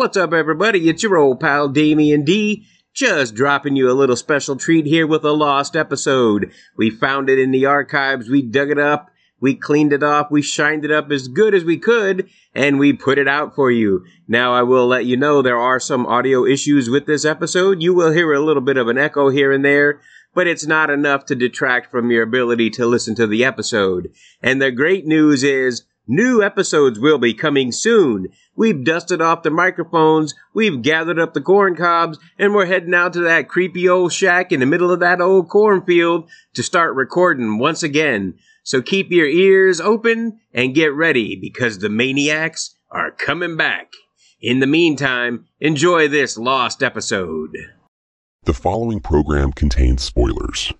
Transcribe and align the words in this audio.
What's 0.00 0.16
up, 0.16 0.32
everybody? 0.32 0.88
It's 0.88 1.02
your 1.02 1.18
old 1.18 1.40
pal 1.40 1.68
Damien 1.68 2.24
D. 2.24 2.66
Just 2.94 3.34
dropping 3.34 3.76
you 3.76 3.90
a 3.90 3.92
little 3.92 4.16
special 4.16 4.56
treat 4.56 4.86
here 4.86 5.06
with 5.06 5.26
a 5.26 5.32
lost 5.32 5.76
episode. 5.76 6.52
We 6.74 6.88
found 6.88 7.28
it 7.28 7.38
in 7.38 7.50
the 7.50 7.66
archives, 7.66 8.30
we 8.30 8.40
dug 8.40 8.70
it 8.70 8.78
up, 8.78 9.10
we 9.42 9.54
cleaned 9.54 9.92
it 9.92 10.02
off, 10.02 10.30
we 10.30 10.40
shined 10.40 10.86
it 10.86 10.90
up 10.90 11.10
as 11.10 11.28
good 11.28 11.54
as 11.54 11.64
we 11.64 11.76
could, 11.76 12.30
and 12.54 12.78
we 12.78 12.94
put 12.94 13.18
it 13.18 13.28
out 13.28 13.54
for 13.54 13.70
you. 13.70 14.06
Now, 14.26 14.54
I 14.54 14.62
will 14.62 14.86
let 14.86 15.04
you 15.04 15.18
know 15.18 15.42
there 15.42 15.58
are 15.58 15.78
some 15.78 16.06
audio 16.06 16.46
issues 16.46 16.88
with 16.88 17.04
this 17.04 17.26
episode. 17.26 17.82
You 17.82 17.92
will 17.92 18.12
hear 18.12 18.32
a 18.32 18.40
little 18.40 18.62
bit 18.62 18.78
of 18.78 18.88
an 18.88 18.96
echo 18.96 19.28
here 19.28 19.52
and 19.52 19.62
there, 19.62 20.00
but 20.34 20.46
it's 20.46 20.66
not 20.66 20.88
enough 20.88 21.26
to 21.26 21.34
detract 21.34 21.90
from 21.90 22.10
your 22.10 22.22
ability 22.22 22.70
to 22.70 22.86
listen 22.86 23.14
to 23.16 23.26
the 23.26 23.44
episode. 23.44 24.10
And 24.42 24.62
the 24.62 24.70
great 24.70 25.04
news 25.04 25.44
is, 25.44 25.82
New 26.06 26.42
episodes 26.42 26.98
will 26.98 27.18
be 27.18 27.34
coming 27.34 27.70
soon. 27.70 28.28
We've 28.56 28.84
dusted 28.84 29.20
off 29.20 29.42
the 29.42 29.50
microphones, 29.50 30.34
we've 30.54 30.82
gathered 30.82 31.18
up 31.18 31.34
the 31.34 31.40
corn 31.40 31.76
cobs, 31.76 32.18
and 32.38 32.54
we're 32.54 32.66
heading 32.66 32.94
out 32.94 33.12
to 33.12 33.20
that 33.20 33.48
creepy 33.48 33.88
old 33.88 34.12
shack 34.12 34.50
in 34.50 34.60
the 34.60 34.66
middle 34.66 34.90
of 34.90 35.00
that 35.00 35.20
old 35.20 35.48
cornfield 35.48 36.28
to 36.54 36.62
start 36.62 36.94
recording 36.94 37.58
once 37.58 37.82
again. 37.82 38.34
So 38.62 38.82
keep 38.82 39.10
your 39.10 39.28
ears 39.28 39.80
open 39.80 40.40
and 40.52 40.74
get 40.74 40.94
ready 40.94 41.36
because 41.36 41.78
the 41.78 41.88
maniacs 41.88 42.76
are 42.90 43.10
coming 43.10 43.56
back. 43.56 43.92
In 44.40 44.60
the 44.60 44.66
meantime, 44.66 45.46
enjoy 45.60 46.08
this 46.08 46.36
lost 46.36 46.82
episode. 46.82 47.56
The 48.44 48.54
following 48.54 49.00
program 49.00 49.52
contains 49.52 50.02
spoilers. 50.02 50.72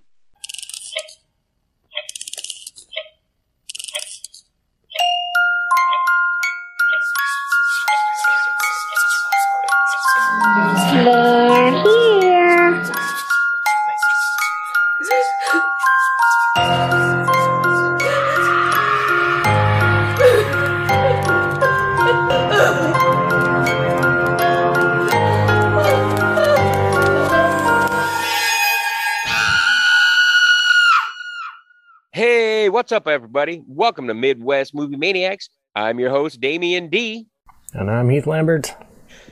What's 32.81 32.91
up, 32.91 33.07
everybody? 33.07 33.61
Welcome 33.67 34.07
to 34.07 34.15
Midwest 34.15 34.73
Movie 34.73 34.97
Maniacs. 34.97 35.49
I'm 35.75 35.99
your 35.99 36.09
host, 36.09 36.41
Damien 36.41 36.89
D. 36.89 37.27
And 37.75 37.91
I'm 37.91 38.09
Heath 38.09 38.25
Lambert. 38.25 38.73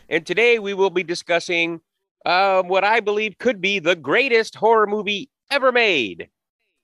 And 0.07 0.23
today 0.23 0.59
we 0.59 0.75
will 0.75 0.91
be 0.91 1.01
discussing 1.01 1.81
um, 2.27 2.67
what 2.67 2.83
I 2.83 2.99
believe 2.99 3.39
could 3.39 3.59
be 3.59 3.79
the 3.79 3.95
greatest 3.95 4.53
horror 4.53 4.85
movie 4.85 5.31
ever 5.49 5.71
made. 5.71 6.29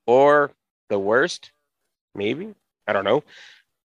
Or 0.07 0.53
the 0.89 0.97
worst, 0.97 1.51
maybe. 2.15 2.55
I 2.87 2.93
don't 2.93 3.05
know. 3.05 3.23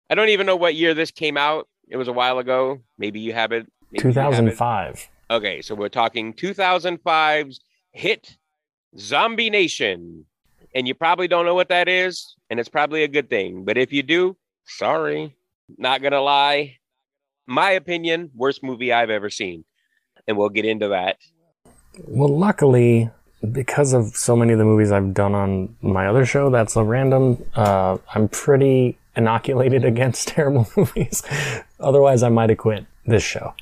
I 0.09 0.15
don't 0.15 0.27
even 0.27 0.45
know 0.45 0.57
what 0.57 0.75
year 0.75 0.93
this 0.93 1.11
came 1.11 1.37
out. 1.37 1.69
It 1.87 1.95
was 1.95 2.09
a 2.09 2.13
while 2.13 2.39
ago. 2.39 2.81
Maybe 2.97 3.21
you 3.21 3.31
have 3.31 3.53
it. 3.53 3.71
maybe 3.89 4.09
you 4.09 4.19
have 4.19 4.33
it. 4.33 4.35
2005. 4.35 5.09
Okay, 5.31 5.61
so 5.61 5.75
we're 5.75 5.87
talking 5.87 6.33
2005's 6.33 7.61
hit 7.93 8.35
Zombie 8.97 9.49
Nation. 9.49 10.25
And 10.75 10.87
you 10.87 10.93
probably 10.93 11.27
don't 11.27 11.45
know 11.45 11.55
what 11.55 11.69
that 11.69 11.87
is, 11.87 12.35
and 12.49 12.59
it's 12.59 12.69
probably 12.69 13.03
a 13.03 13.07
good 13.07 13.29
thing. 13.29 13.63
But 13.63 13.77
if 13.77 13.91
you 13.93 14.03
do, 14.03 14.35
sorry. 14.67 15.33
Not 15.77 16.03
gonna 16.03 16.21
lie. 16.21 16.77
My 17.47 17.71
opinion, 17.71 18.29
worst 18.35 18.61
movie 18.61 18.91
I've 18.91 19.09
ever 19.09 19.29
seen. 19.29 19.63
And 20.27 20.37
we'll 20.37 20.49
get 20.49 20.65
into 20.65 20.89
that. 20.89 21.17
Well, 22.03 22.29
luckily, 22.29 23.09
because 23.51 23.93
of 23.93 24.15
so 24.15 24.35
many 24.35 24.53
of 24.53 24.59
the 24.59 24.65
movies 24.65 24.91
I've 24.91 25.13
done 25.13 25.33
on 25.33 25.75
my 25.81 26.07
other 26.07 26.25
show, 26.25 26.49
that's 26.49 26.75
a 26.75 26.83
random, 26.83 27.43
uh, 27.55 27.97
I'm 28.13 28.27
pretty 28.27 28.97
inoculated 29.15 29.85
against 29.93 30.27
terrible 30.29 30.67
movies. 30.75 31.23
Otherwise, 31.79 32.23
I 32.23 32.29
might 32.29 32.49
have 32.49 32.57
quit 32.57 32.85
this 33.05 33.23
show. 33.23 33.53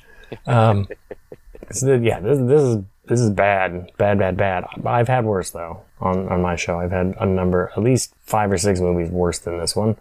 Um, 0.46 0.88
so, 1.70 1.94
yeah, 1.94 2.20
this, 2.20 2.38
this 2.38 2.62
is 2.62 2.78
this 3.06 3.20
is 3.20 3.30
bad, 3.30 3.90
bad, 3.96 4.18
bad, 4.18 4.36
bad. 4.36 4.64
I've 4.84 5.08
had 5.08 5.24
worse 5.24 5.50
though 5.50 5.82
on 6.00 6.28
on 6.28 6.42
my 6.42 6.56
show. 6.56 6.80
I've 6.80 6.90
had 6.90 7.14
a 7.20 7.26
number, 7.26 7.70
at 7.76 7.82
least 7.82 8.14
five 8.22 8.50
or 8.50 8.58
six 8.58 8.80
movies 8.80 9.10
worse 9.10 9.38
than 9.38 9.58
this 9.58 9.76
one, 9.76 9.96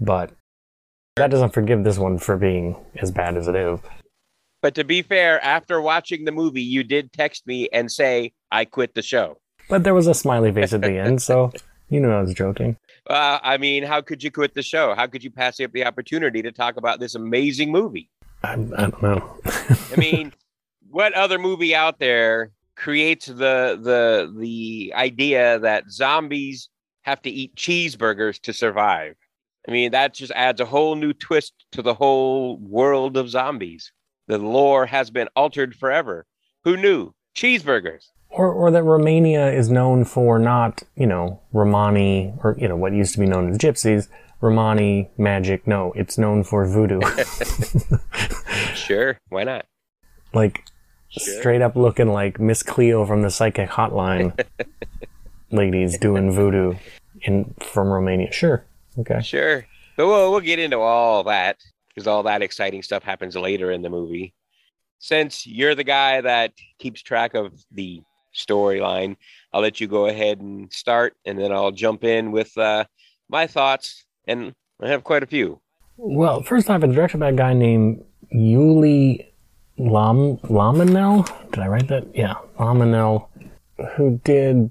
but 0.00 0.30
that 1.16 1.30
doesn't 1.30 1.52
forgive 1.52 1.84
this 1.84 1.98
one 1.98 2.18
for 2.18 2.36
being 2.36 2.76
as 3.00 3.10
bad 3.10 3.36
as 3.36 3.48
it 3.48 3.54
is. 3.54 3.80
But 4.62 4.74
to 4.76 4.84
be 4.84 5.02
fair, 5.02 5.42
after 5.44 5.80
watching 5.80 6.24
the 6.24 6.32
movie, 6.32 6.62
you 6.62 6.84
did 6.84 7.12
text 7.12 7.46
me 7.46 7.68
and 7.72 7.90
say, 7.90 8.32
I 8.50 8.64
quit 8.64 8.94
the 8.94 9.02
show. 9.02 9.38
But 9.68 9.82
there 9.82 9.94
was 9.94 10.06
a 10.06 10.14
smiley 10.14 10.52
face 10.52 10.72
at 10.72 10.82
the 10.82 10.98
end, 10.98 11.20
so 11.20 11.52
you 11.88 12.00
knew 12.00 12.10
I 12.10 12.22
was 12.22 12.32
joking. 12.32 12.76
Uh, 13.08 13.40
I 13.42 13.56
mean, 13.56 13.82
how 13.82 14.00
could 14.00 14.22
you 14.22 14.30
quit 14.30 14.54
the 14.54 14.62
show? 14.62 14.94
How 14.94 15.06
could 15.08 15.24
you 15.24 15.30
pass 15.30 15.58
up 15.60 15.72
the 15.72 15.84
opportunity 15.84 16.42
to 16.42 16.52
talk 16.52 16.76
about 16.76 17.00
this 17.00 17.16
amazing 17.16 17.72
movie? 17.72 18.08
I, 18.44 18.52
I 18.52 18.56
don't 18.56 19.02
know. 19.02 19.36
I 19.44 19.96
mean, 19.96 20.32
what 20.92 21.14
other 21.14 21.38
movie 21.38 21.74
out 21.74 21.98
there 21.98 22.50
creates 22.76 23.26
the 23.26 23.78
the 23.80 24.32
the 24.38 24.92
idea 24.94 25.58
that 25.58 25.90
zombies 25.90 26.68
have 27.02 27.20
to 27.22 27.30
eat 27.30 27.54
cheeseburgers 27.56 28.40
to 28.42 28.52
survive? 28.52 29.16
I 29.66 29.70
mean, 29.70 29.92
that 29.92 30.14
just 30.14 30.32
adds 30.32 30.60
a 30.60 30.64
whole 30.66 30.94
new 30.96 31.12
twist 31.12 31.54
to 31.72 31.82
the 31.82 31.94
whole 31.94 32.58
world 32.58 33.16
of 33.16 33.28
zombies. 33.30 33.92
The 34.26 34.38
lore 34.38 34.86
has 34.86 35.10
been 35.10 35.28
altered 35.36 35.74
forever. 35.74 36.26
Who 36.64 36.76
knew? 36.76 37.12
Cheeseburgers. 37.36 38.10
or, 38.28 38.52
or 38.52 38.70
that 38.70 38.82
Romania 38.82 39.50
is 39.52 39.70
known 39.70 40.04
for 40.04 40.38
not, 40.38 40.82
you 40.96 41.06
know, 41.06 41.40
Romani, 41.52 42.34
or, 42.42 42.56
you 42.58 42.68
know, 42.68 42.76
what 42.76 42.92
used 42.92 43.14
to 43.14 43.20
be 43.20 43.26
known 43.26 43.50
as 43.50 43.58
gypsies, 43.58 44.08
Romani 44.40 45.10
magic. 45.16 45.66
No, 45.66 45.92
it's 45.96 46.18
known 46.18 46.44
for 46.44 46.66
voodoo. 46.66 47.00
Sure, 48.74 49.18
why 49.28 49.44
not? 49.44 49.66
like, 50.34 50.64
Sure. 51.12 51.40
straight 51.40 51.62
up 51.62 51.76
looking 51.76 52.08
like 52.08 52.40
Miss 52.40 52.62
Cleo 52.62 53.04
from 53.06 53.22
the 53.22 53.30
psychic 53.30 53.68
hotline. 53.68 54.38
ladies 55.52 55.98
doing 55.98 56.32
voodoo 56.32 56.74
in 57.22 57.54
from 57.62 57.88
Romania. 57.88 58.32
Sure. 58.32 58.64
Okay. 58.98 59.20
Sure. 59.20 59.66
But 59.96 60.06
we'll, 60.06 60.30
we'll 60.30 60.40
get 60.40 60.58
into 60.58 60.78
all 60.78 61.24
that 61.24 61.58
because 61.88 62.06
all 62.06 62.22
that 62.24 62.42
exciting 62.42 62.82
stuff 62.82 63.02
happens 63.02 63.36
later 63.36 63.70
in 63.70 63.82
the 63.82 63.90
movie. 63.90 64.34
Since 64.98 65.46
you're 65.46 65.74
the 65.74 65.84
guy 65.84 66.20
that 66.20 66.52
keeps 66.78 67.02
track 67.02 67.34
of 67.34 67.52
the 67.70 68.02
storyline, 68.34 69.16
I'll 69.52 69.60
let 69.60 69.80
you 69.80 69.88
go 69.88 70.06
ahead 70.06 70.40
and 70.40 70.72
start, 70.72 71.14
and 71.24 71.38
then 71.38 71.52
I'll 71.52 71.72
jump 71.72 72.04
in 72.04 72.30
with 72.32 72.56
uh, 72.56 72.84
my 73.28 73.46
thoughts. 73.46 74.04
And 74.26 74.54
I 74.80 74.88
have 74.88 75.04
quite 75.04 75.22
a 75.22 75.26
few. 75.26 75.60
Well, 75.96 76.42
first 76.42 76.70
off, 76.70 76.82
it's 76.82 76.94
directed 76.94 77.18
by 77.18 77.30
a 77.30 77.32
guy 77.32 77.52
named 77.52 78.04
Yuli 78.34 79.26
Lam 79.82 80.36
Lamanel. 80.38 81.26
Did 81.50 81.60
I 81.60 81.66
write 81.66 81.88
that? 81.88 82.14
Yeah, 82.14 82.34
Lamanel, 82.58 83.26
who 83.96 84.20
did 84.22 84.70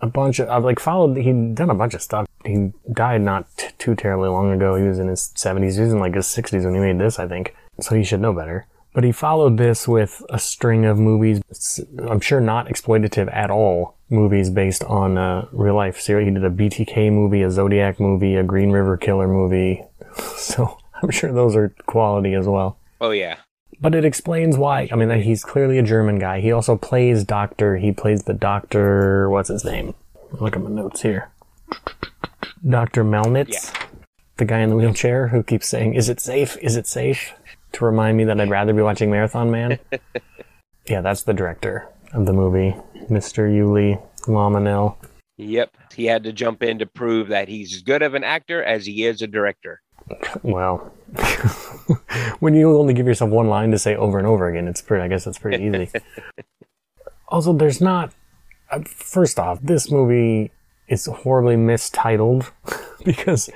a 0.00 0.06
bunch 0.06 0.38
of. 0.38 0.48
I've 0.50 0.64
like 0.64 0.78
followed. 0.78 1.16
He'd 1.16 1.54
done 1.54 1.70
a 1.70 1.74
bunch 1.74 1.94
of 1.94 2.02
stuff. 2.02 2.26
He 2.44 2.72
died 2.92 3.22
not 3.22 3.46
t- 3.56 3.68
too 3.78 3.94
terribly 3.94 4.28
long 4.28 4.52
ago. 4.52 4.76
He 4.76 4.84
was 4.84 4.98
in 4.98 5.08
his 5.08 5.32
seventies. 5.34 5.76
He 5.76 5.82
was 5.82 5.92
in 5.92 5.98
like 5.98 6.14
his 6.14 6.26
sixties 6.26 6.64
when 6.64 6.74
he 6.74 6.80
made 6.80 6.98
this, 6.98 7.18
I 7.18 7.26
think. 7.26 7.54
So 7.80 7.94
he 7.94 8.04
should 8.04 8.20
know 8.20 8.34
better. 8.34 8.66
But 8.92 9.04
he 9.04 9.12
followed 9.12 9.56
this 9.56 9.86
with 9.88 10.22
a 10.30 10.38
string 10.38 10.84
of 10.84 10.98
movies. 10.98 11.40
I'm 12.06 12.20
sure 12.20 12.40
not 12.40 12.66
exploitative 12.66 13.32
at 13.34 13.50
all. 13.50 13.96
Movies 14.10 14.50
based 14.50 14.82
on 14.84 15.48
real 15.52 15.76
life 15.76 16.00
series. 16.00 16.26
He 16.26 16.34
did 16.34 16.44
a 16.44 16.50
BTK 16.50 17.12
movie, 17.12 17.42
a 17.42 17.50
Zodiac 17.50 18.00
movie, 18.00 18.34
a 18.34 18.42
Green 18.42 18.72
River 18.72 18.96
Killer 18.96 19.28
movie. 19.28 19.82
So 20.36 20.76
I'm 21.00 21.10
sure 21.10 21.32
those 21.32 21.54
are 21.54 21.72
quality 21.86 22.34
as 22.34 22.48
well. 22.48 22.78
Oh, 23.00 23.10
yeah. 23.10 23.36
But 23.80 23.94
it 23.94 24.04
explains 24.04 24.58
why. 24.58 24.88
I 24.92 24.96
mean, 24.96 25.10
he's 25.22 25.42
clearly 25.44 25.78
a 25.78 25.82
German 25.82 26.18
guy. 26.18 26.40
He 26.40 26.52
also 26.52 26.76
plays 26.76 27.24
Doctor. 27.24 27.78
He 27.78 27.92
plays 27.92 28.24
the 28.24 28.34
Doctor. 28.34 29.30
What's 29.30 29.48
his 29.48 29.64
name? 29.64 29.94
Look 30.32 30.54
at 30.54 30.62
my 30.62 30.70
notes 30.70 31.02
here. 31.02 31.30
Doctor 32.68 33.04
Melnitz, 33.04 33.48
Yeah. 33.52 33.86
the 34.36 34.44
guy 34.44 34.58
in 34.58 34.70
the 34.70 34.76
wheelchair 34.76 35.28
who 35.28 35.42
keeps 35.42 35.66
saying, 35.66 35.94
"Is 35.94 36.08
it 36.08 36.20
safe? 36.20 36.56
Is 36.60 36.76
it 36.76 36.86
safe?" 36.86 37.32
To 37.72 37.84
remind 37.84 38.16
me 38.16 38.24
that 38.24 38.40
I'd 38.40 38.50
rather 38.50 38.72
be 38.74 38.82
watching 38.82 39.10
Marathon 39.10 39.50
Man. 39.50 39.78
yeah, 40.86 41.00
that's 41.00 41.22
the 41.22 41.32
director 41.32 41.86
of 42.12 42.26
the 42.26 42.32
movie, 42.32 42.74
Mr. 43.08 43.48
Yuli 43.48 44.00
Lamanel. 44.26 44.96
Yep. 45.38 45.70
He 45.94 46.04
had 46.06 46.24
to 46.24 46.32
jump 46.32 46.62
in 46.62 46.78
to 46.80 46.86
prove 46.86 47.28
that 47.28 47.48
he's 47.48 47.74
as 47.74 47.82
good 47.82 48.02
of 48.02 48.14
an 48.14 48.24
actor 48.24 48.62
as 48.62 48.84
he 48.84 49.06
is 49.06 49.22
a 49.22 49.26
director. 49.26 49.80
Well, 50.42 50.92
when 52.40 52.54
you 52.54 52.76
only 52.78 52.94
give 52.94 53.06
yourself 53.06 53.30
one 53.30 53.48
line 53.48 53.70
to 53.70 53.78
say 53.78 53.96
over 53.96 54.18
and 54.18 54.26
over 54.26 54.48
again, 54.48 54.68
it's 54.68 54.82
pretty. 54.82 55.04
I 55.04 55.08
guess 55.08 55.24
that's 55.24 55.38
pretty 55.38 55.62
easy. 55.64 55.88
also, 57.28 57.52
there's 57.52 57.80
not. 57.80 58.12
Uh, 58.70 58.80
first 58.86 59.38
off, 59.38 59.58
this 59.62 59.90
movie 59.90 60.52
is 60.88 61.06
horribly 61.06 61.56
mistitled 61.56 62.52
because 63.04 63.50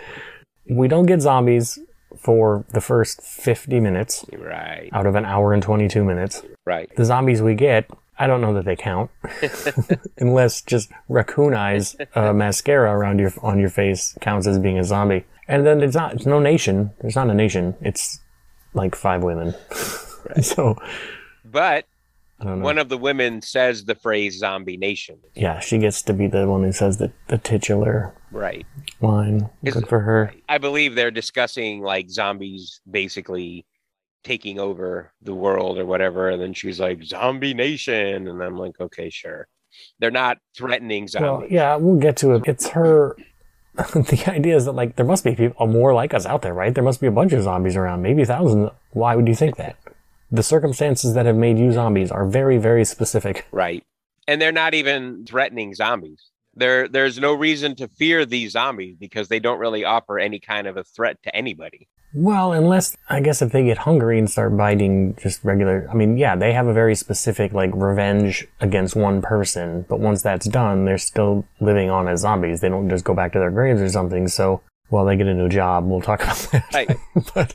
we 0.69 0.89
don't 0.89 1.07
get 1.07 1.21
zombies 1.21 1.79
for 2.17 2.65
the 2.73 2.81
first 2.81 3.21
50 3.23 3.81
minutes 3.81 4.25
Right. 4.33 4.89
out 4.93 5.07
of 5.07 5.15
an 5.15 5.25
hour 5.25 5.53
and 5.53 5.63
22 5.63 6.05
minutes. 6.05 6.43
Right. 6.65 6.91
The 6.97 7.05
zombies 7.05 7.43
we 7.43 7.55
get, 7.55 7.91
I 8.19 8.27
don't 8.27 8.41
know 8.41 8.55
that 8.55 8.65
they 8.65 8.77
count, 8.77 9.11
unless 10.19 10.63
just 10.63 10.91
raccoon 11.09 11.55
eyes 11.55 11.97
uh, 12.15 12.33
mascara 12.33 12.91
around 12.93 13.19
your 13.19 13.33
on 13.43 13.59
your 13.59 13.69
face 13.71 14.17
counts 14.21 14.47
as 14.47 14.59
being 14.59 14.79
a 14.79 14.85
zombie. 14.85 15.25
And 15.49 15.67
then 15.67 15.83
it's 15.83 15.95
not. 15.97 16.15
It's 16.15 16.27
no 16.27 16.41
nation. 16.41 16.91
There's 17.01 17.17
not 17.17 17.29
a 17.29 17.35
nation. 17.35 17.75
It's 17.81 18.21
like 18.73 18.95
five 18.95 19.23
women. 19.23 19.55
so 20.43 20.77
But 21.45 21.87
I 22.41 22.45
don't 22.45 22.59
know. 22.61 22.65
one 22.65 22.79
of 22.79 22.89
the 22.89 22.97
women 22.99 23.43
says 23.43 23.85
the 23.85 23.95
phrase 23.95 24.39
zombie 24.39 24.77
nation. 24.77 25.19
yeah, 25.35 25.61
she 25.61 25.79
gets 25.79 26.03
to 26.03 26.13
be 26.13 26.27
the 26.27 26.49
one 26.49 26.63
who 26.63 26.73
says 26.73 26.99
the, 26.99 27.13
the 27.29 27.39
titular 27.39 28.15
Right. 28.33 28.67
line. 29.01 29.49
Good 29.65 29.87
for 29.89 30.01
her. 30.01 30.33
I 30.49 30.59
believe 30.59 30.95
they're 30.97 31.11
discussing 31.13 31.83
like 31.83 32.11
zombies 32.11 32.81
basically 32.91 33.65
taking 34.25 34.59
over 34.59 35.13
the 35.23 35.35
world 35.35 35.79
or 35.79 35.87
whatever. 35.87 36.31
And 36.31 36.41
then 36.43 36.53
she's 36.55 36.81
like, 36.81 37.05
zombie 37.05 37.55
nation. 37.55 38.27
And 38.27 38.43
I'm 38.43 38.57
like, 38.57 38.81
okay, 38.81 39.11
sure. 39.11 39.47
They're 39.99 40.11
not 40.11 40.39
threatening 40.57 41.03
Well, 41.15 41.39
zombies. 41.41 41.53
yeah, 41.53 41.77
we'll 41.77 42.01
get 42.01 42.17
to 42.19 42.35
it. 42.35 42.43
It's 42.47 42.69
her. 42.69 43.17
the 43.77 44.25
idea 44.29 44.55
is 44.57 44.67
that 44.67 44.73
like 44.73 44.97
there 44.97 45.07
must 45.07 45.25
be 45.25 45.35
people 45.35 45.57
uh, 45.63 45.67
more 45.67 45.93
like 45.93 46.15
us 46.15 46.27
out 46.27 46.43
there, 46.43 46.55
right? 46.55 46.75
There 46.75 46.85
must 46.85 47.01
be 47.01 47.09
a 47.09 47.13
bunch 47.13 47.33
of 47.33 47.43
zombies 47.43 47.77
around, 47.77 48.03
maybe 48.03 48.25
thousands. 48.25 48.71
Why 48.93 49.17
would 49.17 49.27
you 49.29 49.35
think 49.35 49.57
that? 49.57 49.77
The 50.31 50.43
circumstances 50.45 51.15
that 51.15 51.27
have 51.27 51.37
made 51.37 51.59
you 51.59 51.73
zombies 51.73 52.11
are 52.11 52.25
very, 52.25 52.57
very 52.59 52.85
specific. 52.85 53.47
Right. 53.53 53.85
And 54.27 54.41
they're 54.41 54.53
not 54.53 54.75
even 54.75 55.27
threatening 55.27 55.75
zombies. 55.75 56.31
There, 56.55 56.87
there's 56.87 57.19
no 57.19 57.35
reason 57.35 57.75
to 57.77 57.89
fear 57.89 58.25
these 58.25 58.53
zombies 58.53 58.97
because 58.97 59.27
they 59.29 59.41
don't 59.41 59.59
really 59.59 59.85
offer 59.85 60.21
any 60.21 60.39
kind 60.39 60.69
of 60.69 60.77
a 60.77 60.85
threat 60.85 61.21
to 61.25 61.35
anybody. 61.35 61.89
Well, 62.15 62.53
unless 62.53 62.97
I 63.11 63.21
guess 63.21 63.43
if 63.43 63.51
they 63.51 63.65
get 63.65 63.79
hungry 63.79 64.21
and 64.21 64.31
start 64.31 64.57
biting 64.57 65.17
just 65.21 65.43
regular, 65.43 65.89
I 65.91 65.95
mean, 65.95 66.17
yeah, 66.17 66.37
they 66.37 66.53
have 66.53 66.69
a 66.69 66.73
very 66.73 66.95
specific 66.95 67.53
like 67.53 67.71
revenge 67.75 68.47
against 68.61 68.95
one 68.95 69.21
person, 69.21 69.85
but 69.89 69.99
once 69.99 70.23
that's 70.23 70.47
done, 70.47 70.85
they're 70.85 70.97
still 70.99 71.45
living 71.61 71.91
on 71.91 72.07
as 72.07 72.21
zombies. 72.21 72.61
They 72.61 72.69
don't 72.69 72.89
just 72.89 73.05
go 73.05 73.15
back 73.15 73.33
to 73.33 73.41
their 73.41 73.51
graves 73.51 73.81
or 73.81 73.89
something. 73.89 74.29
So, 74.29 74.61
well, 74.91 75.05
they 75.05 75.17
get 75.17 75.27
a 75.27 75.35
new 75.35 75.49
job. 75.49 75.87
We'll 75.87 76.01
talk 76.03 76.23
about 76.23 76.37
that. 76.53 76.65
Right. 76.73 76.97
but 77.35 77.53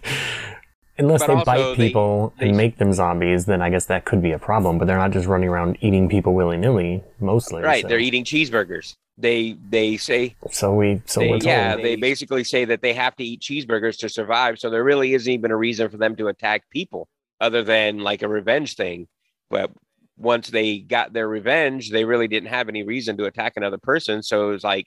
unless 0.98 1.26
But 1.26 1.38
they 1.38 1.44
bite 1.46 1.58
they- 1.78 1.88
people 1.88 2.34
they- 2.38 2.50
and 2.50 2.58
make 2.58 2.78
them 2.80 2.92
zombies, 2.92 3.46
then 3.46 3.62
I 3.62 3.70
guess 3.70 3.86
that 3.86 4.04
could 4.04 4.22
be 4.22 4.34
a 4.34 4.40
problem. 4.40 4.78
But 4.78 4.86
they're 4.88 4.98
not 4.98 5.12
just 5.12 5.26
running 5.28 5.48
around 5.48 5.78
eating 5.80 6.10
people 6.10 6.34
willy 6.34 6.58
nilly, 6.58 7.02
mostly. 7.22 7.62
Right. 7.64 7.84
So, 7.84 7.88
They're 7.88 8.00
eating 8.00 8.26
cheeseburgers. 8.26 8.96
They 9.19 9.57
they 9.69 9.98
say 9.98 10.36
so 10.50 10.74
we 10.74 11.01
so 11.06 11.19
they, 11.19 11.38
yeah, 11.38 11.75
they 11.75 11.98
basically 11.98 12.45
say 12.45 12.63
that 12.66 12.81
they 12.81 12.94
have 12.94 13.16
to 13.18 13.24
eat 13.24 13.42
cheeseburgers 13.42 13.98
to 14.00 14.10
survive. 14.10 14.60
So 14.60 14.69
there 14.69 14.83
really 14.83 15.13
isn't 15.13 15.31
even 15.31 15.51
a 15.51 15.57
reason 15.57 15.89
for 15.89 15.98
them 15.98 16.16
to 16.16 16.27
attack 16.30 16.69
people 16.69 17.10
other 17.42 17.63
than 17.63 18.00
like 18.00 18.21
a 18.21 18.30
revenge 18.30 18.75
thing. 18.75 19.07
But 19.50 19.71
once 20.18 20.50
they 20.50 20.80
got 20.80 21.13
their 21.13 21.27
revenge, 21.27 21.92
they 21.92 22.06
really 22.06 22.27
didn't 22.27 22.50
have 22.50 22.69
any 22.69 22.83
reason 22.83 23.18
to 23.18 23.25
attack 23.25 23.54
another 23.56 23.77
person. 23.77 24.24
So 24.24 24.48
it 24.48 24.51
was 24.51 24.63
like 24.63 24.86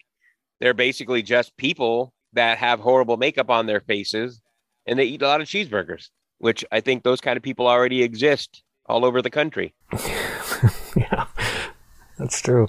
they're 0.60 0.74
basically 0.74 1.22
just 1.22 1.56
people 1.56 2.12
that 2.32 2.58
have 2.58 2.80
horrible 2.80 3.16
makeup 3.16 3.50
on 3.50 3.66
their 3.66 3.80
faces 3.80 4.40
and 4.86 4.98
they 4.98 5.04
eat 5.04 5.22
a 5.22 5.26
lot 5.26 5.40
of 5.40 5.48
cheeseburgers, 5.48 6.08
which 6.38 6.64
I 6.72 6.80
think 6.80 7.02
those 7.02 7.20
kind 7.20 7.36
of 7.36 7.42
people 7.42 7.66
already 7.66 8.02
exist 8.02 8.62
all 8.86 9.04
over 9.04 9.22
the 9.22 9.30
country. 9.30 9.74
yeah, 10.96 11.26
that's 12.18 12.40
true. 12.40 12.68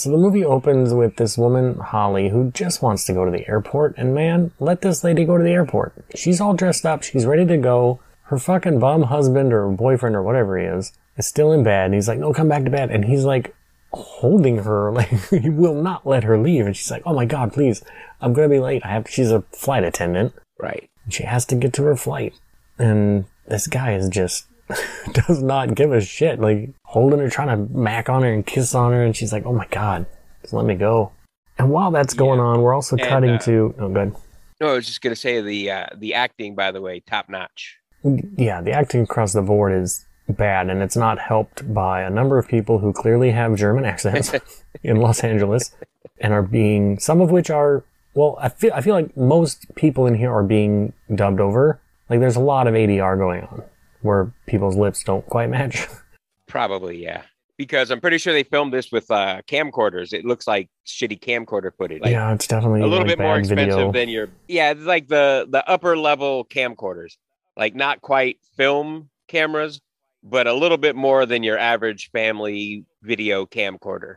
So 0.00 0.10
the 0.10 0.16
movie 0.16 0.44
opens 0.44 0.94
with 0.94 1.16
this 1.16 1.36
woman, 1.36 1.76
Holly, 1.78 2.30
who 2.30 2.50
just 2.52 2.80
wants 2.80 3.04
to 3.04 3.12
go 3.12 3.26
to 3.26 3.30
the 3.30 3.46
airport. 3.46 3.94
And 3.98 4.14
man, 4.14 4.50
let 4.58 4.80
this 4.80 5.04
lady 5.04 5.26
go 5.26 5.36
to 5.36 5.44
the 5.44 5.50
airport. 5.50 5.92
She's 6.14 6.40
all 6.40 6.54
dressed 6.54 6.86
up. 6.86 7.02
She's 7.02 7.26
ready 7.26 7.44
to 7.44 7.58
go. 7.58 8.00
Her 8.22 8.38
fucking 8.38 8.78
bum 8.78 9.02
husband 9.02 9.52
or 9.52 9.68
boyfriend 9.68 10.16
or 10.16 10.22
whatever 10.22 10.56
he 10.58 10.64
is 10.64 10.92
is 11.18 11.26
still 11.26 11.52
in 11.52 11.62
bed. 11.62 11.86
And 11.86 11.94
he's 11.94 12.08
like, 12.08 12.18
no, 12.18 12.32
come 12.32 12.48
back 12.48 12.64
to 12.64 12.70
bed. 12.70 12.90
And 12.90 13.04
he's 13.04 13.24
like 13.24 13.54
holding 13.92 14.58
her. 14.58 14.90
Like 14.94 15.10
he 15.28 15.50
will 15.50 15.74
not 15.74 16.06
let 16.06 16.24
her 16.24 16.38
leave. 16.38 16.64
And 16.64 16.74
she's 16.74 16.90
like, 16.90 17.02
oh 17.04 17.12
my 17.12 17.26
God, 17.26 17.52
please. 17.52 17.82
I'm 18.22 18.32
going 18.32 18.48
to 18.48 18.54
be 18.54 18.60
late. 18.60 18.82
I 18.84 18.88
have, 18.88 19.06
she's 19.06 19.30
a 19.30 19.42
flight 19.52 19.84
attendant. 19.84 20.32
Right. 20.58 20.88
She 21.10 21.24
has 21.24 21.44
to 21.46 21.56
get 21.56 21.74
to 21.74 21.82
her 21.82 21.96
flight. 21.96 22.32
And 22.78 23.26
this 23.46 23.66
guy 23.66 23.92
is 23.92 24.08
just 24.08 24.46
does 25.12 25.42
not 25.42 25.74
give 25.74 25.92
a 25.92 26.00
shit. 26.00 26.40
Like 26.40 26.70
holding 26.84 27.20
her, 27.20 27.30
trying 27.30 27.48
to 27.48 27.72
mac 27.74 28.08
on 28.08 28.22
her 28.22 28.32
and 28.32 28.44
kiss 28.44 28.74
on 28.74 28.92
her, 28.92 29.02
and 29.02 29.16
she's 29.16 29.32
like, 29.32 29.46
"Oh 29.46 29.52
my 29.52 29.66
god, 29.70 30.06
just 30.42 30.52
let 30.52 30.64
me 30.64 30.74
go." 30.74 31.12
And 31.58 31.70
while 31.70 31.90
that's 31.90 32.14
going 32.14 32.40
on, 32.40 32.62
we're 32.62 32.74
also 32.74 32.96
And, 32.96 33.06
cutting 33.06 33.30
uh, 33.30 33.38
to 33.40 33.74
oh 33.78 33.88
good. 33.88 34.14
No, 34.60 34.68
I 34.68 34.74
was 34.74 34.86
just 34.86 35.00
gonna 35.00 35.16
say 35.16 35.40
the 35.40 35.70
uh, 35.70 35.86
the 35.94 36.14
acting, 36.14 36.54
by 36.54 36.70
the 36.70 36.80
way, 36.80 37.00
top 37.00 37.28
notch. 37.28 37.78
Yeah, 38.02 38.60
the 38.60 38.72
acting 38.72 39.02
across 39.02 39.32
the 39.32 39.42
board 39.42 39.72
is 39.72 40.04
bad, 40.28 40.70
and 40.70 40.82
it's 40.82 40.96
not 40.96 41.18
helped 41.18 41.72
by 41.72 42.02
a 42.02 42.10
number 42.10 42.38
of 42.38 42.48
people 42.48 42.78
who 42.78 42.92
clearly 42.92 43.30
have 43.32 43.56
German 43.56 43.84
accents 43.84 44.32
in 44.82 44.96
Los 44.96 45.22
Angeles, 45.22 45.74
and 46.20 46.32
are 46.32 46.42
being 46.42 46.98
some 46.98 47.20
of 47.20 47.30
which 47.30 47.50
are 47.50 47.84
well, 48.14 48.36
I 48.40 48.48
feel 48.48 48.72
I 48.74 48.80
feel 48.80 48.94
like 48.94 49.16
most 49.16 49.74
people 49.74 50.06
in 50.06 50.14
here 50.14 50.32
are 50.32 50.42
being 50.42 50.92
dubbed 51.14 51.40
over. 51.40 51.80
Like 52.08 52.20
there's 52.20 52.36
a 52.36 52.40
lot 52.40 52.66
of 52.66 52.74
ADR 52.74 53.16
going 53.16 53.42
on 53.42 53.62
where 54.02 54.32
people's 54.46 54.76
lips 54.76 55.02
don't 55.04 55.26
quite 55.26 55.50
match. 55.50 55.86
Probably, 56.46 57.02
yeah. 57.02 57.22
Because 57.56 57.90
I'm 57.90 58.00
pretty 58.00 58.18
sure 58.18 58.32
they 58.32 58.42
filmed 58.42 58.72
this 58.72 58.90
with 58.90 59.10
uh, 59.10 59.42
camcorders. 59.46 60.14
It 60.14 60.24
looks 60.24 60.46
like 60.46 60.70
shitty 60.86 61.20
camcorder 61.20 61.70
footage. 61.76 62.00
Like, 62.00 62.12
yeah, 62.12 62.32
it's 62.32 62.46
definitely 62.46 62.80
a 62.80 62.86
little 62.86 63.06
like 63.06 63.18
bit 63.18 63.18
more 63.18 63.38
expensive 63.38 63.68
video. 63.68 63.92
than 63.92 64.08
your 64.08 64.28
yeah, 64.48 64.70
it's 64.70 64.80
like 64.80 65.08
the 65.08 65.46
the 65.48 65.68
upper 65.68 65.96
level 65.98 66.46
camcorders. 66.46 67.16
Like 67.58 67.74
not 67.74 68.00
quite 68.00 68.38
film 68.56 69.10
cameras, 69.28 69.82
but 70.22 70.46
a 70.46 70.54
little 70.54 70.78
bit 70.78 70.96
more 70.96 71.26
than 71.26 71.42
your 71.42 71.58
average 71.58 72.10
family 72.12 72.86
video 73.02 73.44
camcorder. 73.44 74.16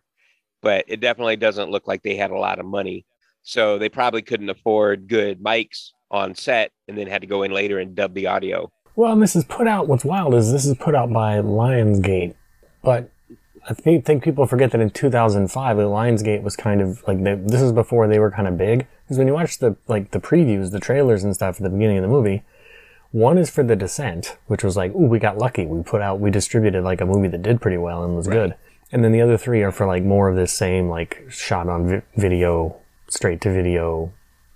But 0.62 0.86
it 0.88 1.02
definitely 1.02 1.36
doesn't 1.36 1.70
look 1.70 1.86
like 1.86 2.02
they 2.02 2.16
had 2.16 2.32
a 2.32 2.38
lot 2.38 2.60
of 2.60 2.66
money. 2.66 3.06
So 3.44 3.78
they 3.78 3.90
probably 3.90 4.22
couldn't 4.22 4.50
afford 4.50 5.10
good 5.10 5.44
mics 5.44 5.90
on 6.10 6.34
set 6.34 6.72
and 6.88 6.98
then 6.98 7.08
had 7.08 7.22
to 7.22 7.28
go 7.28 7.44
in 7.44 7.52
later 7.52 7.80
and 7.80 7.94
dub 7.96 8.14
the 8.14 8.28
audio. 8.28 8.72
Well, 8.96 9.16
this 9.16 9.36
is 9.36 9.44
put 9.44 9.68
out. 9.68 9.88
What's 9.88 10.06
wild 10.06 10.36
is 10.36 10.52
this 10.52 10.66
is 10.66 10.78
put 10.78 10.94
out 10.94 11.12
by 11.12 11.38
Lionsgate, 11.38 12.36
but 12.84 13.10
I 13.68 13.74
think, 13.74 14.06
think 14.06 14.24
people 14.24 14.46
forget 14.46 14.72
that 14.72 14.82
in 14.82 14.90
2005, 14.90 15.78
the 15.78 15.84
Lionsgate 15.84 16.44
was 16.44 16.56
kind 16.56 16.82
of 16.82 17.04
like 17.08 17.24
they, 17.24 17.36
this 17.36 17.62
is 17.62 17.72
before 17.72 18.08
they 18.08 18.20
were 18.20 18.30
kind 18.30 18.48
of 18.48 18.58
big. 18.58 18.88
Because 19.04 19.18
when 19.18 19.28
you 19.28 19.34
watch 19.34 19.60
the 19.60 19.76
like 19.88 20.12
the 20.12 20.20
previews, 20.20 20.72
the 20.72 20.80
trailers 20.80 21.24
and 21.24 21.34
stuff 21.34 21.58
at 21.58 21.64
the 21.64 21.70
beginning 21.70 21.98
of 21.98 22.04
the 22.04 22.10
movie, 22.10 22.44
one 23.12 23.38
is 23.38 23.50
for 23.50 23.64
The 23.64 23.76
Descent, 23.76 24.38
which 24.48 24.64
was 24.64 24.76
like, 24.76 24.94
ooh, 24.94 25.06
we 25.06 25.20
got 25.20 25.38
lucky. 25.38 25.66
We 25.66 25.84
put 25.84 26.02
out, 26.02 26.20
we 26.20 26.32
distributed 26.32 26.84
like 26.84 27.00
a 27.00 27.06
movie 27.06 27.28
that 27.30 27.42
did 27.42 27.62
pretty 27.62 27.78
well 27.78 28.04
and 28.04 28.16
was 28.16 28.28
good. 28.28 28.56
And 28.92 29.04
then 29.04 29.12
the 29.12 29.22
other 29.22 29.38
three 29.38 29.62
are 29.62 29.72
for 29.72 29.86
like 29.86 30.04
more 30.04 30.30
of 30.30 30.36
this 30.36 30.52
same 30.52 30.90
like 30.90 31.24
shot 31.30 31.70
on 31.70 31.88
vi- 31.88 32.02
video, 32.16 32.76
straight 33.08 33.40
to 33.42 33.54
video 33.54 34.12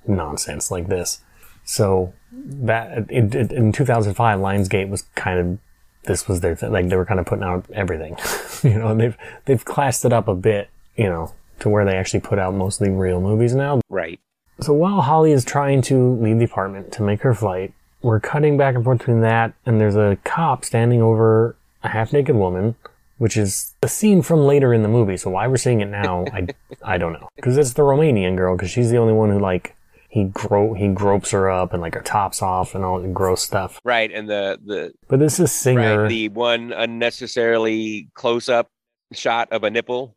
nonsense 0.08 0.70
like 0.72 0.88
this. 0.88 1.22
So 1.68 2.14
that 2.32 3.12
it, 3.12 3.36
it, 3.36 3.52
in 3.52 3.74
2005, 3.74 4.40
Lionsgate 4.40 4.90
was 4.90 5.04
kind 5.16 5.40
of 5.40 5.60
this 6.06 6.28
was 6.28 6.40
their 6.40 6.56
thing. 6.56 6.72
Like 6.72 6.88
they 6.88 6.96
were 6.96 7.06
kind 7.06 7.20
of 7.20 7.26
putting 7.26 7.44
out 7.44 7.66
everything, 7.74 8.18
you 8.64 8.80
know. 8.80 8.88
And 8.88 9.00
they've 9.00 9.18
they've 9.46 9.64
classed 9.64 10.06
it 10.06 10.14
up 10.14 10.28
a 10.28 10.34
bit, 10.34 10.70
you 10.96 11.06
know, 11.06 11.34
to 11.60 11.70
where 11.70 11.86
they 11.86 11.98
actually 11.98 12.22
put 12.22 12.40
out 12.40 12.56
mostly 12.56 12.90
real 12.90 13.22
movies 13.22 13.54
now. 13.54 13.82
Right. 13.90 14.20
So 14.62 14.74
while 14.74 15.02
Holly 15.02 15.34
is 15.34 15.46
trying 15.46 15.82
to 15.84 16.14
leave 16.16 16.40
the 16.40 16.46
apartment 16.46 16.92
to 16.94 17.04
make 17.04 17.22
her 17.22 17.34
flight, 17.34 17.74
we're 18.02 18.20
cutting 18.20 18.58
back 18.58 18.74
and 18.74 18.84
forth 18.84 19.00
between 19.00 19.22
that 19.22 19.54
and 19.66 19.80
there's 19.80 19.96
a 19.96 20.18
cop 20.24 20.66
standing 20.66 21.02
over 21.02 21.56
a 21.84 21.90
half 21.90 22.14
naked 22.14 22.36
woman, 22.36 22.76
which 23.18 23.38
is 23.38 23.74
a 23.84 23.88
scene 23.88 24.22
from 24.22 24.40
later 24.40 24.74
in 24.74 24.82
the 24.82 24.90
movie. 24.90 25.18
So 25.18 25.30
why 25.30 25.48
we're 25.48 25.58
seeing 25.58 25.82
it 25.82 25.90
now, 25.90 26.26
I 26.34 26.48
I 26.84 26.98
don't 26.98 27.14
know. 27.14 27.28
Because 27.36 27.58
it's 27.58 27.74
the 27.74 27.84
Romanian 27.84 28.38
girl, 28.38 28.56
because 28.56 28.72
she's 28.72 28.90
the 28.90 28.98
only 28.98 29.14
one 29.14 29.30
who 29.30 29.40
like 29.40 29.76
he 30.08 30.24
gro 30.24 30.74
he 30.74 30.88
gropes 30.88 31.32
her 31.32 31.50
up 31.50 31.74
and 31.74 31.82
like 31.82 31.94
her 31.94 32.02
tops 32.02 32.42
off 32.42 32.74
and 32.74 32.84
all 32.84 33.02
the 33.02 33.08
gross 33.08 33.44
stuff. 33.44 33.80
Right. 33.84 34.12
And 34.12 34.30
the 34.30 34.60
the 34.64 34.94
But 35.08 35.20
this 35.20 35.40
is 35.40 35.52
singer. 35.52 36.04
Right, 36.04 36.10
the 36.10 36.30
one 36.30 36.72
unnecessarily 36.72 38.10
close 38.14 38.50
up 38.50 38.70
shot 39.14 39.52
of 39.52 39.64
a 39.64 39.70
nipple 39.70 40.16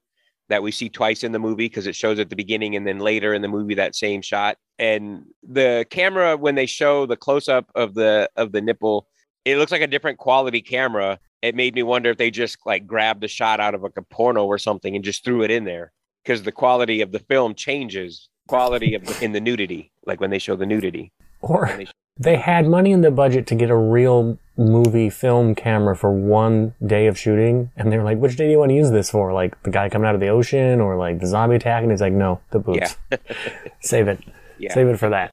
that 0.49 0.63
we 0.63 0.73
see 0.73 0.89
twice 0.89 1.23
in 1.23 1.33
the 1.33 1.39
movie 1.39 1.67
because 1.67 1.87
it 1.87 1.97
shows 1.97 2.19
at 2.19 2.29
the 2.29 2.37
beginning 2.37 2.77
and 2.77 2.87
then 2.87 2.99
later 2.99 3.35
in 3.35 3.43
the 3.43 3.49
movie 3.49 3.75
that 3.75 3.95
same 3.95 4.23
shot. 4.23 4.57
And 4.79 5.25
the 5.43 5.87
camera 5.91 6.37
when 6.37 6.55
they 6.55 6.67
show 6.67 7.07
the 7.07 7.17
close 7.17 7.49
up 7.49 7.71
of 7.75 7.95
the 7.95 8.29
of 8.37 8.53
the 8.53 8.61
nipple, 8.61 9.09
it 9.45 9.57
looks 9.57 9.73
like 9.73 9.83
a 9.83 9.87
different 9.87 10.19
quality 10.19 10.63
camera. 10.63 11.19
It 11.43 11.55
made 11.57 11.75
me 11.75 11.83
wonder 11.83 12.11
if 12.11 12.19
they 12.19 12.31
just 12.31 12.59
like 12.65 12.87
grabbed 12.87 13.25
a 13.25 13.29
shot 13.29 13.59
out 13.61 13.75
of 13.75 13.83
like 13.83 13.97
a 13.97 14.03
porno 14.03 14.45
or 14.45 14.59
something 14.59 14.95
and 14.95 15.05
just 15.05 15.25
threw 15.25 15.43
it 15.43 15.51
in 15.51 15.65
there 15.65 15.93
because 16.23 16.43
the 16.43 16.53
quality 16.53 17.01
of 17.01 17.13
the 17.13 17.19
film 17.19 17.55
changes 17.55 18.29
quality 18.51 18.95
of 18.95 19.03
the, 19.07 19.25
in 19.25 19.33
the 19.33 19.41
nudity 19.41 19.91
like 20.07 20.21
when 20.21 20.31
they 20.31 20.39
show 20.47 20.55
the 20.57 20.67
nudity 20.67 21.13
or 21.41 21.73
they 21.77 21.85
show- 21.87 21.93
they 22.19 22.37
had 22.37 22.67
money 22.67 22.91
in 22.93 23.01
the 23.01 23.11
budget 23.11 23.47
to 23.47 23.55
get 23.55 23.71
a 23.71 23.77
real 23.77 24.37
movie 24.59 25.09
film 25.09 25.55
camera 25.55 25.97
for 25.97 26.13
one 26.13 26.75
day 26.95 27.07
of 27.07 27.17
shooting, 27.19 27.71
and 27.79 27.91
they 27.91 27.97
were 27.97 28.05
like, 28.05 28.19
"Which 28.19 28.37
day 28.37 28.45
do 28.45 28.51
you 28.51 28.59
want 28.59 28.71
to 28.71 28.75
use 28.75 28.91
this 28.91 29.09
for? 29.11 29.33
Like 29.33 29.53
the 29.63 29.71
guy 29.71 29.89
coming 29.89 30.07
out 30.07 30.15
of 30.15 30.21
the 30.21 30.29
ocean, 30.29 30.83
or 30.83 30.97
like 30.97 31.21
the 31.21 31.27
zombie 31.27 31.57
attack?" 31.57 31.83
And 31.83 31.91
he's 31.91 32.03
like, 32.03 32.13
"No, 32.13 32.41
the 32.51 32.59
boobs. 32.59 32.97
Save 33.81 34.09
it. 34.09 34.19
Yeah. 34.59 34.75
Save 34.75 34.89
it 34.89 34.99
for 34.99 35.09
that." 35.09 35.31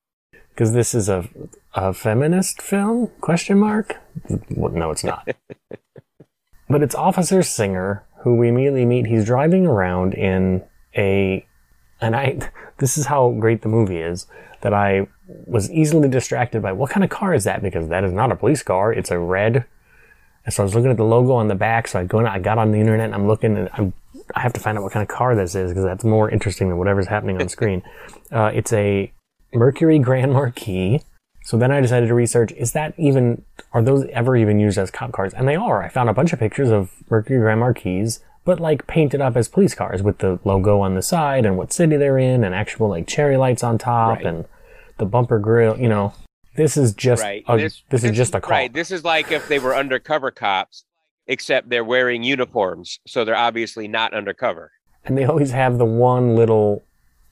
because 0.54 0.72
this 0.74 0.94
is 0.96 1.10
a 1.10 1.28
a 1.74 1.94
feminist 1.94 2.62
film? 2.62 3.12
Question 3.20 3.60
mark? 3.60 3.98
Well, 4.56 4.72
No, 4.72 4.92
it's 4.92 5.04
not. 5.04 5.28
but 6.70 6.82
it's 6.84 6.96
Officer 6.96 7.44
Singer, 7.44 8.04
who 8.24 8.36
we 8.36 8.48
immediately 8.48 8.86
meet. 8.86 9.08
He's 9.08 9.26
driving 9.26 9.68
around 9.68 10.14
in 10.14 10.64
a, 10.96 11.46
and 12.01 12.16
I. 12.16 12.51
This 12.80 12.96
is 12.96 13.08
how 13.08 13.32
great 13.32 13.63
the 13.63 13.70
movie 13.70 13.98
is 13.98 14.27
that 14.62 14.72
I 14.72 15.08
was 15.48 15.72
easily 15.72 16.08
distracted 16.08 16.62
by 16.62 16.74
what 16.74 16.92
kind 16.92 17.04
of 17.04 17.10
car 17.10 17.34
is 17.34 17.44
that 17.46 17.63
because 17.63 17.88
that 17.89 18.04
is 18.04 18.13
not 18.13 18.32
a 18.32 18.36
police 18.36 18.62
car. 18.62 18.94
It's 18.94 19.10
a 19.10 19.18
red. 19.18 19.66
And 20.46 20.54
so 20.54 20.62
I 20.62 20.66
was 20.66 20.75
looking 20.75 20.92
at 20.92 20.98
the 20.98 21.04
logo 21.04 21.34
on 21.34 21.48
the 21.48 21.56
back. 21.56 21.88
So 21.88 22.00
I 22.00 22.04
go. 22.04 22.24
I 22.24 22.38
got 22.38 22.60
on 22.60 22.72
the 22.72 22.80
internet 22.80 23.06
and 23.06 23.16
I'm 23.16 23.25
looking 23.25 23.58
and 23.58 23.68
I'm. 23.74 23.94
I 24.36 24.42
have 24.42 24.54
to 24.54 24.60
find 24.60 24.77
out 24.77 24.84
what 24.84 24.94
kind 24.94 25.01
of 25.01 25.08
car 25.08 25.36
this 25.36 25.56
is 25.56 25.72
because 25.72 25.86
that's 25.86 26.04
more 26.04 26.30
interesting 26.30 26.70
than 26.70 26.77
whatever's 26.77 27.08
happening 27.08 27.42
on 27.42 27.50
screen. 27.50 27.82
Uh, 28.30 28.51
it's 28.54 28.74
a 28.74 29.10
Mercury 29.54 30.00
Grand 30.00 30.34
Marquis. 30.34 31.01
So 31.46 31.58
then 31.58 31.72
I 31.72 31.80
decided 31.80 32.08
to 32.08 32.13
research, 32.13 32.51
is 32.51 32.74
that 32.74 32.94
even, 32.98 33.46
are 33.72 33.82
those 33.82 34.06
ever 34.12 34.36
even 34.36 34.60
used 34.60 34.77
as 34.77 34.92
cop 34.92 35.13
cars? 35.13 35.34
And 35.34 35.48
they 35.48 35.56
are. 35.56 35.82
I 35.82 35.88
found 35.88 36.10
a 36.10 36.13
bunch 36.13 36.34
of 36.34 36.39
pictures 36.39 36.70
of 36.70 36.92
Mercury 37.10 37.39
Grand 37.39 37.62
Marquis, 37.62 38.10
but 38.48 38.62
like 38.62 38.88
painted 38.88 39.20
up 39.20 39.36
as 39.36 39.50
police 39.50 39.75
cars 39.75 40.01
with 40.01 40.20
the 40.20 40.39
logo 40.46 40.80
on 40.80 40.96
the 40.96 41.01
side 41.01 41.46
and 41.46 41.58
what 41.58 41.74
city 41.74 41.98
they're 41.98 42.18
in 42.18 42.46
and 42.46 42.56
actual 42.56 42.88
like 42.88 43.06
cherry 43.06 43.36
lights 43.36 43.62
on 43.62 43.77
top 43.77 44.20
Right. 44.20 44.25
and 44.25 44.46
the 44.98 45.06
bumper 45.06 45.38
grill, 45.38 45.77
you 45.77 45.89
know. 45.89 46.13
This 46.56 46.77
is 46.77 46.94
just 46.94 47.22
Right. 47.22 47.44
a, 47.46 47.58
this, 47.58 47.84
is 48.06 48.16
just 48.16 48.34
a 48.34 48.39
car. 48.39 48.51
Right. 48.51 48.74
This 48.74 48.89
is 48.89 49.04
like 49.04 49.34
if 49.34 49.50
they 49.50 49.60
were 49.60 49.75
undercover 49.75 50.32
cops, 50.32 50.86
except 51.27 51.68
they're 51.70 51.84
wearing 51.84 52.24
uniforms, 52.24 53.00
so 53.06 53.25
they're 53.25 53.36
obviously 53.36 53.86
not 53.89 54.13
undercover. 54.13 54.72
And 55.04 55.18
they 55.18 55.25
always 55.25 55.51
have 55.51 55.77
the 55.77 55.86
one 55.86 56.38
little 56.38 56.84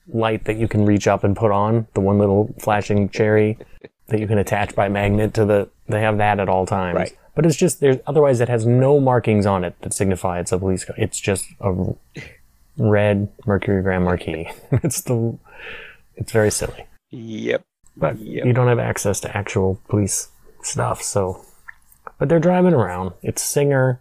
light 0.06 0.44
that 0.44 0.58
you 0.58 0.68
can 0.68 0.84
reach 0.84 1.08
up 1.08 1.24
and 1.24 1.34
put 1.34 1.50
on, 1.50 1.86
the 1.94 2.00
one 2.02 2.18
little 2.18 2.54
flashing 2.58 3.08
cherry 3.08 3.56
that 4.08 4.20
you 4.20 4.26
can 4.26 4.36
attach 4.36 4.74
by 4.74 4.90
magnet 4.90 5.32
to 5.32 5.46
the. 5.46 5.70
They 5.88 6.02
have 6.02 6.18
that 6.18 6.40
at 6.40 6.50
all 6.50 6.66
times. 6.66 6.96
Right. 6.96 7.16
But 7.36 7.46
it's 7.46 7.54
just 7.56 7.78
there's 7.80 7.98
otherwise 8.06 8.40
it 8.40 8.48
has 8.48 8.66
no 8.66 8.98
markings 8.98 9.46
on 9.46 9.62
it 9.62 9.76
that 9.82 9.92
signify 9.92 10.40
it's 10.40 10.50
a 10.50 10.58
police 10.58 10.84
car. 10.84 10.96
It's 10.98 11.20
just 11.20 11.44
a 11.60 11.94
red 12.76 13.28
Mercury 13.46 13.82
Grand 13.82 14.04
Marquis. 14.04 14.50
it's 14.72 15.02
the. 15.02 15.38
It's 16.16 16.32
very 16.32 16.50
silly, 16.50 16.86
Yep. 17.10 17.62
but 17.96 18.18
Yep. 18.18 18.46
you 18.46 18.52
don't 18.54 18.68
have 18.68 18.78
access 18.78 19.20
to 19.20 19.36
actual 19.36 19.78
police 19.88 20.28
stuff. 20.62 21.02
So, 21.02 21.44
but 22.18 22.28
they're 22.30 22.40
driving 22.40 22.72
around. 22.72 23.12
It's 23.22 23.42
Singer 23.42 24.00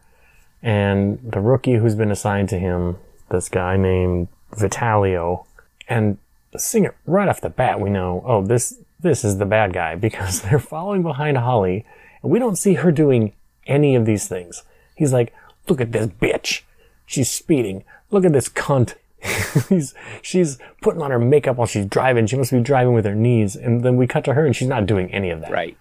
and 0.63 1.19
the 1.21 1.41
rookie 1.41 1.75
who's 1.75 1.93
been 1.95 2.11
assigned 2.11 2.49
to 2.49 2.57
him. 2.57 2.97
This 3.29 3.49
guy 3.49 3.75
named 3.75 4.29
Vitalio, 4.53 5.45
and 5.89 6.17
Singer 6.55 6.95
right 7.05 7.27
off 7.27 7.41
the 7.41 7.49
bat 7.49 7.81
we 7.81 7.89
know 7.89 8.23
oh 8.25 8.41
this 8.41 8.75
this 9.01 9.25
is 9.25 9.39
the 9.39 9.45
bad 9.45 9.73
guy 9.73 9.95
because 10.07 10.41
they're 10.41 10.57
following 10.57 11.03
behind 11.03 11.37
Holly 11.37 11.85
and 12.25 12.31
we 12.31 12.39
don't 12.39 12.55
see 12.55 12.73
her 12.73 12.91
doing 12.91 13.33
any 13.67 13.95
of 13.95 14.07
these 14.07 14.27
things. 14.27 14.63
He's 14.95 15.13
like, 15.13 15.31
look 15.69 15.79
at 15.79 15.91
this 15.91 16.07
bitch. 16.07 16.63
She's 17.05 17.29
speeding. 17.29 17.83
Look 18.09 18.25
at 18.25 18.33
this 18.33 18.49
cunt. 18.49 18.95
He's, 19.69 19.93
she's 20.23 20.57
putting 20.81 21.03
on 21.03 21.11
her 21.11 21.19
makeup 21.19 21.57
while 21.57 21.67
she's 21.67 21.85
driving. 21.85 22.25
She 22.25 22.35
must 22.35 22.51
be 22.51 22.61
driving 22.61 22.93
with 22.93 23.05
her 23.05 23.13
knees. 23.13 23.55
And 23.55 23.83
then 23.83 23.95
we 23.95 24.07
cut 24.07 24.25
to 24.25 24.33
her 24.33 24.43
and 24.43 24.55
she's 24.55 24.67
not 24.67 24.87
doing 24.87 25.11
any 25.13 25.29
of 25.29 25.41
that. 25.41 25.51
Right. 25.51 25.77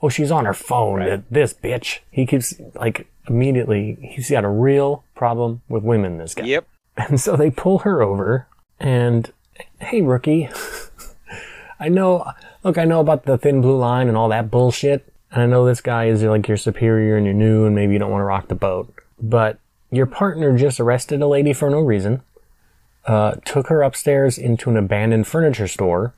Oh, 0.00 0.08
she's 0.08 0.30
on 0.30 0.46
her 0.46 0.54
phone. 0.54 1.00
Right. 1.00 1.22
This 1.30 1.52
bitch. 1.52 1.98
He 2.10 2.24
keeps, 2.24 2.54
like, 2.74 3.06
immediately, 3.28 3.98
he's 4.00 4.30
got 4.30 4.44
a 4.44 4.48
real 4.48 5.04
problem 5.14 5.60
with 5.68 5.82
women, 5.82 6.16
this 6.16 6.34
guy. 6.34 6.44
Yep. 6.44 6.66
And 6.96 7.20
so 7.20 7.36
they 7.36 7.50
pull 7.50 7.80
her 7.80 8.00
over 8.00 8.48
and, 8.80 9.30
hey, 9.80 10.00
rookie, 10.00 10.48
I 11.78 11.90
know, 11.90 12.30
look, 12.62 12.78
I 12.78 12.84
know 12.84 13.00
about 13.00 13.24
the 13.24 13.36
thin 13.36 13.60
blue 13.60 13.76
line 13.76 14.08
and 14.08 14.16
all 14.16 14.30
that 14.30 14.50
bullshit. 14.50 15.13
And 15.34 15.42
I 15.42 15.46
know 15.46 15.66
this 15.66 15.80
guy 15.80 16.04
is 16.06 16.22
like 16.22 16.46
your 16.46 16.56
superior 16.56 17.16
and 17.16 17.26
you're 17.26 17.34
new 17.34 17.66
and 17.66 17.74
maybe 17.74 17.92
you 17.92 17.98
don't 17.98 18.10
want 18.10 18.20
to 18.20 18.26
rock 18.26 18.46
the 18.46 18.54
boat. 18.54 18.94
But 19.20 19.58
your 19.90 20.06
partner 20.06 20.56
just 20.56 20.78
arrested 20.78 21.20
a 21.20 21.26
lady 21.26 21.52
for 21.52 21.68
no 21.68 21.80
reason, 21.80 22.22
uh, 23.06 23.32
took 23.44 23.66
her 23.66 23.82
upstairs 23.82 24.38
into 24.38 24.70
an 24.70 24.76
abandoned 24.76 25.26
furniture 25.26 25.66
store, 25.66 26.14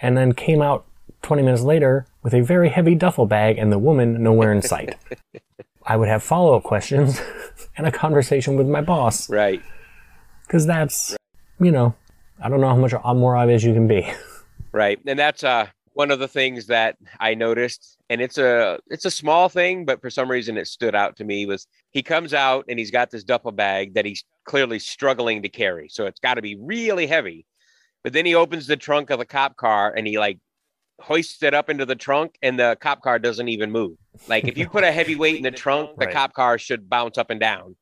and 0.00 0.16
then 0.16 0.32
came 0.32 0.62
out 0.62 0.86
20 1.22 1.42
minutes 1.42 1.62
later 1.62 2.06
with 2.22 2.34
a 2.34 2.40
very 2.40 2.68
heavy 2.68 2.94
duffel 2.94 3.26
bag 3.26 3.58
and 3.58 3.72
the 3.72 3.78
woman 3.78 4.22
nowhere 4.22 4.52
in 4.52 4.62
sight. 4.62 4.94
I 5.84 5.96
would 5.96 6.08
have 6.08 6.22
follow 6.22 6.56
up 6.56 6.62
questions 6.62 7.20
and 7.76 7.86
a 7.86 7.92
conversation 7.92 8.56
with 8.56 8.68
my 8.68 8.80
boss. 8.80 9.28
Right. 9.28 9.60
Because 10.46 10.66
that's, 10.66 11.16
you 11.58 11.72
know, 11.72 11.96
I 12.40 12.48
don't 12.48 12.60
know 12.60 12.68
how 12.68 12.76
much 12.76 12.94
more 13.16 13.34
obvious 13.34 13.64
you 13.64 13.74
can 13.74 13.88
be. 13.88 14.12
Right. 14.74 14.98
And 15.04 15.18
that's 15.18 15.44
uh 15.44 15.66
one 15.92 16.10
of 16.10 16.18
the 16.18 16.28
things 16.28 16.68
that 16.68 16.96
I 17.20 17.34
noticed. 17.34 17.98
And 18.12 18.20
it's 18.20 18.36
a 18.36 18.78
it's 18.90 19.06
a 19.06 19.10
small 19.10 19.48
thing, 19.48 19.86
but 19.86 20.02
for 20.02 20.10
some 20.10 20.30
reason 20.30 20.58
it 20.58 20.66
stood 20.66 20.94
out 20.94 21.16
to 21.16 21.24
me 21.24 21.46
was 21.46 21.66
he 21.92 22.02
comes 22.02 22.34
out 22.34 22.66
and 22.68 22.78
he's 22.78 22.90
got 22.90 23.10
this 23.10 23.24
duffel 23.24 23.52
bag 23.52 23.94
that 23.94 24.04
he's 24.04 24.22
clearly 24.44 24.78
struggling 24.78 25.40
to 25.40 25.48
carry. 25.48 25.88
So 25.88 26.04
it's 26.04 26.20
got 26.20 26.34
to 26.34 26.42
be 26.42 26.56
really 26.60 27.06
heavy. 27.06 27.46
But 28.04 28.12
then 28.12 28.26
he 28.26 28.34
opens 28.34 28.66
the 28.66 28.76
trunk 28.76 29.08
of 29.08 29.18
the 29.18 29.24
cop 29.24 29.56
car 29.56 29.94
and 29.96 30.06
he 30.06 30.18
like 30.18 30.38
hoists 31.00 31.42
it 31.42 31.54
up 31.54 31.70
into 31.70 31.86
the 31.86 31.96
trunk 31.96 32.36
and 32.42 32.58
the 32.58 32.76
cop 32.82 33.00
car 33.00 33.18
doesn't 33.18 33.48
even 33.48 33.70
move. 33.70 33.96
Like 34.28 34.46
if 34.46 34.58
you 34.58 34.68
put 34.68 34.84
a 34.84 34.92
heavy 34.92 35.16
weight 35.16 35.36
in 35.36 35.42
the 35.42 35.50
trunk, 35.50 35.98
the 35.98 36.04
Right. 36.04 36.14
cop 36.14 36.34
car 36.34 36.58
should 36.58 36.90
bounce 36.90 37.16
up 37.16 37.30
and 37.30 37.40
down. 37.40 37.76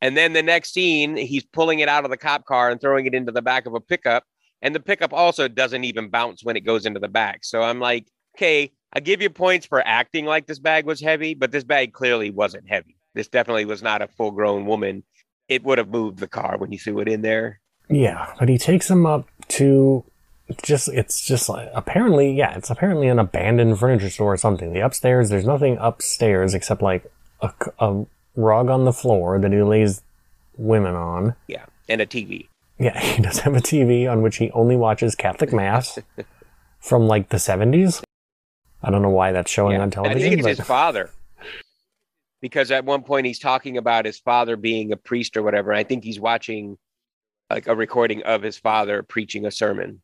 And 0.00 0.16
then 0.16 0.32
the 0.32 0.44
next 0.44 0.74
scene, 0.74 1.16
he's 1.16 1.44
pulling 1.44 1.80
it 1.80 1.88
out 1.88 2.04
of 2.04 2.12
the 2.12 2.16
cop 2.16 2.44
car 2.44 2.70
and 2.70 2.80
throwing 2.80 3.06
it 3.06 3.14
into 3.14 3.32
the 3.32 3.42
back 3.42 3.66
of 3.66 3.74
a 3.74 3.80
pickup. 3.80 4.22
And 4.62 4.76
the 4.76 4.80
pickup 4.80 5.12
also 5.12 5.48
doesn't 5.48 5.82
even 5.82 6.08
bounce 6.08 6.44
when 6.44 6.56
it 6.56 6.60
goes 6.60 6.86
into 6.86 7.00
the 7.00 7.08
back. 7.08 7.44
So 7.44 7.62
I'm 7.62 7.80
like, 7.80 8.06
okay, 8.36 8.70
I 8.92 9.00
give 9.00 9.20
you 9.20 9.30
points 9.30 9.66
for 9.66 9.86
acting 9.86 10.24
like 10.24 10.46
this 10.46 10.58
bag 10.58 10.86
was 10.86 11.00
heavy, 11.00 11.34
but 11.34 11.52
this 11.52 11.64
bag 11.64 11.92
clearly 11.92 12.30
wasn't 12.30 12.68
heavy. 12.68 12.96
This 13.14 13.28
definitely 13.28 13.64
was 13.64 13.82
not 13.82 14.02
a 14.02 14.08
full 14.08 14.30
grown 14.30 14.66
woman. 14.66 15.02
It 15.48 15.64
would 15.64 15.78
have 15.78 15.88
moved 15.88 16.18
the 16.18 16.28
car 16.28 16.56
when 16.58 16.72
you 16.72 16.78
threw 16.78 17.00
it 17.00 17.08
in 17.08 17.22
there. 17.22 17.60
Yeah, 17.88 18.32
but 18.38 18.48
he 18.48 18.58
takes 18.58 18.90
him 18.90 19.06
up 19.06 19.28
to 19.48 20.04
just, 20.62 20.88
it's 20.88 21.24
just 21.24 21.48
like, 21.48 21.68
apparently, 21.74 22.32
yeah, 22.32 22.56
it's 22.56 22.70
apparently 22.70 23.08
an 23.08 23.18
abandoned 23.18 23.78
furniture 23.78 24.10
store 24.10 24.34
or 24.34 24.36
something. 24.36 24.72
The 24.72 24.80
upstairs, 24.80 25.28
there's 25.28 25.46
nothing 25.46 25.76
upstairs 25.80 26.54
except 26.54 26.82
like 26.82 27.10
a 27.40 28.04
rug 28.34 28.68
on 28.68 28.84
the 28.84 28.92
floor 28.92 29.38
that 29.38 29.52
he 29.52 29.62
lays 29.62 30.02
women 30.56 30.94
on. 30.94 31.34
Yeah. 31.48 31.66
And 31.88 32.00
a 32.00 32.06
TV. 32.06 32.48
Yeah, 32.78 32.98
he 33.16 33.22
does 33.22 33.40
have 33.40 33.54
a 33.54 33.60
TV 33.60 34.10
on 34.10 34.22
which 34.22 34.36
he 34.36 34.50
only 34.52 34.76
watches 34.76 35.14
Catholic 35.14 35.52
Mass 35.52 35.98
from 36.80 37.06
like 37.08 37.30
the 37.30 37.38
70s. 37.38 38.02
I 38.86 38.90
don't 38.90 39.02
know 39.02 39.10
why 39.10 39.32
that's 39.32 39.50
showing 39.50 39.72
Yeah. 39.74 39.82
on 39.82 39.88
I 39.88 39.90
television. 39.90 40.20
think 40.20 40.32
it's 40.34 40.42
but- 40.44 40.56
his 40.58 40.66
father. 40.66 41.10
Because 42.40 42.70
at 42.70 42.84
one 42.84 43.02
point 43.02 43.26
he's 43.26 43.38
talking 43.38 43.76
about 43.76 44.04
his 44.04 44.18
father 44.18 44.56
being 44.56 44.92
a 44.92 44.96
priest 44.96 45.36
or 45.36 45.42
whatever. 45.42 45.72
I 45.72 45.82
think 45.84 46.04
he's 46.04 46.20
watching 46.20 46.78
like 47.50 47.66
a 47.66 47.74
recording 47.74 48.22
of 48.22 48.42
his 48.42 48.56
father 48.58 49.02
preaching 49.02 49.44
a 49.46 49.50
sermon. 49.50 50.00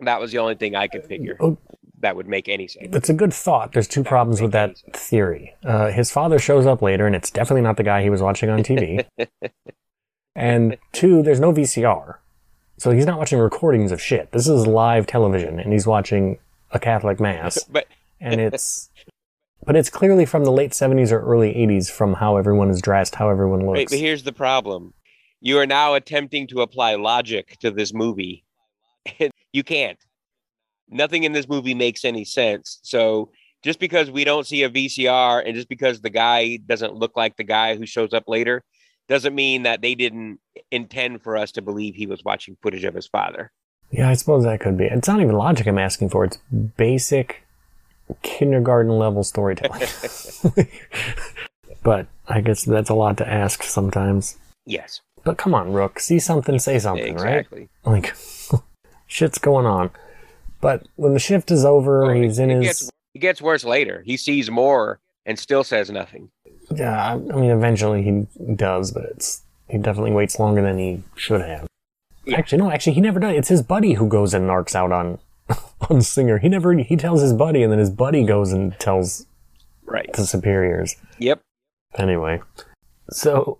That 0.00 0.20
was 0.20 0.32
the 0.32 0.38
only 0.38 0.56
thing 0.56 0.74
I 0.74 0.88
could 0.88 1.04
figure 1.04 1.36
Oh. 1.40 1.56
that 2.00 2.16
would 2.16 2.26
make 2.28 2.48
any 2.48 2.66
sense. 2.68 2.94
it's 2.94 3.08
a 3.08 3.14
good 3.14 3.32
thought. 3.32 3.72
There's 3.72 3.88
two 3.88 4.02
problems 4.04 4.40
with 4.42 4.52
that 4.52 4.78
theory. 4.92 5.54
Uh, 5.64 5.90
his 5.90 6.10
father 6.10 6.38
shows 6.38 6.66
up 6.66 6.82
later, 6.82 7.06
and 7.06 7.14
it's 7.16 7.30
definitely 7.30 7.62
not 7.62 7.76
the 7.76 7.82
guy 7.82 8.02
he 8.02 8.10
was 8.10 8.20
watching 8.22 8.50
on 8.50 8.62
TV. 8.62 9.06
and 10.34 10.76
two, 10.92 11.22
there's 11.22 11.40
no 11.40 11.52
VCR, 11.52 12.16
so 12.78 12.90
he's 12.90 13.06
not 13.06 13.18
watching 13.18 13.38
recordings 13.38 13.90
of 13.92 14.00
shit. 14.00 14.32
This 14.32 14.48
is 14.48 14.66
live 14.66 15.06
television, 15.06 15.58
and 15.60 15.72
he's 15.72 15.86
watching 15.86 16.38
a 16.72 16.78
Catholic 16.78 17.18
mass, 17.20 17.62
But 17.64 17.86
and 18.20 18.40
it's. 18.40 18.90
But 19.64 19.74
it's 19.74 19.90
clearly 19.90 20.26
from 20.26 20.44
the 20.44 20.52
late 20.52 20.70
70s 20.70 21.10
or 21.10 21.20
early 21.20 21.52
80s 21.52 21.90
from 21.90 22.14
how 22.14 22.36
everyone 22.36 22.70
is 22.70 22.80
dressed, 22.80 23.16
how 23.16 23.30
everyone 23.30 23.66
looks. 23.66 23.78
Wait, 23.78 23.88
but 23.90 23.98
here's 23.98 24.22
the 24.22 24.32
problem. 24.32 24.94
You 25.40 25.58
are 25.58 25.66
now 25.66 25.94
attempting 25.94 26.46
to 26.48 26.60
apply 26.60 26.94
logic 26.94 27.56
to 27.60 27.72
this 27.72 27.92
movie. 27.92 28.44
you 29.52 29.64
can't. 29.64 29.98
Nothing 30.88 31.24
in 31.24 31.32
this 31.32 31.48
movie 31.48 31.74
makes 31.74 32.04
any 32.04 32.24
sense. 32.24 32.78
So 32.82 33.30
just 33.62 33.80
because 33.80 34.10
we 34.10 34.22
don't 34.22 34.46
see 34.46 34.62
a 34.62 34.70
VCR 34.70 35.42
and 35.44 35.54
just 35.56 35.68
because 35.68 36.00
the 36.00 36.10
guy 36.10 36.58
doesn't 36.64 36.94
look 36.94 37.16
like 37.16 37.36
the 37.36 37.44
guy 37.44 37.74
who 37.74 37.86
shows 37.86 38.14
up 38.14 38.28
later 38.28 38.62
doesn't 39.08 39.34
mean 39.34 39.64
that 39.64 39.82
they 39.82 39.94
didn't 39.94 40.38
intend 40.70 41.22
for 41.22 41.36
us 41.36 41.52
to 41.52 41.62
believe 41.62 41.94
he 41.94 42.06
was 42.06 42.24
watching 42.24 42.56
footage 42.62 42.84
of 42.84 42.94
his 42.94 43.06
father. 43.06 43.52
Yeah, 43.90 44.08
I 44.08 44.14
suppose 44.14 44.44
that 44.44 44.60
could 44.60 44.76
be. 44.76 44.84
It's 44.84 45.08
not 45.08 45.20
even 45.20 45.36
logic 45.36 45.66
I'm 45.66 45.78
asking 45.78 46.10
for. 46.10 46.24
It's 46.24 46.38
basic 46.76 47.45
kindergarten 48.22 48.98
level 48.98 49.24
storytelling. 49.24 49.82
but 51.82 52.06
I 52.28 52.40
guess 52.40 52.64
that's 52.64 52.90
a 52.90 52.94
lot 52.94 53.16
to 53.18 53.28
ask 53.28 53.62
sometimes. 53.62 54.36
Yes, 54.64 55.00
But 55.24 55.38
come 55.38 55.54
on, 55.54 55.72
Rook, 55.72 56.00
see 56.00 56.18
something, 56.18 56.58
say 56.58 56.78
something, 56.80 57.14
right? 57.16 57.38
exactly. 57.38 57.68
Like, 57.84 58.14
shit's 59.06 59.38
going 59.38 59.66
on. 59.66 59.90
But 60.60 60.86
when 60.96 61.12
the 61.12 61.20
shift 61.20 61.50
is 61.52 61.64
over, 61.64 62.10
Oh, 62.10 62.14
he's 62.14 62.38
in 62.38 62.50
it 62.50 62.56
his. 62.56 62.66
gets 62.66 62.90
it 63.14 63.18
gets 63.20 63.40
worse 63.40 63.64
later. 63.64 64.02
He 64.04 64.16
sees 64.16 64.50
more 64.50 64.98
and 65.24 65.38
still 65.38 65.62
says 65.64 65.90
nothing. 65.90 66.30
Yeah, 66.74 66.92
I 67.00 67.12
I 67.12 67.16
mean, 67.16 67.50
eventually 67.50 68.02
he 68.02 68.26
does, 68.54 68.90
but 68.90 69.04
it's 69.04 69.42
he 69.68 69.78
definitely 69.78 70.12
waits 70.12 70.38
longer 70.40 70.62
than 70.62 70.78
he 70.78 71.02
should 71.14 71.40
have. 71.42 71.66
Yeah. 72.24 72.38
Actually, 72.38 72.58
no, 72.58 72.70
actually, 72.72 72.94
he 72.94 73.00
never 73.00 73.20
does. 73.20 73.36
It's 73.36 73.48
his 73.48 73.62
buddy 73.62 73.92
who 73.94 74.08
goes 74.08 74.34
and 74.34 74.48
narcs 74.48 74.74
out 74.74 74.90
on 74.90 75.18
on 75.90 76.02
Singer. 76.02 76.38
He 76.38 76.48
never 76.48 76.72
he 76.74 76.96
tells 76.96 77.22
his 77.22 77.32
buddy, 77.32 77.62
and 77.62 77.72
then 77.72 77.78
his 77.78 77.90
buddy 77.90 78.24
goes 78.24 78.52
and 78.52 78.78
tells 78.78 79.26
Right. 79.84 80.12
the 80.12 80.26
superiors. 80.26 80.96
Yep. 81.18 81.40
Anyway, 81.96 82.40
so 83.10 83.58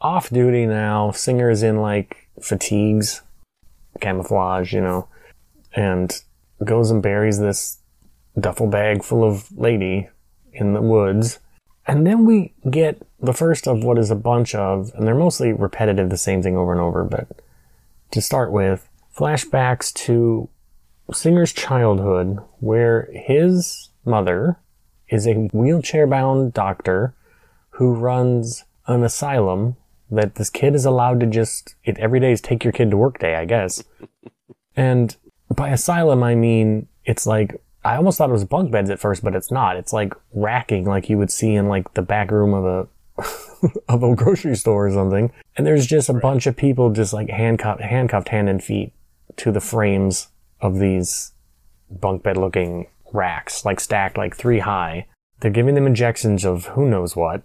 off 0.00 0.30
duty 0.30 0.66
now. 0.66 1.10
Singer 1.12 1.50
is 1.50 1.62
in 1.62 1.80
like 1.80 2.28
fatigues, 2.42 3.22
camouflage, 4.00 4.72
you 4.72 4.80
know, 4.80 5.08
and 5.74 6.22
goes 6.64 6.90
and 6.90 7.02
buries 7.02 7.38
this 7.38 7.78
duffel 8.38 8.66
bag 8.66 9.02
full 9.02 9.24
of 9.24 9.50
lady 9.56 10.08
in 10.52 10.72
the 10.74 10.82
woods. 10.82 11.38
And 11.86 12.06
then 12.06 12.26
we 12.26 12.52
get 12.68 13.02
the 13.20 13.32
first 13.32 13.66
of 13.66 13.82
what 13.82 13.98
is 13.98 14.10
a 14.10 14.16
bunch 14.16 14.54
of, 14.54 14.92
and 14.94 15.06
they're 15.06 15.14
mostly 15.14 15.52
repetitive, 15.52 16.10
the 16.10 16.16
same 16.16 16.42
thing 16.42 16.56
over 16.56 16.72
and 16.72 16.80
over, 16.80 17.04
but 17.04 17.28
to 18.12 18.20
start 18.20 18.52
with, 18.52 18.88
flashbacks 19.16 19.92
to 19.94 20.48
Singer's 21.12 21.52
childhood, 21.52 22.38
where 22.58 23.08
his 23.12 23.90
mother 24.04 24.58
is 25.08 25.26
a 25.26 25.34
wheelchair 25.52 26.06
bound 26.06 26.52
doctor 26.52 27.14
who 27.70 27.92
runs 27.92 28.64
an 28.86 29.02
asylum 29.02 29.76
that 30.10 30.34
this 30.36 30.50
kid 30.50 30.74
is 30.74 30.84
allowed 30.84 31.20
to 31.20 31.26
just, 31.26 31.74
it 31.84 31.98
every 31.98 32.20
day 32.20 32.32
is 32.32 32.40
take 32.40 32.64
your 32.64 32.72
kid 32.72 32.90
to 32.90 32.96
work 32.96 33.18
day, 33.18 33.36
I 33.36 33.44
guess. 33.44 33.82
and 34.76 35.16
by 35.54 35.70
asylum, 35.70 36.22
I 36.22 36.34
mean, 36.34 36.88
it's 37.04 37.26
like, 37.26 37.60
I 37.84 37.96
almost 37.96 38.18
thought 38.18 38.28
it 38.28 38.34
was 38.34 38.44
bunk 38.44 38.70
beds 38.70 38.90
at 38.90 39.00
first, 39.00 39.24
but 39.24 39.34
it's 39.34 39.50
not. 39.50 39.76
It's 39.76 39.92
like 39.92 40.14
racking 40.32 40.84
like 40.84 41.08
you 41.08 41.18
would 41.18 41.30
see 41.30 41.54
in 41.54 41.68
like 41.68 41.94
the 41.94 42.02
back 42.02 42.30
room 42.30 42.52
of 42.52 42.64
a 42.64 42.88
of 43.88 44.02
a 44.02 44.14
grocery 44.14 44.56
store 44.56 44.86
or 44.86 44.92
something. 44.92 45.32
And 45.56 45.66
there's 45.66 45.86
just 45.86 46.08
a 46.08 46.14
bunch 46.14 46.46
of 46.46 46.56
people 46.56 46.90
just 46.90 47.12
like 47.12 47.30
handcuffed 47.30 47.80
handcuffed 47.80 48.28
hand 48.28 48.48
and 48.48 48.62
feet 48.62 48.92
to 49.36 49.50
the 49.50 49.60
frames 49.60 50.28
of 50.60 50.78
these 50.78 51.32
bunk 51.90 52.22
bed 52.22 52.36
looking 52.36 52.86
racks, 53.12 53.64
like 53.64 53.80
stacked 53.80 54.16
like 54.16 54.36
three 54.36 54.60
high. 54.60 55.06
They're 55.40 55.50
giving 55.50 55.74
them 55.74 55.86
injections 55.86 56.44
of 56.44 56.66
who 56.66 56.88
knows 56.88 57.16
what. 57.16 57.42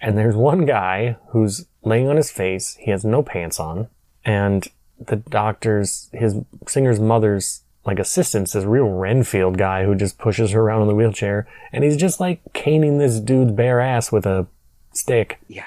And 0.00 0.16
there's 0.16 0.36
one 0.36 0.66
guy 0.66 1.16
who's 1.28 1.66
laying 1.82 2.08
on 2.08 2.16
his 2.16 2.30
face. 2.30 2.76
He 2.80 2.90
has 2.90 3.04
no 3.04 3.22
pants 3.22 3.60
on. 3.60 3.88
And 4.24 4.66
the 4.98 5.16
doctor's, 5.16 6.08
his 6.12 6.36
singer's 6.66 7.00
mother's 7.00 7.62
like 7.86 7.98
assistant's 7.98 8.52
this 8.52 8.64
real 8.64 8.88
Renfield 8.88 9.56
guy 9.56 9.84
who 9.84 9.94
just 9.94 10.18
pushes 10.18 10.50
her 10.50 10.60
around 10.60 10.82
in 10.82 10.88
the 10.88 10.94
wheelchair. 10.94 11.46
And 11.72 11.84
he's 11.84 11.96
just 11.96 12.20
like 12.20 12.40
caning 12.52 12.98
this 12.98 13.20
dude's 13.20 13.52
bare 13.52 13.80
ass 13.80 14.10
with 14.12 14.26
a 14.26 14.46
stick, 14.92 15.38
Yeah. 15.48 15.64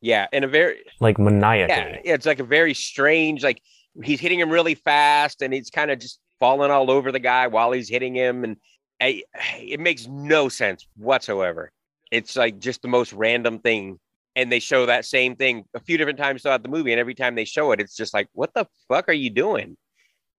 Yeah. 0.00 0.26
And 0.32 0.44
a 0.44 0.48
very 0.48 0.78
like 1.00 1.18
maniacally. 1.18 1.74
yeah, 1.74 2.00
yeah, 2.04 2.14
it's 2.14 2.26
like 2.26 2.38
a 2.38 2.44
very 2.44 2.74
strange, 2.74 3.42
like 3.42 3.60
he's 4.02 4.20
hitting 4.20 4.40
him 4.40 4.50
really 4.50 4.74
fast 4.74 5.42
and 5.42 5.52
he's 5.52 5.70
kind 5.70 5.90
of 5.90 5.98
just 5.98 6.20
falling 6.40 6.70
all 6.70 6.90
over 6.90 7.12
the 7.12 7.18
guy 7.18 7.46
while 7.46 7.72
he's 7.72 7.88
hitting 7.88 8.14
him. 8.14 8.44
And 8.44 8.56
I, 9.00 9.22
it 9.58 9.80
makes 9.80 10.06
no 10.06 10.48
sense 10.48 10.86
whatsoever. 10.96 11.72
It's 12.10 12.36
like 12.36 12.58
just 12.58 12.82
the 12.82 12.88
most 12.88 13.12
random 13.12 13.58
thing. 13.58 13.98
And 14.36 14.52
they 14.52 14.60
show 14.60 14.86
that 14.86 15.04
same 15.04 15.34
thing 15.34 15.64
a 15.74 15.80
few 15.80 15.98
different 15.98 16.18
times 16.18 16.42
throughout 16.42 16.62
the 16.62 16.68
movie. 16.68 16.92
And 16.92 17.00
every 17.00 17.14
time 17.14 17.34
they 17.34 17.44
show 17.44 17.72
it, 17.72 17.80
it's 17.80 17.96
just 17.96 18.14
like, 18.14 18.28
what 18.32 18.54
the 18.54 18.66
fuck 18.86 19.08
are 19.08 19.14
you 19.14 19.30
doing? 19.30 19.76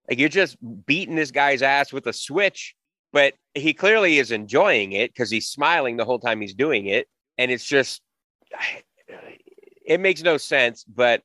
Like 0.09 0.19
you're 0.19 0.29
just 0.29 0.57
beating 0.85 1.15
this 1.15 1.31
guy's 1.31 1.61
ass 1.61 1.91
with 1.91 2.07
a 2.07 2.13
switch, 2.13 2.75
but 3.11 3.33
he 3.53 3.73
clearly 3.73 4.17
is 4.17 4.31
enjoying 4.31 4.93
it 4.93 5.13
because 5.13 5.29
he's 5.29 5.47
smiling 5.47 5.97
the 5.97 6.05
whole 6.05 6.19
time 6.19 6.39
he's 6.39 6.53
doing 6.53 6.85
it. 6.85 7.07
And 7.37 7.51
it's 7.51 7.65
just, 7.65 8.01
it 9.85 9.99
makes 9.99 10.23
no 10.23 10.37
sense, 10.37 10.83
but 10.83 11.21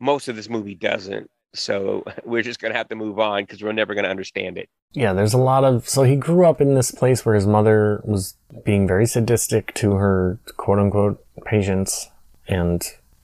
most 0.00 0.28
of 0.28 0.36
this 0.36 0.50
movie 0.50 0.74
doesn't. 0.74 1.30
So 1.54 2.04
we're 2.24 2.42
just 2.42 2.60
going 2.60 2.72
to 2.72 2.78
have 2.78 2.88
to 2.88 2.94
move 2.94 3.18
on 3.18 3.42
because 3.42 3.62
we're 3.62 3.72
never 3.72 3.94
going 3.94 4.04
to 4.04 4.10
understand 4.10 4.58
it. 4.58 4.68
Yeah, 4.92 5.12
there's 5.12 5.34
a 5.34 5.38
lot 5.38 5.64
of. 5.64 5.88
So 5.88 6.02
he 6.02 6.16
grew 6.16 6.46
up 6.46 6.60
in 6.60 6.74
this 6.74 6.90
place 6.90 7.24
where 7.24 7.34
his 7.34 7.46
mother 7.46 8.00
was 8.04 8.34
being 8.64 8.86
very 8.86 9.06
sadistic 9.06 9.74
to 9.74 9.92
her 9.92 10.38
quote 10.56 10.78
unquote 10.78 11.24
patients 11.44 12.08
and 12.46 12.82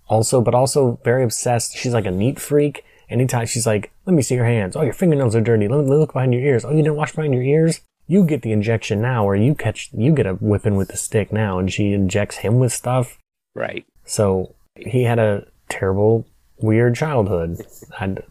also, 0.09 0.41
but 0.41 0.55
also 0.55 1.01
very 1.05 1.25
obsessed. 1.25 1.77
She's 1.77 1.95
like 1.95 2.07
a 2.07 2.11
neat 2.11 2.39
freak. 2.39 2.85
Anytime 3.09 3.47
she's 3.47 3.67
like, 3.67 3.93
let 4.07 4.15
me 4.15 4.23
see 4.23 4.35
your 4.35 4.45
hands. 4.45 4.77
Oh, 4.77 4.83
your 4.83 4.93
fingernails 4.93 5.37
are 5.37 5.41
dirty. 5.41 5.69
Let 5.69 5.85
me 5.85 5.91
look 5.91 6.13
behind 6.13 6.33
your 6.35 6.43
ears. 6.43 6.65
Oh, 6.65 6.71
you 6.71 6.79
didn't 6.79 6.97
wash 6.97 7.13
behind 7.13 7.35
your 7.35 7.43
ears? 7.43 7.81
You 8.07 8.25
get 8.25 8.43
the 8.43 8.53
injection 8.53 9.01
now, 9.01 9.27
or 9.27 9.35
you 9.35 9.55
catch, 9.55 9.91
you 9.95 10.13
get 10.13 10.27
a 10.27 10.35
whipping 10.35 10.77
with 10.77 10.89
the 10.89 10.97
stick 10.97 11.33
now. 11.33 11.59
And 11.59 11.73
she 11.73 11.93
injects 11.93 12.39
him 12.39 12.59
with 12.59 12.73
stuff. 12.73 13.19
Right. 13.55 13.87
So 14.05 14.55
he 14.77 15.05
had 15.05 15.19
a 15.19 15.47
terrible, 15.69 16.27
weird 16.65 16.97
childhood. 16.97 17.65
I'd, 18.01 18.23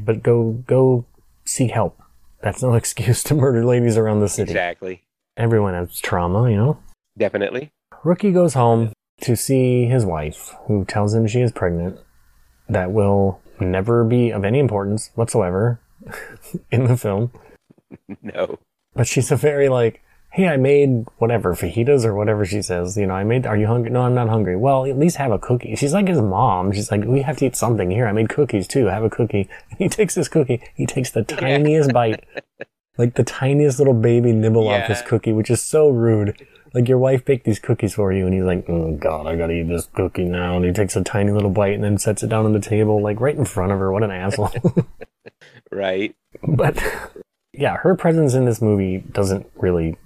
but 0.00 0.22
go, 0.22 0.52
go 0.66 1.04
seek 1.44 1.70
help. 1.70 2.00
That's 2.42 2.62
no 2.62 2.74
excuse 2.82 3.22
to 3.24 3.34
murder 3.34 3.64
ladies 3.64 3.96
around 3.96 4.20
the 4.20 4.28
city. 4.28 4.50
Exactly. 4.50 5.02
Everyone 5.36 5.74
has 5.74 6.00
trauma, 6.00 6.50
you 6.50 6.56
know? 6.56 6.78
Definitely. 7.16 7.70
Rookie 8.04 8.32
goes 8.32 8.54
home 8.54 8.92
to 9.20 9.36
see 9.36 9.86
his 9.86 10.04
wife, 10.04 10.54
who 10.66 10.84
tells 10.84 11.14
him 11.14 11.26
she 11.26 11.40
is 11.40 11.52
pregnant. 11.52 11.98
That 12.68 12.92
will 12.92 13.40
never 13.60 14.04
be 14.04 14.30
of 14.30 14.44
any 14.44 14.58
importance 14.58 15.10
whatsoever 15.14 15.80
in 16.70 16.84
the 16.84 16.96
film. 16.96 17.32
No. 18.22 18.58
But 18.94 19.06
she's 19.06 19.30
a 19.30 19.36
very 19.36 19.68
like, 19.68 20.02
hey, 20.32 20.48
I 20.48 20.56
made 20.56 21.04
whatever, 21.18 21.54
fajitas 21.54 22.04
or 22.04 22.14
whatever 22.14 22.44
she 22.44 22.62
says. 22.62 22.96
You 22.96 23.06
know, 23.06 23.14
I 23.14 23.22
made, 23.24 23.46
are 23.46 23.56
you 23.56 23.66
hungry? 23.66 23.90
No, 23.90 24.02
I'm 24.02 24.14
not 24.14 24.28
hungry. 24.28 24.56
Well, 24.56 24.86
at 24.86 24.98
least 24.98 25.16
have 25.16 25.30
a 25.30 25.38
cookie. 25.38 25.76
She's 25.76 25.92
like 25.92 26.08
his 26.08 26.20
mom. 26.20 26.72
She's 26.72 26.90
like, 26.90 27.04
we 27.04 27.22
have 27.22 27.36
to 27.38 27.46
eat 27.46 27.56
something. 27.56 27.90
Here, 27.90 28.06
I 28.06 28.12
made 28.12 28.28
cookies 28.28 28.66
too. 28.66 28.86
Have 28.86 29.04
a 29.04 29.10
cookie. 29.10 29.48
And 29.70 29.78
he 29.78 29.88
takes 29.88 30.14
this 30.14 30.28
cookie. 30.28 30.62
He 30.74 30.86
takes 30.86 31.10
the 31.10 31.22
tiniest 31.22 31.92
bite. 31.92 32.24
Like 32.98 33.14
the 33.14 33.24
tiniest 33.24 33.78
little 33.78 33.94
baby 33.94 34.32
nibble 34.32 34.68
off 34.68 34.86
his 34.86 34.98
Yeah. 35.00 35.06
cookie, 35.06 35.32
which 35.32 35.50
is 35.50 35.62
so 35.62 35.88
rude. 35.88 36.36
Like 36.74 36.88
your 36.88 36.98
wife 36.98 37.24
baked 37.26 37.44
these 37.44 37.58
cookies 37.58 37.92
for 37.94 38.14
you, 38.14 38.24
and 38.24 38.32
he's 38.34 38.44
like, 38.44 38.64
"Oh 38.68 38.92
God, 38.96 39.26
I 39.26 39.36
gotta 39.36 39.52
eat 39.52 39.68
this 39.68 39.86
cookie 39.94 40.24
now." 40.24 40.56
And 40.56 40.64
he 40.64 40.72
takes 40.72 40.96
a 40.96 41.02
tiny 41.04 41.30
little 41.30 41.50
bite 41.50 41.74
and 41.74 41.84
then 41.84 41.98
sets 41.98 42.22
it 42.22 42.28
down 42.30 42.46
on 42.46 42.54
the 42.54 42.60
table, 42.60 43.02
like 43.02 43.20
right 43.20 43.36
in 43.36 43.44
front 43.44 43.72
of 43.72 43.78
her. 43.78 43.92
What 43.92 44.02
an 44.02 44.10
asshole! 44.10 44.50
Right. 45.70 46.14
but 46.46 46.82
yeah, 47.52 47.76
her 47.78 47.94
presence 47.94 48.34
in 48.34 48.44
this 48.44 48.60
movie 48.60 48.98
doesn't 48.98 49.46
really 49.56 49.96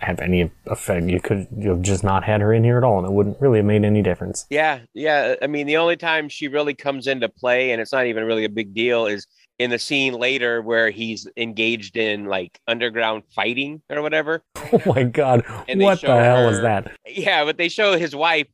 have 0.00 0.20
any 0.20 0.50
effect. 0.66 1.06
You 1.06 1.20
could 1.20 1.46
you've 1.56 1.82
just 1.82 2.02
not 2.02 2.24
had 2.24 2.40
her 2.40 2.52
in 2.52 2.64
here 2.64 2.78
at 2.78 2.84
all, 2.84 2.98
and 2.98 3.06
it 3.06 3.12
wouldn't 3.12 3.40
really 3.40 3.58
have 3.58 3.66
made 3.66 3.84
any 3.84 4.02
difference. 4.02 4.46
Yeah. 4.50 4.80
Yeah. 4.94 5.36
I 5.42 5.46
mean, 5.46 5.66
the 5.66 5.76
only 5.76 5.96
time 5.96 6.28
she 6.28 6.48
really 6.48 6.74
comes 6.74 7.06
into 7.06 7.28
play, 7.28 7.72
and 7.72 7.80
it's 7.80 7.92
not 7.92 8.06
even 8.06 8.24
really 8.24 8.44
a 8.44 8.48
big 8.48 8.74
deal, 8.74 9.06
is 9.06 9.26
in 9.58 9.70
the 9.70 9.78
scene 9.78 10.14
later 10.14 10.62
where 10.62 10.88
he's 10.88 11.28
engaged 11.36 11.98
in 11.98 12.24
like 12.24 12.58
underground 12.66 13.22
fighting 13.34 13.82
or 13.90 14.02
whatever. 14.02 14.42
Oh 14.72 14.80
my 14.86 15.02
God, 15.02 15.44
And 15.68 15.80
what 15.80 16.00
the 16.00 16.06
hell 16.06 16.48
is 16.48 16.60
that? 16.60 16.96
Yeah, 17.04 17.44
but 17.44 17.58
they 17.58 17.68
show 17.68 17.98
his 17.98 18.14
wife, 18.14 18.46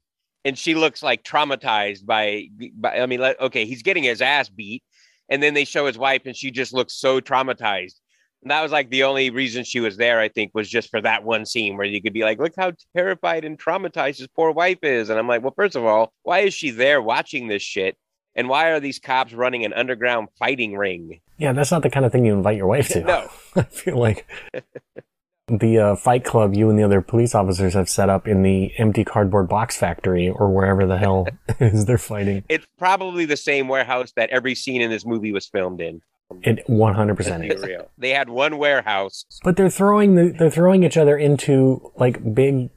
and 0.47 0.57
she 0.57 0.75
looks 0.75 1.03
like 1.03 1.25
traumatized 1.25 2.07
by. 2.07 2.49
by 2.75 3.01
I 3.01 3.05
mean, 3.05 3.21
like, 3.21 3.39
okay, 3.39 3.67
he's 3.67 3.83
getting 3.83 4.03
his 4.03 4.23
ass 4.23 4.49
beat, 4.49 4.83
and 5.29 5.43
then 5.43 5.53
they 5.53 5.67
show 5.67 5.85
his 5.85 5.99
wife, 5.99 6.23
and 6.25 6.35
she 6.35 6.51
just 6.51 6.73
looks 6.73 6.95
so 6.95 7.21
traumatized. 7.21 7.97
And 8.43 8.51
that 8.51 8.63
was 8.63 8.73
like 8.73 8.91
the 8.91 9.05
only 9.05 9.31
reason 9.31 9.65
she 9.65 9.81
was 9.81 9.97
there, 9.97 10.21
I 10.21 10.29
think, 10.29 10.53
was 10.55 10.69
just 10.69 10.91
for 10.91 11.01
that 11.01 11.25
one 11.25 11.47
scene 11.47 11.77
where 11.77 11.87
you 11.87 12.01
could 12.01 12.13
be 12.13 12.23
like, 12.23 12.39
look 12.39 12.55
how 12.57 12.73
terrified 12.95 13.45
and 13.45 13.59
traumatized 13.59 14.19
his 14.19 14.29
poor 14.29 14.53
wife 14.53 14.79
is. 14.83 15.11
And 15.11 15.19
I'm 15.19 15.27
like, 15.27 15.43
well, 15.43 15.55
first 15.57 15.75
of 15.75 15.85
all, 15.85 16.13
why 16.23 16.41
is 16.41 16.55
she 16.55 16.71
there 16.71 17.03
watching 17.03 17.49
this 17.49 17.63
shit? 17.63 17.97
And 18.37 18.49
why 18.49 18.69
are 18.71 18.81
these 18.81 18.99
cops 18.99 19.33
running 19.33 19.65
an 19.65 19.73
underground 19.73 20.29
fighting 20.39 20.77
ring? 20.77 21.21
Yeah, 21.39 21.53
that's 21.55 21.71
not 21.71 21.83
the 21.83 21.91
kind 21.91 22.05
of 22.05 22.13
thing 22.13 22.25
you 22.25 22.35
invite 22.35 22.57
your 22.57 22.67
wife 22.67 22.89
to. 22.91 23.01
No. 23.01 23.31
I 23.57 23.63
feel 23.63 23.97
like 23.97 24.29
the 25.49 25.79
uh, 25.79 25.97
fight 25.97 26.25
club 26.25 26.55
you 26.55 26.69
and 26.69 26.79
the 26.79 26.83
other 26.83 27.01
police 27.01 27.35
officers 27.35 27.75
have 27.75 27.89
set 27.89 28.11
up 28.11 28.29
in 28.29 28.43
the 28.43 28.73
empty 28.79 29.05
cardboard 29.05 29.49
box 29.49 29.77
factory 29.77 30.29
or 30.29 30.51
wherever 30.51 30.87
the 30.87 30.99
hell 30.99 31.27
is 31.61 31.87
they're 31.87 31.99
fighting. 31.99 32.45
It's 32.49 32.67
probably 32.79 33.25
the 33.25 33.37
same 33.37 33.69
warehouse 33.69 34.13
that 34.17 34.31
every 34.31 34.55
scene 34.55 34.83
in 34.83 34.91
this 34.91 35.07
movie 35.07 35.33
was 35.33 35.47
filmed 35.47 35.81
in. 35.81 36.03
It 36.43 36.67
100% 36.67 37.55
is. 37.55 37.63
real. 37.63 37.89
They 37.97 38.11
had 38.11 38.29
one 38.29 38.59
warehouse 38.59 39.25
But 39.45 39.57
they're 39.57 39.71
throwing 39.71 40.17
the, 40.17 40.35
they're 40.37 40.51
throwing 40.51 40.83
each 40.83 40.97
other 40.97 41.17
into 41.17 41.93
like 41.97 42.35
big, 42.35 42.71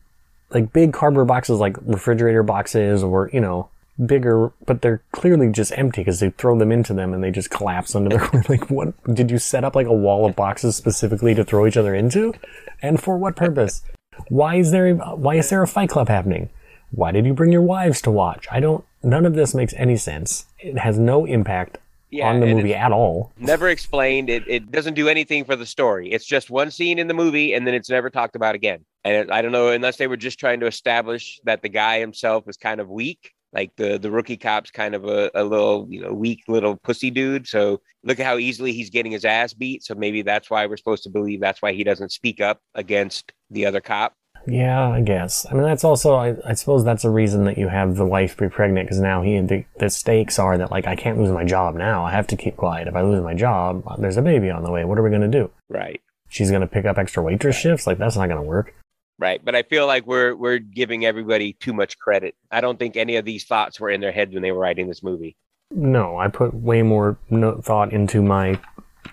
like 0.52 0.72
big 0.72 0.94
cardboard 0.94 1.28
boxes, 1.28 1.60
like 1.60 1.78
refrigerator 1.82 2.44
boxes, 2.44 3.04
or 3.04 3.30
you 3.34 3.42
know, 3.42 3.70
bigger. 4.06 4.52
But 4.66 4.82
they're 4.82 5.02
clearly 5.12 5.52
just 5.52 5.72
empty 5.78 6.02
because 6.02 6.20
they 6.20 6.30
throw 6.32 6.58
them 6.58 6.72
into 6.72 6.94
them 6.94 7.14
and 7.14 7.24
they 7.24 7.32
just 7.32 7.50
collapse 7.50 7.96
under 7.96 8.10
their. 8.10 8.44
like, 8.50 8.70
what 8.70 8.94
did 9.14 9.32
you 9.32 9.40
set 9.40 9.64
up 9.64 9.76
like 9.76 9.88
a 9.88 9.94
wall 9.94 10.26
of 10.26 10.36
boxes 10.36 10.76
specifically 10.76 11.34
to 11.36 11.44
throw 11.44 11.66
each 11.66 11.78
other 11.78 11.96
into, 11.96 12.34
and 12.82 13.02
for 13.02 13.18
what 13.18 13.36
purpose? 13.36 13.82
Why 14.28 14.56
is 14.56 14.72
there 14.72 14.94
why 14.96 15.36
is 15.36 15.50
there 15.50 15.64
a 15.64 15.68
fight 15.68 15.90
club 15.90 16.08
happening? 16.08 16.50
Why 16.92 17.12
did 17.12 17.26
you 17.26 17.34
bring 17.34 17.52
your 17.52 17.62
wives 17.62 18.02
to 18.04 18.12
watch? 18.12 18.48
I 18.52 18.60
don't. 18.60 18.84
None 19.02 19.26
of 19.26 19.34
this 19.34 19.56
makes 19.56 19.74
any 19.78 19.96
sense. 19.96 20.46
It 20.60 20.78
has 20.80 21.00
no 21.00 21.26
impact 21.26 21.78
Yeah, 22.12 22.30
on 22.30 22.40
the 22.40 22.48
movie 22.48 22.74
at 22.74 22.92
all. 22.92 23.32
never 23.38 23.70
explained. 23.70 24.30
It 24.30 24.44
it 24.48 24.72
doesn't 24.72 24.96
do 24.96 25.08
anything 25.08 25.46
for 25.46 25.56
the 25.56 25.66
story. 25.66 26.12
It's 26.12 26.26
just 26.26 26.50
one 26.50 26.72
scene 26.72 26.98
in 26.98 27.08
the 27.08 27.14
movie, 27.14 27.54
and 27.54 27.68
then 27.68 27.74
it's 27.76 27.90
never 27.90 28.10
talked 28.10 28.36
about 28.36 28.56
again. 28.56 28.84
And 29.04 29.16
it, 29.16 29.32
I 29.32 29.42
don't 29.42 29.52
know 29.52 29.70
unless 29.70 29.98
they 29.98 30.08
were 30.08 30.18
just 30.18 30.40
trying 30.40 30.60
to 30.62 30.66
establish 30.68 31.40
that 31.46 31.62
the 31.62 31.70
guy 31.70 32.00
himself 32.00 32.46
is 32.48 32.58
kind 32.58 32.82
of 32.82 32.90
weak, 32.90 33.32
Like 33.54 33.72
the 33.78 33.98
the 33.98 34.12
rookie 34.12 34.38
cop's 34.38 34.72
kind 34.72 34.96
of 34.96 35.06
a, 35.06 35.32
a 35.36 35.44
little 35.44 35.88
you 35.90 36.02
know 36.02 36.14
weak 36.14 36.44
little 36.48 36.76
pussy 36.78 37.10
dude. 37.12 37.48
So 37.48 37.82
look 38.04 38.20
at 38.20 38.26
how 38.26 38.38
easily 38.38 38.74
he's 38.74 38.90
getting 38.90 39.12
his 39.12 39.26
ass 39.26 39.54
beat. 39.54 39.84
So 39.84 39.96
maybe 39.96 40.22
that's 40.22 40.50
why 40.50 40.66
we're 40.66 40.78
supposed 40.78 41.04
to 41.04 41.10
believe 41.10 41.42
that's 41.42 41.62
why 41.62 41.74
he 41.74 41.84
doesn't 41.84 42.12
speak 42.12 42.42
up 42.42 42.60
against 42.76 43.34
the 43.50 43.66
other 43.66 43.82
cop. 43.82 44.14
Yeah, 44.50 44.90
I 44.90 45.02
guess. 45.02 45.46
I 45.50 45.54
mean, 45.54 45.64
that's 45.64 45.84
also, 45.84 46.16
I, 46.16 46.36
I 46.46 46.54
suppose 46.54 46.84
that's 46.84 47.06
a 47.06 47.10
reason 47.10 47.46
that 47.46 47.58
you 47.58 47.68
have 47.68 47.96
the 47.96 48.06
wife 48.06 48.38
be 48.38 48.50
pregnant 48.50 48.88
because 48.88 49.00
now 49.00 49.22
he, 49.22 49.40
the, 49.42 49.66
the 49.78 49.90
stakes 49.90 50.40
are 50.40 50.58
that, 50.58 50.72
like, 50.72 50.88
I 50.88 50.96
can't 50.96 51.18
lose 51.18 51.32
my 51.32 51.44
job 51.44 51.76
now. 51.76 52.04
I 52.06 52.12
have 52.12 52.28
to 52.28 52.38
keep 52.38 52.58
quiet. 52.58 52.88
If 52.88 52.96
I 52.96 53.02
lose 53.02 53.22
my 53.24 53.34
job, 53.34 53.84
there's 54.00 54.18
a 54.18 54.22
baby 54.22 54.50
on 54.50 54.64
the 54.64 54.72
way. 54.72 54.86
What 54.86 54.98
are 54.98 55.04
we 55.04 55.10
going 55.10 55.22
to 55.22 55.28
do? 55.28 55.52
Right. 55.70 56.02
She's 56.30 56.50
going 56.50 56.62
to 56.62 56.68
pick 56.68 56.86
up 56.86 56.98
extra 56.98 57.22
waitress 57.24 57.58
shifts? 57.58 57.86
Like, 57.86 57.98
that's 57.98 58.16
not 58.16 58.28
going 58.28 58.42
to 58.42 58.48
work. 58.48 58.74
Right. 59.20 59.44
But 59.44 59.54
I 59.56 59.64
feel 59.64 59.86
like 59.86 60.08
we're 60.08 60.34
we're 60.34 60.60
giving 60.60 61.06
everybody 61.06 61.52
too 61.52 61.74
much 61.74 62.00
credit. 62.00 62.36
I 62.52 62.62
don't 62.62 62.80
think 62.80 62.96
any 62.96 63.18
of 63.18 63.26
these 63.26 63.44
thoughts 63.44 63.78
were 63.78 63.90
in 63.90 64.00
their 64.00 64.14
heads 64.14 64.34
when 64.34 64.42
they 64.42 64.52
were 64.52 64.60
writing 64.60 64.88
this 64.88 65.04
movie. 65.04 65.36
No, 65.72 66.18
I 66.18 66.30
put 66.30 66.54
way 66.54 66.84
more 66.84 67.18
no- 67.30 67.60
thought 67.60 67.92
into 67.92 68.22
my 68.22 68.60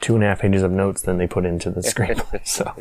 two 0.00 0.14
and 0.14 0.22
a 0.22 0.28
half 0.28 0.40
pages 0.40 0.62
of 0.62 0.70
notes 0.70 1.02
than 1.02 1.18
they 1.18 1.26
put 1.26 1.44
into 1.44 1.70
the 1.70 1.80
screenplay. 1.82 2.46
so 2.46 2.72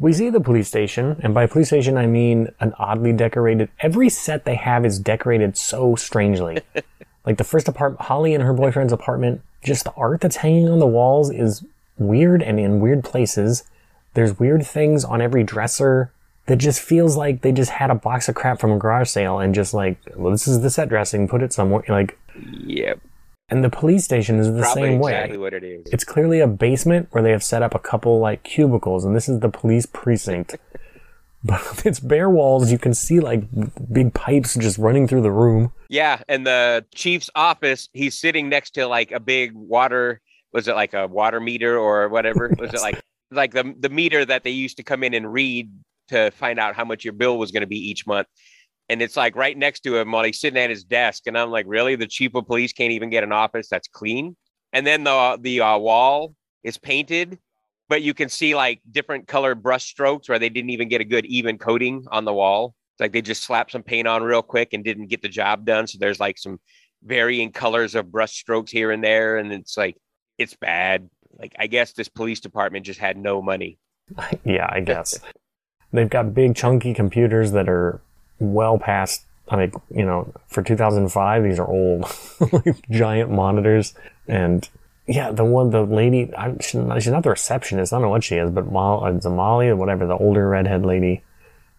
we 0.00 0.14
see 0.14 0.30
the 0.30 0.40
police 0.40 0.66
station, 0.66 1.20
and 1.22 1.34
by 1.34 1.46
police 1.46 1.68
station 1.68 1.96
I 1.96 2.06
mean 2.06 2.48
an 2.58 2.72
oddly 2.78 3.12
decorated. 3.12 3.68
Every 3.80 4.08
set 4.08 4.44
they 4.44 4.56
have 4.56 4.84
is 4.84 4.98
decorated 4.98 5.56
so 5.56 5.94
strangely. 5.94 6.58
like 7.26 7.36
the 7.36 7.44
first 7.44 7.68
apartment, 7.68 8.00
Holly 8.02 8.34
and 8.34 8.42
her 8.42 8.54
boyfriend's 8.54 8.92
apartment. 8.92 9.42
Just 9.62 9.84
the 9.84 9.92
art 9.92 10.22
that's 10.22 10.36
hanging 10.36 10.68
on 10.70 10.78
the 10.78 10.86
walls 10.86 11.30
is 11.30 11.62
weird 11.98 12.42
and 12.42 12.58
in 12.58 12.80
weird 12.80 13.04
places. 13.04 13.64
There's 14.14 14.38
weird 14.38 14.66
things 14.66 15.04
on 15.04 15.20
every 15.20 15.44
dresser 15.44 16.10
that 16.46 16.56
just 16.56 16.80
feels 16.80 17.16
like 17.16 17.42
they 17.42 17.52
just 17.52 17.70
had 17.70 17.90
a 17.90 17.94
box 17.94 18.28
of 18.28 18.34
crap 18.34 18.58
from 18.58 18.72
a 18.72 18.78
garage 18.78 19.08
sale 19.08 19.38
and 19.38 19.54
just 19.54 19.74
like, 19.74 19.98
well, 20.16 20.32
this 20.32 20.48
is 20.48 20.62
the 20.62 20.70
set 20.70 20.88
dressing, 20.88 21.28
put 21.28 21.42
it 21.42 21.52
somewhere. 21.52 21.84
Like, 21.88 22.18
Yep. 22.64 23.00
And 23.50 23.64
the 23.64 23.70
police 23.70 24.04
station 24.04 24.38
is 24.38 24.52
the 24.52 24.60
Probably 24.60 24.82
same 24.82 25.00
exactly 25.00 25.36
way. 25.36 25.42
what 25.42 25.54
it 25.54 25.64
is. 25.64 25.86
It's 25.92 26.04
clearly 26.04 26.40
a 26.40 26.46
basement 26.46 27.08
where 27.10 27.22
they 27.22 27.30
have 27.30 27.42
set 27.42 27.62
up 27.62 27.74
a 27.74 27.78
couple 27.78 28.18
like 28.18 28.42
cubicles, 28.42 29.04
and 29.04 29.14
this 29.14 29.28
is 29.28 29.40
the 29.40 29.48
police 29.48 29.86
precinct. 29.86 30.56
but 31.44 31.60
it's 31.84 32.00
bare 32.00 32.30
walls. 32.30 32.70
You 32.70 32.78
can 32.78 32.94
see 32.94 33.20
like 33.20 33.42
big 33.92 34.14
pipes 34.14 34.54
just 34.54 34.78
running 34.78 35.06
through 35.08 35.22
the 35.22 35.30
room. 35.30 35.72
Yeah, 35.88 36.22
and 36.28 36.46
the 36.46 36.84
chief's 36.94 37.30
office, 37.34 37.88
he's 37.92 38.18
sitting 38.18 38.48
next 38.48 38.72
to 38.72 38.86
like 38.86 39.12
a 39.12 39.20
big 39.20 39.52
water. 39.54 40.20
Was 40.52 40.68
it 40.68 40.74
like 40.74 40.94
a 40.94 41.06
water 41.06 41.40
meter 41.40 41.78
or 41.78 42.08
whatever? 42.08 42.52
Was 42.58 42.74
it 42.74 42.80
like 42.80 43.00
like 43.30 43.52
the 43.52 43.74
the 43.78 43.88
meter 43.88 44.24
that 44.24 44.44
they 44.44 44.50
used 44.50 44.76
to 44.78 44.82
come 44.82 45.02
in 45.02 45.14
and 45.14 45.32
read 45.32 45.70
to 46.08 46.30
find 46.32 46.58
out 46.58 46.74
how 46.74 46.84
much 46.84 47.04
your 47.04 47.12
bill 47.12 47.38
was 47.38 47.52
going 47.52 47.60
to 47.60 47.68
be 47.68 47.78
each 47.78 48.06
month? 48.06 48.26
And 48.90 49.00
it's 49.00 49.16
like 49.16 49.36
right 49.36 49.56
next 49.56 49.80
to 49.84 49.96
him 49.96 50.10
while 50.10 50.24
he's 50.24 50.40
sitting 50.40 50.58
at 50.58 50.68
his 50.68 50.82
desk, 50.82 51.28
and 51.28 51.38
I'm 51.38 51.52
like, 51.52 51.64
really? 51.68 51.94
The 51.94 52.08
chief 52.08 52.34
of 52.34 52.44
police 52.44 52.72
can't 52.72 52.90
even 52.90 53.08
get 53.08 53.22
an 53.22 53.30
office 53.30 53.68
that's 53.68 53.86
clean. 53.86 54.36
And 54.72 54.84
then 54.84 55.04
the 55.04 55.38
the 55.40 55.60
uh, 55.60 55.78
wall 55.78 56.34
is 56.64 56.76
painted, 56.76 57.38
but 57.88 58.02
you 58.02 58.14
can 58.14 58.28
see 58.28 58.56
like 58.56 58.80
different 58.90 59.28
colored 59.28 59.62
brush 59.62 59.84
strokes 59.84 60.28
where 60.28 60.40
they 60.40 60.48
didn't 60.48 60.70
even 60.70 60.88
get 60.88 61.00
a 61.00 61.04
good 61.04 61.24
even 61.26 61.56
coating 61.56 62.04
on 62.10 62.24
the 62.24 62.34
wall. 62.34 62.74
It's 62.94 63.00
like 63.00 63.12
they 63.12 63.22
just 63.22 63.44
slapped 63.44 63.70
some 63.70 63.84
paint 63.84 64.08
on 64.08 64.24
real 64.24 64.42
quick 64.42 64.72
and 64.72 64.82
didn't 64.82 65.06
get 65.06 65.22
the 65.22 65.28
job 65.28 65.64
done. 65.64 65.86
So 65.86 65.98
there's 66.00 66.18
like 66.18 66.36
some 66.36 66.58
varying 67.04 67.52
colors 67.52 67.94
of 67.94 68.10
brush 68.10 68.32
strokes 68.32 68.72
here 68.72 68.90
and 68.90 69.04
there, 69.04 69.36
and 69.36 69.52
it's 69.52 69.76
like 69.76 69.96
it's 70.36 70.56
bad. 70.56 71.08
Like 71.38 71.54
I 71.60 71.68
guess 71.68 71.92
this 71.92 72.08
police 72.08 72.40
department 72.40 72.86
just 72.86 72.98
had 72.98 73.16
no 73.16 73.40
money. 73.40 73.78
yeah, 74.44 74.68
I 74.68 74.80
guess. 74.80 75.20
They've 75.92 76.10
got 76.10 76.34
big 76.34 76.56
chunky 76.56 76.92
computers 76.92 77.52
that 77.52 77.68
are 77.68 78.00
well 78.40 78.78
past. 78.78 79.24
I 79.48 79.56
mean, 79.56 79.72
you 79.94 80.04
know, 80.04 80.32
for 80.48 80.62
2005, 80.62 81.44
these 81.44 81.58
are 81.58 81.66
old, 81.66 82.04
like 82.52 82.88
giant 82.90 83.30
monitors. 83.30 83.94
And 84.28 84.68
yeah, 85.06 85.32
the 85.32 85.44
one, 85.44 85.70
the 85.70 85.82
lady, 85.82 86.32
I, 86.36 86.48
not 86.48 86.62
she's 87.02 87.12
not 87.12 87.22
the 87.22 87.30
receptionist. 87.30 87.92
I 87.92 87.96
don't 87.96 88.02
know 88.02 88.10
what 88.10 88.24
she 88.24 88.36
is, 88.36 88.50
but 88.50 88.70
Molly, 88.70 89.16
it's 89.16 89.26
Molly 89.26 89.68
or 89.68 89.76
whatever, 89.76 90.06
the 90.06 90.16
older 90.16 90.48
redhead 90.48 90.84
lady. 90.84 91.22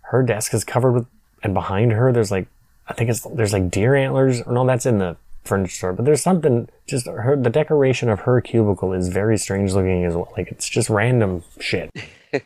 Her 0.01 0.23
desk 0.23 0.53
is 0.53 0.63
covered 0.63 0.91
with, 0.91 1.05
and 1.43 1.53
behind 1.53 1.93
her, 1.93 2.11
there's 2.11 2.31
like, 2.31 2.47
I 2.87 2.93
think 2.93 3.09
it's, 3.09 3.21
there's 3.21 3.53
like 3.53 3.71
deer 3.71 3.95
antlers. 3.95 4.41
Or 4.41 4.53
no, 4.53 4.67
that's 4.67 4.85
in 4.85 4.97
the 4.97 5.15
furniture 5.45 5.71
store, 5.71 5.93
but 5.93 6.03
there's 6.03 6.21
something, 6.21 6.67
just 6.87 7.07
her, 7.07 7.37
the 7.37 7.49
decoration 7.49 8.09
of 8.09 8.21
her 8.21 8.41
cubicle 8.41 8.91
is 8.91 9.07
very 9.07 9.37
strange 9.37 9.73
looking 9.73 10.03
as 10.03 10.13
well. 10.13 10.31
Like, 10.35 10.51
it's 10.51 10.67
just 10.67 10.89
random 10.89 11.43
shit. 11.59 11.89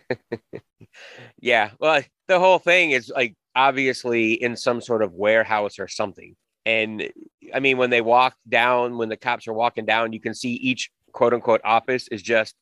Yeah, 1.42 1.72
well, 1.80 2.02
the 2.28 2.40
whole 2.40 2.60
thing 2.60 2.92
is 2.92 3.12
like 3.14 3.36
obviously 3.56 4.34
in 4.34 4.56
some 4.56 4.82
sort 4.82 5.02
of 5.02 5.14
warehouse 5.14 5.80
or 5.80 5.88
something. 5.88 6.36
And 6.66 7.10
I 7.54 7.60
mean, 7.60 7.78
when 7.78 7.90
they 7.90 8.02
walk 8.02 8.36
down, 8.50 8.98
when 8.98 9.10
the 9.10 9.18
cops 9.18 9.48
are 9.48 9.54
walking 9.54 9.86
down, 9.86 10.14
you 10.14 10.20
can 10.20 10.34
see 10.34 10.54
each 10.54 10.90
quote 11.12 11.34
unquote 11.34 11.62
office 11.64 12.08
is 12.10 12.22
just 12.22 12.56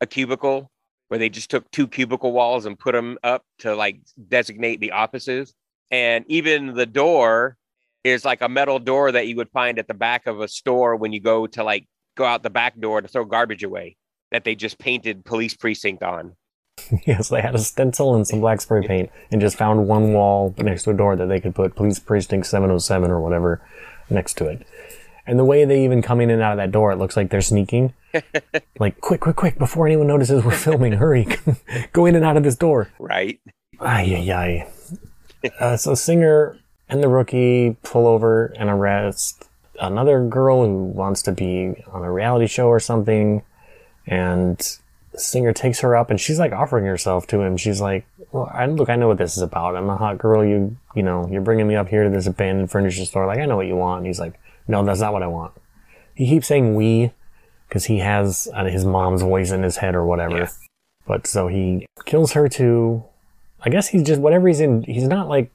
a 0.00 0.06
cubicle 0.06 0.70
where 1.08 1.18
they 1.18 1.28
just 1.28 1.50
took 1.50 1.70
two 1.70 1.86
cubicle 1.86 2.32
walls 2.32 2.66
and 2.66 2.78
put 2.78 2.92
them 2.92 3.18
up 3.22 3.44
to 3.58 3.74
like 3.74 4.00
designate 4.28 4.80
the 4.80 4.92
offices. 4.92 5.54
And 5.90 6.24
even 6.28 6.74
the 6.74 6.86
door 6.86 7.56
is 8.04 8.24
like 8.24 8.40
a 8.40 8.48
metal 8.48 8.78
door 8.78 9.12
that 9.12 9.26
you 9.26 9.36
would 9.36 9.50
find 9.50 9.78
at 9.78 9.88
the 9.88 9.94
back 9.94 10.26
of 10.26 10.40
a 10.40 10.48
store 10.48 10.96
when 10.96 11.12
you 11.12 11.20
go 11.20 11.46
to 11.48 11.64
like 11.64 11.86
go 12.16 12.24
out 12.24 12.42
the 12.42 12.50
back 12.50 12.78
door 12.78 13.00
to 13.00 13.08
throw 13.08 13.24
garbage 13.24 13.62
away 13.62 13.96
that 14.30 14.44
they 14.44 14.54
just 14.54 14.78
painted 14.78 15.24
police 15.24 15.54
precinct 15.54 16.02
on. 16.02 16.34
Yes, 17.06 17.28
they 17.28 17.40
had 17.40 17.54
a 17.54 17.58
stencil 17.58 18.14
and 18.14 18.26
some 18.26 18.40
black 18.40 18.60
spray 18.60 18.86
paint 18.86 19.10
and 19.30 19.40
just 19.40 19.56
found 19.56 19.86
one 19.86 20.12
wall 20.12 20.54
next 20.58 20.84
to 20.84 20.90
a 20.90 20.94
door 20.94 21.16
that 21.16 21.26
they 21.26 21.40
could 21.40 21.54
put 21.54 21.76
police 21.76 21.98
precinct 21.98 22.46
707 22.46 23.10
or 23.10 23.20
whatever 23.20 23.60
next 24.08 24.34
to 24.38 24.46
it. 24.46 24.66
And 25.26 25.38
the 25.38 25.44
way 25.44 25.64
they 25.64 25.84
even 25.84 26.02
come 26.02 26.20
in 26.20 26.30
and 26.30 26.42
out 26.42 26.52
of 26.52 26.58
that 26.58 26.72
door, 26.72 26.90
it 26.90 26.96
looks 26.96 27.16
like 27.16 27.30
they're 27.30 27.40
sneaking. 27.40 27.94
like, 28.80 29.00
quick, 29.00 29.20
quick, 29.20 29.36
quick, 29.36 29.58
before 29.58 29.86
anyone 29.86 30.08
notices 30.08 30.44
we're 30.44 30.50
filming, 30.50 30.92
hurry. 30.92 31.28
Go 31.92 32.06
in 32.06 32.16
and 32.16 32.24
out 32.24 32.36
of 32.36 32.42
this 32.42 32.56
door. 32.56 32.90
Right. 32.98 33.38
Ay, 33.78 34.14
ay, 34.16 34.32
ay. 34.32 35.50
Uh, 35.60 35.76
so 35.76 35.94
Singer 35.94 36.58
and 36.88 37.02
the 37.02 37.08
rookie 37.08 37.76
pull 37.82 38.06
over 38.06 38.46
and 38.58 38.68
arrest 38.68 39.48
another 39.80 40.26
girl 40.26 40.64
who 40.64 40.84
wants 40.84 41.22
to 41.22 41.32
be 41.32 41.74
on 41.92 42.02
a 42.02 42.12
reality 42.12 42.46
show 42.46 42.66
or 42.66 42.80
something. 42.80 43.42
And 44.06 44.60
Singer 45.16 45.52
takes 45.52 45.80
her 45.80 45.96
up 45.96 46.10
and 46.10 46.20
she's 46.20 46.38
like 46.38 46.52
offering 46.52 46.84
herself 46.84 47.26
to 47.28 47.40
him. 47.40 47.56
She's 47.56 47.80
like, 47.80 48.06
well, 48.32 48.50
I, 48.52 48.66
look, 48.66 48.88
I 48.88 48.96
know 48.96 49.08
what 49.08 49.18
this 49.18 49.36
is 49.36 49.42
about. 49.42 49.76
I'm 49.76 49.90
a 49.90 49.96
hot 49.96 50.18
girl. 50.18 50.44
You, 50.44 50.76
you 50.94 51.02
know, 51.02 51.28
you're 51.30 51.42
bringing 51.42 51.66
me 51.66 51.76
up 51.76 51.88
here 51.88 52.04
to 52.04 52.10
this 52.10 52.26
abandoned 52.26 52.70
furniture 52.70 53.04
store. 53.04 53.26
Like, 53.26 53.38
I 53.38 53.46
know 53.46 53.56
what 53.56 53.66
you 53.66 53.76
want. 53.76 53.98
And 53.98 54.06
he's 54.06 54.20
like, 54.20 54.38
no, 54.68 54.84
that's 54.84 55.00
not 55.00 55.12
what 55.12 55.22
I 55.22 55.26
want. 55.26 55.52
He 56.14 56.26
keeps 56.26 56.46
saying 56.46 56.74
we 56.74 57.12
because 57.68 57.86
he 57.86 57.98
has 57.98 58.48
uh, 58.54 58.64
his 58.64 58.84
mom's 58.84 59.22
voice 59.22 59.50
in 59.50 59.62
his 59.62 59.78
head 59.78 59.94
or 59.94 60.04
whatever. 60.04 60.38
Yeah. 60.38 60.48
But 61.06 61.26
so 61.26 61.48
he 61.48 61.86
kills 62.04 62.32
her 62.32 62.48
too. 62.48 63.04
I 63.62 63.70
guess 63.70 63.88
he's 63.88 64.02
just 64.02 64.20
whatever 64.20 64.48
he's 64.48 64.60
in. 64.60 64.82
He's 64.82 65.08
not 65.08 65.28
like 65.28 65.50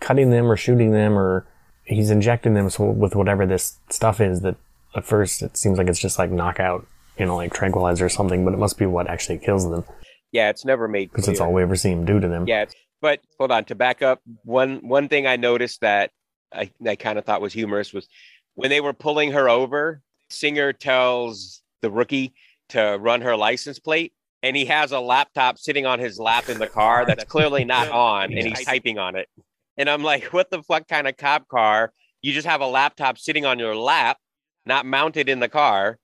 cutting 0.00 0.30
them 0.30 0.50
or 0.50 0.56
shooting 0.56 0.92
them 0.92 1.18
or 1.18 1.46
he's 1.84 2.10
injecting 2.10 2.54
them 2.54 2.70
with 2.98 3.14
whatever 3.14 3.46
this 3.46 3.78
stuff 3.90 4.20
is 4.20 4.40
that 4.40 4.56
at 4.94 5.04
first 5.04 5.42
it 5.42 5.56
seems 5.56 5.78
like 5.78 5.88
it's 5.88 5.98
just 5.98 6.18
like 6.18 6.30
knockout, 6.30 6.86
you 7.18 7.26
know, 7.26 7.36
like 7.36 7.52
tranquilizer 7.52 8.06
or 8.06 8.08
something, 8.08 8.44
but 8.44 8.54
it 8.54 8.58
must 8.58 8.78
be 8.78 8.86
what 8.86 9.08
actually 9.08 9.38
kills 9.38 9.68
them 9.68 9.84
Yeah, 10.32 10.50
it's 10.50 10.64
never 10.64 10.88
made 10.88 11.10
because 11.10 11.28
it's 11.28 11.40
all 11.40 11.52
we 11.52 11.62
ever 11.62 11.76
see 11.76 11.90
him 11.90 12.04
do 12.04 12.20
to 12.20 12.28
them. 12.28 12.46
Yeah, 12.46 12.66
but 13.00 13.20
hold 13.38 13.50
on 13.50 13.64
to 13.66 13.74
back 13.74 14.02
up. 14.02 14.20
One 14.44 14.86
one 14.86 15.08
thing 15.08 15.26
I 15.26 15.36
noticed 15.36 15.80
that 15.80 16.10
I, 16.52 16.70
I 16.86 16.96
kind 16.96 17.18
of 17.18 17.24
thought 17.24 17.40
was 17.40 17.52
humorous 17.52 17.92
was 17.92 18.08
when 18.54 18.70
they 18.70 18.80
were 18.80 18.92
pulling 18.92 19.32
her 19.32 19.48
over. 19.48 20.02
Singer 20.30 20.72
tells 20.72 21.62
the 21.82 21.90
rookie 21.90 22.34
to 22.70 22.96
run 22.98 23.20
her 23.20 23.36
license 23.36 23.78
plate, 23.78 24.12
and 24.42 24.56
he 24.56 24.64
has 24.64 24.90
a 24.90 24.98
laptop 24.98 25.58
sitting 25.58 25.86
on 25.86 25.98
his 25.98 26.18
lap 26.18 26.48
in 26.48 26.58
the 26.58 26.66
car 26.66 27.04
that's 27.04 27.24
clearly 27.24 27.64
not 27.64 27.88
on, 27.90 28.32
and 28.32 28.46
he's 28.46 28.64
typing 28.64 28.98
on 28.98 29.16
it. 29.16 29.28
And 29.76 29.88
I'm 29.90 30.02
like, 30.02 30.32
what 30.32 30.50
the 30.50 30.62
fuck 30.62 30.88
kind 30.88 31.06
of 31.06 31.16
cop 31.16 31.46
car? 31.48 31.92
You 32.22 32.32
just 32.32 32.46
have 32.46 32.62
a 32.62 32.66
laptop 32.66 33.18
sitting 33.18 33.44
on 33.44 33.58
your 33.58 33.76
lap, 33.76 34.16
not 34.64 34.86
mounted 34.86 35.28
in 35.28 35.40
the 35.40 35.48
car, 35.48 35.98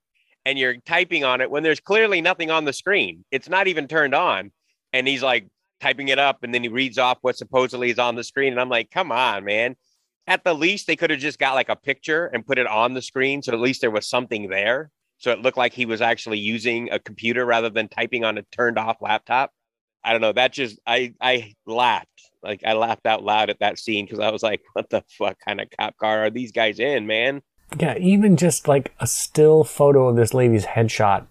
and 0.45 0.57
you're 0.57 0.77
typing 0.77 1.23
on 1.23 1.41
it 1.41 1.51
when 1.51 1.63
there's 1.63 1.79
clearly 1.79 2.21
nothing 2.21 2.51
on 2.51 2.65
the 2.65 2.73
screen. 2.73 3.23
It's 3.31 3.49
not 3.49 3.67
even 3.67 3.87
turned 3.87 4.15
on. 4.15 4.51
And 4.93 5.07
he's 5.07 5.23
like 5.23 5.47
typing 5.79 6.09
it 6.09 6.19
up, 6.19 6.43
and 6.43 6.53
then 6.53 6.63
he 6.63 6.69
reads 6.69 6.97
off 6.97 7.17
what 7.21 7.37
supposedly 7.37 7.89
is 7.89 7.99
on 7.99 8.15
the 8.15 8.23
screen. 8.23 8.53
And 8.53 8.61
I'm 8.61 8.69
like, 8.69 8.91
come 8.91 9.11
on, 9.11 9.45
man. 9.45 9.75
At 10.27 10.43
the 10.43 10.53
least, 10.53 10.87
they 10.87 10.95
could 10.95 11.09
have 11.09 11.19
just 11.19 11.39
got 11.39 11.55
like 11.55 11.69
a 11.69 11.75
picture 11.75 12.27
and 12.27 12.45
put 12.45 12.59
it 12.59 12.67
on 12.67 12.93
the 12.93 13.01
screen. 13.01 13.41
So 13.41 13.53
at 13.53 13.59
least 13.59 13.81
there 13.81 13.91
was 13.91 14.07
something 14.07 14.49
there. 14.49 14.91
So 15.17 15.31
it 15.31 15.39
looked 15.41 15.57
like 15.57 15.73
he 15.73 15.85
was 15.85 16.01
actually 16.01 16.39
using 16.39 16.91
a 16.91 16.99
computer 16.99 17.45
rather 17.45 17.69
than 17.69 17.87
typing 17.87 18.23
on 18.23 18.37
a 18.37 18.43
turned 18.43 18.77
off 18.77 18.97
laptop. 19.01 19.51
I 20.03 20.11
don't 20.11 20.21
know. 20.21 20.33
That 20.33 20.51
just 20.51 20.79
I 20.85 21.13
I 21.21 21.53
laughed. 21.67 22.07
Like 22.41 22.61
I 22.65 22.73
laughed 22.73 23.05
out 23.05 23.23
loud 23.23 23.49
at 23.51 23.59
that 23.59 23.77
scene 23.77 24.05
because 24.05 24.19
I 24.19 24.31
was 24.31 24.41
like, 24.41 24.61
what 24.73 24.89
the 24.89 25.03
fuck 25.07 25.37
kind 25.45 25.61
of 25.61 25.67
cop 25.79 25.95
car 25.97 26.25
are 26.25 26.29
these 26.31 26.51
guys 26.51 26.79
in, 26.79 27.05
man? 27.05 27.41
Yeah, 27.79 27.97
even 27.97 28.35
just 28.35 28.67
like 28.67 28.93
a 28.99 29.07
still 29.07 29.63
photo 29.63 30.09
of 30.09 30.15
this 30.15 30.33
lady's 30.33 30.65
headshot, 30.65 31.25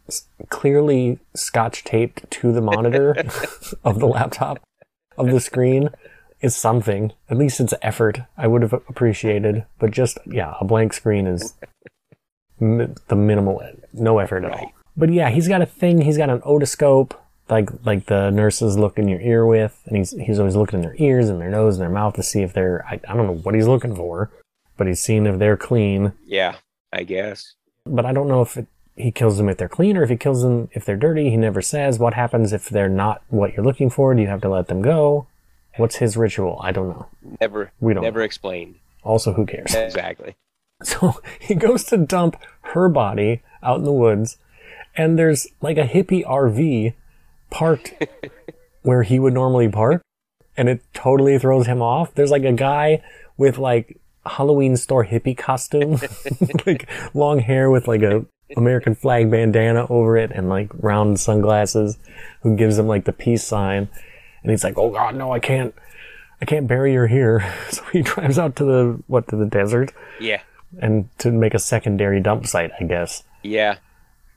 clearly 0.48 1.18
scotch 1.34 1.84
taped 1.84 2.30
to 2.30 2.52
the 2.52 2.62
monitor 2.62 3.10
of 3.84 4.00
the 4.00 4.06
laptop 4.06 4.60
of 5.18 5.30
the 5.30 5.40
screen, 5.40 5.90
is 6.40 6.56
something. 6.56 7.12
At 7.28 7.36
least 7.36 7.60
it's 7.60 7.74
effort. 7.82 8.20
I 8.36 8.46
would 8.46 8.62
have 8.62 8.72
appreciated, 8.72 9.66
but 9.78 9.90
just 9.90 10.18
yeah, 10.26 10.54
a 10.60 10.64
blank 10.64 10.92
screen 10.92 11.26
is 11.26 11.54
mi- 12.58 12.88
the 13.08 13.16
minimal, 13.16 13.62
no 13.92 14.18
effort 14.18 14.44
at 14.44 14.52
all. 14.52 14.72
But 14.96 15.12
yeah, 15.12 15.30
he's 15.30 15.48
got 15.48 15.62
a 15.62 15.66
thing. 15.66 16.00
He's 16.02 16.16
got 16.16 16.30
an 16.30 16.40
otoscope, 16.40 17.12
like 17.48 17.68
like 17.84 18.06
the 18.06 18.30
nurses 18.30 18.78
look 18.78 18.98
in 18.98 19.08
your 19.08 19.20
ear 19.20 19.44
with, 19.46 19.78
and 19.86 19.96
he's 19.96 20.12
he's 20.12 20.38
always 20.38 20.56
looking 20.56 20.80
in 20.80 20.86
their 20.86 20.96
ears 20.98 21.28
and 21.28 21.40
their 21.40 21.50
nose 21.50 21.76
and 21.76 21.82
their 21.82 21.90
mouth 21.90 22.14
to 22.14 22.22
see 22.22 22.42
if 22.42 22.52
they're. 22.52 22.84
I, 22.86 23.00
I 23.08 23.14
don't 23.14 23.26
know 23.26 23.36
what 23.36 23.54
he's 23.54 23.68
looking 23.68 23.94
for, 23.94 24.30
but 24.80 24.86
he's 24.86 25.02
seen 25.02 25.26
if 25.26 25.38
they're 25.38 25.58
clean. 25.58 26.14
Yeah, 26.26 26.56
I 26.90 27.02
guess. 27.02 27.52
But 27.84 28.06
I 28.06 28.14
don't 28.14 28.28
know 28.28 28.40
if 28.40 28.56
it, 28.56 28.66
he 28.96 29.10
kills 29.10 29.36
them 29.36 29.50
if 29.50 29.58
they're 29.58 29.68
clean 29.68 29.94
or 29.94 30.02
if 30.02 30.08
he 30.08 30.16
kills 30.16 30.40
them 30.42 30.70
if 30.72 30.86
they're 30.86 30.96
dirty. 30.96 31.28
He 31.28 31.36
never 31.36 31.60
says 31.60 31.98
what 31.98 32.14
happens 32.14 32.54
if 32.54 32.70
they're 32.70 32.88
not 32.88 33.20
what 33.28 33.52
you're 33.52 33.64
looking 33.64 33.90
for. 33.90 34.14
Do 34.14 34.22
you 34.22 34.28
have 34.28 34.40
to 34.40 34.48
let 34.48 34.68
them 34.68 34.80
go? 34.80 35.26
What's 35.76 35.96
his 35.96 36.16
ritual? 36.16 36.58
I 36.62 36.72
don't 36.72 36.88
know. 36.88 37.08
Never, 37.42 37.72
We 37.78 37.92
don't 37.92 38.04
never 38.04 38.22
explained. 38.22 38.76
Also, 39.02 39.34
who 39.34 39.44
cares? 39.44 39.74
Exactly. 39.74 40.34
So 40.82 41.20
he 41.38 41.54
goes 41.56 41.84
to 41.84 41.98
dump 41.98 42.40
her 42.72 42.88
body 42.88 43.42
out 43.62 43.80
in 43.80 43.84
the 43.84 43.92
woods, 43.92 44.38
and 44.96 45.18
there's 45.18 45.46
like 45.60 45.76
a 45.76 45.84
hippie 45.84 46.24
RV 46.24 46.94
parked 47.50 48.02
where 48.82 49.02
he 49.02 49.18
would 49.18 49.34
normally 49.34 49.68
park, 49.68 50.00
and 50.56 50.70
it 50.70 50.82
totally 50.94 51.38
throws 51.38 51.66
him 51.66 51.82
off. 51.82 52.14
There's 52.14 52.30
like 52.30 52.44
a 52.44 52.52
guy 52.52 53.02
with 53.36 53.58
like 53.58 53.99
Halloween 54.26 54.76
store 54.76 55.04
hippie 55.04 55.36
costume, 55.36 55.98
like 56.66 56.88
long 57.14 57.38
hair 57.40 57.70
with 57.70 57.88
like 57.88 58.02
a 58.02 58.24
American 58.56 58.94
flag 58.94 59.30
bandana 59.30 59.86
over 59.88 60.16
it 60.16 60.30
and 60.32 60.48
like 60.48 60.70
round 60.74 61.18
sunglasses, 61.20 61.96
who 62.42 62.56
gives 62.56 62.78
him 62.78 62.86
like 62.86 63.04
the 63.04 63.12
peace 63.12 63.44
sign, 63.44 63.88
and 64.42 64.50
he's 64.50 64.64
like, 64.64 64.76
"Oh 64.78 64.90
God, 64.90 65.14
no, 65.14 65.32
I 65.32 65.38
can't." 65.40 65.74
I 66.42 66.46
can't 66.46 66.66
bury 66.66 66.94
her 66.94 67.06
here. 67.06 67.44
So 67.70 67.84
he 67.92 68.00
drives 68.00 68.38
out 68.38 68.56
to 68.56 68.64
the, 68.64 69.02
what, 69.08 69.28
to 69.28 69.36
the 69.36 69.44
desert? 69.44 69.92
Yeah, 70.18 70.40
and 70.80 71.06
to 71.18 71.30
make 71.30 71.52
a 71.52 71.58
secondary 71.58 72.18
dump 72.20 72.46
site, 72.46 72.70
I 72.80 72.84
guess, 72.84 73.24
yeah. 73.42 73.76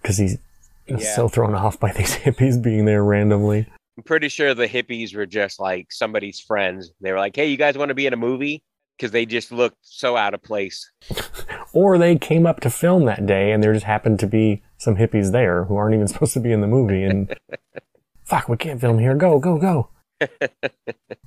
because 0.02 0.18
he's 0.18 0.38
Yeah. 0.86 0.98
so 1.16 1.30
thrown 1.30 1.56
off 1.56 1.80
by 1.80 1.94
these 1.94 2.14
hippies 2.18 2.62
being 2.62 2.84
there 2.84 3.06
randomly. 3.06 3.68
I'm 3.98 4.04
pretty 4.04 4.28
sure 4.28 4.54
the 4.54 4.68
hippies 4.68 5.16
were 5.16 5.26
just 5.26 5.62
like 5.62 5.94
somebody's 5.94 6.42
friends. 6.42 6.92
They 7.00 7.12
were 7.14 7.20
like, 7.20 7.38
"Hey, 7.38 7.48
you 7.48 7.56
guys 7.58 7.78
want 7.78 7.88
to 7.90 7.96
be 7.96 8.06
in 8.06 8.12
a 8.14 8.18
movie?" 8.18 8.62
Because 8.98 9.12
they 9.12 9.26
just 9.26 9.52
looked 9.52 9.78
so 9.82 10.16
out 10.18 10.34
of 10.34 10.44
place. 10.44 10.92
Or 11.74 11.98
they 11.98 12.16
came 12.18 12.46
up 12.46 12.60
to 12.62 12.70
film 12.70 13.06
that 13.06 13.26
day, 13.26 13.52
and 13.52 13.64
there 13.64 13.74
just 13.74 13.86
happened 13.86 14.20
to 14.20 14.28
be 14.28 14.62
some 14.78 14.96
hippies 14.96 15.32
there 15.32 15.64
who 15.64 15.76
aren't 15.76 15.96
even 15.96 16.08
supposed 16.10 16.34
to 16.34 16.40
be 16.40 16.52
in 16.52 16.62
the 16.62 16.68
movie. 16.68 17.04
And 17.04 17.36
fuck, 18.24 18.48
we 18.48 18.58
can't 18.58 18.80
film 18.80 19.00
here. 19.00 19.16
Go, 19.16 19.40
go, 19.40 19.58
go. 19.58 19.90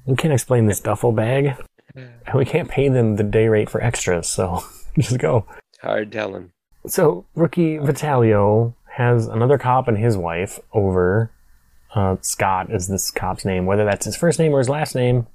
we 0.06 0.14
can't 0.16 0.32
explain 0.32 0.66
this 0.66 0.80
duffel 0.80 1.10
bag, 1.10 1.56
and 1.94 2.10
we 2.34 2.44
can't 2.44 2.70
pay 2.70 2.88
them 2.88 3.16
the 3.16 3.24
day 3.24 3.48
rate 3.48 3.68
for 3.68 3.82
extras. 3.82 4.28
So 4.28 4.62
just 4.98 5.18
go. 5.18 5.46
Hard 5.82 6.12
telling. 6.12 6.52
So 6.86 7.26
rookie 7.34 7.78
Vitalio 7.78 8.74
has 8.92 9.26
another 9.26 9.58
cop 9.58 9.88
and 9.88 9.98
his 9.98 10.16
wife 10.16 10.60
over. 10.72 11.32
Uh, 11.94 12.16
Scott 12.20 12.70
is 12.72 12.86
this 12.88 13.10
cop's 13.10 13.44
name. 13.44 13.66
Whether 13.66 13.84
that's 13.84 14.04
his 14.04 14.16
first 14.16 14.38
name 14.38 14.52
or 14.52 14.58
his 14.58 14.68
last 14.68 14.94
name, 14.94 15.26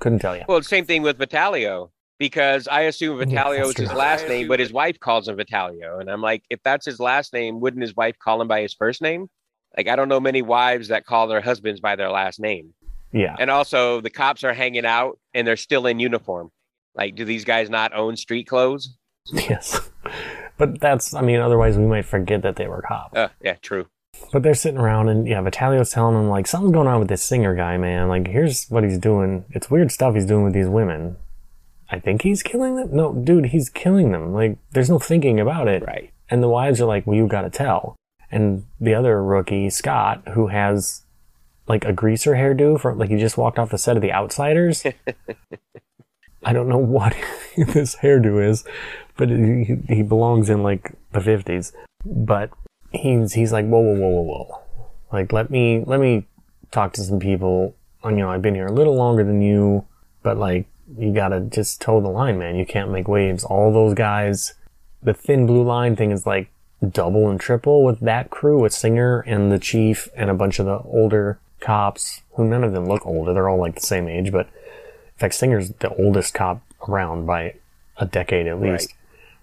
couldn't 0.00 0.18
tell 0.18 0.36
you. 0.36 0.44
Well, 0.48 0.62
same 0.62 0.84
thing 0.84 1.02
with 1.02 1.18
Vitalio. 1.18 1.90
Because 2.18 2.68
I 2.68 2.82
assume 2.82 3.18
Vitalio 3.18 3.64
that's 3.64 3.80
is 3.80 3.88
his 3.88 3.92
last 3.94 4.28
name, 4.28 4.46
but 4.46 4.60
his 4.60 4.74
wife 4.74 5.00
calls 5.00 5.26
him 5.26 5.38
Vitalio. 5.38 6.02
And 6.02 6.10
I'm 6.10 6.20
like, 6.20 6.44
if 6.50 6.62
that's 6.62 6.84
his 6.84 7.00
last 7.00 7.32
name, 7.32 7.60
wouldn't 7.60 7.80
his 7.80 7.96
wife 7.96 8.18
call 8.18 8.42
him 8.42 8.46
by 8.46 8.60
his 8.60 8.74
first 8.74 9.00
name? 9.00 9.30
Like, 9.74 9.88
I 9.88 9.96
don't 9.96 10.10
know 10.10 10.20
many 10.20 10.42
wives 10.42 10.88
that 10.88 11.06
call 11.06 11.28
their 11.28 11.40
husbands 11.40 11.80
by 11.80 11.96
their 11.96 12.10
last 12.10 12.38
name. 12.38 12.74
Yeah, 13.12 13.36
And 13.38 13.50
also, 13.50 14.02
the 14.02 14.10
cops 14.10 14.44
are 14.44 14.52
hanging 14.52 14.84
out 14.84 15.18
and 15.32 15.46
they're 15.46 15.56
still 15.56 15.86
in 15.86 15.98
uniform. 15.98 16.50
Like, 16.94 17.14
do 17.14 17.24
these 17.24 17.44
guys 17.44 17.70
not 17.70 17.94
own 17.94 18.16
street 18.16 18.46
clothes? 18.46 18.96
yes. 19.32 19.80
But 20.58 20.78
that's, 20.78 21.14
I 21.14 21.22
mean, 21.22 21.40
otherwise 21.40 21.78
we 21.78 21.86
might 21.86 22.04
forget 22.04 22.42
that 22.42 22.56
they 22.56 22.68
were 22.68 22.82
cops. 22.82 23.16
Uh, 23.16 23.28
yeah, 23.42 23.54
true. 23.62 23.86
But 24.32 24.42
they're 24.42 24.54
sitting 24.54 24.78
around 24.78 25.08
and, 25.08 25.26
yeah, 25.26 25.42
Vitalio's 25.42 25.90
telling 25.90 26.14
them, 26.14 26.28
like, 26.28 26.46
something's 26.46 26.72
going 26.72 26.86
on 26.86 27.00
with 27.00 27.08
this 27.08 27.22
singer 27.22 27.54
guy, 27.54 27.76
man. 27.78 28.08
Like, 28.08 28.28
here's 28.28 28.66
what 28.68 28.84
he's 28.84 28.98
doing. 28.98 29.44
It's 29.50 29.70
weird 29.70 29.90
stuff 29.90 30.14
he's 30.14 30.26
doing 30.26 30.44
with 30.44 30.54
these 30.54 30.68
women. 30.68 31.16
I 31.90 31.98
think 31.98 32.22
he's 32.22 32.42
killing 32.42 32.76
them? 32.76 32.90
No, 32.92 33.12
dude, 33.12 33.46
he's 33.46 33.68
killing 33.68 34.12
them. 34.12 34.32
Like, 34.32 34.58
there's 34.70 34.90
no 34.90 34.98
thinking 34.98 35.40
about 35.40 35.66
it. 35.66 35.84
Right. 35.84 36.12
And 36.28 36.42
the 36.42 36.48
wives 36.48 36.80
are 36.80 36.86
like, 36.86 37.06
well, 37.06 37.16
you 37.16 37.26
gotta 37.26 37.50
tell. 37.50 37.96
And 38.30 38.64
the 38.80 38.94
other 38.94 39.22
rookie, 39.22 39.68
Scott, 39.70 40.22
who 40.34 40.46
has 40.46 41.02
like 41.66 41.84
a 41.84 41.92
greaser 41.92 42.34
hairdo 42.34 42.80
for 42.80 42.94
like 42.94 43.10
he 43.10 43.16
just 43.16 43.36
walked 43.36 43.58
off 43.58 43.70
the 43.70 43.78
set 43.78 43.96
of 43.96 44.02
The 44.02 44.12
Outsiders. 44.12 44.84
I 46.44 46.52
don't 46.52 46.68
know 46.68 46.78
what 46.78 47.14
this 47.56 47.96
hairdo 47.96 48.48
is, 48.48 48.64
but 49.16 49.28
he, 49.28 49.76
he 49.88 50.02
belongs 50.02 50.48
in 50.48 50.62
like 50.62 50.92
the 51.12 51.20
50s. 51.20 51.72
But 52.04 52.50
he's 52.92 53.32
he's 53.32 53.52
like, 53.52 53.66
whoa, 53.66 53.80
whoa, 53.80 53.94
whoa, 53.94 54.08
whoa, 54.08 54.22
whoa. 54.22 54.58
Like, 55.12 55.32
let 55.32 55.50
me 55.50 55.82
let 55.86 56.00
me 56.00 56.26
talk 56.70 56.92
to 56.94 57.02
some 57.02 57.18
people. 57.18 57.74
You 58.04 58.12
know, 58.12 58.30
I've 58.30 58.42
been 58.42 58.54
here 58.54 58.66
a 58.66 58.72
little 58.72 58.96
longer 58.96 59.24
than 59.24 59.42
you, 59.42 59.84
but 60.22 60.38
like, 60.38 60.66
you 60.98 61.12
gotta 61.12 61.40
just 61.40 61.80
toe 61.80 62.00
the 62.00 62.08
line, 62.08 62.38
man. 62.38 62.56
You 62.56 62.66
can't 62.66 62.90
make 62.90 63.08
waves. 63.08 63.44
All 63.44 63.72
those 63.72 63.94
guys, 63.94 64.54
the 65.02 65.14
thin 65.14 65.46
blue 65.46 65.62
line 65.62 65.96
thing 65.96 66.10
is 66.10 66.26
like 66.26 66.50
double 66.88 67.28
and 67.28 67.38
triple 67.38 67.84
with 67.84 68.00
that 68.00 68.30
crew, 68.30 68.60
with 68.60 68.72
Singer 68.72 69.20
and 69.20 69.52
the 69.52 69.58
Chief 69.58 70.08
and 70.16 70.30
a 70.30 70.34
bunch 70.34 70.58
of 70.58 70.66
the 70.66 70.78
older 70.78 71.38
cops, 71.60 72.22
who 72.32 72.44
none 72.44 72.64
of 72.64 72.72
them 72.72 72.86
look 72.86 73.04
older. 73.06 73.34
They're 73.34 73.48
all 73.48 73.58
like 73.58 73.74
the 73.74 73.80
same 73.82 74.08
age, 74.08 74.32
but 74.32 74.46
in 74.46 75.18
fact, 75.18 75.34
Singer's 75.34 75.70
the 75.70 75.94
oldest 75.96 76.32
cop 76.32 76.62
around 76.88 77.26
by 77.26 77.54
a 77.98 78.06
decade 78.06 78.46
at 78.46 78.60
least. 78.60 78.94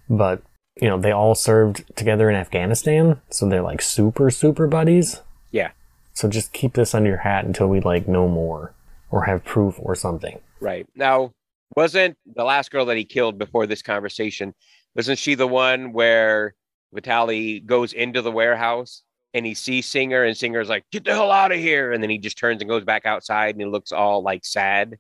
But, 0.09 0.41
you 0.81 0.87
know, 0.87 0.99
they 0.99 1.11
all 1.11 1.35
served 1.35 1.83
together 1.95 2.29
in 2.29 2.35
Afghanistan, 2.35 3.21
so 3.29 3.47
they're 3.47 3.61
like 3.61 3.81
super, 3.81 4.29
super 4.29 4.67
buddies. 4.67 5.21
Yeah. 5.51 5.71
So 6.13 6.27
just 6.27 6.53
keep 6.53 6.73
this 6.73 6.95
under 6.95 7.09
your 7.09 7.19
hat 7.19 7.45
until 7.45 7.67
we 7.67 7.79
like 7.79 8.07
know 8.07 8.27
more 8.27 8.73
or 9.09 9.25
have 9.25 9.45
proof 9.45 9.75
or 9.79 9.95
something. 9.95 10.39
Right. 10.59 10.87
Now, 10.95 11.33
wasn't 11.75 12.17
the 12.35 12.43
last 12.43 12.71
girl 12.71 12.85
that 12.85 12.97
he 12.97 13.05
killed 13.05 13.37
before 13.37 13.67
this 13.67 13.81
conversation, 13.81 14.53
wasn't 14.95 15.19
she 15.19 15.35
the 15.35 15.47
one 15.47 15.93
where 15.93 16.55
Vitali 16.93 17.59
goes 17.59 17.93
into 17.93 18.21
the 18.21 18.31
warehouse 18.31 19.03
and 19.33 19.45
he 19.45 19.53
sees 19.53 19.85
Singer 19.85 20.23
and 20.23 20.35
Singer's 20.35 20.69
like, 20.69 20.85
get 20.91 21.03
the 21.03 21.13
hell 21.13 21.31
out 21.31 21.51
of 21.51 21.59
here. 21.59 21.91
And 21.91 22.01
then 22.01 22.09
he 22.09 22.17
just 22.17 22.37
turns 22.37 22.61
and 22.61 22.69
goes 22.69 22.83
back 22.83 23.05
outside 23.05 23.55
and 23.55 23.61
he 23.61 23.67
looks 23.67 23.91
all 23.91 24.23
like 24.23 24.45
sad. 24.45 24.97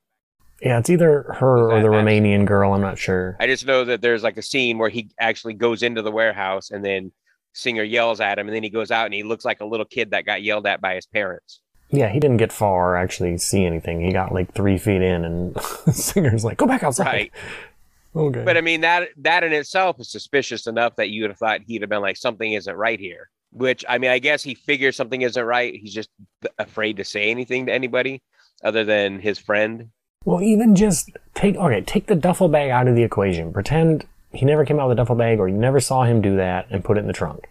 Yeah, 0.61 0.79
it's 0.79 0.89
either 0.89 1.35
her 1.39 1.71
or 1.71 1.81
the. 1.81 1.87
Romanian 1.87 2.45
girl. 2.45 2.73
I'm 2.73 2.81
not 2.81 2.97
sure. 2.97 3.37
I 3.39 3.47
just 3.47 3.65
know 3.65 3.85
that 3.85 4.01
there's 4.01 4.23
like 4.23 4.37
a 4.37 4.41
scene 4.41 4.77
where 4.77 4.89
he 4.89 5.09
actually 5.19 5.53
goes 5.53 5.83
into 5.83 6.01
the 6.01 6.11
warehouse 6.11 6.71
and 6.71 6.83
then 6.83 7.11
Singer 7.53 7.83
yells 7.83 8.19
at 8.19 8.39
him 8.39 8.47
and 8.47 8.55
then 8.55 8.63
he 8.63 8.69
goes 8.69 8.91
out 8.91 9.05
and 9.05 9.13
he 9.13 9.23
looks 9.23 9.45
like 9.45 9.61
a 9.61 9.65
little 9.65 9.85
kid 9.85 10.11
that 10.11 10.25
got 10.25 10.41
yelled 10.41 10.67
at 10.67 10.81
by 10.81 10.95
his 10.95 11.05
parents. 11.05 11.61
Yeah, 11.89 12.09
he 12.09 12.19
didn't 12.19 12.37
get 12.37 12.51
far 12.51 12.93
or 12.93 12.97
actually 12.97 13.37
see 13.37 13.65
anything. 13.65 14.01
He 14.01 14.11
got 14.11 14.33
like 14.33 14.53
three 14.53 14.77
feet 14.77 15.01
in, 15.01 15.23
and 15.23 15.61
Singer's 15.91 16.43
like, 16.43 16.57
"Go 16.57 16.67
back 16.67 16.83
outside." 16.83 17.05
Right. 17.05 17.31
Okay. 18.15 18.43
But 18.43 18.57
I 18.57 18.61
mean 18.61 18.81
that 18.81 19.09
that 19.17 19.43
in 19.43 19.53
itself 19.53 19.99
is 19.99 20.09
suspicious 20.09 20.65
enough 20.65 20.95
that 20.95 21.09
you 21.09 21.21
would 21.21 21.29
have 21.29 21.37
thought 21.37 21.61
he'd 21.67 21.81
have 21.81 21.89
been 21.89 22.01
like 22.01 22.17
something 22.17 22.51
isn't 22.51 22.75
right 22.75 22.99
here. 22.99 23.29
Which 23.51 23.85
I 23.87 23.99
mean, 23.99 24.09
I 24.09 24.17
guess 24.17 24.41
he 24.41 24.55
figures 24.55 24.95
something 24.95 25.21
isn't 25.21 25.43
right. 25.45 25.75
He's 25.75 25.93
just 25.93 26.09
afraid 26.57 26.97
to 26.97 27.03
say 27.03 27.29
anything 27.29 27.67
to 27.67 27.73
anybody 27.73 28.23
other 28.63 28.83
than 28.83 29.19
his 29.19 29.37
friend. 29.37 29.89
Well, 30.27 30.41
even 30.41 30.75
just 30.75 31.09
take 31.35 31.55
okay, 31.55 31.79
take 31.79 32.07
the 32.07 32.15
duffel 32.15 32.49
bag 32.49 32.69
out 32.69 32.89
of 32.89 32.95
the 32.95 33.03
equation. 33.03 33.53
Pretend 33.53 34.05
he 34.33 34.45
never 34.45 34.65
came 34.65 34.77
out 34.77 34.89
with 34.89 34.97
a 34.97 35.01
duffel 35.01 35.15
bag, 35.15 35.39
or 35.39 35.47
you 35.47 35.55
never 35.55 35.79
saw 35.79 36.03
him 36.03 36.21
do 36.21 36.35
that, 36.35 36.67
and 36.69 36.83
put 36.83 36.97
it 36.97 36.99
in 36.99 37.07
the 37.07 37.13
trunk. 37.13 37.47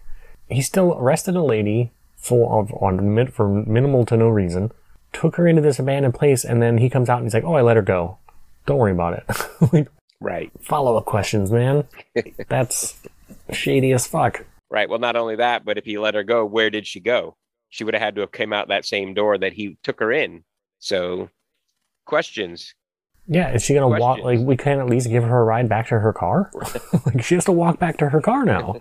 He 0.51 0.61
still 0.61 0.93
arrested 0.93 1.37
a 1.37 1.43
lady 1.43 1.91
for 2.19 2.61
of 2.61 2.71
on 2.75 3.29
for 3.29 3.49
minimal 3.49 4.05
to 4.05 4.17
no 4.19 4.29
reason. 4.29 4.73
Took 5.15 5.37
her 5.37 5.47
into 5.49 5.63
this 5.63 5.79
abandoned 5.79 6.13
place, 6.13 6.45
and 6.45 6.61
then 6.61 6.77
he 6.77 6.91
comes 6.91 7.09
out 7.09 7.17
and 7.17 7.25
he's 7.25 7.33
like, 7.33 7.45
"Oh, 7.45 7.55
I 7.55 7.63
let 7.63 7.77
her 7.77 7.83
go. 7.83 8.19
Don't 8.67 8.77
worry 8.77 8.93
about 8.93 9.15
it." 9.15 9.25
like 9.73 9.89
Right. 10.21 10.51
follow 10.61 10.99
up 10.99 11.07
questions, 11.07 11.51
man. 11.51 11.89
That's 12.49 13.01
shady 13.53 13.93
as 13.93 14.07
fuck. 14.07 14.45
Right. 14.69 14.91
Well, 14.91 14.99
not 14.99 15.17
only 15.17 15.37
that, 15.37 15.65
but 15.65 15.79
if 15.79 15.87
he 15.87 15.97
let 15.97 16.15
her 16.15 16.25
go, 16.25 16.45
where 16.45 16.69
did 16.69 16.87
she 16.87 17.01
go? 17.01 17.37
She 17.71 17.85
would 17.85 17.95
have 17.95 18.03
had 18.03 18.17
to 18.17 18.21
have 18.21 18.33
came 18.33 18.53
out 18.53 18.69
that 18.69 18.85
same 18.85 19.15
door 19.15 19.39
that 19.39 19.55
he 19.55 19.79
took 19.83 19.99
her 20.01 20.13
in. 20.13 20.45
So, 20.79 21.31
questions. 22.07 22.75
Yeah, 23.29 23.53
is 23.53 23.63
she 23.65 23.75
gonna 23.75 23.89
walk? 23.99 24.21
Like, 24.21 24.39
we 24.39 24.57
can 24.57 24.79
at 24.79 24.87
least 24.87 25.09
give 25.09 25.25
her 25.25 25.41
a 25.41 25.45
ride 25.45 25.69
back 25.69 25.89
to 25.89 25.99
her 25.99 26.13
car. 26.13 26.51
like, 27.07 27.23
she 27.23 27.35
has 27.35 27.45
to 27.47 27.53
walk 27.53 27.79
back 27.79 27.97
to 27.99 28.09
her 28.11 28.21
car 28.21 28.45
now. 28.45 28.79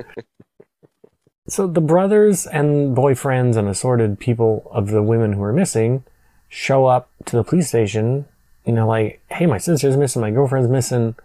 so 1.47 1.67
the 1.67 1.81
brothers 1.81 2.45
and 2.47 2.95
boyfriends 2.95 3.55
and 3.55 3.67
assorted 3.67 4.19
people 4.19 4.69
of 4.71 4.91
the 4.91 5.01
women 5.03 5.33
who 5.33 5.43
are 5.43 5.53
missing 5.53 6.03
show 6.47 6.85
up 6.85 7.09
to 7.25 7.35
the 7.35 7.43
police 7.43 7.67
station. 7.69 8.25
You 8.65 8.73
know, 8.73 8.87
like, 8.87 9.21
hey, 9.29 9.45
my 9.45 9.57
sister's 9.57 9.97
missing, 9.97 10.21
my 10.21 10.31
girlfriend's 10.31 10.69
missing. 10.69 11.15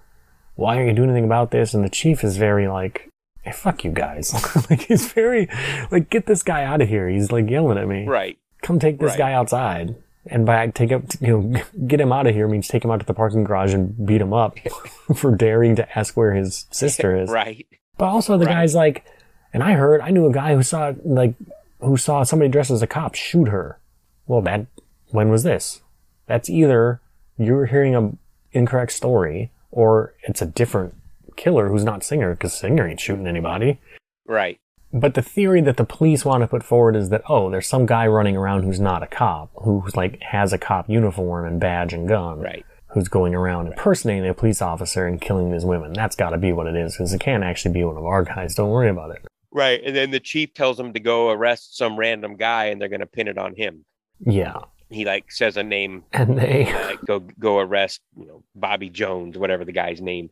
Why 0.56 0.76
aren't 0.76 0.88
you 0.88 0.94
doing 0.94 1.10
anything 1.10 1.24
about 1.24 1.50
this? 1.52 1.72
And 1.72 1.82
the 1.84 1.88
chief 1.88 2.22
is 2.22 2.36
very 2.36 2.68
like, 2.68 3.10
hey, 3.42 3.52
fuck 3.52 3.82
you 3.84 3.92
guys. 3.92 4.32
like, 4.70 4.82
he's 4.82 5.10
very 5.12 5.48
like, 5.90 6.10
get 6.10 6.26
this 6.26 6.42
guy 6.42 6.64
out 6.64 6.80
of 6.82 6.88
here. 6.88 7.08
He's 7.08 7.32
like 7.32 7.48
yelling 7.48 7.78
at 7.78 7.88
me. 7.88 8.06
Right. 8.06 8.38
Come 8.62 8.78
take 8.78 8.98
this 8.98 9.10
Right. 9.10 9.18
guy 9.18 9.32
outside. 9.32 9.94
And 10.26 10.44
by 10.44 10.66
take 10.68 10.92
up, 10.92 11.02
you 11.20 11.38
know, 11.40 11.62
get 11.87 12.00
him 12.00 12.12
out 12.12 12.26
of 12.26 12.35
here 12.35 12.46
means 12.46 12.68
take 12.68 12.85
him 12.85 12.90
out 12.90 13.00
to 13.00 13.06
the 13.06 13.14
parking 13.14 13.44
garage 13.44 13.72
and 13.74 14.06
beat 14.06 14.20
him 14.20 14.33
up 14.33 14.59
for 15.16 15.35
daring 15.35 15.76
to 15.76 15.98
ask 15.98 16.16
where 16.16 16.35
his 16.35 16.66
sister 16.70 17.16
is. 17.22 17.30
Right. 17.30 17.66
But 17.96 18.06
also 18.06 18.37
the 18.38 18.44
Right. 18.46 18.52
guy's 18.54 18.74
like, 18.74 19.04
and 19.52 19.62
I 19.62 19.72
heard, 19.72 20.00
I 20.00 20.11
knew 20.11 20.26
a 20.26 20.33
guy 20.33 20.54
who 20.54 20.62
saw, 20.62 20.92
like, 21.04 21.35
who 21.80 21.96
saw 21.96 22.22
somebody 22.22 22.50
dressed 22.50 22.70
as 22.70 22.83
a 22.83 22.87
cop 22.87 23.14
shoot 23.14 23.48
her. 23.48 23.78
Well, 24.26 24.42
that, 24.42 24.66
when 25.11 25.30
was 25.30 25.42
this? 25.42 25.80
That's 26.26 26.48
either 26.50 27.00
you're 27.38 27.66
hearing 27.66 27.96
a 27.96 28.12
incorrect 28.52 28.92
story 28.92 29.50
or 29.72 30.14
it's 30.22 30.42
a 30.42 30.46
different 30.46 30.94
killer 31.37 31.68
who's 31.68 31.85
not 31.85 32.04
Singer 32.04 32.33
because 32.33 32.52
Singer 32.52 32.87
ain't 32.87 33.00
shooting 33.00 33.26
anybody. 33.26 33.80
Right. 34.26 34.59
But 34.92 35.14
the 35.14 35.22
theory 35.22 35.61
that 35.62 35.76
the 35.76 35.85
police 35.85 36.24
want 36.24 36.42
to 36.42 36.48
put 36.48 36.64
forward 36.64 36.96
is 36.96 37.11
that, 37.11 37.22
oh, 37.29 37.48
there's 37.50 37.68
some 37.68 37.87
guy 37.87 38.07
running 38.07 38.37
around 38.37 38.64
who's 38.64 38.81
not 38.81 39.03
a 39.03 39.07
cop, 39.07 39.50
who's 39.62 39.96
like 39.96 40.20
has 40.22 40.53
a 40.53 40.59
cop 40.59 40.88
uniform 40.88 41.44
and 41.46 41.61
badge 41.61 41.92
and 41.92 42.09
gun 42.09 42.40
Right. 42.40 42.64
who's 42.88 43.07
going 43.09 43.35
around 43.35 43.68
impersonating 43.68 44.29
a 44.29 44.35
police 44.35 44.61
officer 44.61 45.07
and 45.07 45.20
killing 45.20 45.53
these 45.53 45.64
women. 45.64 45.92
That's 45.92 46.16
got 46.16 46.31
to 46.31 46.38
be 46.38 46.53
what 46.53 46.66
it 46.66 46.74
is, 46.74 46.94
because 46.94 47.12
it 47.12 47.20
can't 47.20 47.44
actually 47.44 47.72
be 47.72 47.85
one 47.85 47.96
of 47.96 48.05
our 48.05 48.24
guys. 48.24 48.57
Don't 48.57 48.70
worry 48.70 48.88
about 48.90 49.12
it. 49.12 49.24
Right. 49.53 49.81
And 49.85 49.94
then 49.94 50.11
the 50.11 50.18
chief 50.20 50.55
tells 50.55 50.76
them 50.76 50.92
to 50.92 51.00
go 51.00 51.31
arrest 51.31 51.76
some 51.76 51.96
random 51.96 52.37
guy 52.37 52.66
and 52.66 52.81
they're 52.81 52.88
going 52.88 53.00
to 53.00 53.07
pin 53.07 53.29
it 53.29 53.38
on 53.38 53.55
him. 53.57 53.85
Yeah, 54.26 54.59
He 54.90 55.05
like 55.05 55.31
says 55.31 55.57
a 55.57 55.62
name, 55.62 56.03
and 56.12 56.37
they 56.37 56.64
like 56.72 57.00
go 57.07 57.20
go 57.20 57.59
arrest, 57.59 58.00
you 58.16 58.26
know, 58.26 58.42
Bobby 58.57 58.90
Jones, 58.90 59.38
whatever 59.38 59.64
the 59.64 59.72
guy's 59.72 60.00
name, 60.00 60.31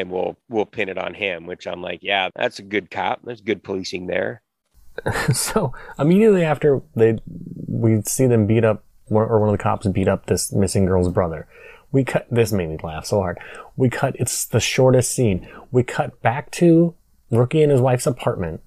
and 0.00 0.10
we'll 0.10 0.36
we'll 0.48 0.66
pin 0.66 0.88
it 0.88 0.98
on 0.98 1.14
him, 1.14 1.46
which 1.46 1.66
I'm 1.66 1.82
like, 1.82 2.00
yeah, 2.02 2.30
that's 2.34 2.58
a 2.58 2.62
good 2.62 2.90
cop. 2.90 3.20
There's 3.22 3.40
good 3.40 3.62
policing 3.62 4.06
there. 4.06 4.42
so 5.32 5.72
immediately 5.98 6.44
after 6.44 6.82
they 6.94 7.18
we 7.66 8.02
see 8.02 8.26
them 8.26 8.46
beat 8.46 8.64
up 8.64 8.84
or 9.08 9.38
one 9.38 9.48
of 9.48 9.56
the 9.56 9.62
cops 9.62 9.86
beat 9.86 10.08
up 10.08 10.26
this 10.26 10.52
missing 10.52 10.86
girl's 10.86 11.08
brother. 11.08 11.46
We 11.92 12.04
cut 12.04 12.26
this 12.30 12.52
made 12.52 12.68
me 12.68 12.78
laugh 12.82 13.06
so 13.06 13.20
hard. 13.20 13.38
We 13.76 13.88
cut 13.88 14.16
it's 14.18 14.44
the 14.44 14.60
shortest 14.60 15.12
scene. 15.12 15.48
We 15.70 15.82
cut 15.82 16.20
back 16.22 16.50
to 16.52 16.94
Rookie 17.30 17.62
and 17.62 17.72
his 17.72 17.80
wife's 17.80 18.06
apartment 18.06 18.60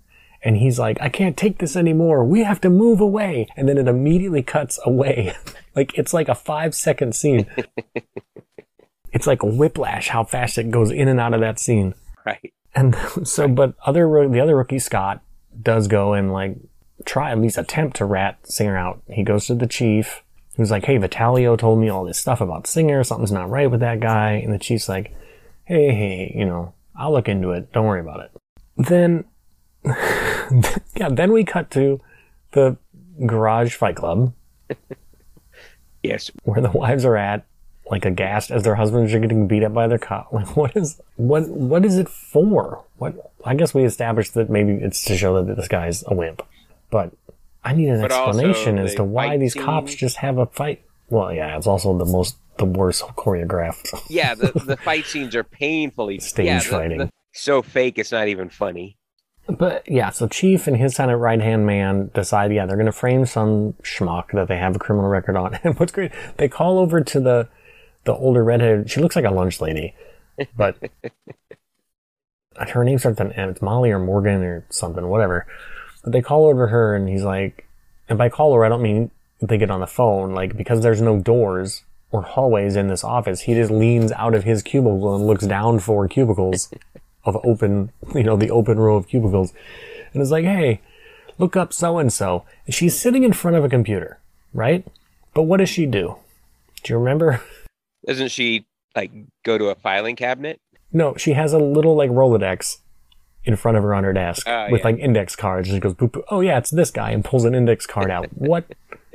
and 0.43 0.57
he's 0.57 0.77
like, 0.77 0.97
I 0.99 1.07
can't 1.07 1.37
take 1.37 1.59
this 1.59 1.75
anymore. 1.75 2.25
We 2.25 2.43
have 2.43 2.59
to 2.61 2.69
move 2.69 2.99
away. 2.99 3.47
And 3.55 3.67
then 3.67 3.77
it 3.77 3.87
immediately 3.87 4.43
cuts 4.43 4.77
away. 4.85 5.35
like 5.75 5.97
it's 5.97 6.13
like 6.13 6.27
a 6.27 6.35
five 6.35 6.75
second 6.75 7.15
scene. 7.15 7.47
it's 9.13 9.27
like 9.27 9.43
a 9.43 9.47
whiplash 9.47 10.09
how 10.09 10.23
fast 10.23 10.57
it 10.57 10.71
goes 10.71 10.91
in 10.91 11.07
and 11.07 11.19
out 11.19 11.33
of 11.33 11.39
that 11.39 11.59
scene. 11.59 11.93
Right. 12.25 12.53
And 12.75 12.95
so, 13.23 13.47
but 13.47 13.75
other 13.85 14.27
the 14.27 14.39
other 14.39 14.55
rookie 14.57 14.79
Scott 14.79 15.21
does 15.61 15.87
go 15.87 16.13
and 16.13 16.33
like 16.33 16.57
try 17.05 17.31
at 17.31 17.39
least 17.39 17.57
attempt 17.57 17.97
to 17.97 18.05
rat 18.05 18.39
Singer 18.43 18.77
out. 18.77 19.01
He 19.07 19.23
goes 19.23 19.45
to 19.47 19.55
the 19.55 19.67
chief, 19.67 20.23
who's 20.57 20.71
like, 20.71 20.85
"Hey, 20.85 20.97
Vitalio 20.97 21.57
told 21.57 21.79
me 21.79 21.89
all 21.89 22.03
this 22.03 22.17
stuff 22.19 22.41
about 22.41 22.67
Singer. 22.67 23.03
Something's 23.03 23.31
not 23.31 23.49
right 23.49 23.69
with 23.69 23.79
that 23.81 23.99
guy." 23.99 24.33
And 24.33 24.53
the 24.53 24.59
chief's 24.59 24.89
like, 24.89 25.15
"Hey, 25.65 25.93
hey, 25.93 26.33
you 26.35 26.45
know, 26.45 26.73
I'll 26.95 27.11
look 27.11 27.29
into 27.29 27.51
it. 27.51 27.71
Don't 27.71 27.85
worry 27.85 28.01
about 28.01 28.21
it." 28.21 28.31
Then, 28.75 29.25
yeah, 30.95 31.09
then 31.11 31.31
we 31.31 31.43
cut 31.43 31.69
to 31.71 32.01
the 32.51 32.77
garage 33.27 33.75
fight 33.75 33.95
club 33.95 34.33
Yes. 36.03 36.31
where 36.43 36.61
the 36.61 36.71
wives 36.71 37.05
are 37.05 37.15
at, 37.15 37.45
like 37.93 38.05
aghast 38.05 38.49
as 38.51 38.63
their 38.63 38.75
husbands 38.75 39.13
are 39.13 39.19
getting 39.19 39.47
beat 39.47 39.63
up 39.63 39.73
by 39.73 39.87
their 39.87 39.99
cop. 39.99 40.27
Like, 40.33 40.55
what 40.57 40.75
is 40.75 40.99
what? 41.15 41.47
What 41.47 41.85
is 41.85 41.97
it 41.97 42.09
for? 42.09 42.83
What? 42.97 43.31
I 43.45 43.53
guess 43.55 43.73
we 43.73 43.83
established 43.83 44.33
that 44.33 44.49
maybe 44.49 44.73
it's 44.73 45.03
to 45.05 45.15
show 45.15 45.31
that 45.43 45.55
this 45.55 45.67
guy's 45.67 46.03
a 46.07 46.13
wimp, 46.15 46.41
but 46.89 47.11
I 47.63 47.73
need 47.73 47.89
an 47.89 48.01
But 48.01 48.11
explanation 48.11 48.79
as 48.79 48.95
to 48.95 49.03
why 49.03 49.37
these 49.37 49.53
cops 49.53 49.93
just 49.95 50.17
have 50.17 50.37
a 50.37 50.47
fight. 50.47 50.81
Well, 51.09 51.31
yeah, 51.31 51.55
it's 51.57 51.67
also 51.67 51.97
the 51.97 52.05
most 52.05 52.35
the 52.57 52.65
worst 52.65 53.03
choreographed. 53.17 53.87
Yeah. 54.09 54.33
The 54.35 54.51
the 54.65 54.77
fight 54.77 55.05
scenes 55.05 55.35
are 55.35 55.43
painfully 55.43 56.19
Stage 56.19 56.45
yeah, 56.47 56.59
the- 56.59 56.65
fighting. 56.65 56.97
the- 56.99 57.09
so 57.35 57.61
fake. 57.61 57.97
It's 57.99 58.11
not 58.11 58.27
even 58.27 58.49
funny. 58.49 58.97
But 59.47 59.83
yeah, 59.89 60.09
so 60.11 60.27
Chief 60.27 60.67
and 60.67 60.77
his 60.77 60.95
Senate 60.95 61.17
right 61.17 61.41
hand 61.41 61.65
man 61.65 62.11
decide, 62.13 62.53
yeah, 62.53 62.65
they're 62.65 62.77
going 62.77 62.85
to 62.85 62.91
frame 62.93 63.25
some 63.25 63.73
schmuck 63.83 64.31
that 64.31 64.47
they 64.47 64.55
have 64.57 64.75
a 64.75 64.79
criminal 64.79 65.09
record 65.09 65.35
on. 65.35 65.59
And 65.65 65.77
what's 65.77 65.91
great, 65.91 66.11
they 66.37 66.47
call 66.47 66.79
over 66.79 67.01
to 67.01 67.19
the 67.19 67.49
the 68.05 68.13
older 68.13 68.43
redhead. 68.43 68.89
She 68.89 69.01
looks 69.01 69.15
like 69.15 69.25
a 69.25 69.31
lunch 69.31 69.61
lady, 69.61 69.93
but 70.55 70.77
her 72.69 72.83
name 72.83 72.99
starts 72.99 73.19
with 73.19 73.27
an 73.27 73.33
M. 73.33 73.49
It's 73.49 73.61
Molly 73.61 73.91
or 73.91 73.99
Morgan 73.99 74.43
or 74.43 74.65
something, 74.69 75.07
whatever. 75.07 75.45
But 76.03 76.13
they 76.13 76.21
call 76.21 76.47
over 76.47 76.67
her, 76.67 76.95
and 76.95 77.07
he's 77.07 77.23
like, 77.23 77.67
and 78.09 78.17
by 78.17 78.29
call 78.29 78.53
her, 78.53 78.65
I 78.65 78.69
don't 78.69 78.81
mean 78.81 79.11
they 79.41 79.57
get 79.57 79.71
on 79.71 79.79
the 79.79 79.87
phone, 79.87 80.33
like 80.33 80.55
because 80.55 80.81
there's 80.81 81.01
no 81.01 81.19
doors 81.19 81.83
or 82.11 82.21
hallways 82.21 82.75
in 82.75 82.87
this 82.87 83.03
office. 83.03 83.41
He 83.41 83.53
just 83.53 83.71
leans 83.71 84.11
out 84.13 84.35
of 84.35 84.43
his 84.43 84.61
cubicle 84.61 85.15
and 85.15 85.25
looks 85.25 85.45
down 85.45 85.79
for 85.79 86.07
cubicles 86.07 86.69
of 87.25 87.37
open, 87.43 87.91
you 88.13 88.23
know, 88.23 88.37
the 88.37 88.51
open 88.51 88.79
row 88.79 88.95
of 88.95 89.07
cubicles, 89.07 89.53
and 90.13 90.21
is 90.21 90.31
like, 90.31 90.45
hey, 90.45 90.81
look 91.37 91.55
up 91.55 91.73
so 91.73 91.97
and 91.97 92.11
so. 92.11 92.45
She's 92.69 92.97
sitting 92.99 93.23
in 93.23 93.33
front 93.33 93.57
of 93.57 93.63
a 93.63 93.69
computer, 93.69 94.19
right? 94.53 94.85
But 95.33 95.43
what 95.43 95.57
does 95.57 95.69
she 95.69 95.85
do? 95.85 96.17
Do 96.83 96.93
you 96.93 96.99
remember? 96.99 97.41
Doesn't 98.05 98.29
she 98.29 98.65
like 98.95 99.11
go 99.43 99.57
to 99.57 99.65
a 99.69 99.75
filing 99.75 100.15
cabinet? 100.15 100.59
No, 100.91 101.15
she 101.15 101.33
has 101.33 101.53
a 101.53 101.57
little 101.57 101.95
like 101.95 102.09
Rolodex 102.11 102.77
in 103.45 103.55
front 103.55 103.77
of 103.77 103.83
her 103.83 103.93
on 103.93 104.03
her 104.03 104.13
desk 104.13 104.47
Oh, 104.47 104.67
with 104.71 104.81
yeah. 104.81 104.85
like 104.87 104.99
index 104.99 105.35
cards. 105.35 105.67
And 105.69 105.75
she 105.75 105.79
goes, 105.79 105.93
boop, 105.95 106.11
boop, 106.11 106.23
oh 106.29 106.39
yeah, 106.41 106.57
it's 106.57 106.69
this 106.69 106.91
guy, 106.91 107.11
and 107.11 107.25
pulls 107.25 107.45
an 107.45 107.55
index 107.55 107.85
card 107.85 108.09
out. 108.11 108.27
what? 108.35 108.65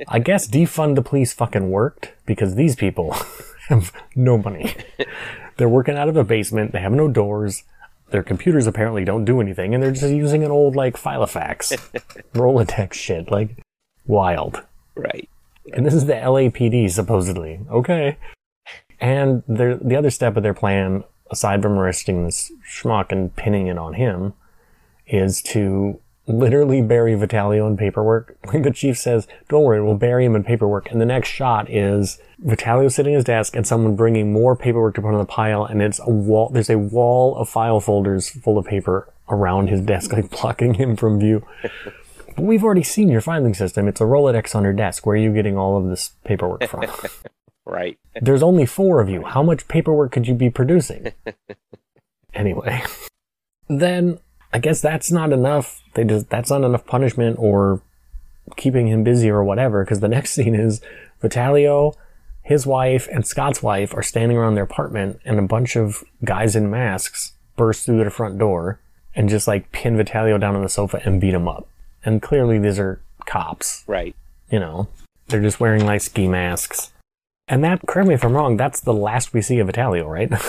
I 0.07 0.19
guess 0.19 0.47
defund 0.47 0.95
the 0.95 1.01
police 1.01 1.33
fucking 1.33 1.69
worked 1.71 2.13
because 2.25 2.55
these 2.55 2.75
people 2.75 3.13
have 3.69 3.91
no 4.15 4.37
money. 4.37 4.75
they're 5.57 5.69
working 5.69 5.97
out 5.97 6.09
of 6.09 6.17
a 6.17 6.23
basement. 6.23 6.71
They 6.73 6.79
have 6.79 6.91
no 6.91 7.07
doors. 7.07 7.63
Their 8.11 8.23
computers 8.23 8.65
apparently 8.65 9.05
don't 9.05 9.25
do 9.25 9.39
anything, 9.39 9.73
and 9.73 9.83
they're 9.83 9.91
just 9.91 10.11
using 10.11 10.43
an 10.43 10.51
old 10.51 10.75
like 10.75 10.95
Filofax 10.95 11.77
Rolodex 12.33 12.93
shit. 12.93 13.29
Like 13.31 13.57
wild. 14.07 14.61
Right. 14.95 15.29
And 15.73 15.85
this 15.85 15.93
is 15.93 16.05
the 16.07 16.13
LAPD, 16.13 16.89
supposedly. 16.91 17.59
Okay. 17.69 18.17
And 19.01 19.43
the 19.47 19.95
other 19.97 20.09
step 20.09 20.35
of 20.35 20.43
their 20.43 20.53
plan, 20.53 21.03
aside 21.31 21.61
from 21.61 21.73
arresting 21.73 22.25
this 22.25 22.51
schmuck 22.69 23.11
and 23.11 23.33
pinning 23.35 23.67
it 23.67 23.77
on 23.77 23.93
him, 23.93 24.33
is 25.07 25.41
to 25.41 25.99
literally 26.29 26.81
bury 26.81 27.13
Vitalio 27.15 27.67
in 27.67 27.75
paperwork. 27.75 28.37
The 28.59 28.71
chief 28.71 28.97
says, 28.97 29.27
don't 29.47 29.63
worry, 29.63 29.81
we'll 29.81 29.95
bury 29.95 30.25
him 30.25 30.35
in 30.35 30.43
paperwork. 30.43 30.91
And 30.91 30.99
the 30.99 31.05
next 31.05 31.29
shot 31.29 31.69
is 31.69 32.19
Vitalio 32.43 32.91
sitting 32.91 33.13
at 33.13 33.17
his 33.17 33.25
desk 33.25 33.55
and 33.55 33.65
someone 33.65 33.95
bringing 33.95 34.31
more 34.31 34.55
paperwork 34.55 34.95
to 34.95 35.01
put 35.01 35.13
on 35.13 35.17
the 35.17 35.25
pile. 35.25 35.65
And 35.65 35.81
it's 35.81 35.99
a 35.99 36.09
wall, 36.09 36.49
there's 36.49 36.69
a 36.69 36.77
wall 36.77 37.35
of 37.37 37.49
file 37.49 37.79
folders 37.79 38.29
full 38.29 38.57
of 38.57 38.65
paper 38.65 39.11
around 39.29 39.69
his 39.69 39.81
desk, 39.81 40.11
like 40.13 40.29
blocking 40.29 40.75
him 40.75 40.95
from 40.95 41.19
view. 41.19 41.45
But 42.35 42.45
we've 42.45 42.63
already 42.63 42.83
seen 42.83 43.09
your 43.09 43.21
filing 43.21 43.53
system. 43.53 43.87
It's 43.87 44.01
a 44.01 44.05
Rolodex 44.05 44.55
on 44.55 44.63
your 44.63 44.73
desk. 44.73 45.05
Where 45.05 45.15
are 45.15 45.19
you 45.19 45.33
getting 45.33 45.57
all 45.57 45.77
of 45.77 45.89
this 45.89 46.11
paperwork 46.23 46.63
from? 46.67 46.85
Right. 47.69 47.97
There's 48.21 48.43
only 48.43 48.65
four 48.65 48.99
of 48.99 49.09
you. 49.09 49.23
How 49.23 49.43
much 49.43 49.67
paperwork 49.67 50.11
could 50.11 50.27
you 50.27 50.33
be 50.33 50.49
producing? 50.49 51.13
Anyway, 52.33 52.83
then 53.67 54.19
I 54.53 54.59
guess 54.59 54.81
that's 54.81 55.11
not 55.11 55.33
enough. 55.33 55.81
They 55.95 56.03
just 56.03 56.29
that's 56.29 56.51
not 56.51 56.63
enough 56.63 56.85
punishment 56.85 57.37
or 57.39 57.81
keeping 58.55 58.87
him 58.87 59.03
busy 59.03 59.29
or 59.31 59.43
whatever. 59.43 59.83
Because 59.83 59.99
the 59.99 60.07
next 60.17 60.31
scene 60.31 60.53
is 60.53 60.79
Vitalio, 61.23 61.95
his 62.43 62.67
wife, 62.67 63.07
and 63.11 63.25
Scott's 63.25 63.63
wife 63.63 63.95
are 63.95 64.03
standing 64.03 64.37
around 64.37 64.53
their 64.55 64.63
apartment, 64.63 65.19
and 65.25 65.39
a 65.39 65.41
bunch 65.41 65.75
of 65.75 66.03
guys 66.23 66.55
in 66.55 66.69
masks 66.69 67.33
burst 67.55 67.85
through 67.85 67.97
their 67.97 68.11
front 68.11 68.37
door 68.37 68.79
and 69.15 69.27
just 69.27 69.47
like 69.47 69.71
pin 69.71 69.97
Vitalio 69.97 70.39
down 70.39 70.55
on 70.55 70.61
the 70.61 70.69
sofa 70.69 71.01
and 71.03 71.19
beat 71.19 71.33
him 71.33 71.47
up. 71.47 71.67
And 72.05 72.21
clearly 72.21 72.59
these 72.59 72.77
are 72.79 73.01
cops 73.25 73.83
Right. 73.87 74.15
you 74.51 74.59
know, 74.59 74.87
they're 75.27 75.41
just 75.41 75.59
wearing 75.59 75.83
like 75.83 76.01
ski 76.01 76.27
masks. 76.27 76.91
And 77.49 77.63
that, 77.63 77.81
correct 77.87 78.07
me 78.07 78.13
if 78.13 78.23
I'm 78.23 78.33
wrong, 78.33 78.57
that's 78.57 78.79
the 78.79 78.93
last 78.93 79.33
we 79.33 79.41
see 79.41 79.59
of 79.59 79.67
Vitalio, 79.67 80.07
right? 80.07 80.31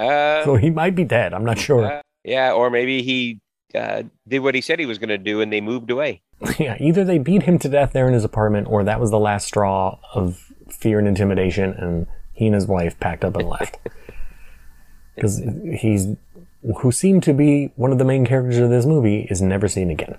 Uh, 0.00 0.42
so 0.46 0.56
he 0.56 0.70
might 0.70 0.94
be 0.94 1.04
dead. 1.04 1.34
I'm 1.34 1.44
not 1.44 1.58
sure. 1.58 1.84
uh, 1.84 2.00
yeah, 2.24 2.52
or 2.52 2.70
maybe 2.70 3.02
he 3.02 3.38
uh, 3.74 4.04
did 4.26 4.38
what 4.38 4.54
he 4.54 4.62
said 4.62 4.78
he 4.78 4.86
was 4.86 4.96
going 4.96 5.10
to 5.10 5.18
do, 5.18 5.42
and 5.42 5.52
they 5.52 5.60
moved 5.60 5.90
away. 5.90 6.22
yeah, 6.58 6.74
either 6.80 7.04
they 7.04 7.18
beat 7.18 7.42
him 7.42 7.58
to 7.58 7.68
death 7.68 7.92
there 7.92 8.08
in 8.08 8.14
his 8.14 8.24
apartment, 8.24 8.66
or 8.68 8.82
that 8.82 8.98
was 8.98 9.10
the 9.10 9.18
last 9.18 9.46
straw 9.46 9.98
of 10.14 10.50
fear 10.70 10.98
and 10.98 11.06
intimidation, 11.06 11.74
and 11.74 12.06
he 12.32 12.46
and 12.46 12.54
his 12.54 12.66
wife 12.66 12.98
packed 12.98 13.26
up 13.26 13.36
and 13.36 13.48
left. 13.48 13.76
Because 15.16 15.42
he's, 15.78 16.06
who 16.78 16.90
seemed 16.90 17.24
to 17.24 17.34
be 17.34 17.72
one 17.76 17.92
of 17.92 17.98
the 17.98 18.06
main 18.06 18.24
characters 18.24 18.56
of 18.56 18.70
this 18.70 18.86
movie, 18.86 19.26
is 19.28 19.42
never 19.42 19.68
seen 19.68 19.90
again. 19.90 20.16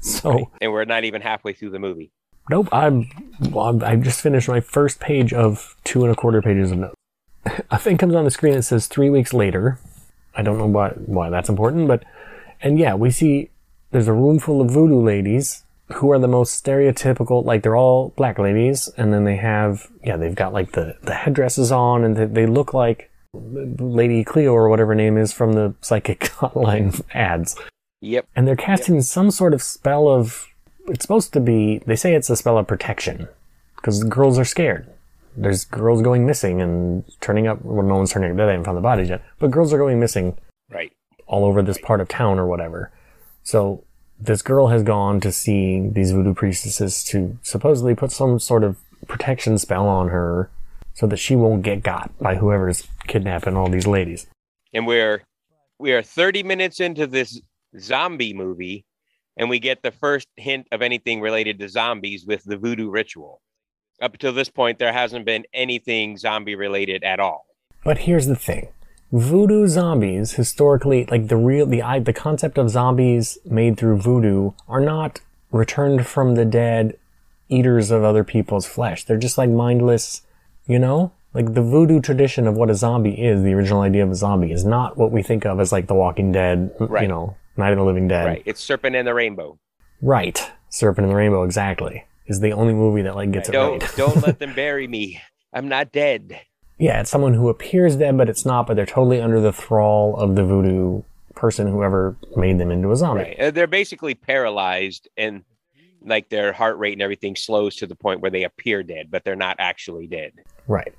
So, 0.00 0.50
And 0.60 0.72
we're 0.72 0.84
not 0.84 1.04
even 1.04 1.22
halfway 1.22 1.52
through 1.52 1.70
the 1.70 1.78
movie. 1.78 2.10
Nope, 2.48 2.68
I'm, 2.72 3.10
well, 3.50 3.82
I 3.84 3.96
just 3.96 4.20
finished 4.20 4.48
my 4.48 4.60
first 4.60 5.00
page 5.00 5.32
of 5.32 5.76
two 5.84 6.04
and 6.04 6.12
a 6.12 6.16
quarter 6.16 6.40
pages 6.40 6.70
of 6.70 6.78
notes. 6.78 6.94
A 7.70 7.78
thing 7.78 7.98
comes 7.98 8.14
on 8.14 8.24
the 8.24 8.30
screen 8.30 8.54
that 8.54 8.62
says 8.62 8.86
three 8.86 9.10
weeks 9.10 9.32
later. 9.32 9.78
I 10.34 10.42
don't 10.42 10.58
know 10.58 10.66
why, 10.66 10.90
why 10.90 11.30
that's 11.30 11.48
important, 11.48 11.88
but, 11.88 12.04
and 12.60 12.78
yeah, 12.78 12.94
we 12.94 13.10
see 13.10 13.50
there's 13.90 14.08
a 14.08 14.12
room 14.12 14.38
full 14.38 14.60
of 14.60 14.70
voodoo 14.70 15.00
ladies 15.00 15.64
who 15.94 16.10
are 16.10 16.18
the 16.18 16.28
most 16.28 16.62
stereotypical 16.62 17.44
like 17.44 17.62
they're 17.62 17.76
all 17.76 18.12
black 18.16 18.38
ladies 18.38 18.88
and 18.96 19.12
then 19.12 19.24
they 19.24 19.36
have 19.36 19.88
yeah 20.04 20.16
they've 20.16 20.34
got 20.34 20.52
like 20.52 20.72
the 20.72 20.96
the 21.02 21.14
headdresses 21.14 21.70
on 21.70 22.02
and 22.02 22.16
they, 22.16 22.24
they 22.26 22.46
look 22.46 22.74
like 22.74 23.08
lady 23.32 24.24
cleo 24.24 24.52
or 24.52 24.68
whatever 24.68 24.90
her 24.92 24.94
name 24.96 25.16
is 25.16 25.32
from 25.32 25.52
the 25.52 25.72
psychic 25.80 26.20
hotline 26.40 27.00
ads 27.14 27.54
Yep. 28.02 28.26
and 28.34 28.46
they're 28.46 28.56
casting 28.56 29.00
some 29.00 29.30
sort 29.30 29.54
of 29.54 29.62
spell 29.62 30.08
of 30.08 30.48
it's 30.88 31.02
supposed 31.02 31.32
to 31.32 31.40
be 31.40 31.78
they 31.86 31.96
say 31.96 32.14
it's 32.14 32.30
a 32.30 32.36
spell 32.36 32.58
of 32.58 32.66
protection 32.66 33.28
because 33.76 34.02
girls 34.04 34.38
are 34.38 34.44
scared 34.44 34.86
there's 35.36 35.64
girls 35.64 36.00
going 36.02 36.24
missing 36.24 36.62
and 36.62 37.04
turning 37.20 37.46
up 37.46 37.62
well 37.62 37.86
no 37.86 37.96
one's 37.96 38.12
turning 38.12 38.30
up 38.30 38.36
they 38.36 38.42
haven't 38.44 38.64
found 38.64 38.76
the 38.76 38.80
bodies 38.82 39.08
yet 39.08 39.22
but 39.38 39.50
girls 39.50 39.72
are 39.72 39.78
going 39.78 40.00
missing 40.00 40.36
Right. 40.70 40.92
all 41.26 41.44
over 41.44 41.62
this 41.62 41.78
part 41.78 42.00
of 42.00 42.08
town 42.08 42.38
or 42.40 42.46
whatever. 42.46 42.90
So 43.44 43.84
this 44.18 44.42
girl 44.42 44.68
has 44.68 44.82
gone 44.82 45.20
to 45.20 45.30
see 45.30 45.88
these 45.88 46.10
voodoo 46.10 46.34
priestesses 46.34 47.04
to 47.04 47.38
supposedly 47.42 47.94
put 47.94 48.10
some 48.10 48.38
sort 48.40 48.64
of 48.64 48.76
protection 49.06 49.58
spell 49.58 49.86
on 49.86 50.08
her 50.08 50.50
so 50.94 51.06
that 51.06 51.18
she 51.18 51.36
won't 51.36 51.62
get 51.62 51.82
got 51.84 52.10
by 52.18 52.36
whoever's 52.36 52.88
kidnapping 53.06 53.56
all 53.56 53.68
these 53.68 53.86
ladies. 53.86 54.26
And 54.72 54.86
we're 54.86 55.22
we 55.78 55.92
are 55.92 56.02
30 56.02 56.42
minutes 56.42 56.80
into 56.80 57.06
this 57.06 57.40
zombie 57.78 58.32
movie, 58.32 58.85
and 59.36 59.50
we 59.50 59.58
get 59.58 59.82
the 59.82 59.90
first 59.90 60.28
hint 60.36 60.66
of 60.72 60.82
anything 60.82 61.20
related 61.20 61.58
to 61.58 61.68
zombies 61.68 62.24
with 62.26 62.44
the 62.44 62.56
voodoo 62.56 62.90
ritual. 62.90 63.40
Up 64.00 64.12
until 64.12 64.32
this 64.32 64.50
point, 64.50 64.78
there 64.78 64.92
hasn't 64.92 65.24
been 65.24 65.44
anything 65.54 66.16
zombie 66.16 66.54
related 66.54 67.02
at 67.02 67.20
all. 67.20 67.46
But 67.84 67.98
here's 67.98 68.26
the 68.26 68.36
thing. 68.36 68.68
Voodoo 69.12 69.68
zombies 69.68 70.32
historically 70.32 71.06
like 71.06 71.28
the 71.28 71.36
real 71.36 71.66
the 71.66 71.82
the 72.04 72.12
concept 72.12 72.58
of 72.58 72.70
zombies 72.70 73.38
made 73.44 73.76
through 73.76 73.98
voodoo 73.98 74.50
are 74.68 74.80
not 74.80 75.20
returned 75.52 76.06
from 76.06 76.34
the 76.34 76.44
dead 76.44 76.98
eaters 77.48 77.90
of 77.90 78.02
other 78.02 78.24
people's 78.24 78.66
flesh. 78.66 79.04
They're 79.04 79.16
just 79.16 79.38
like 79.38 79.50
mindless, 79.50 80.22
you 80.66 80.78
know? 80.78 81.12
Like 81.32 81.54
the 81.54 81.62
voodoo 81.62 82.00
tradition 82.00 82.46
of 82.46 82.54
what 82.56 82.70
a 82.70 82.74
zombie 82.74 83.22
is, 83.22 83.42
the 83.42 83.52
original 83.52 83.82
idea 83.82 84.02
of 84.02 84.10
a 84.10 84.14
zombie 84.14 84.52
is 84.52 84.64
not 84.64 84.96
what 84.96 85.12
we 85.12 85.22
think 85.22 85.44
of 85.44 85.60
as 85.60 85.70
like 85.70 85.86
The 85.86 85.94
Walking 85.94 86.32
Dead, 86.32 86.74
you 86.80 87.08
know, 87.08 87.36
Night 87.56 87.72
of 87.72 87.78
the 87.78 87.84
Living 87.84 88.08
Dead. 88.08 88.26
Right. 88.26 88.42
It's 88.44 88.62
Serpent 88.62 88.96
and 88.96 89.06
the 89.06 89.14
Rainbow. 89.14 89.58
Right. 90.02 90.50
Serpent 90.68 91.04
and 91.06 91.12
the 91.12 91.16
Rainbow 91.16 91.42
exactly. 91.42 92.04
Is 92.26 92.40
the 92.40 92.52
only 92.52 92.74
movie 92.74 93.02
that 93.02 93.14
like 93.14 93.30
gets 93.30 93.48
it 93.48 93.52
Don't 93.52 93.82
right. 93.82 93.96
don't 93.96 94.16
let 94.26 94.38
them 94.38 94.52
bury 94.56 94.88
me. 94.88 95.20
I'm 95.52 95.68
not 95.68 95.92
dead. 95.92 96.40
Yeah, 96.78 97.00
it's 97.00 97.10
someone 97.10 97.32
who 97.34 97.48
appears 97.48 97.96
dead, 97.96 98.18
but 98.18 98.28
it's 98.28 98.44
not, 98.44 98.66
but 98.66 98.74
they're 98.76 98.84
totally 98.84 99.20
under 99.20 99.40
the 99.40 99.52
thrall 99.52 100.16
of 100.16 100.34
the 100.36 100.44
voodoo 100.44 101.02
person, 101.34 101.68
whoever 101.68 102.16
made 102.36 102.58
them 102.58 102.70
into 102.70 102.90
a 102.92 102.96
zombie. 102.96 103.22
Right. 103.22 103.40
Uh, 103.40 103.50
They're 103.50 103.66
basically 103.66 104.14
paralyzed 104.14 105.08
and 105.16 105.44
like 106.02 106.28
their 106.28 106.52
heart 106.52 106.78
rate 106.78 106.92
and 106.92 107.02
everything 107.02 107.34
slows 107.36 107.76
to 107.76 107.86
the 107.86 107.94
point 107.94 108.20
where 108.20 108.30
they 108.30 108.42
appear 108.44 108.82
dead, 108.82 109.10
but 109.10 109.24
they're 109.24 109.36
not 109.36 109.56
actually 109.58 110.06
dead. 110.06 110.32
Right. 110.68 110.92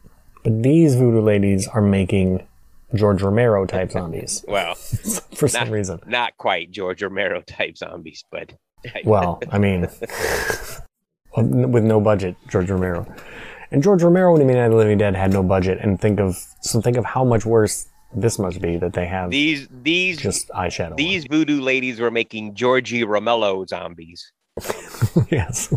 But 0.44 0.64
these 0.64 0.96
voodoo 0.96 1.22
ladies 1.22 1.68
are 1.68 1.82
making 1.82 2.48
George 2.96 3.22
Romero 3.22 3.66
type 3.76 3.92
zombies 3.92 4.44
Well, 4.48 4.76
for 5.36 5.48
some 5.48 5.68
Nah. 5.70 5.74
reason. 5.74 6.00
not 6.06 6.38
quite 6.38 6.72
George 6.72 7.02
Romero 7.04 7.42
type 7.42 7.78
zombies, 7.78 8.24
but 8.32 8.54
Well, 9.04 9.42
I 9.52 9.58
mean, 9.58 9.88
um, 11.36 11.72
with 11.72 11.84
no 11.84 12.00
budget, 12.00 12.36
George 12.50 12.70
Romero. 12.70 13.06
And 13.72 13.84
George 13.84 14.02
Romero, 14.04 14.32
when 14.32 14.42
he 14.42 14.48
made 14.48 14.54
Night 14.56 14.66
of 14.66 14.72
the 14.72 14.78
Living 14.78 14.98
Dead, 14.98 15.16
had 15.16 15.34
no 15.34 15.44
budget. 15.44 15.80
And 15.82 16.00
think 16.00 16.20
of 16.20 16.38
so 16.62 16.80
think 16.82 16.96
of 16.96 17.04
how 17.06 17.24
much 17.26 17.46
worse 17.46 17.88
this 18.16 18.40
must 18.40 18.62
be 18.62 18.78
that 18.78 18.94
they 18.94 19.06
have 19.06 19.30
these 19.30 19.68
these 19.84 20.18
just 20.18 20.48
eyeshadow. 20.50 20.92
on. 20.92 20.96
these 20.96 21.26
voodoo 21.26 21.60
ladies 21.60 22.00
were 22.00 22.10
making 22.12 22.56
Georgie 22.56 23.04
Romello 23.04 23.68
zombies. 23.68 24.32
yes, 25.30 25.68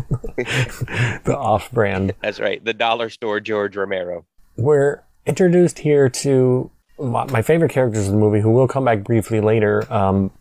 the 1.25 1.35
off-brand. 1.37 2.13
That's 2.21 2.39
right, 2.39 2.63
the 2.63 2.73
dollar 2.73 3.09
store 3.09 3.39
George 3.41 3.75
Romero. 3.75 4.25
We're 4.57 5.01
introduced 5.25 5.79
here 5.79 6.07
to 6.09 6.71
my 7.01 7.25
my 7.25 7.41
favorite 7.41 7.71
characters 7.71 8.07
in 8.07 8.13
the 8.13 8.19
movie, 8.19 8.39
who 8.41 8.51
will 8.51 8.67
come 8.67 8.85
back 8.85 9.03
briefly 9.03 9.41
later. 9.41 9.91
Um, 9.91 10.31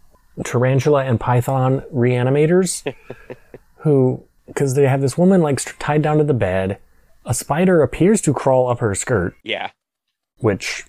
tarantula 0.44 1.04
and 1.04 1.18
python 1.20 1.82
reanimators, 1.92 2.94
who 3.78 4.22
because 4.46 4.74
they 4.74 4.86
have 4.86 5.00
this 5.00 5.16
woman 5.18 5.42
like 5.42 5.60
tied 5.78 6.02
down 6.02 6.18
to 6.18 6.24
the 6.24 6.34
bed. 6.34 6.78
A 7.26 7.34
spider 7.34 7.82
appears 7.82 8.20
to 8.22 8.32
crawl 8.32 8.68
up 8.70 8.78
her 8.80 8.94
skirt, 8.94 9.34
Yeah, 9.42 9.70
which 10.38 10.86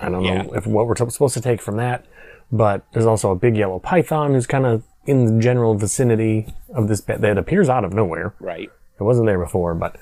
I 0.00 0.08
don't 0.08 0.22
Yeah. 0.24 0.42
know 0.42 0.54
if 0.54 0.66
what 0.66 0.86
we're 0.86 0.94
t- 0.94 1.08
supposed 1.10 1.34
to 1.34 1.40
take 1.40 1.60
from 1.60 1.76
that. 1.78 2.04
But 2.52 2.84
there's 2.92 3.06
also 3.06 3.32
a 3.32 3.36
big 3.36 3.56
yellow 3.56 3.80
python 3.80 4.32
who's 4.34 4.46
kind 4.46 4.64
of 4.64 4.84
in 5.06 5.24
the 5.26 5.42
general 5.42 5.74
vicinity 5.74 6.46
of 6.72 6.86
this 6.86 7.00
bed 7.00 7.20
that 7.22 7.36
appears 7.36 7.68
out 7.68 7.84
of 7.84 7.92
nowhere. 7.92 8.34
right. 8.40 8.70
It 8.98 9.02
wasn't 9.02 9.26
there 9.26 9.38
before, 9.38 9.74
but. 9.74 9.96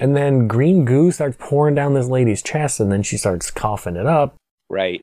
And 0.00 0.16
then 0.16 0.46
green 0.46 0.84
goo 0.84 1.10
starts 1.10 1.36
pouring 1.38 1.74
down 1.74 1.94
this 1.94 2.06
lady's 2.06 2.42
chest, 2.42 2.80
and 2.80 2.90
then 2.90 3.02
she 3.02 3.16
starts 3.16 3.50
coughing 3.50 3.96
it 3.96 4.06
up. 4.06 4.36
Right. 4.68 5.00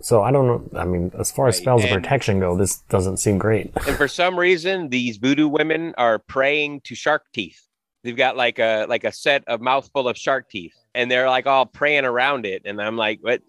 So 0.00 0.22
I 0.22 0.30
don't 0.30 0.46
know. 0.46 0.78
I 0.78 0.84
mean, 0.84 1.10
as 1.18 1.30
far 1.30 1.48
as 1.48 1.56
Right, 1.56 1.62
spells 1.62 1.84
of 1.84 1.90
protection 1.90 2.38
go, 2.40 2.56
this 2.56 2.78
doesn't 2.88 3.16
seem 3.18 3.38
great. 3.38 3.72
And 3.86 3.96
for 3.96 4.08
some 4.08 4.38
reason, 4.38 4.90
these 4.90 5.16
voodoo 5.16 5.48
women 5.48 5.94
are 5.98 6.18
praying 6.18 6.82
to 6.84 6.94
shark 6.94 7.24
teeth. 7.32 7.60
They've 8.04 8.16
got 8.16 8.36
like 8.36 8.58
a 8.58 8.86
like 8.88 9.04
a 9.04 9.12
set 9.12 9.42
of 9.48 9.60
mouthful 9.60 10.08
of 10.08 10.16
shark 10.16 10.48
teeth, 10.48 10.74
and 10.94 11.10
they're 11.10 11.28
like 11.28 11.46
all 11.46 11.66
praying 11.66 12.04
around 12.04 12.46
it. 12.46 12.62
And 12.64 12.80
I'm 12.80 12.96
like, 12.96 13.18
what? 13.22 13.42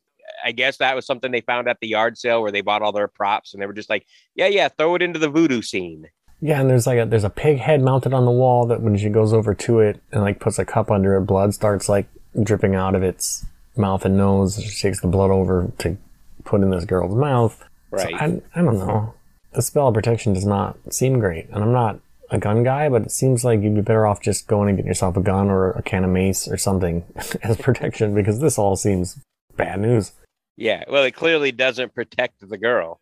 I 0.44 0.52
guess 0.52 0.78
that 0.78 0.96
was 0.96 1.06
something 1.06 1.32
they 1.32 1.42
found 1.42 1.68
at 1.68 1.78
the 1.82 1.88
yard 1.88 2.18
sale 2.18 2.42
where 2.42 2.52
they 2.52 2.62
bought 2.62 2.82
all 2.82 2.92
their 2.92 3.08
props, 3.08 3.54
and 3.54 3.62
they 3.62 3.68
were 3.68 3.74
just 3.74 3.90
like, 3.90 4.06
yeah, 4.36 4.48
yeah, 4.48 4.70
throw 4.70 4.96
it 4.96 5.02
into 5.02 5.20
the 5.20 5.30
voodoo 5.30 5.62
scene. 5.62 6.08
Yeah, 6.42 6.62
and 6.62 6.70
there's 6.70 6.88
like 6.88 7.00
a 7.00 7.06
there's 7.06 7.24
a 7.26 7.30
pig 7.30 7.58
head 7.60 7.82
mounted 7.82 8.14
on 8.14 8.26
the 8.26 8.32
wall 8.32 8.66
that 8.68 8.82
when 8.82 8.96
she 8.98 9.10
goes 9.10 9.34
over 9.34 9.54
to 9.54 9.80
it 9.80 10.02
and 10.12 10.22
like 10.22 10.40
puts 10.40 10.58
a 10.60 10.66
cup 10.66 10.90
under 10.90 11.16
it, 11.16 11.22
blood 11.22 11.54
starts 11.54 11.90
like 11.90 12.08
dripping 12.44 12.76
out 12.76 12.96
of 12.96 13.04
its 13.04 13.46
mouth 13.76 14.06
and 14.06 14.16
nose. 14.18 14.62
She 14.64 14.82
takes 14.82 15.02
the 15.02 15.08
blood 15.08 15.32
over 15.32 15.72
to 15.80 15.98
put 16.46 16.62
in 16.62 16.70
this 16.70 16.86
girl's 16.86 17.16
mouth. 17.16 17.58
So 17.60 17.66
Right. 18.04 18.14
I, 18.14 18.42
I 18.56 18.62
don't 18.62 18.78
know. 18.78 19.14
The 19.54 19.62
spell 19.64 19.88
of 19.88 19.96
protection 19.96 20.34
does 20.34 20.46
not 20.46 20.78
seem 20.92 21.20
great, 21.20 21.50
and 21.50 21.64
I'm 21.64 21.72
not 21.74 22.00
a 22.30 22.38
gun 22.38 22.64
guy, 22.64 22.88
but 22.88 23.02
it 23.02 23.12
seems 23.12 23.44
like 23.44 23.62
you'd 23.62 23.74
be 23.74 23.82
better 23.82 24.06
off 24.06 24.22
just 24.22 24.46
going 24.48 24.70
and 24.70 24.78
getting 24.78 24.88
yourself 24.90 25.18
a 25.18 25.22
gun 25.22 25.50
or 25.50 25.72
a 25.72 25.82
can 25.82 26.04
of 26.04 26.12
mace 26.12 26.48
or 26.48 26.56
something 26.58 27.04
as 27.44 27.58
protection 27.58 28.14
because 28.14 28.40
this 28.40 28.60
all 28.60 28.76
seems 28.76 29.20
bad 29.58 29.80
news. 29.80 30.12
Yeah. 30.56 30.84
Well, 30.88 31.04
it 31.04 31.16
clearly 31.16 31.52
doesn't 31.52 31.96
protect 31.96 32.48
the 32.48 32.58
girl. 32.60 33.00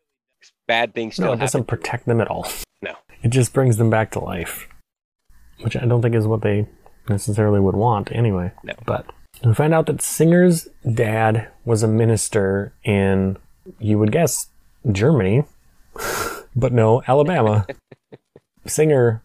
Bad 0.67 0.93
things 0.93 1.15
still 1.15 1.25
No, 1.25 1.31
it 1.33 1.35
happen. 1.35 1.45
doesn't 1.45 1.65
protect 1.67 2.05
them 2.05 2.21
at 2.21 2.29
all. 2.29 2.47
No. 2.81 2.93
It 3.23 3.29
just 3.29 3.53
brings 3.53 3.77
them 3.77 3.89
back 3.89 4.11
to 4.11 4.19
life, 4.19 4.67
which 5.61 5.75
I 5.75 5.85
don't 5.85 6.01
think 6.01 6.15
is 6.15 6.27
what 6.27 6.41
they 6.41 6.67
necessarily 7.09 7.59
would 7.59 7.75
want 7.75 8.11
anyway. 8.11 8.51
No. 8.63 8.73
But 8.85 9.05
we 9.43 9.53
find 9.53 9.73
out 9.73 9.85
that 9.87 10.01
Singer's 10.01 10.67
dad 10.93 11.47
was 11.65 11.83
a 11.83 11.87
minister 11.87 12.73
in, 12.83 13.37
you 13.79 13.97
would 13.99 14.11
guess, 14.11 14.47
Germany, 14.91 15.43
but 16.55 16.71
no, 16.73 17.01
Alabama. 17.07 17.65
Singer 18.65 19.21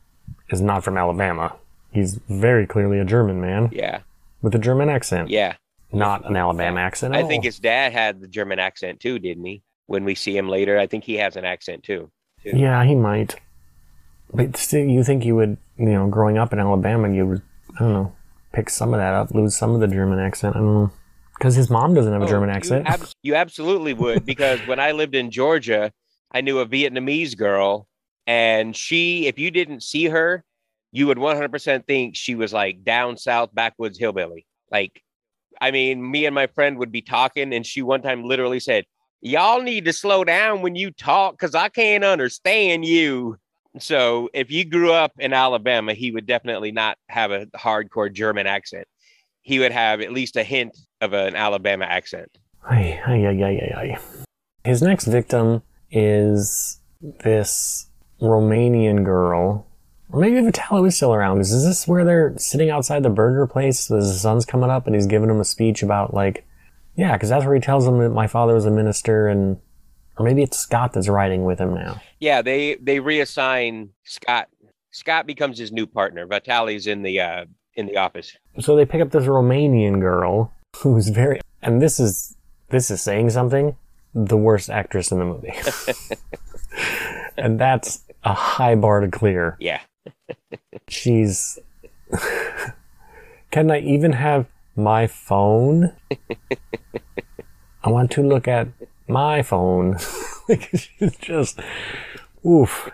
is 0.50 0.60
not 0.60 0.84
from 0.84 0.96
Alabama. 0.96 1.54
He's 1.92 2.14
very 2.28 2.66
clearly 2.66 2.98
a 2.98 3.04
German 3.04 3.40
man 3.40 3.68
Yeah. 3.72 4.00
with 4.40 4.54
a 4.54 4.58
German 4.58 4.88
accent, 4.88 5.30
Yeah. 5.30 5.54
not 5.92 6.24
an 6.28 6.36
Alabama 6.36 6.80
accent. 6.80 7.14
At 7.14 7.24
I 7.24 7.28
think 7.28 7.42
all. 7.42 7.48
his 7.48 7.58
dad 7.58 7.92
had 7.92 8.20
the 8.20 8.28
German 8.28 8.58
accent 8.58 9.00
too, 9.00 9.18
didn't 9.18 9.44
he? 9.44 9.62
When 9.86 10.04
we 10.04 10.14
see 10.14 10.36
him 10.36 10.48
later, 10.48 10.78
I 10.78 10.86
think 10.86 11.04
he 11.04 11.14
has 11.16 11.36
an 11.36 11.44
accent 11.44 11.82
too. 11.82 12.10
Yeah, 12.44 12.82
he 12.84 12.94
might. 12.94 13.36
But 14.34 14.56
still, 14.56 14.86
you 14.86 15.04
think 15.04 15.24
you 15.24 15.36
would, 15.36 15.58
you 15.76 15.86
know, 15.86 16.08
growing 16.08 16.38
up 16.38 16.52
in 16.52 16.58
Alabama, 16.58 17.12
you 17.12 17.26
would, 17.26 17.42
I 17.76 17.80
don't 17.80 17.92
know, 17.92 18.16
pick 18.52 18.70
some 18.70 18.94
of 18.94 19.00
that 19.00 19.14
up, 19.14 19.30
lose 19.32 19.56
some 19.56 19.74
of 19.74 19.80
the 19.80 19.88
German 19.88 20.18
accent. 20.18 20.56
I 20.56 20.60
don't 20.60 20.74
know. 20.74 20.90
Because 21.38 21.54
his 21.54 21.70
mom 21.70 21.94
doesn't 21.94 22.12
have 22.12 22.22
a 22.22 22.26
Oh, 22.26 22.28
German 22.28 22.48
you 22.48 22.54
accent. 22.54 22.86
ab- 22.86 23.08
you 23.22 23.34
absolutely 23.34 23.94
would, 23.94 24.24
because 24.26 24.60
when 24.64 24.80
I 24.80 24.92
lived 24.92 25.14
in 25.14 25.30
Georgia, 25.30 25.92
I 26.30 26.40
knew 26.40 26.60
a 26.60 26.66
Vietnamese 26.66 27.36
girl, 27.36 27.86
and 28.26 28.76
she, 28.76 29.26
if 29.26 29.38
you 29.38 29.50
didn't 29.50 29.82
see 29.82 30.06
her, 30.06 30.44
you 30.92 31.06
would 31.06 31.18
100% 31.18 31.86
think 31.86 32.16
she 32.16 32.34
was 32.34 32.52
like 32.52 32.84
down 32.84 33.16
south 33.16 33.54
backwoods 33.54 33.98
hillbilly. 33.98 34.46
Like, 34.70 35.02
I 35.60 35.70
mean, 35.70 36.10
me 36.10 36.26
and 36.26 36.34
my 36.34 36.46
friend 36.46 36.78
would 36.78 36.92
be 36.92 37.02
talking, 37.02 37.52
and 37.52 37.66
she 37.66 37.82
one 37.82 38.02
time 38.02 38.24
literally 38.24 38.60
said, 38.60 38.84
Y'all 39.20 39.62
need 39.62 39.84
to 39.84 39.92
slow 39.92 40.24
down 40.24 40.62
when 40.62 40.74
you 40.74 40.90
talk 40.90 41.34
because 41.34 41.54
I 41.54 41.68
can't 41.68 42.02
understand 42.04 42.84
you. 42.84 43.36
So 43.78 44.28
if 44.34 44.50
you 44.50 44.64
grew 44.64 44.92
up 44.92 45.12
in 45.18 45.32
Alabama, 45.32 45.94
he 45.94 46.10
would 46.10 46.26
definitely 46.26 46.72
not 46.72 46.98
have 47.08 47.30
a 47.30 47.46
hardcore 47.56 48.12
German 48.12 48.46
accent. 48.46 48.86
He 49.40 49.58
would 49.58 49.72
have 49.72 50.00
at 50.00 50.12
least 50.12 50.36
a 50.36 50.42
hint 50.42 50.76
of 51.00 51.14
an 51.14 51.34
Alabama 51.34 51.86
accent. 51.86 52.30
Ay, 52.68 53.00
ay, 53.06 53.26
ay, 53.26 53.42
ay, 53.42 53.60
ay, 53.62 53.80
ay. 53.80 53.98
His 54.64 54.82
next 54.82 55.06
victim 55.06 55.62
is 55.90 56.80
this 57.00 57.86
Romanian 58.20 59.04
girl. 59.04 59.66
Or 60.10 60.20
maybe 60.20 60.36
Vitalio 60.36 60.86
is 60.86 60.96
still 60.96 61.14
around. 61.14 61.40
Is 61.40 61.64
this 61.64 61.88
where 61.88 62.04
they're 62.04 62.34
sitting 62.36 62.70
outside 62.70 63.02
the 63.02 63.10
burger 63.10 63.46
place? 63.46 63.88
The 63.88 64.02
sun's 64.02 64.44
coming 64.44 64.70
up 64.70 64.86
and 64.86 64.94
he's 64.94 65.06
giving 65.06 65.30
him 65.30 65.40
a 65.40 65.44
speech 65.44 65.82
about, 65.82 66.12
like, 66.12 66.46
yeah, 66.94 67.14
because 67.14 67.30
that's 67.30 67.44
where 67.46 67.54
he 67.54 67.60
tells 67.60 67.86
him 67.86 67.98
that 67.98 68.10
my 68.10 68.26
father 68.26 68.54
was 68.54 68.66
a 68.66 68.70
minister 68.70 69.26
and. 69.28 69.58
Or 70.18 70.26
maybe 70.26 70.42
it's 70.42 70.58
Scott 70.58 70.92
that's 70.92 71.08
riding 71.08 71.44
with 71.44 71.58
him 71.58 71.74
now. 71.74 72.00
Yeah, 72.20 72.42
they 72.42 72.74
they 72.76 72.98
reassign 72.98 73.88
Scott 74.04 74.48
Scott 74.92 75.26
becomes 75.26 75.58
his 75.58 75.72
new 75.72 75.86
partner. 75.86 76.26
Vitali's 76.26 76.86
in 76.86 77.02
the 77.02 77.20
uh, 77.20 77.46
in 77.74 77.86
the 77.86 77.96
office. 77.96 78.36
So 78.60 78.76
they 78.76 78.84
pick 78.84 79.00
up 79.00 79.10
this 79.10 79.24
Romanian 79.24 80.00
girl 80.00 80.52
who's 80.76 81.08
very, 81.08 81.40
and 81.62 81.80
this 81.80 81.98
is 81.98 82.36
this 82.68 82.90
is 82.90 83.02
saying 83.02 83.30
something. 83.30 83.76
The 84.14 84.36
worst 84.36 84.68
actress 84.68 85.10
in 85.10 85.18
the 85.18 85.24
movie, 85.24 85.54
and 87.38 87.58
that's 87.58 88.04
a 88.24 88.34
high 88.34 88.74
bar 88.74 89.00
to 89.00 89.08
clear. 89.08 89.56
Yeah. 89.58 89.80
She's. 90.88 91.58
Can 93.50 93.70
I 93.70 93.80
even 93.80 94.12
have 94.12 94.46
my 94.76 95.06
phone? 95.06 95.92
I 97.84 97.90
want 97.90 98.10
to 98.12 98.22
look 98.22 98.46
at 98.46 98.68
my 99.08 99.42
phone. 99.42 99.96
like 100.48 100.70
she's 100.74 101.16
just, 101.16 101.60
oof, 102.46 102.90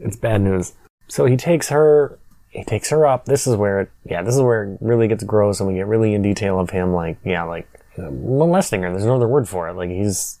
it's 0.00 0.16
bad 0.16 0.42
news. 0.42 0.74
So 1.08 1.26
he 1.26 1.36
takes 1.36 1.68
her, 1.68 2.18
he 2.50 2.64
takes 2.64 2.90
her 2.90 3.06
up. 3.06 3.24
This 3.26 3.46
is 3.46 3.56
where 3.56 3.80
it, 3.80 3.90
yeah, 4.04 4.22
this 4.22 4.34
is 4.34 4.40
where 4.40 4.64
it 4.64 4.78
really 4.80 5.08
gets 5.08 5.24
gross, 5.24 5.60
and 5.60 5.68
we 5.68 5.74
get 5.74 5.86
really 5.86 6.14
in 6.14 6.22
detail 6.22 6.58
of 6.58 6.70
him, 6.70 6.92
like, 6.92 7.18
yeah, 7.24 7.44
like 7.44 7.68
molesting 7.96 8.82
her. 8.82 8.90
There's 8.90 9.04
no 9.04 9.16
other 9.16 9.28
word 9.28 9.48
for 9.48 9.68
it. 9.68 9.74
Like 9.74 9.90
he's, 9.90 10.38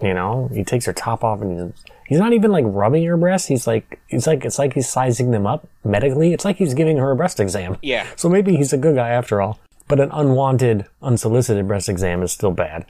you 0.00 0.14
know, 0.14 0.48
he 0.52 0.64
takes 0.64 0.86
her 0.86 0.92
top 0.92 1.24
off, 1.24 1.40
and 1.40 1.72
he's, 1.72 1.84
he's 2.06 2.18
not 2.18 2.32
even 2.32 2.50
like 2.50 2.64
rubbing 2.66 3.04
her 3.04 3.16
breasts. 3.16 3.48
He's 3.48 3.66
like, 3.66 4.00
it's 4.08 4.26
like, 4.26 4.44
it's 4.44 4.58
like 4.58 4.74
he's 4.74 4.88
sizing 4.88 5.30
them 5.30 5.46
up 5.46 5.66
medically. 5.84 6.32
It's 6.32 6.44
like 6.44 6.56
he's 6.56 6.74
giving 6.74 6.98
her 6.98 7.10
a 7.10 7.16
breast 7.16 7.40
exam. 7.40 7.76
Yeah. 7.82 8.06
So 8.16 8.28
maybe 8.28 8.56
he's 8.56 8.72
a 8.72 8.78
good 8.78 8.96
guy 8.96 9.10
after 9.10 9.40
all. 9.40 9.58
But 9.88 9.98
an 9.98 10.10
unwanted, 10.12 10.86
unsolicited 11.02 11.66
breast 11.66 11.88
exam 11.88 12.22
is 12.22 12.30
still 12.30 12.52
bad. 12.52 12.86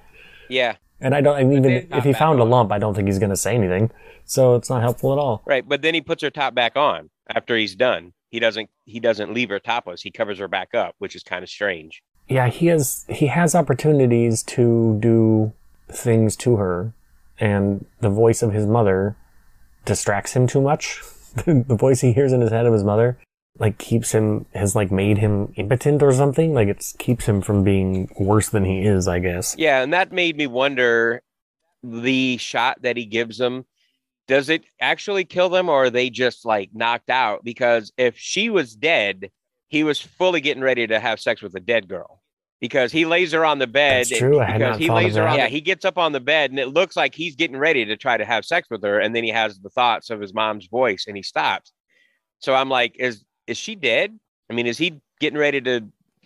Yeah. 0.51 0.76
And 1.01 1.15
I 1.15 1.21
don't, 1.21 1.39
and 1.39 1.53
even 1.53 1.89
if 1.93 2.05
he 2.05 2.13
found 2.13 2.41
a 2.41 2.45
lump, 2.45 2.73
I 2.73 2.79
don't 2.79 2.95
think 2.95 3.09
he's 3.09 3.19
going 3.19 3.31
to 3.31 3.37
say 3.37 3.55
anything. 3.55 3.91
So 4.25 4.55
it's 4.55 4.69
not 4.69 4.83
helpful 4.83 5.13
at 5.13 5.19
all. 5.19 5.43
Right. 5.47 5.67
But 5.67 5.83
then 5.83 5.95
he 5.95 6.01
puts 6.01 6.23
her 6.23 6.31
top 6.31 6.55
back 6.55 6.77
on 6.77 7.11
after 7.29 7.57
he's 7.57 7.75
done. 7.75 8.13
He 8.31 8.39
doesn't 8.39 8.71
he 8.85 9.01
doesn't 9.01 9.35
leave 9.35 9.49
her 9.49 9.59
topless. 9.59 10.03
He 10.03 10.11
covers 10.11 10.39
her 10.39 10.47
back 10.47 10.75
up, 10.75 10.95
which 10.99 11.17
is 11.17 11.23
kind 11.23 11.43
of 11.43 11.49
strange. 11.51 12.03
Yeah, 12.29 12.49
he 12.49 12.67
has, 12.67 13.05
he 13.09 13.27
has 13.27 13.57
opportunities 13.57 14.45
to 14.45 14.99
do 15.01 15.53
things 15.89 16.37
to 16.37 16.57
her, 16.57 16.95
and 17.41 17.85
the 18.01 18.09
voice 18.09 18.41
of 18.41 18.53
his 18.53 18.67
mother 18.67 19.17
distracts 19.85 20.35
him 20.35 20.47
too 20.47 20.61
much. 20.61 21.03
the 21.45 21.77
voice 21.77 22.03
he 22.03 22.13
hears 22.13 22.33
in 22.33 22.41
his 22.41 22.51
head 22.51 22.67
of 22.67 22.73
his 22.73 22.85
mother, 22.85 23.19
like, 23.59 23.79
keeps 23.79 24.13
him, 24.13 24.47
has 24.55 24.75
like 24.75 24.91
made 24.91 25.19
him 25.19 25.53
impotent 25.57 26.03
or 26.03 26.13
something. 26.13 26.55
Like, 26.55 26.69
it 26.69 26.85
keeps 26.99 27.27
him 27.27 27.43
from 27.43 27.65
being 27.65 28.09
worse 28.19 28.49
than 28.49 28.65
he 28.65 28.83
is, 28.83 29.09
I 29.09 29.19
guess. 29.19 29.55
Yeah, 29.59 29.83
and 29.83 29.93
that 29.93 30.13
made 30.13 30.37
me 30.37 30.47
wonder 30.47 31.23
the 31.83 32.37
shot 32.37 32.83
that 32.83 32.97
he 32.97 33.07
gives 33.07 33.39
them 33.39 33.65
does 34.31 34.49
it 34.49 34.63
actually 34.81 35.25
kill 35.25 35.49
them 35.49 35.69
or 35.69 35.85
are 35.85 35.91
they 35.91 36.09
just 36.09 36.45
like 36.45 36.71
knocked 36.73 37.11
out 37.11 37.43
because 37.43 37.93
if 37.97 38.17
she 38.17 38.49
was 38.49 38.77
dead 38.77 39.31
he 39.69 39.83
was 39.83 40.01
fully 40.01 40.41
getting 40.41 40.63
ready 40.63 40.87
to 40.87 41.01
have 41.01 41.19
sex 41.19 41.43
with 41.43 41.55
a 41.55 41.61
dead 41.61 41.89
girl 41.89 42.23
because 42.61 42.93
he 42.93 43.07
lays 43.07 43.33
her 43.33 43.45
on 43.45 43.59
the 43.59 43.67
bed 43.67 44.07
That's 44.07 44.19
true. 44.19 44.39
I 44.39 44.45
had 44.45 44.59
because 44.59 44.73
not 44.75 44.81
he 44.81 44.91
lays 44.91 45.17
her 45.17 45.27
on 45.27 45.37
yeah 45.37 45.49
he 45.49 45.61
gets 45.61 45.85
up 45.85 45.99
on 45.99 46.13
the 46.13 46.21
bed 46.21 46.51
and 46.51 46.61
it 46.61 46.69
looks 46.69 46.97
like 46.97 47.15
he's 47.15 47.35
getting 47.35 47.57
ready 47.57 47.85
to 47.87 47.97
try 47.97 48.17
to 48.17 48.25
have 48.25 48.45
sex 48.45 48.69
with 48.71 48.85
her 48.85 49.01
and 49.01 49.17
then 49.17 49.25
he 49.25 49.31
has 49.31 49.59
the 49.59 49.71
thoughts 49.71 50.11
of 50.11 50.21
his 50.21 50.33
mom's 50.35 50.67
voice 50.67 51.07
and 51.09 51.17
he 51.17 51.23
stops 51.23 51.73
so 52.39 52.55
i'm 52.55 52.69
like 52.69 52.95
is 52.99 53.25
is 53.51 53.59
she 53.59 53.75
dead 53.75 54.19
i 54.51 54.55
mean 54.55 54.67
is 54.67 54.79
he 54.79 54.89
getting 55.21 55.39
ready 55.39 55.61
to 55.61 55.75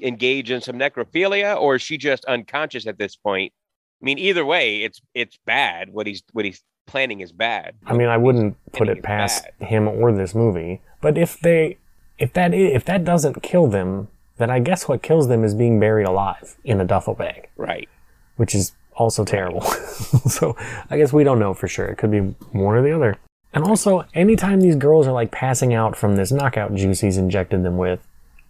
engage 0.01 0.51
in 0.51 0.61
some 0.61 0.77
necrophilia 0.79 1.57
or 1.61 1.77
is 1.77 1.83
she 1.83 1.97
just 1.97 2.25
unconscious 2.27 2.87
at 2.87 2.99
this 2.99 3.17
point 3.17 3.53
I 4.03 4.05
mean, 4.05 4.19
either 4.19 4.45
way, 4.45 4.83
it's 4.83 5.01
it's 5.15 5.39
bad. 5.47 5.89
What 5.91 6.07
he's 6.07 6.23
what 6.33 6.45
he's 6.45 6.63
planning 6.87 7.21
is 7.21 7.33
bad. 7.33 7.75
I 7.87 7.95
mean, 7.95 8.09
I 8.09 8.19
wouldn't 8.19 8.55
put 8.73 8.91
it 8.91 9.03
past 9.03 9.47
bad. 9.59 9.69
him 9.69 9.89
or 9.89 10.13
this 10.13 10.35
movie. 10.35 10.83
But 11.01 11.17
if 11.17 11.41
they, 11.41 11.79
if 12.19 12.31
that, 12.35 12.53
if 12.53 12.85
that 12.85 13.05
doesn't 13.05 13.43
kill 13.43 13.67
them, 13.69 14.09
then 14.37 14.51
I 14.51 14.59
guess 14.59 14.89
what 14.89 15.01
kills 15.03 15.29
them 15.29 15.43
is 15.43 15.55
being 15.55 15.81
buried 15.81 16.05
alive 16.07 16.55
in 16.65 16.81
a 16.83 16.85
duffel 16.85 17.15
bag, 17.15 17.49
Right. 17.57 17.89
which 18.37 18.55
is 18.55 18.73
also 18.95 19.25
terrible. 19.25 19.63
so 20.29 20.55
I 20.91 20.99
guess 20.99 21.15
we 21.15 21.25
don't 21.25 21.39
know 21.39 21.55
for 21.55 21.69
sure. 21.69 21.87
It 21.87 21.97
could 21.97 22.11
be 22.11 22.21
one 22.53 22.75
or 22.77 22.83
the 22.83 22.93
other. 22.95 23.17
And 23.55 23.63
also, 23.65 24.05
anytime 24.15 24.61
these 24.61 24.75
girls 24.75 25.07
are 25.07 25.13
like 25.13 25.31
passing 25.31 25.73
out 25.73 25.97
from 25.97 26.17
this 26.17 26.33
knockout 26.33 26.75
juice 26.75 27.01
he's 27.01 27.17
injected 27.17 27.63
them 27.63 27.79
with, 27.79 28.05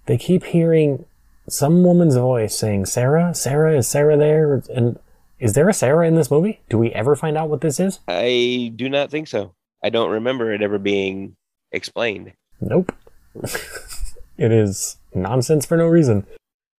they 0.06 0.16
keep 0.16 0.44
hearing 0.44 1.04
some 1.46 1.82
woman's 1.82 2.16
voice 2.16 2.56
saying, 2.56 2.86
"Sarah, 2.86 3.34
Sarah, 3.34 3.76
is 3.76 3.86
Sarah 3.86 4.16
there?" 4.16 4.62
And 4.74 4.98
is 5.38 5.52
there 5.52 5.68
a 5.68 5.74
Sarah 5.74 6.08
in 6.08 6.14
this 6.14 6.30
movie? 6.30 6.60
Do 6.70 6.78
we 6.78 6.90
ever 6.92 7.14
find 7.14 7.36
out 7.36 7.50
what 7.50 7.60
this 7.60 7.78
is? 7.78 8.00
I 8.08 8.72
do 8.74 8.88
not 8.88 9.10
think 9.10 9.28
so. 9.28 9.54
I 9.82 9.90
don't 9.90 10.10
remember 10.10 10.54
it 10.54 10.62
ever 10.62 10.78
being 10.78 11.36
explained. 11.70 12.32
Nope. 12.62 12.90
it 14.38 14.52
is 14.52 14.96
nonsense 15.12 15.66
for 15.66 15.76
no 15.76 15.86
reason. 15.86 16.26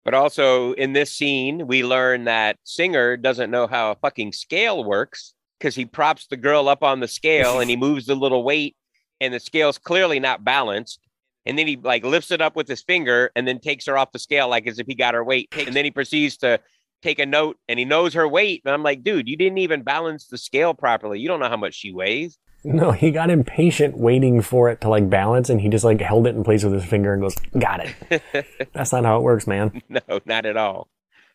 But 0.03 0.15
also 0.15 0.73
in 0.73 0.93
this 0.93 1.11
scene, 1.11 1.67
we 1.67 1.84
learn 1.84 2.23
that 2.23 2.57
Singer 2.63 3.17
doesn't 3.17 3.51
know 3.51 3.67
how 3.67 3.91
a 3.91 3.95
fucking 3.95 4.32
scale 4.32 4.84
works 4.84 5.34
because 5.60 5.76
he 5.76 5.86
props 5.86 6.28
the 6.28 6.38
girl 6.38 6.68
up 6.68 6.84
on 6.84 6.99
the 6.99 7.08
scale 7.08 7.60
and 7.60 7.70
he 7.70 7.76
moves 7.76 8.06
the 8.06 8.16
little 8.16 8.43
weight, 8.43 8.76
and 9.22 9.34
the 9.34 9.39
scale's 9.39 9.78
clearly 9.78 10.20
not 10.20 10.43
balanced. 10.43 10.99
And 11.45 11.60
then 11.60 11.68
he 11.68 11.76
like 11.76 12.03
lifts 12.03 12.32
it 12.32 12.41
up 12.41 12.56
with 12.56 12.68
his 12.68 12.82
finger 12.82 13.32
and 13.36 13.47
then 13.47 13.60
takes 13.60 13.86
her 13.86 13.97
off 13.97 14.12
the 14.12 14.20
scale 14.20 14.49
like 14.49 14.66
as 14.66 14.80
if 14.80 14.88
he 14.88 14.95
got 14.95 15.14
her 15.14 15.24
weight. 15.24 15.47
And 15.56 15.76
then 15.76 15.86
he 15.86 15.91
proceeds 15.91 16.38
to 16.38 16.60
take 17.03 17.20
a 17.20 17.26
note 17.26 17.58
and 17.70 17.78
he 17.78 17.86
knows 17.86 18.16
her 18.16 18.28
weight. 18.28 18.64
And 18.66 18.74
I'm 18.74 18.82
like, 18.82 19.03
dude, 19.03 19.30
you 19.30 19.38
didn't 19.38 19.60
even 19.60 19.84
balance 19.84 20.26
the 20.28 20.39
scale 20.39 20.74
properly. 20.74 21.20
You 21.20 21.28
don't 21.28 21.39
know 21.39 21.49
how 21.49 21.58
much 21.58 21.76
she 21.76 21.91
weighs. 21.91 22.39
No, 22.64 22.91
he 22.91 23.12
got 23.12 23.30
impatient 23.30 23.95
waiting 23.95 24.41
for 24.41 24.70
it 24.72 24.82
to 24.82 24.89
like 24.89 25.08
balance 25.08 25.51
and 25.51 25.62
he 25.62 25.70
just 25.70 25.86
like 25.86 26.01
held 26.01 26.26
it 26.26 26.36
in 26.36 26.43
place 26.43 26.64
with 26.64 26.74
his 26.74 26.84
finger 26.84 27.14
and 27.14 27.22
goes, 27.22 27.36
Got 27.60 27.82
it. 27.86 28.24
That's 28.74 28.91
not 28.91 29.06
how 29.06 29.18
it 29.18 29.22
works, 29.22 29.45
man. 29.45 29.84
No, 29.89 30.01
not 30.26 30.47
at 30.47 30.58
all. 30.58 30.88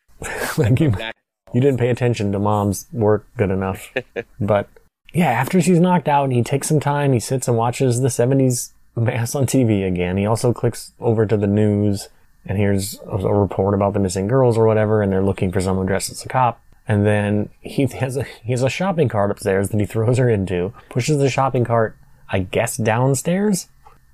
like 0.57 0.77
you, 0.81 0.89
Not- 0.89 1.15
you 1.53 1.61
didn't 1.61 1.79
pay 1.79 1.89
attention 1.89 2.31
to 2.31 2.39
mom's 2.39 2.87
work 2.91 3.25
good 3.37 3.51
enough. 3.51 3.91
but 4.39 4.69
yeah, 5.13 5.29
after 5.31 5.61
she's 5.61 5.79
knocked 5.79 6.07
out, 6.07 6.31
he 6.31 6.43
takes 6.43 6.67
some 6.67 6.79
time, 6.79 7.13
he 7.13 7.19
sits 7.19 7.47
and 7.47 7.57
watches 7.57 8.01
the 8.01 8.07
70s 8.07 8.71
mass 8.95 9.35
on 9.35 9.45
TV 9.45 9.85
again. 9.87 10.17
He 10.17 10.25
also 10.25 10.53
clicks 10.53 10.93
over 10.99 11.25
to 11.25 11.37
the 11.37 11.47
news 11.47 12.09
and 12.45 12.57
hears 12.57 12.99
a, 13.05 13.17
a 13.17 13.33
report 13.33 13.73
about 13.73 13.93
the 13.93 13.99
missing 13.99 14.27
girls 14.27 14.57
or 14.57 14.65
whatever, 14.65 15.01
and 15.01 15.11
they're 15.11 15.23
looking 15.23 15.51
for 15.51 15.61
someone 15.61 15.85
dressed 15.85 16.11
as 16.11 16.25
a 16.25 16.29
cop. 16.29 16.61
And 16.87 17.05
then 17.05 17.49
he 17.61 17.85
has 17.85 18.17
a 18.17 18.23
he 18.43 18.51
has 18.51 18.63
a 18.63 18.69
shopping 18.69 19.07
cart 19.07 19.31
upstairs 19.31 19.69
that 19.69 19.79
he 19.79 19.85
throws 19.87 20.17
her 20.17 20.29
into, 20.29 20.73
pushes 20.89 21.17
the 21.17 21.29
shopping 21.29 21.63
cart, 21.63 21.95
I 22.29 22.39
guess, 22.39 22.77
downstairs. 22.77 23.67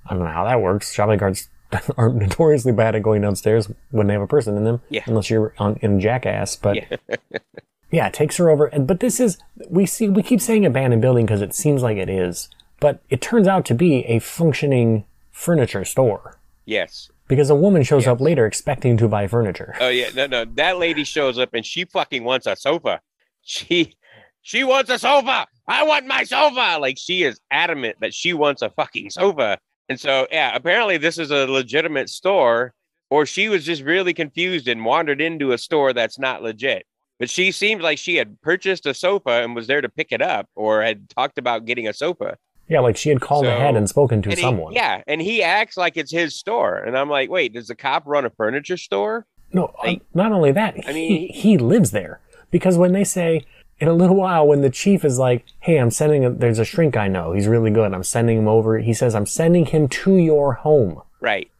I 0.06 0.14
don't 0.14 0.24
know 0.24 0.32
how 0.32 0.44
that 0.44 0.60
works. 0.60 0.92
Shopping 0.92 1.18
carts 1.18 1.48
are 1.96 2.08
notoriously 2.10 2.72
bad 2.72 2.94
at 2.94 3.02
going 3.02 3.22
downstairs 3.22 3.70
when 3.90 4.06
they 4.06 4.12
have 4.14 4.22
a 4.22 4.26
person 4.26 4.56
in 4.56 4.64
them, 4.64 4.80
Yeah. 4.88 5.02
unless 5.06 5.30
you're 5.30 5.54
on 5.58 5.76
in 5.82 6.00
Jackass. 6.00 6.56
But 6.56 6.76
Yeah. 6.76 6.96
yeah, 7.90 8.06
it 8.08 8.14
takes 8.14 8.36
her 8.38 8.50
over. 8.50 8.66
And 8.66 8.86
but 8.86 9.00
this 9.00 9.20
is 9.20 9.38
we 9.68 9.86
see 9.86 10.08
we 10.08 10.22
keep 10.22 10.40
saying 10.40 10.64
abandoned 10.66 11.02
building 11.02 11.26
because 11.26 11.42
it 11.42 11.54
seems 11.54 11.82
like 11.82 11.96
it 11.96 12.08
is, 12.08 12.48
but 12.80 13.00
it 13.10 13.20
turns 13.20 13.46
out 13.48 13.64
to 13.66 13.74
be 13.74 14.04
a 14.06 14.18
functioning 14.18 15.04
furniture 15.30 15.84
store 15.84 16.38
Yes. 16.64 17.10
because 17.28 17.48
a 17.50 17.54
woman 17.54 17.82
shows 17.82 18.06
up 18.06 18.20
later 18.20 18.44
expecting 18.46 18.96
to 18.96 19.08
buy 19.08 19.26
furniture. 19.26 19.74
Oh 19.80 19.88
yeah, 19.88 20.08
no, 20.14 20.26
no. 20.26 20.44
That 20.44 20.78
lady 20.78 21.04
shows 21.04 21.38
up 21.38 21.54
and 21.54 21.64
she 21.64 21.84
fucking 21.84 22.24
wants 22.24 22.46
a 22.46 22.56
sofa. 22.56 23.00
She 23.42 23.94
she 24.42 24.64
wants 24.64 24.90
a 24.90 24.98
sofa. 24.98 25.46
I 25.66 25.82
want 25.84 26.06
my 26.06 26.24
sofa. 26.24 26.78
Like 26.80 26.96
she 26.98 27.22
is 27.24 27.38
adamant 27.50 27.96
that 28.00 28.14
she 28.14 28.32
wants 28.32 28.62
a 28.62 28.70
fucking 28.70 29.10
sofa. 29.10 29.58
And 29.88 29.98
so 29.98 30.26
yeah, 30.30 30.54
apparently 30.54 30.96
this 30.98 31.18
is 31.18 31.30
a 31.30 31.46
legitimate 31.46 32.08
store, 32.10 32.72
or 33.10 33.24
she 33.26 33.48
was 33.48 33.64
just 33.64 33.82
really 33.82 34.12
confused 34.14 34.68
and 34.68 34.84
wandered 34.84 35.20
into 35.20 35.52
a 35.52 35.58
store 35.58 35.92
that's 35.92 36.18
not 36.18 36.42
legit. 36.42 36.84
But 37.18 37.30
she 37.30 37.50
seemed 37.50 37.82
like 37.82 37.98
she 37.98 38.16
had 38.16 38.40
purchased 38.42 38.86
a 38.86 38.94
sofa 38.94 39.42
and 39.42 39.54
was 39.54 39.66
there 39.66 39.80
to 39.80 39.88
pick 39.88 40.12
it 40.12 40.22
up, 40.22 40.48
or 40.54 40.82
had 40.82 41.08
talked 41.08 41.38
about 41.38 41.64
getting 41.64 41.88
a 41.88 41.92
sofa. 41.92 42.36
Yeah, 42.68 42.80
like 42.80 42.96
she 42.98 43.08
had 43.08 43.20
called 43.20 43.46
So- 43.46 43.50
ahead 43.56 43.76
and 43.76 43.88
spoken 43.88 44.20
to 44.22 44.28
And 44.28 44.38
he- 44.38 44.42
someone. 44.44 44.74
yeah, 44.74 45.02
and 45.06 45.20
he 45.22 45.42
acts 45.42 45.76
like 45.76 45.96
it's 45.96 46.12
his 46.12 46.34
store, 46.36 46.76
and 46.76 46.96
I'm 46.98 47.08
like, 47.08 47.30
wait, 47.30 47.54
does 47.54 47.68
the 47.68 47.74
cop 47.74 48.04
run 48.06 48.24
a 48.26 48.30
furniture 48.30 48.76
store? 48.76 49.26
No, 49.52 49.72
Like- 49.82 50.02
not 50.14 50.30
only 50.32 50.52
that, 50.52 50.74
I 50.86 50.92
he, 50.92 51.08
mean- 51.08 51.32
he 51.32 51.56
lives 51.58 51.90
there 51.92 52.20
because 52.50 52.76
when 52.76 52.92
they 52.92 53.04
say 53.04 53.42
in 53.80 53.88
a 53.88 53.92
little 53.92 54.16
while, 54.16 54.46
when 54.46 54.60
the 54.62 54.70
chief 54.70 55.04
is 55.04 55.18
like, 55.18 55.44
"Hey, 55.60 55.76
I'm 55.76 55.90
sending 55.90 56.24
a, 56.24 56.30
there's 56.30 56.58
a 56.58 56.64
shrink 56.64 56.96
I 56.96 57.08
know, 57.08 57.32
he's 57.32 57.46
really 57.46 57.70
good. 57.70 57.92
I'm 57.94 58.02
sending 58.04 58.38
him 58.38 58.48
over." 58.48 58.78
He 58.78 58.92
says, 58.94 59.14
"I'm 59.14 59.26
sending 59.26 59.66
him 59.66 59.88
to 59.88 60.16
your 60.16 60.54
home." 60.54 61.02
Right. 61.20 61.50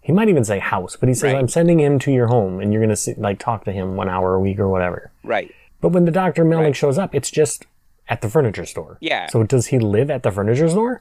He 0.00 0.12
might 0.12 0.28
even 0.28 0.44
say 0.44 0.58
house, 0.60 0.96
but 0.96 1.08
he 1.08 1.14
says, 1.14 1.32
Right. 1.32 1.36
"I'm 1.38 1.48
sending 1.48 1.80
him 1.80 1.98
to 2.00 2.12
your 2.12 2.28
home, 2.28 2.60
and 2.60 2.72
you're 2.72 2.80
gonna 2.82 2.96
like 3.18 3.38
talk 3.38 3.64
to 3.64 3.72
him 3.72 3.96
one 3.96 4.08
hour 4.08 4.34
a 4.34 4.40
week 4.40 4.58
or 4.58 4.68
whatever." 4.68 5.10
Right. 5.24 5.52
But 5.80 5.90
when 5.90 6.04
the 6.04 6.10
Dr. 6.12 6.44
Melnick 6.44 6.62
Right. 6.64 6.76
shows 6.76 6.96
up, 6.98 7.14
it's 7.14 7.30
just 7.30 7.66
at 8.08 8.20
the 8.22 8.28
furniture 8.30 8.64
store. 8.66 8.98
Yeah. 9.00 9.26
So 9.28 9.42
does 9.42 9.66
he 9.66 9.78
live 9.78 10.10
at 10.10 10.22
the 10.22 10.30
furniture 10.30 10.68
store? 10.68 11.00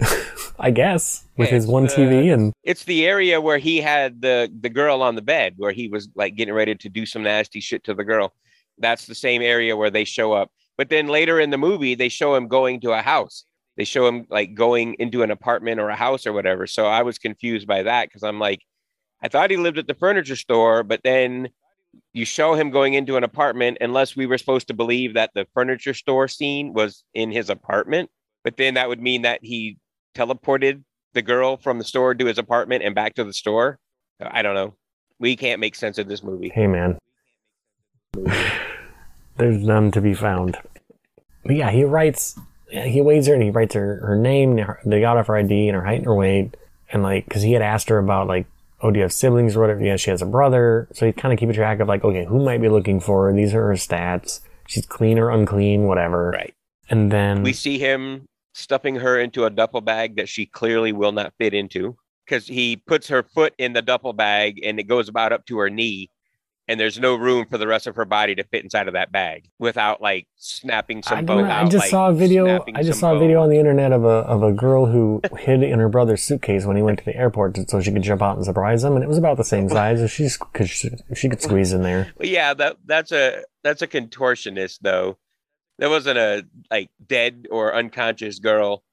I 0.58 0.70
guess 0.70 1.24
with 1.36 1.48
Yeah, 1.48 1.54
his 1.54 1.66
one 1.66 1.84
the- 1.84 1.90
TV 1.90 2.32
and 2.32 2.52
It's 2.64 2.84
the 2.84 3.06
area 3.06 3.40
where 3.40 3.58
he 3.58 3.80
had 3.80 4.20
the 4.20 4.50
the 4.60 4.68
girl 4.68 5.02
on 5.02 5.14
the 5.14 5.22
bed, 5.22 5.54
where 5.56 5.72
he 5.72 5.88
was 5.88 6.08
like 6.14 6.34
getting 6.36 6.54
ready 6.54 6.74
to 6.74 6.88
do 6.88 7.06
some 7.06 7.22
nasty 7.22 7.60
shit 7.60 7.84
to 7.84 7.94
the 7.94 8.04
girl. 8.04 8.32
That's 8.78 9.06
the 9.06 9.14
same 9.14 9.42
area 9.42 9.76
where 9.76 9.90
they 9.90 10.04
show 10.04 10.32
up. 10.32 10.50
But 10.76 10.88
then 10.88 11.06
later 11.06 11.38
in 11.38 11.50
the 11.50 11.58
movie, 11.58 11.94
they 11.94 12.08
show 12.08 12.34
him 12.34 12.48
going 12.48 12.80
to 12.80 12.92
a 12.92 13.02
house. 13.02 13.44
they 13.76 13.84
show 13.84 14.06
him 14.06 14.26
like 14.30 14.54
going 14.54 14.94
into 14.98 15.22
an 15.22 15.30
apartment 15.30 15.80
or 15.80 15.88
a 15.88 15.96
house 15.96 16.26
or 16.26 16.32
whatever. 16.32 16.66
So 16.66 16.86
I 16.86 17.02
was 17.02 17.18
confused 17.18 17.66
by 17.66 17.82
that 17.82 18.08
because 18.08 18.22
I'm 18.22 18.38
like, 18.38 18.60
I 19.22 19.28
thought 19.28 19.50
he 19.50 19.56
lived 19.56 19.78
at 19.78 19.86
the 19.86 19.94
furniture 19.94 20.36
store, 20.36 20.82
but 20.82 21.00
then 21.02 21.48
you 22.12 22.24
show 22.24 22.54
him 22.54 22.70
going 22.70 22.94
into 22.94 23.16
an 23.16 23.24
apartment 23.24 23.78
unless 23.80 24.14
we 24.16 24.26
were 24.26 24.38
supposed 24.38 24.68
to 24.68 24.74
believe 24.74 25.14
that 25.14 25.30
the 25.34 25.46
furniture 25.54 25.94
store 25.94 26.28
scene 26.28 26.72
was 26.72 27.04
in 27.14 27.30
his 27.32 27.50
apartment. 27.50 28.10
But 28.42 28.56
then 28.56 28.74
that 28.74 28.88
would 28.88 29.00
mean 29.00 29.22
that 29.22 29.40
he 29.42 29.78
teleported 30.14 30.84
the 31.14 31.22
girl 31.22 31.56
from 31.56 31.78
the 31.78 31.84
store 31.84 32.14
to 32.14 32.26
his 32.26 32.38
apartment 32.38 32.84
and 32.84 32.94
back 32.94 33.14
to 33.14 33.24
the 33.24 33.32
store. 33.32 33.78
I 34.20 34.42
don't 34.42 34.54
know. 34.54 34.74
We 35.18 35.36
can't 35.36 35.60
make 35.60 35.74
sense 35.74 35.98
of 35.98 36.08
this 36.08 36.22
movie. 36.22 36.50
Hey, 36.54 36.66
man. 36.66 36.98
There's 39.36 39.62
none 39.62 39.90
to 39.92 40.00
be 40.00 40.14
found. 40.14 40.56
But 41.44 41.56
yeah, 41.56 41.70
he 41.70 41.84
writes, 41.84 42.38
he 42.68 43.00
weighs 43.00 43.26
her 43.26 43.34
and 43.34 43.42
he 43.42 43.50
writes 43.50 43.74
her, 43.74 44.00
her 44.06 44.16
name, 44.16 44.56
her- 44.58 44.80
the 44.84 45.00
got 45.00 45.16
off 45.16 45.26
her 45.26 45.36
ID 45.36 45.68
and 45.68 45.76
her 45.76 45.84
height 45.84 45.98
and 45.98 46.06
her 46.06 46.14
weight. 46.14 46.56
And 46.90 47.02
like, 47.02 47.28
cause 47.28 47.42
he 47.42 47.52
had 47.52 47.62
asked 47.62 47.88
her 47.88 47.98
about 47.98 48.28
like, 48.28 48.46
oh, 48.80 48.90
do 48.90 48.98
you 48.98 49.02
have 49.02 49.12
siblings 49.12 49.56
or 49.56 49.60
whatever? 49.60 49.82
Yeah, 49.82 49.96
she 49.96 50.10
has 50.10 50.22
a 50.22 50.26
brother. 50.26 50.88
So 50.92 51.06
he's 51.06 51.14
kind 51.16 51.32
of 51.32 51.38
keeping 51.38 51.54
track 51.54 51.80
of 51.80 51.88
like, 51.88 52.04
okay, 52.04 52.24
who 52.24 52.44
might 52.44 52.60
be 52.60 52.68
looking 52.68 53.00
for 53.00 53.26
her? 53.26 53.34
These 53.34 53.54
are 53.54 53.66
her 53.68 53.74
stats. 53.74 54.40
She's 54.66 54.86
clean 54.86 55.18
or 55.18 55.30
unclean, 55.30 55.84
whatever. 55.84 56.30
Right. 56.30 56.54
And 56.88 57.10
then 57.10 57.42
We 57.42 57.52
see 57.52 57.78
him 57.78 58.26
stuffing 58.52 58.96
her 58.96 59.18
into 59.18 59.44
a 59.44 59.50
duffel 59.50 59.80
bag 59.80 60.16
that 60.16 60.28
she 60.28 60.46
clearly 60.46 60.92
will 60.92 61.12
not 61.12 61.32
fit 61.38 61.54
into 61.54 61.96
because 62.24 62.46
he 62.46 62.76
puts 62.76 63.08
her 63.08 63.22
foot 63.22 63.52
in 63.58 63.72
the 63.72 63.82
duffel 63.82 64.12
bag 64.12 64.60
and 64.62 64.78
it 64.78 64.84
goes 64.84 65.08
about 65.08 65.32
up 65.32 65.44
to 65.46 65.58
her 65.58 65.70
knee. 65.70 66.10
And 66.66 66.80
there's 66.80 66.98
no 66.98 67.14
room 67.14 67.46
for 67.50 67.58
the 67.58 67.66
rest 67.66 67.86
of 67.86 67.96
her 67.96 68.06
body 68.06 68.34
to 68.36 68.44
fit 68.44 68.64
inside 68.64 68.88
of 68.88 68.94
that 68.94 69.12
bag 69.12 69.50
without 69.58 70.00
like 70.00 70.26
snapping 70.36 71.02
some 71.02 71.18
I, 71.18 71.22
bone 71.22 71.44
out. 71.44 71.66
I 71.66 71.68
just 71.68 71.84
like, 71.84 71.90
saw 71.90 72.08
a 72.08 72.14
video. 72.14 72.64
I 72.74 72.82
just 72.82 73.00
saw 73.00 73.14
a 73.14 73.18
video 73.18 73.38
bone. 73.38 73.44
on 73.44 73.50
the 73.50 73.58
internet 73.58 73.92
of 73.92 74.04
a 74.04 74.24
of 74.24 74.42
a 74.42 74.52
girl 74.52 74.86
who 74.86 75.20
hid 75.36 75.62
in 75.62 75.78
her 75.78 75.90
brother's 75.90 76.22
suitcase 76.22 76.64
when 76.64 76.76
he 76.76 76.82
went 76.82 77.00
to 77.00 77.04
the 77.04 77.14
airport 77.14 77.58
so 77.68 77.82
she 77.82 77.92
could 77.92 78.02
jump 78.02 78.22
out 78.22 78.36
and 78.36 78.44
surprise 78.46 78.82
him, 78.82 78.94
and 78.94 79.04
it 79.04 79.08
was 79.08 79.18
about 79.18 79.36
the 79.36 79.44
same 79.44 79.68
size. 79.68 79.98
So 79.98 80.06
she's 80.06 80.38
cause 80.38 80.70
she, 80.70 80.90
she 81.14 81.28
could 81.28 81.42
squeeze 81.42 81.74
in 81.74 81.82
there. 81.82 82.12
Well, 82.16 82.28
yeah, 82.28 82.54
that 82.54 82.78
that's 82.86 83.12
a 83.12 83.42
that's 83.62 83.82
a 83.82 83.86
contortionist 83.86 84.78
though. 84.80 85.18
That 85.78 85.90
wasn't 85.90 86.18
a 86.18 86.46
like 86.70 86.88
dead 87.06 87.46
or 87.50 87.74
unconscious 87.74 88.38
girl. 88.38 88.84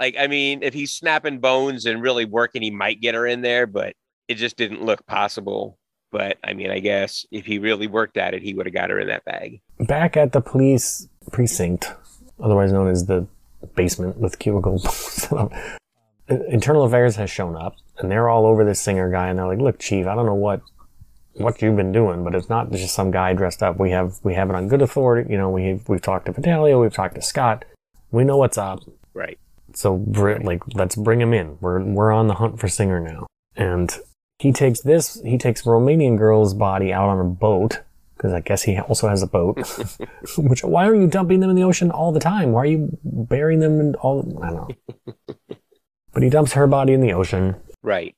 Like 0.00 0.16
I 0.18 0.26
mean, 0.26 0.64
if 0.64 0.74
he's 0.74 0.90
snapping 0.90 1.38
bones 1.38 1.86
and 1.86 2.02
really 2.02 2.24
working, 2.24 2.62
he 2.62 2.72
might 2.72 3.00
get 3.00 3.14
her 3.14 3.26
in 3.26 3.42
there, 3.42 3.68
but 3.68 3.94
it 4.26 4.34
just 4.34 4.56
didn't 4.56 4.84
look 4.84 5.06
possible. 5.06 5.78
But 6.10 6.38
I 6.42 6.54
mean, 6.54 6.70
I 6.70 6.80
guess 6.80 7.26
if 7.30 7.46
he 7.46 7.58
really 7.58 7.86
worked 7.86 8.16
at 8.16 8.34
it, 8.34 8.42
he 8.42 8.54
would 8.54 8.66
have 8.66 8.74
got 8.74 8.90
her 8.90 8.98
in 8.98 9.08
that 9.08 9.24
bag. 9.24 9.60
Back 9.78 10.16
at 10.16 10.32
the 10.32 10.40
police 10.40 11.08
precinct, 11.30 11.92
otherwise 12.40 12.72
known 12.72 12.88
as 12.88 13.06
the 13.06 13.26
basement 13.74 14.16
with 14.16 14.38
cubicles. 14.38 15.28
Internal 16.28 16.84
Affairs 16.84 17.16
has 17.16 17.30
shown 17.30 17.56
up, 17.56 17.74
and 17.98 18.10
they're 18.10 18.28
all 18.28 18.46
over 18.46 18.64
this 18.64 18.80
singer 18.80 19.10
guy, 19.10 19.28
and 19.28 19.38
they're 19.38 19.46
like, 19.46 19.58
"Look, 19.58 19.78
Chief, 19.78 20.06
I 20.06 20.14
don't 20.14 20.26
know 20.26 20.34
what 20.34 20.62
what 21.34 21.60
you've 21.62 21.76
been 21.76 21.92
doing, 21.92 22.24
but 22.24 22.34
it's 22.34 22.48
not 22.48 22.70
just 22.70 22.94
some 22.94 23.10
guy 23.10 23.32
dressed 23.32 23.62
up. 23.62 23.78
We 23.78 23.90
have 23.90 24.18
we 24.22 24.34
have 24.34 24.50
it 24.50 24.56
on 24.56 24.68
good 24.68 24.82
authority. 24.82 25.30
You 25.30 25.38
know, 25.38 25.50
we 25.50 25.80
we've 25.88 26.02
talked 26.02 26.26
to 26.26 26.32
Vitalio, 26.32 26.80
we've 26.80 26.92
talked 26.92 27.14
to 27.16 27.22
Scott. 27.22 27.64
We 28.10 28.24
know 28.24 28.36
what's 28.36 28.58
up. 28.58 28.80
Right. 29.14 29.38
So 29.72 29.94
like, 29.94 30.62
let's 30.74 30.96
bring 30.96 31.20
him 31.20 31.32
in. 31.32 31.58
We're 31.60 31.82
we're 31.82 32.12
on 32.12 32.28
the 32.28 32.34
hunt 32.34 32.58
for 32.58 32.68
Singer 32.68 33.00
now, 33.00 33.26
and 33.56 33.96
he 34.40 34.52
takes 34.52 34.80
this. 34.80 35.20
He 35.22 35.36
takes 35.38 35.62
Romanian 35.62 36.16
girl's 36.16 36.54
body 36.54 36.92
out 36.92 37.08
on 37.10 37.20
a 37.20 37.24
boat 37.28 37.80
because 38.16 38.32
I 38.32 38.40
guess 38.40 38.62
he 38.62 38.78
also 38.78 39.08
has 39.08 39.22
a 39.22 39.26
boat. 39.26 39.58
Which 40.38 40.64
why 40.64 40.86
are 40.88 40.94
you 40.94 41.06
dumping 41.06 41.40
them 41.40 41.50
in 41.50 41.56
the 41.56 41.62
ocean 41.62 41.90
all 41.90 42.10
the 42.10 42.20
time? 42.20 42.52
Why 42.52 42.62
are 42.62 42.66
you 42.66 42.98
burying 43.04 43.60
them 43.60 43.78
in 43.80 43.94
all? 43.96 44.20
I 44.42 44.50
don't 44.50 44.54
know. 44.68 45.16
but 46.12 46.22
he 46.22 46.30
dumps 46.30 46.54
her 46.54 46.66
body 46.66 46.92
in 46.94 47.00
the 47.02 47.12
ocean, 47.12 47.56
Right. 47.82 48.14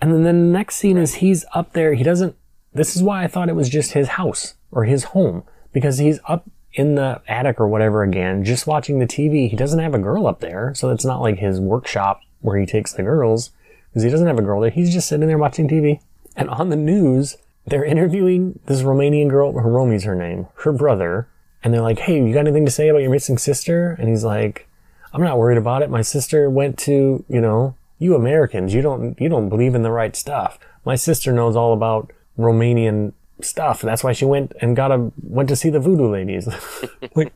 and 0.00 0.12
then 0.12 0.22
the 0.24 0.32
next 0.32 0.76
scene 0.76 0.96
is 0.96 1.16
he's 1.16 1.44
up 1.54 1.72
there. 1.72 1.94
He 1.94 2.02
doesn't. 2.04 2.36
This 2.72 2.94
is 2.94 3.02
why 3.02 3.24
I 3.24 3.26
thought 3.26 3.48
it 3.48 3.56
was 3.56 3.68
just 3.68 3.92
his 3.92 4.08
house 4.08 4.54
or 4.70 4.84
his 4.84 5.04
home 5.04 5.42
because 5.72 5.98
he's 5.98 6.20
up 6.28 6.48
in 6.72 6.94
the 6.94 7.22
attic 7.26 7.58
or 7.58 7.66
whatever 7.68 8.02
again, 8.02 8.44
just 8.44 8.66
watching 8.66 8.98
the 8.98 9.06
TV. 9.06 9.48
He 9.48 9.56
doesn't 9.56 9.78
have 9.78 9.94
a 9.94 9.98
girl 9.98 10.26
up 10.26 10.40
there, 10.40 10.74
so 10.74 10.90
it's 10.90 11.04
not 11.04 11.22
like 11.22 11.38
his 11.38 11.58
workshop 11.58 12.20
where 12.40 12.58
he 12.58 12.66
takes 12.66 12.92
the 12.92 13.02
girls 13.02 13.50
because 13.96 14.04
he 14.04 14.10
doesn't 14.10 14.26
have 14.26 14.38
a 14.38 14.42
girl 14.42 14.60
there. 14.60 14.68
He's 14.68 14.92
just 14.92 15.08
sitting 15.08 15.26
there 15.26 15.38
watching 15.38 15.66
TV. 15.66 16.00
And 16.36 16.50
on 16.50 16.68
the 16.68 16.76
news, 16.76 17.38
they're 17.64 17.82
interviewing 17.82 18.60
this 18.66 18.82
Romanian 18.82 19.30
girl. 19.30 19.54
Her 19.54 19.70
Romi's 19.70 20.04
her 20.04 20.14
name. 20.14 20.48
Her 20.56 20.72
brother. 20.74 21.28
And 21.64 21.72
they're 21.72 21.80
like, 21.80 22.00
"Hey, 22.00 22.22
you 22.22 22.34
got 22.34 22.40
anything 22.40 22.66
to 22.66 22.70
say 22.70 22.88
about 22.88 22.98
your 22.98 23.10
missing 23.10 23.38
sister?" 23.38 23.96
And 23.98 24.10
he's 24.10 24.22
like, 24.22 24.68
"I'm 25.14 25.22
not 25.22 25.38
worried 25.38 25.56
about 25.56 25.80
it. 25.80 25.88
My 25.88 26.02
sister 26.02 26.50
went 26.50 26.76
to, 26.80 27.24
you 27.26 27.40
know, 27.40 27.74
you 27.98 28.14
Americans, 28.14 28.74
you 28.74 28.82
don't 28.82 29.18
you 29.18 29.30
don't 29.30 29.48
believe 29.48 29.74
in 29.74 29.82
the 29.82 29.90
right 29.90 30.14
stuff. 30.14 30.58
My 30.84 30.94
sister 30.94 31.32
knows 31.32 31.56
all 31.56 31.72
about 31.72 32.12
Romanian 32.38 33.14
stuff. 33.40 33.80
That's 33.80 34.04
why 34.04 34.12
she 34.12 34.26
went 34.26 34.52
and 34.60 34.76
got 34.76 34.92
a 34.92 35.10
went 35.22 35.48
to 35.48 35.56
see 35.56 35.70
the 35.70 35.80
voodoo 35.80 36.10
ladies. 36.10 36.46
like 37.14 37.32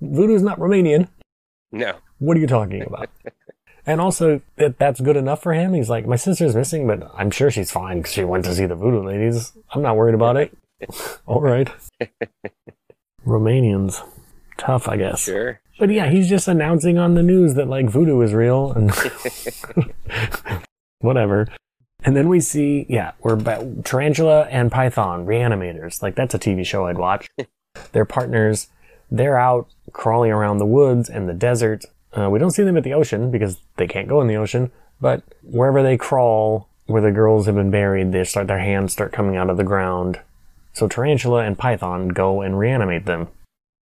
voodoo's 0.00 0.42
not 0.42 0.60
Romanian. 0.60 1.08
No. 1.72 1.96
What 2.20 2.36
are 2.36 2.40
you 2.40 2.46
talking 2.46 2.82
about? 2.82 3.10
and 3.86 4.00
also 4.00 4.40
that 4.56 4.78
that's 4.78 5.00
good 5.00 5.16
enough 5.16 5.42
for 5.42 5.54
him. 5.54 5.72
He's 5.72 5.88
like, 5.88 6.06
my 6.06 6.16
sister's 6.16 6.56
missing, 6.56 6.86
but 6.86 7.08
I'm 7.14 7.30
sure 7.30 7.50
she's 7.50 7.70
fine 7.70 7.98
because 7.98 8.12
she 8.12 8.24
went 8.24 8.44
to 8.44 8.54
see 8.54 8.66
the 8.66 8.74
voodoo 8.74 9.02
ladies. 9.02 9.52
I'm 9.72 9.82
not 9.82 9.96
worried 9.96 10.14
about 10.14 10.36
it. 10.36 10.56
all 11.26 11.40
right. 11.40 11.70
Romanians, 13.26 14.02
tough, 14.58 14.88
I 14.88 14.96
guess. 14.96 15.20
Sure. 15.20 15.60
But 15.78 15.90
yeah, 15.90 16.10
he's 16.10 16.28
just 16.28 16.48
announcing 16.48 16.98
on 16.98 17.14
the 17.14 17.22
news 17.22 17.54
that 17.54 17.68
like 17.68 17.88
voodoo 17.88 18.20
is 18.22 18.32
real 18.32 18.72
and 18.72 18.90
whatever. 21.00 21.48
And 22.04 22.16
then 22.16 22.28
we 22.28 22.40
see, 22.40 22.86
yeah, 22.88 23.12
we're 23.20 23.36
back, 23.36 23.62
Tarantula 23.84 24.46
and 24.50 24.70
Python, 24.70 25.26
reanimators. 25.26 26.02
Like 26.02 26.14
that's 26.14 26.34
a 26.34 26.38
TV 26.38 26.64
show 26.64 26.86
I'd 26.86 26.98
watch. 26.98 27.28
They're 27.92 28.04
partners. 28.04 28.68
They're 29.10 29.38
out 29.38 29.68
crawling 29.92 30.32
around 30.32 30.58
the 30.58 30.66
woods 30.66 31.08
and 31.08 31.28
the 31.28 31.34
desert. 31.34 31.84
Uh, 32.16 32.30
we 32.30 32.38
don't 32.38 32.50
see 32.50 32.62
them 32.62 32.76
at 32.76 32.84
the 32.84 32.94
ocean 32.94 33.30
because 33.30 33.58
they 33.76 33.86
can't 33.86 34.08
go 34.08 34.20
in 34.20 34.26
the 34.26 34.36
ocean. 34.36 34.70
But 35.00 35.22
wherever 35.42 35.82
they 35.82 35.96
crawl, 35.96 36.68
where 36.86 37.02
the 37.02 37.10
girls 37.10 37.46
have 37.46 37.54
been 37.54 37.70
buried, 37.70 38.12
they 38.12 38.24
start 38.24 38.46
their 38.46 38.58
hands 38.58 38.92
start 38.92 39.12
coming 39.12 39.36
out 39.36 39.50
of 39.50 39.56
the 39.56 39.64
ground. 39.64 40.20
So 40.72 40.88
Tarantula 40.88 41.44
and 41.44 41.58
Python 41.58 42.08
go 42.08 42.42
and 42.42 42.58
reanimate 42.58 43.06
them. 43.06 43.28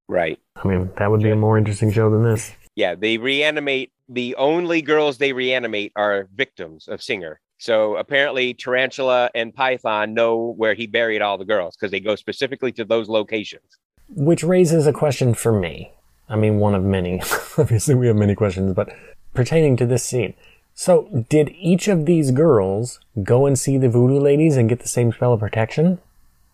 Right. 0.09 0.39
I 0.57 0.67
mean, 0.67 0.91
that 0.99 1.11
would 1.11 1.23
be 1.23 1.31
a 1.31 1.37
more 1.37 1.57
interesting 1.57 1.93
show 1.93 2.11
than 2.11 2.25
this. 2.25 2.53
Yeah, 2.75 2.95
they 2.95 3.19
reanimate. 3.19 3.93
The 4.09 4.35
only 4.37 4.83
girls 4.83 5.19
they 5.19 5.33
reanimate 5.33 5.93
are 5.97 6.29
victims 6.35 6.89
of 6.89 7.03
Singer. 7.03 7.41
So 7.59 7.97
apparently, 7.97 8.53
Tarantula 8.53 9.31
and 9.35 9.55
Python 9.55 10.13
know 10.13 10.55
where 10.57 10.75
he 10.75 10.87
buried 10.87 11.23
all 11.23 11.39
the 11.39 11.45
girls 11.45 11.77
because 11.77 11.91
they 11.91 12.01
go 12.01 12.17
specifically 12.17 12.73
to 12.73 12.85
those 12.85 13.09
locations. 13.09 13.65
Which 14.11 14.43
raises 14.43 14.87
a 14.87 14.93
question 14.93 15.35
for 15.35 15.59
me. 15.59 15.94
I 16.29 16.37
mean, 16.37 16.59
one 16.59 16.75
of 16.75 16.83
many. 16.83 17.21
Obviously, 17.59 17.95
we 17.95 18.07
have 18.07 18.17
many 18.17 18.35
questions, 18.35 18.75
but 18.75 18.95
pertaining 19.35 19.77
to 19.77 19.87
this 19.87 20.05
scene. 20.05 20.35
So, 20.75 21.27
did 21.29 21.55
each 21.57 21.87
of 21.87 22.07
these 22.07 22.31
girls 22.31 22.99
go 23.23 23.47
and 23.47 23.59
see 23.59 23.79
the 23.79 23.89
voodoo 23.89 24.19
ladies 24.19 24.57
and 24.57 24.69
get 24.69 24.81
the 24.81 24.89
same 24.89 25.13
spell 25.13 25.33
of 25.33 25.41
protection? 25.41 25.99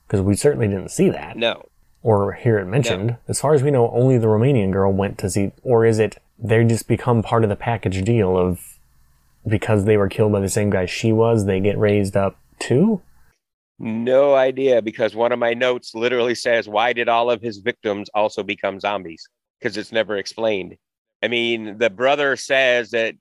Because 0.07 0.21
we 0.21 0.35
certainly 0.35 0.67
didn't 0.69 0.91
see 0.91 1.09
that 1.11 1.37
No, 1.37 1.67
or 2.03 2.33
hear 2.33 2.59
it 2.59 2.67
mentioned. 2.67 3.17
As 3.29 3.41
far 3.41 3.55
as 3.55 3.63
we 3.63 3.71
know, 3.71 3.91
only 3.93 4.19
the 4.19 4.27
Romanian 4.27 4.73
girl 4.73 4.93
went 4.93 5.19
to 5.19 5.31
see, 5.31 5.53
or 5.63 5.87
is 5.87 5.99
it 5.99 6.21
they 6.39 6.65
just 6.65 6.89
become 6.89 7.23
part 7.23 7.45
of 7.45 7.51
the 7.51 7.57
package 7.57 8.03
deal 8.03 8.37
of 8.37 8.79
because 9.47 9.85
they 9.85 9.97
were 9.97 10.09
killed 10.09 10.33
by 10.33 10.41
the 10.41 10.49
same 10.49 10.71
guy 10.71 10.85
she 10.85 11.13
was, 11.13 11.47
they 11.47 11.61
get 11.61 11.79
raised 11.79 12.17
up 12.17 12.37
too? 12.59 13.01
no 13.81 14.35
idea 14.35 14.83
because 14.83 15.15
one 15.15 15.33
of 15.33 15.39
my 15.39 15.55
notes 15.55 15.95
literally 15.95 16.35
says, 16.35 16.69
Why 16.69 16.93
did 16.93 17.09
all 17.09 17.31
of 17.31 17.41
his 17.41 17.59
victims 17.59 18.09
also 18.15 18.43
become 18.43 18.79
zombies? 18.79 19.27
Because 19.61 19.77
it's 19.77 19.93
never 19.93 20.17
explained. 20.17 20.77
I 21.23 21.29
mean, 21.29 21.77
the 21.77 21.91
brother 21.91 22.35
says 22.37 22.91
that 22.91 23.15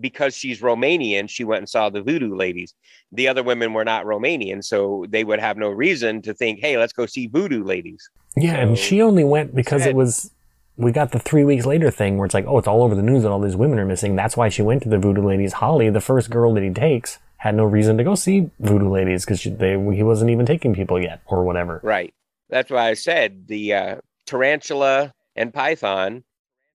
because 0.00 0.36
she's 0.36 0.60
Romanian, 0.60 1.30
she 1.30 1.44
went 1.44 1.60
and 1.60 1.68
saw 1.68 1.88
the 1.88 2.02
voodoo 2.02 2.36
ladies. 2.36 2.74
The 3.10 3.26
other 3.26 3.42
women 3.42 3.72
were 3.72 3.86
not 3.86 4.04
Romanian, 4.04 4.62
so 4.62 5.06
they 5.08 5.24
would 5.24 5.40
have 5.40 5.56
no 5.56 5.70
reason 5.70 6.20
to 6.22 6.34
think, 6.34 6.60
hey, 6.60 6.76
let's 6.76 6.92
go 6.92 7.06
see 7.06 7.26
voodoo 7.26 7.64
ladies. 7.64 8.08
Yeah, 8.36 8.56
and 8.56 8.76
she 8.76 9.00
only 9.00 9.24
went 9.24 9.54
because 9.54 9.86
it 9.86 9.94
was. 9.94 10.30
We 10.76 10.92
got 10.92 11.10
the 11.10 11.18
three 11.18 11.42
weeks 11.42 11.66
later 11.66 11.90
thing 11.90 12.18
where 12.18 12.26
it's 12.26 12.34
like, 12.34 12.44
oh, 12.46 12.58
it's 12.58 12.68
all 12.68 12.84
over 12.84 12.94
the 12.94 13.02
news 13.02 13.24
that 13.24 13.30
all 13.30 13.40
these 13.40 13.56
women 13.56 13.80
are 13.80 13.84
missing. 13.84 14.14
That's 14.14 14.36
why 14.36 14.48
she 14.48 14.62
went 14.62 14.84
to 14.84 14.88
the 14.88 14.98
voodoo 14.98 15.26
ladies. 15.26 15.54
Holly, 15.54 15.90
the 15.90 16.00
first 16.00 16.30
girl 16.30 16.54
that 16.54 16.62
he 16.62 16.70
takes, 16.70 17.18
had 17.38 17.56
no 17.56 17.64
reason 17.64 17.96
to 17.98 18.04
go 18.04 18.14
see 18.14 18.50
voodoo 18.60 18.88
ladies 18.88 19.24
because 19.24 19.42
they 19.42 19.72
he 19.72 20.02
wasn't 20.02 20.30
even 20.30 20.46
taking 20.46 20.74
people 20.74 21.02
yet 21.02 21.20
or 21.26 21.42
whatever. 21.44 21.80
Right. 21.82 22.14
That's 22.48 22.70
why 22.70 22.90
I 22.90 22.94
said 22.94 23.48
the 23.48 23.74
uh, 23.74 23.96
tarantula 24.26 25.12
and 25.38 25.54
python 25.54 26.22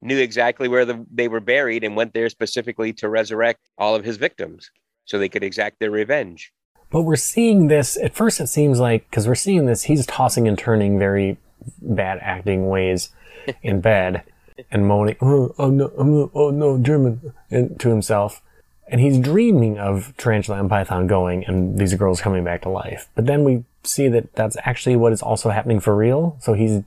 knew 0.02 0.18
exactly 0.18 0.68
where 0.68 0.86
the, 0.86 1.06
they 1.12 1.28
were 1.28 1.40
buried 1.40 1.84
and 1.84 1.96
went 1.96 2.14
there 2.14 2.30
specifically 2.30 2.92
to 2.94 3.08
resurrect 3.08 3.70
all 3.78 3.96
of 3.96 4.04
his 4.04 4.18
victims 4.18 4.70
so 5.06 5.18
they 5.18 5.30
could 5.30 5.44
exact 5.44 5.80
their 5.80 5.92
revenge. 5.92 6.52
But 6.90 7.04
we're 7.04 7.16
seeing 7.16 7.68
this. 7.68 7.98
At 7.98 8.14
first, 8.14 8.40
it 8.40 8.48
seems 8.48 8.80
like 8.80 9.10
because 9.10 9.28
we're 9.28 9.36
seeing 9.36 9.66
this, 9.66 9.84
he's 9.84 10.06
tossing 10.06 10.48
and 10.48 10.58
turning 10.58 11.00
very 11.00 11.38
bad 11.82 12.20
acting 12.22 12.70
ways 12.70 13.10
in 13.64 13.82
bed, 13.82 14.24
and 14.72 14.88
moaning, 14.88 15.16
oh, 15.22 15.54
oh 15.58 15.70
no, 15.70 15.92
oh 15.98 16.04
no, 16.04 16.32
oh 16.36 16.52
no, 16.52 16.78
German, 16.78 17.34
and 17.50 17.80
to 17.80 17.90
himself. 17.90 18.42
And 18.88 19.02
he's 19.02 19.18
dreaming 19.18 19.80
of 19.80 20.14
Tarantula 20.18 20.60
and 20.60 20.70
Python 20.70 21.08
going 21.08 21.46
and 21.46 21.80
these 21.80 21.96
girls 21.96 22.22
coming 22.22 22.44
back 22.44 22.62
to 22.62 22.70
life. 22.70 23.08
But 23.16 23.26
then 23.26 23.44
we 23.44 23.64
see 23.84 24.08
that 24.10 24.36
that's 24.36 24.58
actually 24.66 24.96
what 24.96 25.14
is 25.14 25.22
also 25.22 25.50
happening 25.50 25.80
for 25.80 25.96
real. 25.96 26.38
So 26.42 26.54
he's, 26.54 26.84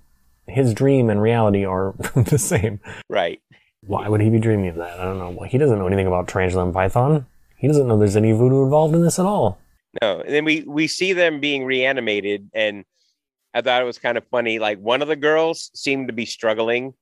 his 0.49 0.75
dream 0.75 1.11
and 1.11 1.21
reality 1.21 1.65
are 1.65 1.95
the 2.15 2.39
same. 2.39 2.81
Right. 3.09 3.41
Why 3.87 4.09
would 4.09 4.21
he 4.21 4.31
be 4.31 4.39
dreaming 4.39 4.69
of 4.69 4.77
that? 4.77 4.99
I 4.99 5.05
don't 5.05 5.19
know. 5.19 5.31
Well, 5.31 5.49
he 5.49 5.59
doesn't 5.59 5.79
know 5.79 5.87
anything 5.87 6.07
about 6.07 6.29
Tarantula 6.29 6.65
and 6.65 6.75
Python. 6.75 7.27
He 7.57 7.69
doesn't 7.69 7.87
know 7.87 7.99
there's 7.99 8.17
any 8.17 8.33
voodoo 8.33 8.65
involved 8.65 8.95
in 8.95 9.03
this 9.03 9.19
at 9.19 9.27
all. 9.27 9.59
No. 10.03 10.21
And 10.21 10.35
then 10.35 10.45
we 10.45 10.63
we 10.67 10.89
see 10.89 11.13
them 11.13 11.41
being 11.41 11.65
reanimated, 11.65 12.51
and 12.53 12.85
I 13.55 13.63
thought 13.63 13.81
it 13.81 13.87
was 13.87 13.99
kind 13.99 14.19
of 14.19 14.27
funny. 14.31 14.59
Like 14.59 14.79
one 14.79 15.03
of 15.03 15.09
the 15.09 15.17
girls 15.17 15.71
seemed 15.75 16.09
to 16.09 16.13
be 16.13 16.27
struggling 16.27 16.95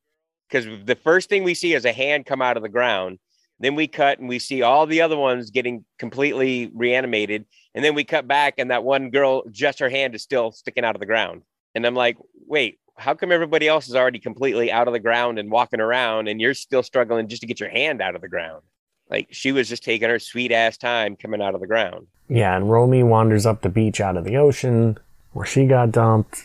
because 0.49 0.67
the 0.85 0.95
first 0.95 1.29
thing 1.29 1.43
we 1.43 1.55
see 1.55 1.75
is 1.75 1.85
a 1.85 1.93
hand 1.93 2.27
come 2.27 2.43
out 2.43 2.57
of 2.57 2.63
the 2.63 2.69
ground. 2.69 3.19
Then 3.61 3.75
we 3.75 3.87
cut 3.87 4.19
and 4.19 4.29
we 4.29 4.39
see 4.39 4.63
all 4.63 4.87
the 4.87 5.01
other 5.01 5.17
ones 5.17 5.51
getting 5.51 5.85
completely 5.99 6.71
reanimated. 6.75 7.47
And 7.75 7.85
then 7.85 7.95
we 7.95 8.05
cut 8.05 8.29
back, 8.29 8.55
and 8.59 8.71
that 8.71 8.85
one 8.85 9.11
girl, 9.11 9.43
just 9.51 9.81
her 9.81 9.89
hand 9.89 10.15
is 10.15 10.23
still 10.23 10.53
sticking 10.53 10.85
out 10.85 10.95
of 10.95 11.01
the 11.01 11.07
ground. 11.07 11.43
And 11.75 11.85
I'm 11.85 11.95
like, 11.95 12.17
wait, 12.47 12.79
how 12.97 13.15
come 13.15 13.33
everybody 13.33 13.67
else 13.69 13.89
is 13.89 13.95
already 13.95 14.19
completely 14.19 14.71
out 14.71 14.87
of 14.87 14.93
the 14.95 15.01
ground 15.01 15.39
and 15.39 15.51
walking 15.51 15.81
around, 15.81 16.29
and 16.29 16.41
you're 16.41 16.55
still 16.55 16.83
struggling 16.83 17.29
just 17.29 17.41
to 17.43 17.47
get 17.47 17.61
your 17.61 17.71
hand 17.71 18.01
out 18.01 18.15
of 18.15 18.21
the 18.21 18.29
ground? 18.29 18.63
Like 19.11 19.29
she 19.33 19.53
was 19.53 19.69
just 19.69 19.85
taking 19.85 20.09
her 20.09 20.19
sweet 20.19 20.53
ass 20.53 20.77
time 20.79 21.17
coming 21.17 21.43
out 21.43 21.55
of 21.55 21.61
the 21.61 21.67
ground. 21.67 22.07
Yeah, 22.29 22.57
and 22.57 22.71
Romy 22.71 23.03
wanders 23.03 23.45
up 23.47 23.61
the 23.63 23.69
beach 23.69 24.01
out 24.01 24.17
of 24.17 24.25
the 24.25 24.37
ocean 24.37 24.99
where 25.33 25.45
she 25.47 25.67
got 25.67 25.93
dumped. 25.93 26.45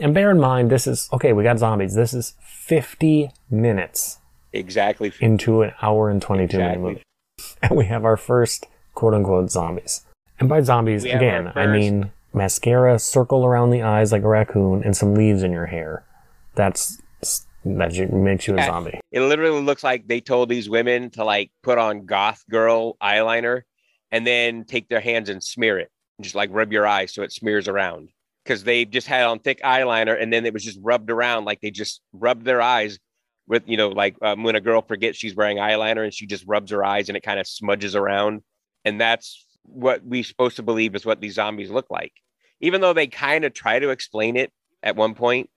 And 0.00 0.14
bear 0.14 0.30
in 0.30 0.38
mind, 0.38 0.70
this 0.70 0.86
is 0.86 1.08
okay, 1.12 1.32
we 1.32 1.42
got 1.42 1.58
zombies. 1.58 1.94
This 1.94 2.14
is 2.14 2.34
50 2.40 3.30
minutes 3.50 4.18
Exactly. 4.52 5.12
into 5.20 5.62
an 5.62 5.72
hour 5.82 6.08
and 6.10 6.22
22 6.22 6.56
minute 6.58 6.70
Exactly. 6.72 6.82
movie. 6.90 7.02
And 7.62 7.76
we 7.76 7.86
have 7.86 8.04
our 8.04 8.16
first 8.16 8.66
quote 8.94 9.14
unquote 9.14 9.50
zombies. 9.50 10.04
And 10.38 10.48
by 10.48 10.60
zombies, 10.60 11.02
We 11.04 11.10
again, 11.10 11.50
I 11.56 11.66
mean 11.66 12.12
mascara, 12.32 12.98
circle 12.98 13.44
around 13.44 13.70
the 13.70 13.82
eyes 13.82 14.12
like 14.12 14.22
a 14.22 14.28
raccoon, 14.28 14.82
and 14.84 14.96
some 14.96 15.14
leaves 15.14 15.42
in 15.42 15.52
your 15.52 15.66
hair. 15.66 16.04
That's 16.54 17.00
that 17.64 18.12
makes 18.12 18.46
you 18.46 18.56
a 18.58 18.64
zombie. 18.64 19.00
It 19.10 19.20
literally 19.20 19.60
looks 19.60 19.82
like 19.82 20.06
they 20.06 20.20
told 20.20 20.48
these 20.48 20.68
women 20.68 21.10
to 21.10 21.24
like 21.24 21.50
put 21.62 21.78
on 21.78 22.06
goth 22.06 22.42
girl 22.50 22.96
eyeliner 23.02 23.62
and 24.10 24.26
then 24.26 24.64
take 24.64 24.88
their 24.88 25.00
hands 25.00 25.28
and 25.28 25.42
smear 25.42 25.78
it. 25.78 25.90
and 26.18 26.24
Just 26.24 26.34
like 26.34 26.50
rub 26.52 26.72
your 26.72 26.86
eyes 26.86 27.12
so 27.12 27.22
it 27.22 27.32
smears 27.32 27.68
around. 27.68 28.10
Because 28.44 28.64
they 28.64 28.84
just 28.84 29.06
had 29.06 29.24
on 29.24 29.40
thick 29.40 29.60
eyeliner 29.62 30.20
and 30.20 30.32
then 30.32 30.46
it 30.46 30.54
was 30.54 30.64
just 30.64 30.78
rubbed 30.80 31.10
around 31.10 31.44
like 31.44 31.60
they 31.60 31.70
just 31.70 32.00
rubbed 32.12 32.44
their 32.44 32.62
eyes 32.62 32.98
with, 33.46 33.64
you 33.66 33.76
know, 33.76 33.88
like 33.88 34.16
um, 34.22 34.42
when 34.42 34.56
a 34.56 34.60
girl 34.60 34.80
forgets 34.80 35.18
she's 35.18 35.34
wearing 35.34 35.58
eyeliner 35.58 36.04
and 36.04 36.14
she 36.14 36.26
just 36.26 36.44
rubs 36.46 36.70
her 36.70 36.84
eyes 36.84 37.08
and 37.08 37.16
it 37.16 37.22
kind 37.22 37.38
of 37.40 37.46
smudges 37.46 37.94
around. 37.94 38.42
And 38.84 39.00
that's 39.00 39.44
what 39.72 40.04
we're 40.04 40.24
supposed 40.24 40.56
to 40.56 40.62
believe 40.62 40.94
is 40.94 41.06
what 41.06 41.20
these 41.20 41.34
zombies 41.34 41.70
look 41.70 41.86
like. 41.90 42.12
Even 42.60 42.80
though 42.80 42.92
they 42.92 43.06
kind 43.06 43.44
of 43.44 43.54
try 43.54 43.78
to 43.78 43.90
explain 43.90 44.36
it 44.36 44.52
at 44.82 44.96
one 44.96 45.14
point, 45.14 45.50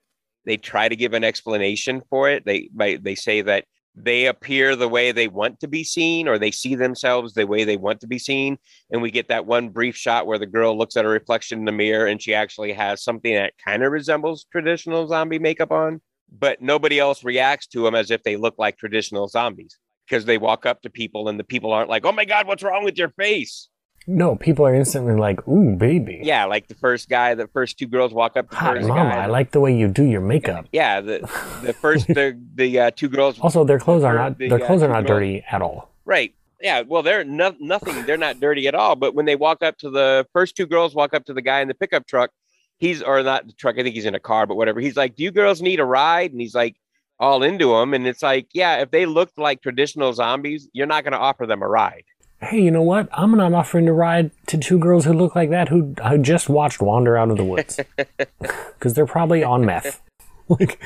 they 0.44 0.56
try 0.56 0.88
to 0.88 0.96
give 0.96 1.14
an 1.14 1.24
explanation 1.24 2.02
for 2.10 2.28
it. 2.28 2.44
They 2.44 2.68
they, 2.74 3.14
say 3.14 3.42
that 3.42 3.64
they 3.94 4.26
appear 4.26 4.74
the 4.74 4.88
way 4.88 5.12
they 5.12 5.28
want 5.28 5.60
to 5.60 5.68
be 5.68 5.84
seen 5.84 6.26
or 6.26 6.38
they 6.38 6.50
see 6.50 6.74
themselves 6.74 7.34
the 7.34 7.46
way 7.46 7.64
they 7.64 7.76
want 7.76 8.00
to 8.00 8.06
be 8.06 8.18
seen 8.18 8.56
and 8.90 9.02
we 9.02 9.10
get 9.10 9.28
that 9.28 9.44
one 9.44 9.68
brief 9.68 9.94
shot 9.94 10.26
where 10.26 10.38
the 10.38 10.46
girl 10.46 10.76
looks 10.76 10.96
at 10.96 11.04
her 11.04 11.10
reflection 11.10 11.58
in 11.58 11.64
the 11.66 11.72
mirror 11.72 12.06
and 12.06 12.22
she 12.22 12.34
actually 12.34 12.72
has 12.72 13.04
something 13.04 13.34
that 13.34 13.52
kind 13.62 13.82
of 13.82 13.92
resembles 13.92 14.46
traditional 14.50 15.06
zombie 15.06 15.38
makeup 15.38 15.70
on 15.70 16.00
but 16.38 16.62
nobody 16.62 16.98
else 16.98 17.22
reacts 17.22 17.66
to 17.66 17.82
them 17.82 17.94
as 17.94 18.10
if 18.10 18.22
they 18.22 18.36
look 18.36 18.54
like 18.56 18.78
traditional 18.78 19.28
zombies 19.28 19.76
because 20.08 20.24
they 20.24 20.38
walk 20.38 20.64
up 20.64 20.80
to 20.80 20.88
people 20.88 21.28
and 21.28 21.38
the 21.38 21.44
people 21.44 21.70
aren't 21.70 21.90
like 21.90 22.06
oh 22.06 22.12
my 22.12 22.24
god 22.24 22.46
what's 22.46 22.62
wrong 22.62 22.84
with 22.84 22.96
your 22.96 23.10
face 23.10 23.68
No, 24.06 24.36
people 24.36 24.66
are 24.66 24.74
instantly 24.74 25.14
like, 25.14 25.46
ooh, 25.48 25.76
baby. 25.76 26.20
yeah 26.22 26.44
like 26.46 26.68
the 26.68 26.74
first 26.74 27.08
guy 27.08 27.34
the 27.34 27.46
first 27.48 27.78
two 27.78 27.86
girls 27.86 28.12
walk 28.12 28.36
up 28.36 28.48
to 28.50 28.54
the 28.56 28.60
Hi, 28.60 28.74
mama, 28.80 28.94
guy 29.10 29.22
I 29.24 29.26
like 29.26 29.52
the 29.52 29.60
way 29.60 29.76
you 29.76 29.88
do 29.88 30.04
your 30.04 30.20
makeup. 30.20 30.66
yeah 30.72 31.00
the 31.00 31.18
the 31.62 31.72
first 31.84 32.06
the 32.08 32.38
the 32.54 32.78
uh, 32.80 32.90
two 32.90 33.08
girls 33.08 33.38
Also, 33.40 33.64
their 33.64 33.78
clothes 33.78 34.02
are 34.04 34.14
not 34.14 34.38
the, 34.38 34.48
their 34.48 34.62
uh, 34.62 34.66
clothes 34.66 34.82
are 34.82 34.88
not 34.88 35.06
girl- 35.06 35.18
dirty 35.18 35.44
at 35.50 35.62
all. 35.62 35.90
Right. 36.04 36.34
Yeah. 36.60 36.82
Well, 36.82 37.02
they're 37.02 37.24
no, 37.24 37.54
nothing. 37.60 38.04
They're 38.06 38.16
not 38.16 38.38
dirty 38.40 38.66
at 38.68 38.74
all. 38.74 38.94
But 38.96 39.14
when 39.14 39.24
they 39.26 39.34
walk 39.36 39.62
up 39.62 39.78
to 39.78 39.90
the 39.90 40.26
first 40.32 40.56
two 40.56 40.66
girls, 40.66 40.94
walk 40.94 41.12
up 41.14 41.24
to 41.26 41.32
the 41.34 41.42
guy 41.42 41.60
in 41.60 41.68
the 41.68 41.74
pickup 41.74 42.06
truck. 42.06 42.30
He's 42.78 43.02
or 43.02 43.22
not 43.22 43.46
the 43.46 43.52
truck. 43.52 43.78
I 43.78 43.82
think 43.82 43.94
he's 43.94 44.04
in 44.04 44.14
a 44.14 44.20
car, 44.20 44.46
but 44.46 44.56
whatever. 44.56 44.80
He's 44.80 44.96
like, 44.96 45.14
"Do 45.16 45.22
you 45.24 45.30
girls 45.30 45.60
need 45.62 45.78
a 45.80 45.84
ride?" 45.84 46.32
And 46.32 46.40
he's 46.40 46.54
like, 46.54 46.76
all 47.20 47.42
into 47.44 47.68
them. 47.68 47.94
And 47.94 48.04
it's 48.06 48.22
like, 48.22 48.48
yeah, 48.52 48.78
if 48.78 48.90
they 48.90 49.06
looked 49.06 49.38
like 49.38 49.62
traditional 49.62 50.12
zombies, 50.12 50.68
you're 50.72 50.86
not 50.88 51.04
going 51.04 51.12
to 51.12 51.18
offer 51.18 51.46
them 51.46 51.62
a 51.62 51.68
ride. 51.68 52.02
Hey, 52.42 52.60
you 52.60 52.70
know 52.70 52.82
what? 52.82 53.08
I'm 53.12 53.30
not 53.36 53.52
offering 53.52 53.86
to 53.86 53.92
ride 53.92 54.30
to 54.48 54.58
two 54.58 54.78
girls 54.78 55.04
who 55.04 55.12
look 55.12 55.36
like 55.36 55.50
that 55.50 55.68
who 55.68 55.94
I 56.02 56.16
just 56.16 56.48
watched 56.48 56.82
wander 56.82 57.16
out 57.16 57.30
of 57.30 57.36
the 57.36 57.44
woods 57.44 57.78
because 58.76 58.94
they're 58.94 59.06
probably 59.06 59.44
on 59.44 59.64
meth. 59.64 60.02
like, 60.48 60.80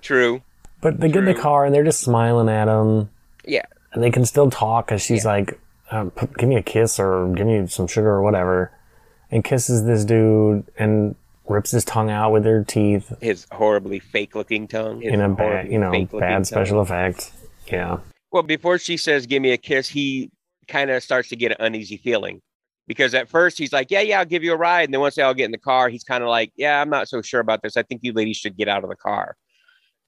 True. 0.00 0.42
but 0.80 1.00
they 1.00 1.08
get 1.08 1.18
in 1.18 1.24
the 1.26 1.34
car 1.34 1.64
and 1.66 1.74
they're 1.74 1.84
just 1.84 2.00
smiling 2.00 2.48
at 2.48 2.68
him. 2.68 3.10
Yeah. 3.46 3.66
and 3.92 4.02
they 4.02 4.10
can 4.10 4.24
still 4.24 4.50
talk 4.50 4.86
because 4.86 5.02
she's 5.02 5.26
like, 5.26 5.60
uh, 5.90 6.04
p- 6.16 6.26
"Give 6.38 6.48
me 6.48 6.56
a 6.56 6.62
kiss 6.62 6.98
or 6.98 7.30
give 7.34 7.46
me 7.46 7.66
some 7.66 7.86
sugar 7.86 8.08
or 8.08 8.22
whatever," 8.22 8.72
and 9.30 9.44
kisses 9.44 9.84
this 9.84 10.06
dude 10.06 10.64
and 10.78 11.14
rips 11.46 11.72
his 11.72 11.84
tongue 11.84 12.10
out 12.10 12.32
with 12.32 12.46
her 12.46 12.64
teeth 12.64 13.12
His 13.20 13.46
horribly 13.52 13.98
fake 14.00 14.34
looking 14.34 14.66
tongue. 14.66 15.02
his 15.02 15.12
in 15.12 15.20
a 15.20 15.28
bad, 15.28 15.38
horribly 15.44 15.72
you 15.74 15.78
know, 15.78 15.90
fake-looking 15.92 16.20
bad 16.20 16.30
tongue. 16.36 16.44
special 16.44 16.80
effect. 16.80 17.32
Yeah, 17.70 17.98
Well, 18.32 18.42
before 18.42 18.78
she 18.78 18.96
says, 18.96 19.26
give 19.26 19.42
me 19.42 19.50
a 19.52 19.58
kiss, 19.58 19.90
he 19.90 20.30
kind 20.68 20.90
of 20.90 21.02
starts 21.02 21.28
to 21.28 21.36
get 21.36 21.52
an 21.52 21.58
uneasy 21.60 21.96
feeling 21.96 22.40
because 22.86 23.14
at 23.14 23.28
first 23.28 23.58
he's 23.58 23.72
like, 23.72 23.90
yeah, 23.90 24.00
yeah, 24.00 24.18
I'll 24.18 24.24
give 24.24 24.44
you 24.44 24.52
a 24.52 24.56
ride. 24.56 24.84
And 24.84 24.94
then 24.94 25.00
once 25.00 25.14
they 25.14 25.22
all 25.22 25.34
get 25.34 25.46
in 25.46 25.52
the 25.52 25.58
car, 25.58 25.88
he's 25.88 26.04
kind 26.04 26.22
of 26.22 26.28
like, 26.28 26.52
yeah, 26.56 26.80
I'm 26.80 26.90
not 26.90 27.08
so 27.08 27.22
sure 27.22 27.40
about 27.40 27.62
this. 27.62 27.76
I 27.76 27.82
think 27.82 28.02
you 28.02 28.12
ladies 28.12 28.36
should 28.36 28.56
get 28.56 28.68
out 28.68 28.84
of 28.84 28.90
the 28.90 28.96
car. 28.96 29.36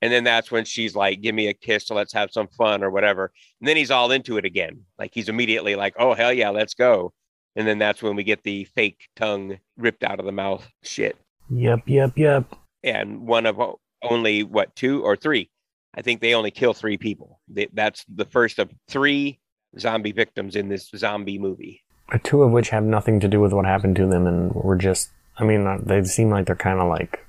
And 0.02 0.12
then 0.12 0.24
that's 0.24 0.50
when 0.50 0.64
she's 0.64 0.94
like, 0.94 1.22
give 1.22 1.34
me 1.34 1.48
a 1.48 1.54
kiss. 1.54 1.86
So 1.86 1.94
let's 1.94 2.12
have 2.12 2.30
some 2.30 2.48
fun 2.48 2.84
or 2.84 2.90
whatever. 2.90 3.32
And 3.60 3.68
then 3.68 3.76
he's 3.76 3.90
all 3.90 4.10
into 4.10 4.36
it 4.36 4.44
again. 4.44 4.80
Like 4.98 5.12
he's 5.14 5.28
immediately 5.28 5.74
like, 5.74 5.94
oh, 5.98 6.14
hell 6.14 6.32
yeah, 6.32 6.50
let's 6.50 6.74
go. 6.74 7.12
And 7.56 7.66
then 7.66 7.78
that's 7.78 8.02
when 8.02 8.14
we 8.14 8.22
get 8.22 8.42
the 8.42 8.64
fake 8.74 9.08
tongue 9.16 9.58
ripped 9.78 10.04
out 10.04 10.20
of 10.20 10.26
the 10.26 10.32
mouth 10.32 10.66
shit. 10.82 11.16
yep, 11.48 11.80
yep, 11.86 12.12
yep. 12.16 12.44
And 12.84 13.26
one 13.26 13.46
of 13.46 13.58
only 14.02 14.42
what, 14.42 14.76
two 14.76 15.02
or 15.02 15.16
three? 15.16 15.50
I 15.94 16.02
think 16.02 16.20
they 16.20 16.34
only 16.34 16.50
kill 16.50 16.74
three 16.74 16.98
people. 16.98 17.40
That's 17.72 18.04
the 18.14 18.26
first 18.26 18.58
of 18.58 18.70
three 18.86 19.40
zombie 19.78 20.12
victims 20.12 20.56
in 20.56 20.68
this 20.68 20.90
zombie 20.96 21.38
movie. 21.38 21.82
Two 22.22 22.42
of 22.42 22.50
which 22.52 22.70
have 22.70 22.84
nothing 22.84 23.18
to 23.20 23.28
do 23.28 23.40
with 23.40 23.52
what 23.52 23.64
happened 23.66 23.96
to 23.96 24.06
them, 24.06 24.26
and 24.26 24.52
were 24.54 24.76
just. 24.76 25.10
I 25.38 25.44
mean, 25.44 25.66
uh, 25.66 25.78
they 25.82 26.02
seem 26.04 26.30
like 26.30 26.46
they're 26.46 26.56
kind 26.56 26.80
of 26.80 26.88
like. 26.88 27.24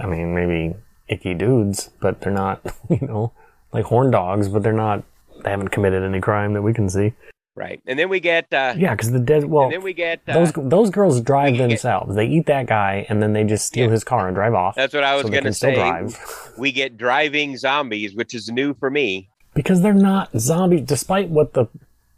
I 0.00 0.06
mean, 0.06 0.34
maybe 0.34 0.74
icky 1.08 1.34
dudes, 1.34 1.90
but 2.00 2.20
they're 2.20 2.32
not. 2.32 2.60
You 2.90 3.06
know, 3.06 3.32
like 3.72 3.84
horn 3.86 4.10
dogs, 4.10 4.48
but 4.48 4.62
they're 4.62 4.72
not. 4.72 5.02
They 5.44 5.50
haven't 5.50 5.68
committed 5.68 6.02
any 6.02 6.20
crime 6.20 6.52
that 6.54 6.62
we 6.62 6.72
can 6.74 6.88
see. 6.88 7.12
Right. 7.54 7.82
And 7.86 7.98
then 7.98 8.08
we 8.08 8.18
get, 8.20 8.46
uh, 8.52 8.74
Yeah, 8.78 8.94
because 8.94 9.10
the 9.12 9.18
dead. 9.18 9.44
Well, 9.44 9.64
and 9.64 9.72
then 9.74 9.82
we 9.82 9.92
get, 9.92 10.20
uh, 10.26 10.32
those 10.32 10.52
those 10.56 10.88
girls 10.90 11.20
drive 11.20 11.48
can 11.48 11.56
get- 11.56 11.68
themselves. 11.68 12.14
They 12.16 12.26
eat 12.26 12.46
that 12.46 12.66
guy, 12.66 13.04
and 13.10 13.22
then 13.22 13.34
they 13.34 13.44
just 13.44 13.66
steal 13.66 13.86
Yeah. 13.86 13.92
his 13.92 14.04
car 14.04 14.26
and 14.28 14.34
drive 14.34 14.54
off. 14.54 14.74
that's 14.76 14.94
what 14.94 15.04
I 15.04 15.14
was 15.14 15.24
so 15.24 15.28
going 15.30 15.44
to 15.44 15.52
still 15.52 15.70
say. 15.70 15.74
drive. 15.74 16.18
We 16.58 16.72
get 16.72 16.96
driving 16.96 17.56
zombies, 17.58 18.14
which 18.14 18.34
is 18.34 18.48
new 18.50 18.72
for 18.74 18.90
me. 18.90 19.28
because 19.54 19.82
they're 19.82 19.92
not 19.92 20.30
zombies, 20.38 20.82
despite 20.82 21.28
what 21.28 21.52
the 21.54 21.66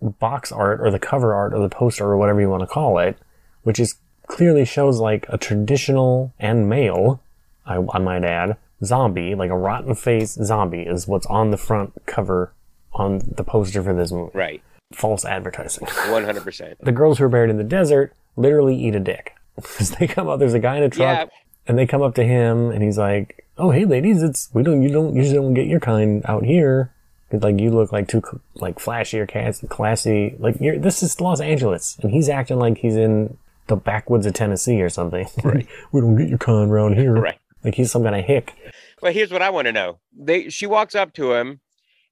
box 0.05 0.53
art 0.53 0.81
or 0.81 0.91
the 0.91 0.99
cover 0.99 1.35
art 1.35 1.53
or 1.55 1.61
the 1.61 1.69
poster 1.75 2.05
or 2.05 2.17
whatever 2.17 2.41
you 2.41 2.49
want 2.51 2.61
to 2.63 2.67
call 2.67 2.99
it, 2.99 3.17
which 3.63 3.81
is 3.81 3.97
clearly 4.27 4.65
shows 4.65 5.01
like 5.01 5.27
a 5.29 5.39
traditional 5.39 6.33
and 6.39 6.69
male, 6.69 7.21
I, 7.67 7.77
I 7.93 7.99
might 7.99 8.25
add, 8.25 8.57
zombie, 8.85 9.35
like 9.35 9.51
a 9.51 9.57
rotten 9.57 9.95
face 9.95 10.33
zombie, 10.33 10.83
is 10.83 11.07
what's 11.09 11.27
on 11.27 11.51
the 11.51 11.57
front 11.57 11.93
cover 12.07 12.53
on 12.93 13.21
the 13.37 13.45
poster 13.45 13.83
for 13.83 13.95
this 13.95 14.13
movie. 14.13 14.31
Right. 14.37 14.63
False 14.93 15.25
advertising. 15.25 15.87
100%. 15.89 16.77
the 16.81 16.93
girls 16.93 17.19
who 17.19 17.25
are 17.25 17.29
buried 17.29 17.51
in 17.51 17.57
the 17.59 17.65
desert 17.65 18.15
literally 18.37 18.77
eat 18.77 18.95
a 18.95 19.01
dick. 19.01 19.33
Because 19.57 19.91
they 19.93 20.07
come 20.09 20.29
up, 20.29 20.39
there's 20.41 20.55
a 20.55 20.59
guy 20.59 20.77
in 20.79 20.83
a 20.83 20.89
truck, 20.91 21.29
Yeah. 21.29 21.39
and 21.69 21.79
they 21.79 21.87
come 21.87 22.03
up 22.03 22.15
to 22.17 22.25
him, 22.25 22.71
and 22.71 22.83
he's 22.83 22.99
like, 22.99 23.47
"Oh, 23.57 23.71
hey, 23.71 23.85
ladies, 23.85 24.21
it's 24.23 24.49
we 24.53 24.63
don't 24.65 24.83
you 24.83 24.89
don't 24.91 25.15
usually 25.15 25.37
don't 25.37 25.55
get 25.55 25.67
your 25.69 25.79
kind 25.81 26.23
out 26.27 26.45
here. 26.45 26.93
Like 27.41 27.61
you 27.61 27.71
look 27.71 27.93
like 27.93 28.09
too 28.09 28.21
cl- 28.21 28.41
like 28.55 28.79
flashy 28.79 29.19
or 29.21 29.27
classy, 29.27 29.67
classy. 29.67 30.37
Like 30.39 30.57
you're 30.61 30.79
this 30.79 31.03
is 31.03 31.21
Los 31.21 31.41
Angeles, 31.41 31.99
and 32.03 32.11
he's 32.11 32.29
acting 32.29 32.59
like 32.59 32.79
he's 32.79 32.97
in 32.97 33.37
the 33.67 33.77
backwoods 33.77 34.27
of 34.27 34.35
Tennessee 34.35 34.81
or 34.83 34.89
something. 34.89 35.27
Right. 35.45 35.67
we 35.93 36.01
don't 36.01 36.17
get 36.17 36.29
your 36.29 36.39
con 36.39 36.69
around 36.69 36.97
here. 36.97 37.15
Right. 37.15 37.39
Like 37.63 37.75
he's 37.75 37.91
some 37.91 38.03
kind 38.03 38.17
of 38.17 38.25
hick. 38.25 38.53
Well, 39.01 39.13
here's 39.13 39.31
what 39.33 39.43
I 39.43 39.51
want 39.51 39.67
to 39.67 39.73
know. 39.73 39.99
They 40.17 40.49
she 40.49 40.67
walks 40.67 40.95
up 40.95 41.13
to 41.15 41.33
him 41.35 41.61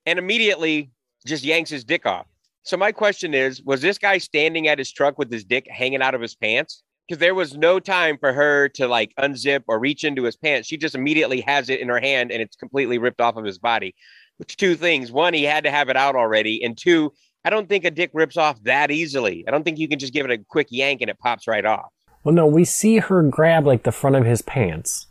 and 0.07 0.19
immediately 0.19 0.91
just 1.27 1.45
yanks 1.45 1.71
his 1.71 1.85
dick 1.85 2.07
off. 2.07 2.27
So 2.65 2.77
my 2.77 2.93
question 2.93 3.35
is, 3.35 3.63
was 3.63 3.81
this 3.81 3.99
guy 3.99 4.19
standing 4.19 4.69
at 4.69 4.79
his 4.79 4.93
truck 4.93 5.19
with 5.19 5.31
his 5.31 5.45
dick 5.45 5.67
hanging 5.69 6.03
out 6.03 6.15
of 6.15 6.21
his 6.21 6.35
pants? 6.35 6.83
because 7.13 7.21
there 7.21 7.35
was 7.35 7.57
no 7.57 7.81
time 7.81 8.17
for 8.17 8.33
her 8.33 8.69
to 8.71 8.87
like 8.89 9.13
unzip 9.19 9.65
or 9.67 9.79
reach 9.79 10.05
into 10.05 10.23
his 10.25 10.37
pants. 10.37 10.69
She 10.69 10.77
just 10.77 10.95
immediately 10.95 11.41
has 11.43 11.69
it 11.69 11.81
in 11.81 11.89
her 11.89 12.01
hand 12.01 12.31
and 12.31 12.41
it's 12.41 12.57
completely 12.57 12.99
ripped 12.99 13.21
off 13.21 13.37
of 13.37 13.45
his 13.45 13.59
body. 13.59 13.95
Which 14.39 14.57
two 14.57 14.75
things: 14.75 15.13
one, 15.13 15.35
he 15.35 15.45
had 15.45 15.65
to 15.65 15.71
have 15.71 15.89
it 15.89 15.97
out 15.97 16.17
already, 16.17 16.63
and 16.65 16.77
two, 16.77 17.13
I 17.45 17.51
don't 17.51 17.69
think 17.69 17.85
a 17.85 17.91
dick 17.91 18.11
rips 18.15 18.37
off 18.37 18.63
that 18.65 18.91
easily. 18.91 19.45
I 19.47 19.51
don't 19.51 19.65
think 19.65 19.79
you 19.79 19.89
can 19.89 19.99
just 19.99 20.13
give 20.13 20.25
it 20.27 20.33
a 20.33 20.39
quick 20.39 20.69
yank 20.71 21.01
and 21.01 21.11
it 21.11 21.19
pops 21.19 21.47
right 21.47 21.65
off. 21.65 21.91
Well, 22.25 22.35
no, 22.35 22.47
we 22.47 22.65
see 22.65 22.99
her 22.99 23.23
grab 23.23 23.67
like 23.67 23.83
the 23.83 23.93
front 23.93 24.17
of 24.17 24.25
his 24.25 24.43
pants, 24.43 25.07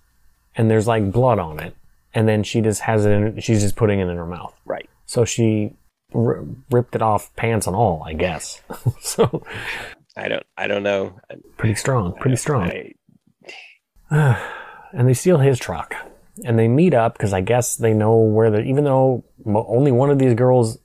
and 0.55 0.69
there's 0.69 0.87
like 0.87 1.11
blood 1.11 1.39
on 1.39 1.59
it, 1.59 1.75
and 2.13 2.27
then 2.27 2.43
she 2.43 2.61
just 2.61 2.81
has 2.81 3.05
it 3.05 3.11
in. 3.11 3.39
She's 3.41 3.61
just 3.61 3.75
putting 3.75 3.99
it 3.99 4.07
in 4.07 4.17
her 4.17 4.25
mouth. 4.25 4.57
Right. 4.65 4.89
So 5.05 5.25
she 5.25 5.73
r- 6.13 6.45
ripped 6.69 6.95
it 6.95 7.01
off, 7.01 7.35
pants 7.35 7.67
and 7.67 7.75
all, 7.75 8.03
I 8.05 8.13
guess. 8.13 8.61
so 9.01 9.43
I 10.15 10.27
don't. 10.29 10.43
I 10.57 10.67
don't 10.67 10.83
know. 10.83 11.19
pretty 11.57 11.75
strong, 11.75 12.13
pretty 12.13 12.37
strong. 12.37 12.71
I- 12.71 12.93
and 14.93 15.07
they 15.07 15.13
steal 15.13 15.37
his 15.37 15.57
truck 15.59 15.95
and 16.43 16.57
they 16.57 16.67
meet 16.67 16.93
up 16.93 17.13
because 17.13 17.33
I 17.33 17.41
guess 17.41 17.75
they 17.75 17.93
know 17.93 18.17
where 18.17 18.49
the 18.49 18.61
even 18.61 18.83
though 18.83 19.23
mo- 19.45 19.65
only 19.67 19.91
one 19.91 20.09
of 20.09 20.19
these 20.19 20.33
girls 20.33 20.77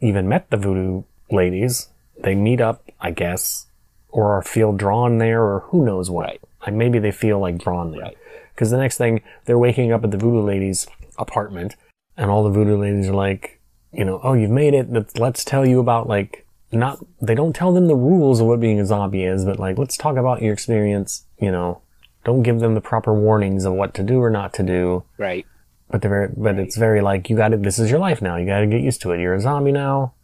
even 0.00 0.28
met 0.28 0.50
the 0.50 0.56
voodoo 0.56 1.04
ladies, 1.30 1.88
they 2.18 2.34
meet 2.34 2.60
up, 2.60 2.84
I 3.00 3.10
guess, 3.10 3.66
or 4.08 4.32
are 4.32 4.42
feel 4.42 4.72
drawn 4.72 5.18
there, 5.18 5.42
or 5.42 5.60
who 5.68 5.84
knows 5.84 6.10
what. 6.10 6.26
Right. 6.26 6.40
Like 6.66 6.74
maybe 6.74 6.98
they 6.98 7.12
feel 7.12 7.38
like 7.38 7.58
drawn 7.58 7.92
there. 7.92 8.02
Right. 8.02 8.18
Because 8.54 8.70
the 8.70 8.78
next 8.78 8.98
thing 8.98 9.22
they're 9.44 9.58
waking 9.58 9.92
up 9.92 10.04
at 10.04 10.10
the 10.10 10.18
voodoo 10.18 10.42
ladies' 10.42 10.86
apartment, 11.18 11.76
and 12.16 12.30
all 12.30 12.44
the 12.44 12.50
voodoo 12.50 12.76
ladies 12.76 13.08
are 13.08 13.14
like, 13.14 13.60
you 13.92 14.04
know, 14.04 14.20
oh, 14.22 14.34
you've 14.34 14.50
made 14.50 14.74
it. 14.74 15.18
Let's 15.18 15.44
tell 15.44 15.66
you 15.66 15.80
about 15.80 16.06
like 16.06 16.46
not. 16.70 17.04
They 17.20 17.34
don't 17.34 17.54
tell 17.54 17.72
them 17.72 17.86
the 17.86 17.96
rules 17.96 18.40
of 18.40 18.46
what 18.46 18.60
being 18.60 18.80
a 18.80 18.86
zombie 18.86 19.24
is, 19.24 19.44
but 19.44 19.58
like, 19.58 19.78
let's 19.78 19.96
talk 19.96 20.16
about 20.16 20.42
your 20.42 20.52
experience. 20.52 21.24
You 21.40 21.50
know, 21.50 21.82
don't 22.24 22.42
give 22.42 22.60
them 22.60 22.74
the 22.74 22.80
proper 22.80 23.12
warnings 23.14 23.64
of 23.64 23.74
what 23.74 23.94
to 23.94 24.02
do 24.02 24.20
or 24.20 24.30
not 24.30 24.52
to 24.54 24.62
do. 24.62 25.04
right. 25.18 25.46
But 25.90 26.00
they're 26.00 26.10
very, 26.10 26.32
but 26.34 26.58
it's 26.58 26.76
very 26.78 27.02
like 27.02 27.28
you 27.28 27.36
got 27.36 27.48
to. 27.48 27.58
This 27.58 27.78
is 27.78 27.90
your 27.90 28.00
life 28.00 28.22
now. 28.22 28.36
You 28.36 28.46
got 28.46 28.60
to 28.60 28.66
get 28.66 28.80
used 28.80 29.02
to 29.02 29.12
it. 29.12 29.20
You're 29.20 29.34
a 29.34 29.40
zombie 29.40 29.72
now. 29.72 30.14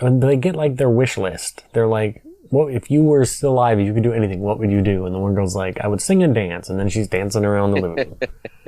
And 0.00 0.22
they 0.22 0.36
get 0.36 0.54
like 0.54 0.76
their 0.76 0.88
wish 0.90 1.18
list. 1.18 1.64
They're 1.72 1.88
like, 1.88 2.22
"What 2.50 2.72
if 2.72 2.88
you 2.88 3.02
were 3.02 3.24
still 3.24 3.50
alive? 3.50 3.80
You 3.80 3.92
could 3.92 4.04
do 4.04 4.12
anything. 4.12 4.38
What 4.38 4.60
would 4.60 4.70
you 4.70 4.80
do?" 4.80 5.06
And 5.06 5.14
the 5.14 5.18
one 5.18 5.34
girl's 5.34 5.56
like, 5.56 5.80
"I 5.80 5.88
would 5.88 6.00
sing 6.00 6.22
and 6.22 6.32
dance." 6.32 6.68
And 6.68 6.78
then 6.78 6.88
she's 6.88 7.08
dancing 7.08 7.44
around 7.44 7.72
the 7.72 7.80
living 7.80 7.96
room. 7.96 8.18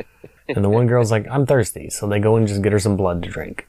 and 0.49 0.65
the 0.65 0.69
one 0.69 0.89
girl's 0.89 1.13
like, 1.13 1.25
"I'm 1.31 1.47
thirsty," 1.47 1.89
so 1.89 2.09
they 2.09 2.19
go 2.19 2.35
and 2.35 2.49
just 2.49 2.63
get 2.63 2.73
her 2.73 2.81
some 2.81 2.97
blood 2.97 3.23
to 3.23 3.29
drink. 3.29 3.69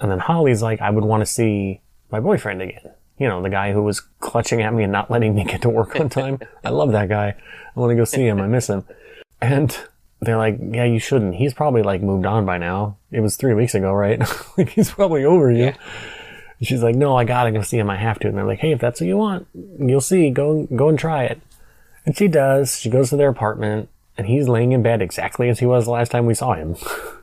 And 0.00 0.10
then 0.10 0.20
Holly's 0.20 0.62
like, 0.62 0.80
"I 0.80 0.88
would 0.88 1.04
want 1.04 1.20
to 1.20 1.26
see 1.26 1.82
my 2.10 2.20
boyfriend 2.20 2.62
again." 2.62 2.94
You 3.18 3.28
know, 3.28 3.42
the 3.42 3.50
guy 3.50 3.72
who 3.72 3.82
was 3.82 4.00
clutching 4.20 4.62
at 4.62 4.72
me 4.72 4.84
and 4.84 4.92
not 4.92 5.10
letting 5.10 5.34
me 5.34 5.44
get 5.44 5.62
to 5.62 5.68
work 5.68 5.98
on 5.98 6.08
time. 6.08 6.40
I 6.64 6.70
love 6.70 6.92
that 6.92 7.08
guy. 7.08 7.34
I 7.76 7.80
want 7.80 7.90
to 7.90 7.96
go 7.96 8.04
see 8.04 8.26
him. 8.26 8.40
I 8.40 8.46
miss 8.46 8.68
him. 8.68 8.84
And 9.40 9.76
they're 10.20 10.36
like, 10.36 10.58
yeah, 10.60 10.84
you 10.84 10.98
shouldn't. 10.98 11.36
He's 11.36 11.54
probably 11.54 11.82
like 11.82 12.02
moved 12.02 12.26
on 12.26 12.44
by 12.44 12.58
now. 12.58 12.96
It 13.10 13.20
was 13.20 13.36
three 13.36 13.54
weeks 13.54 13.74
ago, 13.74 13.92
right? 13.92 14.20
like 14.58 14.70
he's 14.70 14.90
probably 14.90 15.24
over 15.24 15.50
you. 15.50 15.64
Yeah. 15.64 15.76
She's 16.60 16.82
like, 16.82 16.96
no, 16.96 17.16
I 17.16 17.24
gotta 17.24 17.52
go 17.52 17.62
see 17.62 17.78
him. 17.78 17.88
I 17.88 17.96
have 17.96 18.18
to. 18.20 18.28
And 18.28 18.36
they're 18.36 18.44
like, 18.44 18.58
hey, 18.58 18.72
if 18.72 18.80
that's 18.80 19.00
what 19.00 19.06
you 19.06 19.16
want, 19.16 19.46
you'll 19.54 20.00
see. 20.00 20.30
Go, 20.30 20.66
go 20.74 20.88
and 20.88 20.98
try 20.98 21.24
it. 21.24 21.40
And 22.04 22.16
she 22.16 22.26
does. 22.26 22.80
She 22.80 22.90
goes 22.90 23.10
to 23.10 23.16
their 23.16 23.28
apartment 23.28 23.88
and 24.16 24.26
he's 24.26 24.48
laying 24.48 24.72
in 24.72 24.82
bed 24.82 25.00
exactly 25.00 25.48
as 25.48 25.60
he 25.60 25.66
was 25.66 25.84
the 25.84 25.92
last 25.92 26.10
time 26.10 26.26
we 26.26 26.34
saw 26.34 26.54
him. 26.54 26.76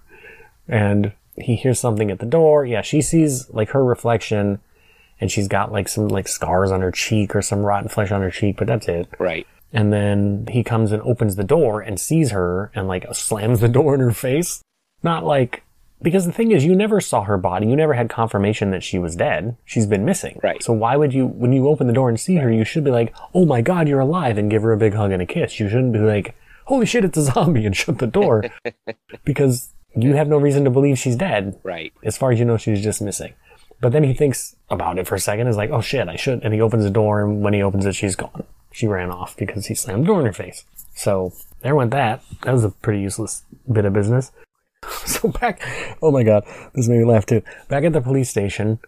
and 0.70 1.12
he 1.38 1.58
hears 1.58 1.80
something 1.80 2.10
at 2.10 2.20
the 2.20 2.26
door. 2.26 2.66
Yeah, 2.66 2.82
she 2.82 3.02
sees 3.02 3.50
like 3.50 3.72
her 3.72 3.84
reflection 3.84 4.60
and 5.20 5.32
she's 5.32 5.48
got 5.48 5.72
like 5.72 5.88
some 5.88 6.08
like 6.08 6.28
scars 6.28 6.72
on 6.72 6.82
her 6.82 6.92
cheek 6.92 7.36
or 7.36 7.42
some 7.42 7.60
rotten 7.60 7.90
flesh 7.90 8.12
on 8.12 8.22
her 8.22 8.32
cheek, 8.32 8.58
but 8.58 8.68
that's 8.68 8.88
it. 8.88 9.08
Right. 9.20 9.48
And 9.72 9.92
then 9.92 10.48
he 10.50 10.64
comes 10.64 10.92
and 10.92 11.02
opens 11.04 11.36
the 11.36 11.44
door 11.44 11.82
and 11.82 12.00
sees 12.00 12.32
her 12.32 12.72
and 12.74 12.88
like 12.88 13.06
slams 13.14 13.60
the 13.60 13.68
door 13.70 13.96
in 13.96 14.02
her 14.02 14.12
face. 14.12 14.62
Not 15.04 15.26
like, 15.26 15.64
because 16.02 16.26
the 16.26 16.32
thing 16.32 16.52
is, 16.52 16.66
you 16.66 16.76
never 16.76 17.00
saw 17.02 17.24
her 17.24 17.38
body. 17.38 17.68
You 17.68 17.76
never 17.76 17.94
had 17.94 18.10
confirmation 18.10 18.72
that 18.72 18.84
she 18.84 19.00
was 19.00 19.16
dead. 19.16 19.58
She's 19.66 19.86
been 19.86 20.06
missing. 20.06 20.40
Right. 20.44 20.62
So 20.62 20.74
why 20.74 20.96
would 20.96 21.14
you, 21.14 21.26
when 21.26 21.54
you 21.54 21.68
open 21.68 21.88
the 21.88 21.94
door 21.94 22.10
and 22.10 22.20
see 22.20 22.36
her, 22.36 22.52
you 22.52 22.64
should 22.64 22.84
be 22.84 22.92
like, 22.92 23.14
oh 23.34 23.46
my 23.46 23.62
god, 23.62 23.88
you're 23.88 24.00
alive 24.00 24.38
and 24.38 24.52
give 24.52 24.64
her 24.64 24.72
a 24.72 24.78
big 24.78 24.94
hug 24.94 25.12
and 25.12 25.22
a 25.22 25.26
kiss. 25.26 25.60
You 25.60 25.70
shouldn't 25.70 25.94
be 25.94 26.00
like, 26.00 26.36
holy 26.66 26.86
shit, 26.86 27.06
it's 27.06 27.18
a 27.18 27.24
zombie 27.24 27.66
and 27.66 27.76
shut 27.78 28.00
the 28.00 28.08
door. 28.08 28.46
because 29.26 29.74
you 29.96 30.14
have 30.16 30.28
no 30.28 30.38
reason 30.38 30.64
to 30.66 30.70
believe 30.70 30.98
she's 30.98 31.16
dead. 31.16 31.60
Right. 31.64 31.94
As 32.04 32.18
far 32.18 32.32
as 32.32 32.40
you 32.40 32.46
know, 32.46 32.58
she's 32.58 32.84
just 32.84 33.02
missing. 33.02 33.34
But 33.82 33.92
then 33.92 34.04
he 34.04 34.14
thinks 34.14 34.56
about 34.70 34.98
it 34.98 35.08
for 35.08 35.16
a 35.16 35.20
second. 35.20 35.48
Is 35.48 35.58
like, 35.58 35.70
oh 35.70 35.82
shit, 35.82 36.08
I 36.08 36.16
should. 36.16 36.44
And 36.44 36.54
he 36.54 36.62
opens 36.62 36.84
the 36.84 36.90
door, 36.90 37.22
and 37.24 37.42
when 37.42 37.54
he 37.54 37.62
opens 37.62 37.86
it, 37.86 37.96
she's 37.96 38.16
gone. 38.16 38.44
She 38.72 38.88
ran 38.88 39.12
off 39.12 39.38
because 39.38 39.68
he 39.68 39.76
slammed 39.76 40.04
the 40.04 40.08
door 40.08 40.20
in 40.20 40.26
her 40.26 40.34
face. 40.34 40.66
So 40.96 41.34
there 41.62 41.76
went 41.76 41.92
that. 41.92 42.24
That 42.44 42.54
was 42.54 42.64
a 42.64 42.70
pretty 42.70 43.02
useless 43.02 43.44
bit 43.72 43.86
of 43.86 43.94
business. 43.94 44.32
So 45.06 45.30
back, 45.30 45.62
oh 46.02 46.12
my 46.12 46.24
god, 46.24 46.46
this 46.74 46.88
made 46.88 46.98
me 46.98 47.06
laugh 47.06 47.26
too. 47.26 47.42
Back 47.68 47.84
at 47.84 47.94
the 47.94 48.02
police 48.02 48.30
station, 48.30 48.80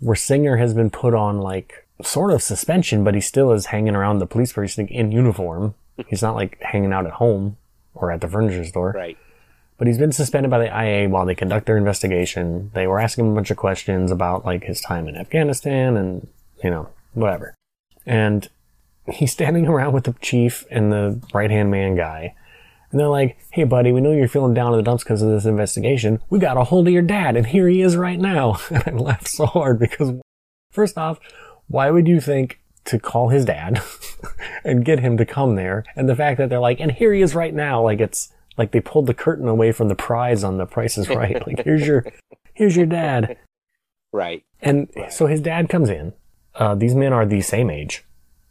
where 0.00 0.16
Singer 0.16 0.56
has 0.56 0.72
been 0.72 0.90
put 0.90 1.14
on 1.14 1.38
like 1.40 1.86
sort 2.02 2.32
of 2.32 2.42
suspension, 2.42 3.04
but 3.04 3.14
he 3.14 3.20
still 3.20 3.52
is 3.52 3.66
hanging 3.66 3.94
around 3.96 4.18
the 4.18 4.26
police 4.26 4.52
precinct 4.52 4.92
in 4.92 5.12
uniform. 5.12 5.74
He's 6.06 6.22
not 6.22 6.36
like 6.36 6.58
hanging 6.60 6.92
out 6.92 7.06
at 7.06 7.14
home 7.14 7.56
or 7.94 8.12
at 8.12 8.20
the 8.20 8.28
furniture 8.28 8.64
store. 8.64 8.92
Right. 8.92 9.18
But 9.78 9.86
he's 9.86 9.98
been 9.98 10.12
suspended 10.12 10.50
by 10.50 10.58
the 10.58 10.66
IA 10.66 11.08
while 11.08 11.24
they 11.24 11.36
conduct 11.36 11.66
their 11.66 11.76
investigation. 11.76 12.72
They 12.74 12.88
were 12.88 12.98
asking 12.98 13.26
him 13.26 13.32
a 13.32 13.34
bunch 13.36 13.52
of 13.52 13.56
questions 13.56 14.10
about 14.10 14.44
like 14.44 14.64
his 14.64 14.80
time 14.80 15.08
in 15.08 15.16
Afghanistan 15.16 15.96
and, 15.96 16.26
you 16.62 16.70
know, 16.70 16.88
whatever. 17.14 17.54
And 18.04 18.48
he's 19.06 19.32
standing 19.32 19.66
around 19.68 19.92
with 19.92 20.04
the 20.04 20.14
chief 20.20 20.66
and 20.70 20.92
the 20.92 21.20
right 21.32 21.50
hand 21.50 21.70
man 21.70 21.96
guy. 21.96 22.34
And 22.90 22.98
they're 22.98 23.08
like, 23.08 23.38
hey 23.50 23.64
buddy, 23.64 23.92
we 23.92 24.00
know 24.00 24.12
you're 24.12 24.28
feeling 24.28 24.54
down 24.54 24.72
in 24.72 24.78
the 24.78 24.82
dumps 24.82 25.04
because 25.04 25.22
of 25.22 25.30
this 25.30 25.44
investigation. 25.44 26.20
We 26.28 26.40
got 26.40 26.56
a 26.56 26.64
hold 26.64 26.88
of 26.88 26.92
your 26.92 27.02
dad 27.02 27.36
and 27.36 27.46
here 27.46 27.68
he 27.68 27.80
is 27.80 27.96
right 27.96 28.18
now. 28.18 28.58
And 28.70 28.98
I 28.98 29.02
laughed 29.02 29.28
so 29.28 29.46
hard 29.46 29.78
because 29.78 30.12
first 30.72 30.98
off, 30.98 31.20
why 31.68 31.90
would 31.90 32.08
you 32.08 32.20
think 32.20 32.60
to 32.86 32.98
call 32.98 33.28
his 33.28 33.44
dad 33.44 33.80
and 34.64 34.84
get 34.84 35.00
him 35.00 35.16
to 35.18 35.26
come 35.26 35.54
there? 35.54 35.84
And 35.94 36.08
the 36.08 36.16
fact 36.16 36.38
that 36.38 36.48
they're 36.48 36.58
like, 36.58 36.80
and 36.80 36.90
here 36.90 37.12
he 37.12 37.22
is 37.22 37.34
right 37.34 37.54
now, 37.54 37.82
like 37.82 38.00
it's 38.00 38.32
like 38.58 38.72
they 38.72 38.80
pulled 38.80 39.06
the 39.06 39.14
curtain 39.14 39.48
away 39.48 39.72
from 39.72 39.88
the 39.88 39.94
prize 39.94 40.44
on 40.44 40.58
the 40.58 40.66
Price 40.66 40.98
is 40.98 41.08
Right. 41.08 41.40
Like 41.46 41.64
here's 41.64 41.86
your, 41.86 42.04
here's 42.54 42.76
your 42.76 42.86
dad. 42.86 43.38
Right. 44.12 44.44
And 44.60 44.88
so 45.10 45.26
his 45.26 45.40
dad 45.40 45.68
comes 45.68 45.88
in. 45.88 46.12
Uh, 46.54 46.74
these 46.74 46.94
men 46.94 47.12
are 47.12 47.24
the 47.24 47.40
same 47.40 47.70
age. 47.70 48.04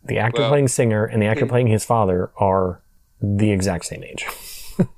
The 0.04 0.18
actor 0.18 0.42
Well- 0.42 0.50
playing 0.50 0.70
Singer 0.70 1.06
and 1.06 1.22
the 1.22 1.28
actor 1.28 1.46
playing 1.46 1.68
his 1.68 1.84
father 1.84 2.32
are 2.38 2.82
the 3.22 3.52
exact 3.52 3.86
same 3.86 4.04
age. 4.04 4.26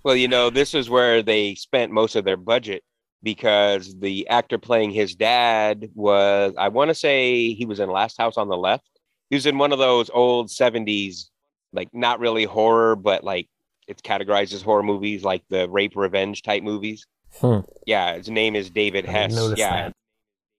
Well, 0.03 0.18
you 0.18 0.28
know, 0.28 0.49
this 0.49 0.74
is 0.74 0.89
where 0.89 1.24
they 1.24 1.55
spent 1.55 1.93
most 1.93 2.18
of 2.18 2.26
their 2.26 2.36
budget 2.36 2.84
because 3.24 3.97
the 3.97 4.28
actor 4.28 4.57
playing 4.57 4.91
his 4.91 5.16
dad 5.16 5.89
was, 5.95 6.53
I 6.57 6.68
want 6.68 6.89
to 6.89 6.93
say 6.95 7.53
he 7.53 7.66
was 7.66 7.80
in 7.80 7.89
Last 7.89 8.18
House 8.18 8.36
on 8.36 8.49
the 8.49 8.57
Left. 8.57 8.84
He 9.30 9.38
was 9.38 9.45
in 9.45 9.57
one 9.57 9.72
of 9.72 9.80
those 9.80 10.10
old 10.10 10.49
70s, 10.49 11.30
like 11.72 11.88
not 11.93 12.20
really 12.20 12.43
horror, 12.43 12.97
but 12.97 13.24
like 13.24 13.47
it's 13.89 14.01
categorized 14.01 14.53
as 14.53 14.61
horror 14.61 14.83
movies, 14.83 15.23
like 15.23 15.43
the 15.49 15.67
rape 15.69 15.95
revenge 15.95 16.43
type 16.43 16.63
movies. 16.63 17.05
Hmm. 17.41 17.59
Yeah, 17.85 18.15
his 18.15 18.29
name 18.29 18.55
is 18.55 18.69
David 18.69 19.05
I 19.07 19.11
Hess. 19.11 19.53
Yeah. 19.57 19.71
that. 19.71 19.93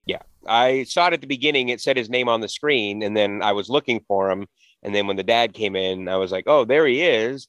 Yeah. 0.07 0.23
I 0.47 0.85
saw 0.85 1.07
it 1.09 1.15
at 1.15 1.21
the 1.21 1.27
beginning. 1.27 1.69
It 1.69 1.81
said 1.81 1.97
his 1.97 2.11
name 2.11 2.29
on 2.29 2.41
the 2.41 2.49
screen, 2.49 3.03
and 3.03 3.17
then 3.17 3.43
I 3.43 3.53
was 3.53 3.69
looking 3.69 4.01
for 4.07 4.31
him. 4.31 4.47
And 4.83 4.95
then 4.95 5.07
when 5.07 5.17
the 5.17 5.23
dad 5.23 5.53
came 5.55 5.77
in, 5.77 6.09
I 6.09 6.17
was 6.17 6.33
like, 6.33 6.45
oh, 6.47 6.65
there 6.65 6.87
he 6.87 7.03
is. 7.03 7.49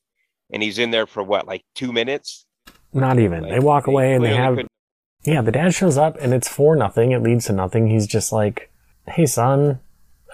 And 0.51 0.61
he's 0.61 0.77
in 0.79 0.91
there 0.91 1.07
for 1.07 1.23
what, 1.23 1.47
like 1.47 1.63
two 1.75 1.91
minutes? 1.93 2.45
Not 2.93 3.19
even. 3.19 3.43
Like, 3.43 3.51
they 3.53 3.59
walk 3.59 3.87
away 3.87 4.13
and 4.15 4.23
they 4.25 4.35
have. 4.35 4.55
couldn't- 4.55 4.71
Yeah, 5.23 5.41
the 5.41 5.51
dad 5.51 5.73
shows 5.73 5.97
up 5.97 6.17
and 6.19 6.33
it's 6.33 6.49
for 6.49 6.75
nothing. 6.75 7.11
It 7.13 7.23
leads 7.23 7.45
to 7.45 7.53
nothing. 7.53 7.87
He's 7.87 8.05
just 8.05 8.33
like, 8.33 8.69
hey, 9.07 9.25
son, 9.25 9.79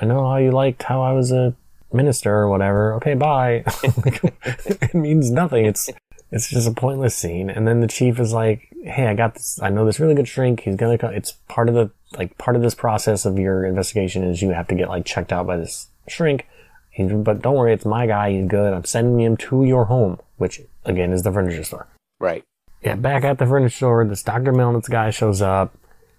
I 0.01 0.05
know 0.05 0.27
how 0.27 0.37
you 0.37 0.49
liked 0.51 0.83
how 0.83 1.03
I 1.03 1.11
was 1.13 1.31
a 1.31 1.55
minister 1.93 2.33
or 2.33 2.49
whatever. 2.49 2.93
Okay, 2.95 3.13
bye. 3.13 3.63
It 4.43 4.93
means 4.93 5.31
nothing. 5.31 5.65
It's. 5.65 5.89
It's 6.29 6.49
just 6.49 6.67
a 6.67 6.73
pointless 6.73 7.15
scene, 7.15 7.49
and 7.49 7.65
then 7.65 7.79
the 7.79 7.87
chief 7.87 8.19
is 8.19 8.33
like, 8.33 8.67
"Hey, 8.83 9.07
I 9.07 9.13
got 9.13 9.35
this. 9.35 9.61
I 9.63 9.69
know 9.69 9.85
this 9.85 9.97
really 9.97 10.13
good 10.13 10.27
shrink. 10.27 10.59
He's 10.59 10.75
gonna. 10.75 10.97
Co- 10.97 11.07
it's 11.07 11.31
part 11.47 11.69
of 11.69 11.75
the 11.75 11.89
like 12.17 12.37
part 12.37 12.57
of 12.57 12.61
this 12.61 12.75
process 12.75 13.25
of 13.25 13.39
your 13.39 13.65
investigation 13.65 14.25
is 14.25 14.41
you 14.41 14.49
have 14.51 14.67
to 14.67 14.75
get 14.75 14.89
like 14.89 15.05
checked 15.05 15.31
out 15.31 15.47
by 15.47 15.55
this 15.55 15.87
shrink. 16.09 16.45
He's, 16.89 17.13
but 17.13 17.41
don't 17.41 17.55
worry, 17.55 17.73
it's 17.73 17.85
my 17.85 18.07
guy. 18.07 18.31
He's 18.31 18.47
good. 18.47 18.73
I'm 18.73 18.83
sending 18.83 19.21
him 19.21 19.37
to 19.37 19.63
your 19.63 19.85
home, 19.85 20.19
which 20.35 20.59
again 20.83 21.13
is 21.13 21.23
the 21.23 21.31
furniture 21.31 21.63
store. 21.63 21.87
Right. 22.19 22.43
Yeah, 22.83 22.95
back 22.95 23.23
at 23.23 23.37
the 23.37 23.45
furniture 23.45 23.75
store, 23.75 24.05
this 24.05 24.23
Dr. 24.23 24.51
Melnitz 24.51 24.89
guy 24.89 25.11
shows 25.11 25.41
up. 25.41 25.77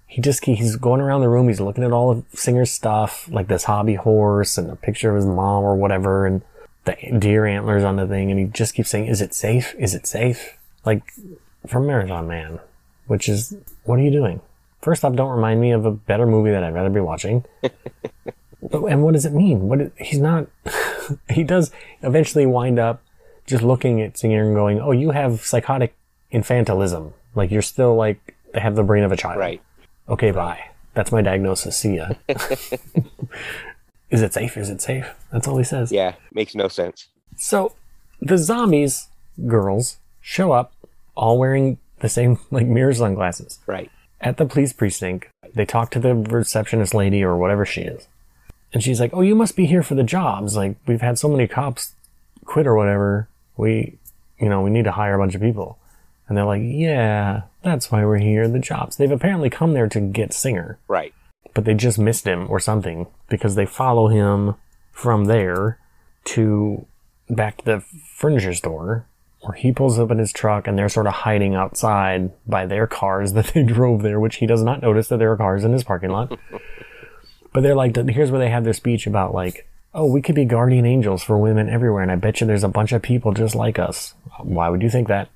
He 0.09 0.20
just 0.20 0.44
he's 0.44 0.76
going 0.76 1.00
around 1.00 1.20
the 1.20 1.28
room. 1.28 1.48
He's 1.48 1.61
looking 1.61 1.84
at 1.84 1.92
all 1.92 2.11
of 2.11 2.24
Singer's 2.32 2.70
stuff, 2.70 3.28
like 3.30 3.46
this 3.46 3.64
hobby 3.64 3.94
horse 3.94 4.59
and 4.59 4.70
a 4.70 4.76
picture 4.76 5.11
of 5.11 5.16
his 5.16 5.26
mom 5.26 5.62
or 5.62 5.76
whatever, 5.76 6.26
and 6.26 6.42
the 6.84 6.96
deer 7.18 7.46
antlers 7.46 7.84
on 7.84 7.96
the 7.96 8.06
thing. 8.06 8.30
And 8.30 8.40
he 8.40 8.46
just 8.46 8.74
keeps 8.74 8.90
saying, 8.90 9.06
"Is 9.06 9.20
it 9.20 9.34
safe? 9.34 9.74
Is 9.78 9.94
it 9.94 10.06
safe?" 10.06 10.59
Like 10.84 11.12
from 11.66 11.86
Marathon 11.86 12.26
Man, 12.26 12.59
which 13.06 13.28
is 13.28 13.54
what 13.84 13.98
are 13.98 14.02
you 14.02 14.11
doing? 14.11 14.40
First 14.80 15.04
off, 15.04 15.14
don't 15.14 15.30
remind 15.30 15.61
me 15.61 15.72
of 15.72 15.84
a 15.84 15.90
better 15.90 16.26
movie 16.26 16.50
that 16.50 16.64
I'd 16.64 16.74
rather 16.74 16.90
be 16.90 17.00
watching. 17.00 17.44
But, 18.70 18.84
and 18.84 19.02
what 19.02 19.14
does 19.14 19.24
it 19.24 19.32
mean? 19.32 19.68
What, 19.68 19.92
he's 19.96 20.18
not, 20.18 20.46
he 21.30 21.44
does 21.44 21.70
eventually 22.02 22.46
wind 22.46 22.78
up 22.78 23.02
just 23.46 23.62
looking 23.62 24.00
at 24.02 24.18
Singer 24.18 24.44
and 24.44 24.54
going, 24.54 24.80
oh, 24.80 24.90
you 24.90 25.11
have 25.11 25.40
psychotic 25.42 25.94
infantilism. 26.32 27.12
Like 27.34 27.50
you're 27.50 27.62
still 27.62 27.94
like, 27.94 28.36
they 28.52 28.61
have 28.61 28.74
the 28.74 28.82
brain 28.82 29.04
of 29.04 29.12
a 29.12 29.16
child. 29.16 29.38
Right. 29.38 29.62
Okay, 30.09 30.30
bye. 30.30 30.64
That's 30.94 31.12
my 31.12 31.22
diagnosis. 31.22 31.76
See 31.76 31.96
ya. 31.96 32.11
Is 34.11 34.22
it 34.22 34.32
safe? 34.32 34.56
Is 34.56 34.70
it 34.70 34.80
safe? 34.80 35.14
That's 35.30 35.46
all 35.46 35.59
he 35.59 35.64
says. 35.64 35.92
Yeah. 35.92 36.14
Makes 36.32 36.54
no 36.54 36.68
sense. 36.68 37.09
So 37.36 37.74
the 38.20 38.38
zombies 38.38 39.09
girls 39.46 39.98
show 40.20 40.52
up 40.52 40.72
all 41.14 41.38
wearing 41.38 41.78
the 42.00 42.09
same 42.09 42.38
like 42.50 42.66
mirror 42.66 42.94
sunglasses 42.94 43.59
Right. 43.66 43.90
at 44.20 44.36
the 44.38 44.46
police 44.46 44.72
precinct. 44.72 45.26
They 45.54 45.66
talk 45.66 45.90
to 45.90 45.98
the 46.00 46.14
receptionist 46.14 46.94
lady 46.94 47.22
or 47.22 47.36
whatever 47.36 47.66
she 47.66 47.82
is. 47.82 48.09
And 48.72 48.82
she's 48.82 49.00
like, 49.00 49.11
"Oh, 49.14 49.20
you 49.22 49.34
must 49.34 49.56
be 49.56 49.66
here 49.66 49.82
for 49.82 49.94
the 49.94 50.02
jobs. 50.04 50.56
Like 50.56 50.76
we've 50.86 51.00
had 51.00 51.18
so 51.18 51.28
many 51.28 51.46
cops 51.46 51.92
quit 52.44 52.66
or 52.66 52.74
whatever. 52.74 53.28
We, 53.56 53.98
you 54.38 54.48
know, 54.48 54.61
we 54.62 54.70
need 54.70 54.84
to 54.84 54.92
hire 54.92 55.14
a 55.14 55.18
bunch 55.18 55.34
of 55.34 55.40
people." 55.40 55.78
And 56.28 56.36
they're 56.36 56.44
like, 56.44 56.62
"Yeah, 56.64 57.42
that's 57.62 57.90
why 57.90 58.04
we're 58.04 58.18
here. 58.18 58.46
The 58.48 58.58
jobs." 58.58 58.96
They've 58.96 59.10
apparently 59.10 59.50
come 59.50 59.72
there 59.72 59.88
to 59.88 60.00
get 60.00 60.32
Singer 60.32 60.78
Right. 60.88 61.12
but 61.54 61.64
they 61.64 61.74
just 61.74 61.98
missed 61.98 62.26
him 62.26 62.46
or 62.50 62.60
something 62.60 63.06
because 63.28 63.54
they 63.54 63.66
follow 63.66 64.08
him 64.08 64.54
from 64.92 65.24
there 65.24 65.78
to 66.26 66.86
back 67.30 67.58
to 67.58 67.64
the 67.64 67.80
furniture 68.16 68.54
store 68.54 69.06
where 69.40 69.54
he 69.54 69.70
pulls 69.72 69.98
up 69.98 70.10
in 70.10 70.18
his 70.18 70.32
truck 70.32 70.66
and 70.66 70.76
they're 70.76 70.88
sort 70.88 71.06
of 71.06 71.12
hiding 71.12 71.54
outside 71.54 72.30
by 72.46 72.66
their 72.66 72.86
cars 72.86 73.32
that 73.34 73.46
they 73.54 73.62
drove 73.62 74.02
there, 74.02 74.18
which 74.20 74.36
he 74.36 74.46
does 74.46 74.62
not 74.62 74.82
notice 74.82 75.08
that 75.08 75.18
there 75.18 75.32
are 75.32 75.36
cars 75.36 75.64
in 75.64 75.72
his 75.72 75.84
parking 75.84 76.10
lot. 76.10 76.36
but 77.52 77.62
they're 77.62 77.74
like, 77.76 77.96
here's 78.08 78.30
where 78.30 78.40
they 78.40 78.50
have 78.50 78.64
their 78.64 78.72
speech 78.72 79.06
about 79.06 79.32
like, 79.32 79.66
oh, 79.94 80.06
we 80.06 80.20
could 80.20 80.34
be 80.34 80.44
guardian 80.44 80.84
angels 80.84 81.22
for 81.22 81.38
women 81.38 81.68
everywhere, 81.68 82.02
and 82.02 82.12
I 82.12 82.16
bet 82.16 82.40
you 82.40 82.46
there's 82.46 82.62
a 82.64 82.68
bunch 82.68 82.92
of 82.92 83.00
people 83.00 83.32
just 83.32 83.54
like 83.54 83.78
us. 83.78 84.14
Why 84.40 84.68
would 84.68 84.82
you 84.82 84.90
think 84.90 85.08
that? 85.08 85.28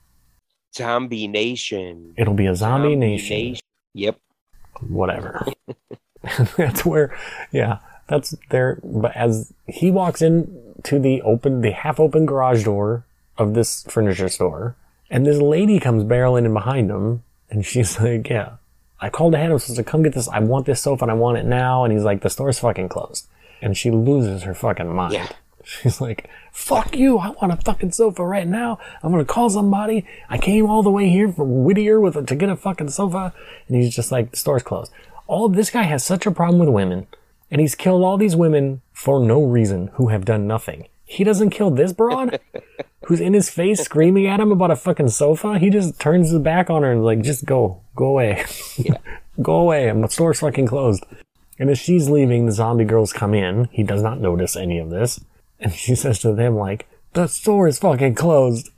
Zombie 0.74 1.28
Nation. 1.28 2.14
It'll 2.16 2.34
be 2.34 2.46
a 2.46 2.56
zombie, 2.56 2.96
nation. 2.96 3.56
Yep. 3.94 4.18
whatever. 4.88 5.46
that's 6.56 6.84
where, 6.84 7.16
yeah, 7.50 7.78
that's 8.06 8.34
there. 8.50 8.78
But 8.82 9.16
as 9.16 9.52
he 9.66 9.90
walks 9.90 10.22
in 10.22 10.74
to 10.84 10.98
the 10.98 11.20
open, 11.22 11.60
the 11.60 11.72
half 11.72 11.98
open 11.98 12.26
garage 12.26 12.64
door 12.64 13.04
of 13.38 13.54
this 13.54 13.84
furniture 13.84 14.28
store, 14.28 14.76
and 15.10 15.26
this 15.26 15.38
lady 15.38 15.78
comes 15.80 16.04
barreling 16.04 16.44
in 16.44 16.52
behind 16.52 16.90
him, 16.90 17.22
and 17.50 17.66
she's 17.66 18.00
like, 18.00 18.28
yeah, 18.28 18.56
I 19.02 19.10
called 19.10 19.34
ahead. 19.34 19.50
I 19.50 19.54
was 19.54 19.64
supposed 19.64 19.78
to 19.78 19.84
come 19.84 20.04
get 20.04 20.14
this. 20.14 20.28
I 20.28 20.38
want 20.38 20.64
this 20.66 20.80
sofa 20.80 21.04
and 21.04 21.10
I 21.10 21.14
want 21.14 21.36
it 21.36 21.44
now. 21.44 21.82
And 21.82 21.92
he's 21.92 22.04
like, 22.04 22.22
the 22.22 22.30
store's 22.30 22.60
fucking 22.60 22.88
closed. 22.88 23.26
And 23.60 23.76
she 23.76 23.90
loses 23.90 24.44
her 24.44 24.54
fucking 24.54 24.94
mind. 24.94 25.14
Yeah. 25.14 25.28
She's 25.82 26.00
like, 26.00 26.28
fuck 26.50 26.96
you. 26.96 27.18
I 27.18 27.30
want 27.30 27.52
a 27.52 27.56
fucking 27.56 27.92
sofa 27.92 28.24
right 28.24 28.46
now. 28.46 28.78
I'm 29.02 29.12
going 29.12 29.24
to 29.24 29.32
call 29.32 29.50
somebody. 29.50 30.06
I 30.28 30.38
came 30.38 30.66
all 30.66 30.82
the 30.82 30.90
way 30.90 31.08
here 31.08 31.32
from 31.32 31.64
Whittier 31.64 32.00
with 32.00 32.16
a, 32.16 32.22
to 32.24 32.34
get 32.34 32.48
a 32.48 32.56
fucking 32.56 32.90
sofa. 32.90 33.32
And 33.68 33.76
he's 33.76 33.94
just 33.94 34.12
like, 34.12 34.30
the 34.30 34.36
store's 34.36 34.62
closed. 34.62 34.92
All 35.26 35.48
this 35.48 35.70
guy 35.70 35.82
has 35.82 36.04
such 36.04 36.26
a 36.26 36.30
problem 36.30 36.58
with 36.58 36.68
women. 36.68 37.06
And 37.50 37.60
he's 37.60 37.74
killed 37.74 38.02
all 38.02 38.16
these 38.16 38.34
women 38.34 38.80
for 38.92 39.20
no 39.20 39.42
reason 39.42 39.88
who 39.94 40.08
have 40.08 40.24
done 40.24 40.46
nothing. 40.46 40.88
He 41.04 41.24
doesn't 41.24 41.50
kill 41.50 41.70
this 41.70 41.92
broad 41.92 42.40
who's 43.06 43.20
in 43.20 43.34
his 43.34 43.50
face 43.50 43.80
screaming 43.80 44.26
at 44.26 44.40
him 44.40 44.50
about 44.50 44.70
a 44.70 44.76
fucking 44.76 45.10
sofa. 45.10 45.58
He 45.58 45.68
just 45.68 46.00
turns 46.00 46.30
his 46.30 46.40
back 46.40 46.70
on 46.70 46.82
her 46.82 46.92
and 46.92 47.04
like, 47.04 47.20
just 47.20 47.44
go, 47.44 47.82
go 47.94 48.06
away. 48.06 48.44
go 49.42 49.56
away. 49.56 49.88
I'm 49.88 50.00
the 50.00 50.08
store's 50.08 50.40
fucking 50.40 50.66
closed. 50.66 51.04
And 51.58 51.68
as 51.70 51.78
she's 51.78 52.08
leaving, 52.08 52.46
the 52.46 52.52
zombie 52.52 52.84
girls 52.84 53.12
come 53.12 53.34
in. 53.34 53.68
He 53.70 53.82
does 53.82 54.02
not 54.02 54.20
notice 54.20 54.56
any 54.56 54.78
of 54.78 54.90
this. 54.90 55.20
And 55.62 55.72
she 55.72 55.94
says 55.94 56.18
to 56.20 56.34
them, 56.34 56.56
like, 56.56 56.88
the 57.14 57.26
store 57.26 57.68
is 57.68 57.78
fucking 57.78 58.14
closed. 58.16 58.68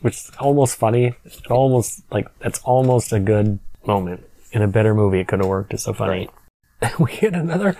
Which 0.00 0.14
is 0.16 0.30
almost 0.40 0.76
funny. 0.76 1.14
It 1.24 1.46
almost, 1.50 2.02
like, 2.10 2.26
that's 2.38 2.60
almost 2.62 3.12
a 3.12 3.20
good 3.20 3.58
moment. 3.86 4.24
In 4.52 4.62
a 4.62 4.68
better 4.68 4.94
movie, 4.94 5.20
it 5.20 5.28
could 5.28 5.40
have 5.40 5.48
worked. 5.48 5.72
It's 5.74 5.84
so 5.84 5.92
funny. 5.92 6.28
we 6.98 7.12
get 7.18 7.34
another, 7.34 7.76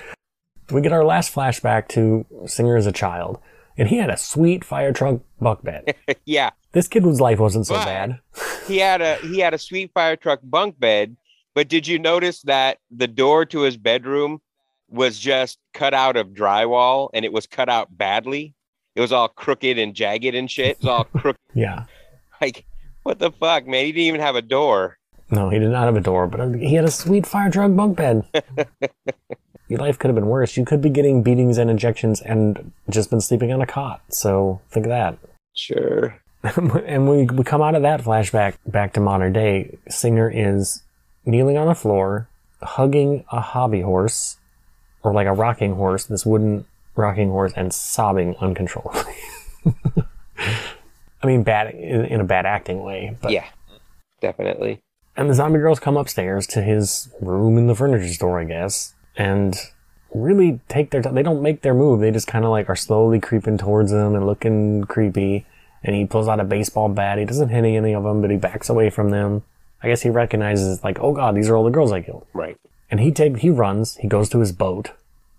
we 0.70 0.80
get 0.82 0.92
our 0.92 1.04
last 1.04 1.34
flashback 1.34 1.88
to 1.88 2.26
Singer 2.46 2.76
as 2.76 2.86
a 2.86 2.92
child. 2.92 3.38
And 3.78 3.88
he 3.88 3.96
had 3.96 4.10
a 4.10 4.16
sweet 4.16 4.62
fire 4.64 4.92
truck 4.92 5.20
bunk 5.40 5.64
bed. 5.64 5.94
yeah. 6.26 6.50
this 6.72 6.86
kid 6.86 7.02
whose 7.02 7.20
life 7.20 7.38
wasn't 7.38 7.66
so 7.66 7.74
But- 7.74 7.84
bad. 7.86 8.20
He 8.66 8.78
had 8.78 9.00
a 9.00 9.16
he 9.16 9.40
had 9.40 9.52
a 9.54 9.58
sweet 9.58 9.90
fire 9.92 10.14
truck 10.16 10.38
bunk 10.44 10.78
bed, 10.78 11.16
but 11.54 11.66
did 11.66 11.88
you 11.88 11.98
notice 11.98 12.42
that 12.42 12.78
the 12.90 13.08
door 13.08 13.44
to 13.46 13.62
his 13.62 13.76
bedroom 13.76 14.40
was 14.90 15.18
just 15.18 15.58
cut 15.72 15.94
out 15.94 16.16
of 16.16 16.28
drywall 16.28 17.08
and 17.14 17.24
it 17.24 17.32
was 17.32 17.46
cut 17.46 17.68
out 17.68 17.96
badly? 17.96 18.54
It 18.94 19.00
was 19.00 19.12
all 19.12 19.28
crooked 19.28 19.78
and 19.78 19.94
jagged 19.94 20.34
and 20.34 20.50
shit. 20.50 20.70
It 20.70 20.78
was 20.80 20.88
all 20.88 21.04
crooked. 21.04 21.40
Yeah. 21.54 21.86
Like, 22.40 22.64
what 23.02 23.18
the 23.18 23.32
fuck, 23.32 23.66
man? 23.66 23.84
He 23.84 23.92
didn't 23.92 24.06
even 24.06 24.20
have 24.20 24.36
a 24.36 24.42
door. 24.42 24.98
No, 25.30 25.50
he 25.50 25.58
did 25.58 25.70
not 25.70 25.84
have 25.84 25.96
a 25.96 26.00
door, 26.00 26.26
but 26.26 26.54
he 26.54 26.74
had 26.74 26.84
a 26.84 26.90
sweet 26.90 27.26
fire 27.26 27.50
drug 27.50 27.76
bunk 27.76 27.96
bed. 27.96 28.24
Your 29.68 29.78
life 29.78 29.98
could 29.98 30.08
have 30.08 30.14
been 30.14 30.26
worse. 30.26 30.56
You 30.56 30.64
could 30.64 30.80
be 30.80 30.90
getting 30.90 31.22
beatings 31.22 31.58
and 31.58 31.70
injections 31.70 32.20
and 32.20 32.72
just 32.88 33.10
been 33.10 33.20
sleeping 33.20 33.52
on 33.52 33.60
a 33.60 33.66
cot. 33.66 34.02
So 34.08 34.60
think 34.70 34.86
of 34.86 34.90
that. 34.90 35.18
Sure. 35.54 36.20
and 36.42 37.08
we, 37.08 37.24
we 37.26 37.44
come 37.44 37.62
out 37.62 37.74
of 37.74 37.82
that 37.82 38.02
flashback 38.02 38.56
back 38.66 38.92
to 38.94 39.00
modern 39.00 39.32
day. 39.32 39.76
Singer 39.88 40.30
is 40.32 40.82
kneeling 41.24 41.56
on 41.56 41.66
the 41.66 41.74
floor, 41.74 42.28
hugging 42.62 43.24
a 43.30 43.40
hobby 43.40 43.82
horse, 43.82 44.38
or 45.02 45.12
like 45.12 45.26
a 45.26 45.32
rocking 45.32 45.74
horse, 45.74 46.04
this 46.04 46.24
wooden 46.26 46.64
rocking 46.96 47.30
horse, 47.30 47.52
and 47.56 47.72
sobbing 47.72 48.34
uncontrollably. 48.40 49.14
I 51.22 51.26
mean, 51.26 51.42
bad 51.42 51.74
in, 51.74 52.04
in 52.06 52.20
a 52.20 52.24
bad 52.24 52.46
acting 52.46 52.82
way, 52.82 53.16
but 53.20 53.30
Yeah. 53.32 53.46
Definitely. 54.20 54.80
and 55.16 55.30
the 55.30 55.34
zombie 55.34 55.58
girls 55.58 55.80
come 55.80 55.96
upstairs 55.96 56.46
to 56.48 56.62
his 56.62 57.08
room 57.20 57.56
in 57.56 57.66
the 57.66 57.74
furniture 57.74 58.12
store, 58.12 58.38
I 58.40 58.44
guess, 58.44 58.94
and 59.16 59.54
really 60.14 60.60
take 60.68 60.90
their 60.90 61.00
time. 61.02 61.14
They 61.14 61.22
don't 61.22 61.42
make 61.42 61.62
their 61.62 61.72
move. 61.74 62.00
They 62.00 62.10
just 62.10 62.26
kind 62.26 62.44
of 62.44 62.50
like 62.50 62.68
are 62.68 62.76
slowly 62.76 63.18
creeping 63.20 63.56
towards 63.58 63.92
him 63.92 64.14
and 64.14 64.26
looking 64.26 64.84
creepy. 64.84 65.46
And 65.82 65.96
he 65.96 66.04
pulls 66.04 66.28
out 66.28 66.40
a 66.40 66.44
baseball 66.44 66.90
bat. 66.90 67.16
He 67.16 67.24
doesn't 67.24 67.48
hit 67.48 67.64
any 67.64 67.94
of 67.94 68.02
them, 68.04 68.20
but 68.20 68.30
he 68.30 68.36
backs 68.36 68.68
away 68.68 68.90
from 68.90 69.08
them. 69.10 69.42
I 69.82 69.88
guess 69.88 70.02
he 70.02 70.10
recognizes 70.10 70.84
like, 70.84 70.98
oh 71.00 71.14
god, 71.14 71.34
these 71.34 71.48
are 71.48 71.56
all 71.56 71.64
the 71.64 71.70
girls 71.70 71.92
I 71.92 72.02
killed. 72.02 72.26
Right. 72.34 72.58
And 72.90 73.00
he 73.00 73.10
take 73.12 73.38
he 73.38 73.50
runs. 73.50 73.96
He 73.96 74.08
goes 74.08 74.28
to 74.30 74.40
his 74.40 74.52
boat. 74.52 74.90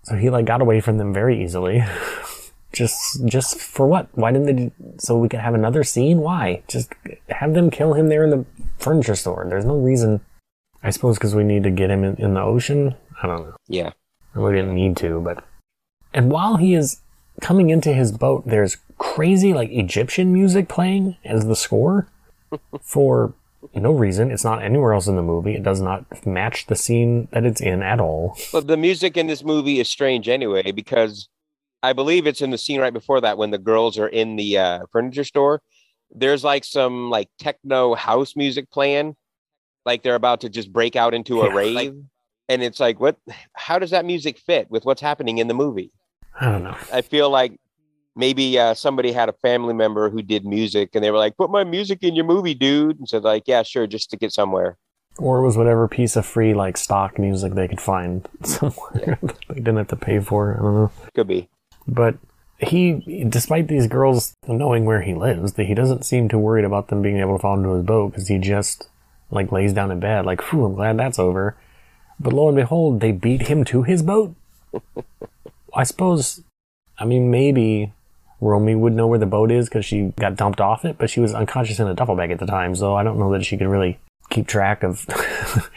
So 0.04 0.16
he 0.16 0.30
like 0.30 0.46
got 0.46 0.60
away 0.60 0.80
from 0.80 0.98
them 0.98 1.12
very 1.12 1.42
easily. 1.42 1.84
just 2.72 3.24
just 3.26 3.60
for 3.60 3.86
what? 3.86 4.08
Why 4.12 4.32
didn't 4.32 4.56
they? 4.56 4.72
So 4.98 5.18
we 5.18 5.28
could 5.28 5.40
have 5.40 5.54
another 5.54 5.84
scene? 5.84 6.18
Why? 6.18 6.62
Just 6.68 6.92
have 7.28 7.54
them 7.54 7.70
kill 7.70 7.94
him 7.94 8.08
there 8.08 8.24
in 8.24 8.30
the 8.30 8.44
furniture 8.78 9.14
store. 9.14 9.46
There's 9.48 9.64
no 9.64 9.76
reason. 9.76 10.20
I 10.82 10.90
suppose 10.90 11.16
because 11.16 11.34
we 11.34 11.44
need 11.44 11.62
to 11.62 11.70
get 11.70 11.90
him 11.90 12.02
in, 12.02 12.16
in 12.16 12.34
the 12.34 12.42
ocean. 12.42 12.96
I 13.22 13.26
don't 13.26 13.42
know. 13.42 13.56
Yeah. 13.68 13.92
We 14.34 14.50
didn't 14.52 14.74
need 14.74 14.96
to, 14.98 15.20
but. 15.20 15.44
And 16.14 16.30
while 16.30 16.56
he 16.56 16.74
is 16.74 17.00
coming 17.40 17.70
into 17.70 17.92
his 17.92 18.12
boat, 18.12 18.44
there's 18.46 18.78
crazy 18.98 19.52
like 19.52 19.70
Egyptian 19.70 20.32
music 20.32 20.68
playing 20.68 21.16
as 21.24 21.46
the 21.46 21.56
score 21.56 22.08
for 22.80 23.34
no 23.74 23.92
reason. 23.92 24.30
It's 24.30 24.44
not 24.44 24.62
anywhere 24.62 24.92
else 24.92 25.06
in 25.06 25.16
the 25.16 25.22
movie. 25.22 25.54
It 25.54 25.62
does 25.62 25.80
not 25.80 26.26
match 26.26 26.66
the 26.66 26.76
scene 26.76 27.28
that 27.32 27.44
it's 27.44 27.60
in 27.60 27.82
at 27.82 28.00
all. 28.00 28.36
But 28.52 28.66
the 28.66 28.76
music 28.76 29.16
in 29.16 29.26
this 29.26 29.42
movie 29.44 29.80
is 29.80 29.88
strange 29.88 30.28
anyway 30.28 30.72
because 30.72 31.28
I 31.82 31.92
believe 31.92 32.26
it's 32.26 32.40
in 32.42 32.50
the 32.50 32.58
scene 32.58 32.80
right 32.80 32.92
before 32.92 33.20
that 33.22 33.38
when 33.38 33.50
the 33.50 33.58
girls 33.58 33.98
are 33.98 34.08
in 34.08 34.36
the 34.36 34.58
uh, 34.58 34.80
furniture 34.92 35.24
store. 35.24 35.62
There's 36.14 36.44
like 36.44 36.64
some 36.64 37.08
like 37.10 37.28
techno 37.38 37.94
house 37.94 38.36
music 38.36 38.70
playing, 38.70 39.16
like 39.86 40.02
they're 40.02 40.14
about 40.14 40.42
to 40.42 40.50
just 40.50 40.70
break 40.72 40.94
out 40.94 41.14
into 41.14 41.40
a 41.40 41.48
Yeah, 41.48 41.54
rave, 41.54 41.74
like- 41.74 41.92
and 42.48 42.62
it's 42.62 42.78
like, 42.80 43.00
what? 43.00 43.16
How 43.54 43.78
does 43.78 43.90
that 43.92 44.04
music 44.04 44.36
fit 44.38 44.70
with 44.70 44.84
what's 44.84 45.00
happening 45.00 45.38
in 45.38 45.48
the 45.48 45.54
movie? 45.54 45.90
I 46.38 46.50
don't 46.50 46.64
know. 46.64 46.76
I 46.92 47.00
feel 47.00 47.30
like 47.30 47.58
maybe 48.16 48.58
uh, 48.58 48.74
somebody 48.74 49.12
had 49.12 49.28
a 49.28 49.32
family 49.34 49.74
member 49.74 50.10
who 50.10 50.22
did 50.22 50.44
music, 50.44 50.90
and 50.94 51.04
they 51.04 51.10
were 51.10 51.18
like, 51.18 51.36
"Put 51.36 51.50
my 51.50 51.64
music 51.64 52.02
in 52.02 52.14
your 52.14 52.24
movie, 52.24 52.54
dude," 52.54 52.98
and 52.98 53.08
said 53.08 53.22
like, 53.22 53.44
"Yeah, 53.46 53.62
sure, 53.62 53.86
just 53.86 54.04
stick 54.04 54.22
it 54.22 54.32
somewhere." 54.32 54.76
Or 55.18 55.38
it 55.38 55.42
was 55.42 55.56
whatever 55.56 55.88
piece 55.88 56.16
of 56.16 56.24
free 56.24 56.54
like 56.54 56.76
stock 56.76 57.18
music 57.18 57.54
they 57.54 57.68
could 57.68 57.80
find 57.80 58.26
somewhere 58.42 59.18
that 59.22 59.38
they 59.48 59.54
didn't 59.56 59.76
have 59.76 59.88
to 59.88 59.96
pay 59.96 60.20
for. 60.20 60.54
I 60.54 60.62
don't 60.62 60.74
know. 60.74 60.90
Could 61.14 61.28
be. 61.28 61.48
But 61.86 62.16
he, 62.58 63.26
despite 63.28 63.68
these 63.68 63.86
girls 63.86 64.34
knowing 64.46 64.84
where 64.84 65.02
he 65.02 65.14
lives, 65.14 65.54
that 65.54 65.64
he 65.64 65.74
doesn't 65.74 66.04
seem 66.04 66.28
too 66.28 66.38
worried 66.38 66.64
about 66.64 66.88
them 66.88 67.02
being 67.02 67.18
able 67.18 67.36
to 67.36 67.42
fall 67.42 67.56
into 67.56 67.74
his 67.74 67.84
boat 67.84 68.12
because 68.12 68.28
he 68.28 68.38
just 68.38 68.88
like 69.30 69.50
lays 69.50 69.72
down 69.72 69.90
in 69.90 70.00
bed, 70.00 70.24
like, 70.24 70.42
"Phew, 70.42 70.64
I'm 70.64 70.74
glad 70.74 70.98
that's 70.98 71.18
over." 71.18 71.56
But 72.20 72.32
lo 72.32 72.48
and 72.48 72.56
behold, 72.56 73.00
they 73.00 73.12
beat 73.12 73.48
him 73.48 73.64
to 73.64 73.82
his 73.82 74.02
boat. 74.02 74.34
I 75.74 75.84
suppose, 75.84 76.42
I 76.98 77.04
mean, 77.04 77.30
maybe 77.30 77.92
Romy 78.42 78.74
would 78.74 78.92
know 78.92 79.06
where 79.06 79.20
the 79.20 79.26
boat 79.26 79.52
is 79.52 79.68
because 79.68 79.84
she 79.84 80.12
got 80.18 80.34
dumped 80.34 80.60
off 80.60 80.84
it, 80.84 80.98
but 80.98 81.08
she 81.08 81.20
was 81.20 81.32
unconscious 81.32 81.78
in 81.78 81.86
a 81.86 81.94
duffel 81.94 82.16
bag 82.16 82.32
at 82.32 82.40
the 82.40 82.46
time, 82.46 82.74
so 82.74 82.96
I 82.96 83.04
don't 83.04 83.18
know 83.18 83.32
that 83.32 83.44
she 83.46 83.56
could 83.56 83.68
really 83.68 84.00
keep 84.30 84.48
track 84.48 84.82
of. 84.82 85.06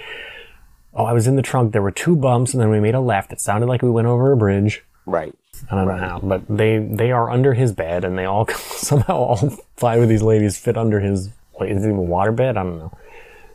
oh, 0.96 1.06
I 1.06 1.14
was 1.14 1.28
in 1.28 1.36
the 1.36 1.44
trunk. 1.44 1.74
There 1.74 1.84
were 1.84 1.92
two 1.92 2.16
bumps, 2.16 2.54
and 2.54 2.62
then 2.62 2.72
we 2.72 2.80
made 2.80 2.96
a 2.96 3.00
left. 3.00 3.32
It 3.32 3.40
sounded 3.40 3.68
like 3.68 3.84
we 3.84 3.92
went 3.92 4.08
over 4.08 4.32
a 4.32 4.38
bridge. 4.38 4.84
Right. 5.06 5.34
I 5.72 5.76
don't 5.76 5.88
know 5.88 5.98
how, 5.98 6.20
but 6.20 6.42
they 6.50 6.80
they 6.80 7.12
are 7.12 7.30
under 7.30 7.54
his 7.54 7.72
bed, 7.72 8.04
and 8.04 8.18
they 8.18 8.26
all 8.26 8.48
somehow 8.48 9.16
all 9.16 9.58
five 9.78 10.02
of 10.02 10.10
these 10.10 10.24
ladies 10.24 10.58
fit 10.58 10.76
under 10.76 11.00
his. 11.00 11.30
Wait, 11.60 11.72
is 11.72 11.84
it 11.84 11.88
even 11.88 12.00
a 12.00 12.02
water 12.02 12.32
bed? 12.32 12.58
I 12.58 12.64
don't 12.64 12.80
know. 12.80 12.98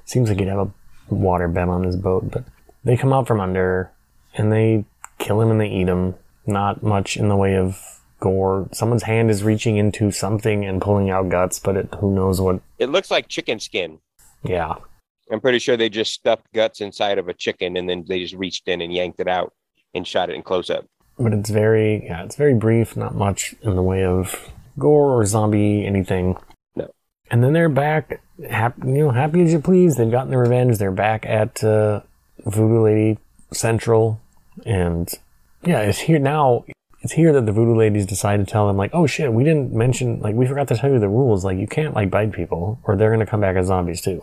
Seems 0.05 0.29
like 0.29 0.39
he'd 0.39 0.49
have 0.49 0.73
a 1.11 1.15
water 1.15 1.49
bed 1.49 1.69
on 1.69 1.83
his 1.83 1.97
boat, 1.97 2.31
but 2.31 2.45
they 2.85 2.97
come 2.97 3.13
out 3.13 3.27
from 3.27 3.41
under, 3.41 3.91
and 4.35 4.53
they 4.53 4.85
kill 5.19 5.41
him 5.41 5.51
and 5.51 5.61
they 5.61 5.69
eat 5.69 5.89
him. 5.89 6.15
Not 6.47 6.83
much 6.83 7.17
in 7.17 7.29
the 7.29 7.37
way 7.37 7.57
of 7.57 8.00
gore. 8.21 8.69
Someone's 8.73 9.03
hand 9.05 9.31
is 9.31 9.43
reaching 9.43 9.77
into 9.77 10.11
something 10.13 10.65
and 10.65 10.81
pulling 10.81 11.11
out 11.11 11.29
guts, 11.29 11.59
but 11.59 11.77
it, 11.77 11.89
who 11.99 12.15
knows 12.15 12.41
what? 12.41 12.61
It 12.79 12.91
looks 12.91 13.11
like 13.11 13.29
chicken 13.29 13.59
skin. 13.59 13.99
Yeah, 14.43 14.75
I'm 15.31 15.41
pretty 15.41 15.59
sure 15.59 15.77
they 15.77 15.89
just 15.89 16.13
stuffed 16.13 16.53
guts 16.55 16.81
inside 16.81 17.19
of 17.19 17.29
a 17.29 17.35
chicken 17.35 17.77
and 17.77 17.89
then 17.89 18.05
they 18.09 18.21
just 18.21 18.35
reached 18.35 18.69
in 18.69 18.81
and 18.81 18.93
yanked 18.93 19.21
it 19.21 19.29
out 19.29 19.53
and 19.95 20.07
shot 20.07 20.31
it 20.31 20.37
in 20.37 20.43
close 20.43 20.71
up. 20.71 20.87
but 21.19 21.33
it's 21.33 21.51
very 21.51 22.05
yeah, 22.05 22.23
it's 22.25 22.37
very 22.37 22.55
brief. 22.55 22.97
Not 22.97 23.15
much 23.15 23.55
in 23.63 23.77
the 23.77 23.83
way 23.83 24.05
of 24.05 24.51
gore 24.79 25.19
or 25.21 25.27
zombie 25.27 25.85
anything. 25.85 26.37
No. 26.75 26.91
And 27.31 27.45
then 27.45 27.53
they're 27.53 27.69
back, 27.69 28.23
happy, 28.49 28.81
you 28.89 28.99
know, 29.05 29.11
happy 29.11 29.43
as 29.43 29.53
you 29.53 29.61
please. 29.61 29.97
They've 29.97 30.11
gotten 30.11 30.31
their 30.31 30.41
revenge. 30.41 30.79
They're 30.79 30.91
back 30.91 31.27
at 31.27 31.63
uh, 31.63 32.01
Voodoo 32.47 32.83
Lady 32.83 33.19
Central, 33.53 34.21
and 34.65 35.13
yeah, 35.63 35.81
it's 35.81 35.99
here 35.99 36.19
now. 36.19 36.65
It's 37.03 37.15
here 37.15 37.33
that 37.33 37.47
the 37.47 37.53
Voodoo 37.53 37.75
Ladies 37.75 38.05
decide 38.05 38.37
to 38.39 38.45
tell 38.45 38.67
them 38.67 38.77
like, 38.77 38.91
oh 38.93 39.07
shit, 39.07 39.33
we 39.33 39.43
didn't 39.43 39.73
mention 39.73 40.21
like 40.21 40.35
we 40.35 40.47
forgot 40.47 40.69
to 40.69 40.77
tell 40.77 40.91
you 40.91 40.99
the 40.99 41.09
rules. 41.09 41.45
Like 41.45 41.59
you 41.59 41.67
can't 41.67 41.95
like 41.95 42.11
bite 42.11 42.33
people, 42.33 42.79
or 42.85 42.95
they're 42.95 43.11
gonna 43.11 43.27
come 43.27 43.41
back 43.41 43.57
as 43.57 43.69
zombies 43.69 44.03
too. 44.03 44.21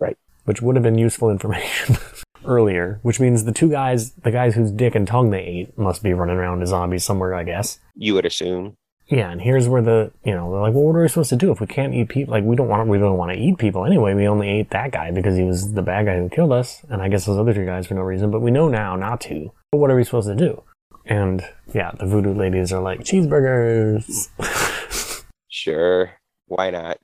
Right. 0.00 0.16
Which 0.44 0.60
would 0.60 0.74
have 0.74 0.82
been 0.82 0.98
useful 0.98 1.30
information 1.30 1.96
earlier. 2.44 2.98
Which 3.02 3.20
means 3.20 3.44
the 3.44 3.52
two 3.52 3.70
guys, 3.70 4.12
the 4.12 4.32
guys 4.32 4.56
whose 4.56 4.72
dick 4.72 4.96
and 4.96 5.06
tongue 5.06 5.30
they 5.30 5.42
ate, 5.42 5.78
must 5.78 6.02
be 6.02 6.12
running 6.12 6.36
around 6.36 6.62
as 6.62 6.70
zombies 6.70 7.04
somewhere, 7.04 7.34
I 7.34 7.44
guess. 7.44 7.78
You 7.94 8.14
would 8.14 8.26
assume. 8.26 8.74
Yeah, 9.06 9.30
and 9.30 9.40
here's 9.40 9.68
where 9.68 9.80
the 9.80 10.10
you 10.24 10.34
know 10.34 10.50
they're 10.50 10.60
like, 10.60 10.74
well, 10.74 10.82
what 10.82 10.96
are 10.96 11.02
we 11.02 11.08
supposed 11.08 11.30
to 11.30 11.36
do 11.36 11.52
if 11.52 11.60
we 11.60 11.68
can't 11.68 11.94
eat 11.94 12.08
people? 12.08 12.32
Like, 12.32 12.42
we 12.42 12.56
don't 12.56 12.68
want 12.68 12.88
we 12.88 12.98
don't 12.98 13.16
want 13.16 13.30
to 13.30 13.38
eat 13.38 13.58
people 13.58 13.86
anyway. 13.86 14.14
We 14.14 14.26
only 14.26 14.48
ate 14.48 14.70
that 14.70 14.90
guy 14.90 15.12
because 15.12 15.36
he 15.36 15.44
was 15.44 15.72
the 15.72 15.82
bad 15.82 16.06
guy 16.06 16.18
who 16.18 16.28
killed 16.28 16.52
us, 16.52 16.84
and 16.90 17.00
I 17.00 17.08
guess 17.08 17.26
those 17.26 17.38
other 17.38 17.54
two 17.54 17.64
guys 17.64 17.86
for 17.86 17.94
no 17.94 18.02
reason. 18.02 18.32
But 18.32 18.42
we 18.42 18.50
know 18.50 18.68
now 18.68 18.96
not 18.96 19.20
to. 19.22 19.52
But 19.70 19.78
what 19.78 19.92
are 19.92 19.96
we 19.96 20.02
supposed 20.02 20.28
to 20.28 20.34
do? 20.34 20.64
And 21.08 21.42
yeah, 21.74 21.90
the 21.98 22.06
voodoo 22.06 22.34
ladies 22.34 22.72
are 22.72 22.80
like 22.82 23.00
cheeseburgers, 23.00 24.28
Sure. 25.48 26.12
Why 26.46 26.70
not? 26.70 26.98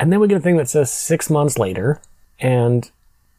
and 0.00 0.12
then 0.12 0.18
we 0.18 0.26
get 0.26 0.38
a 0.38 0.40
thing 0.40 0.56
that 0.56 0.68
says 0.68 0.90
six 0.90 1.30
months 1.30 1.58
later, 1.58 2.00
and 2.40 2.90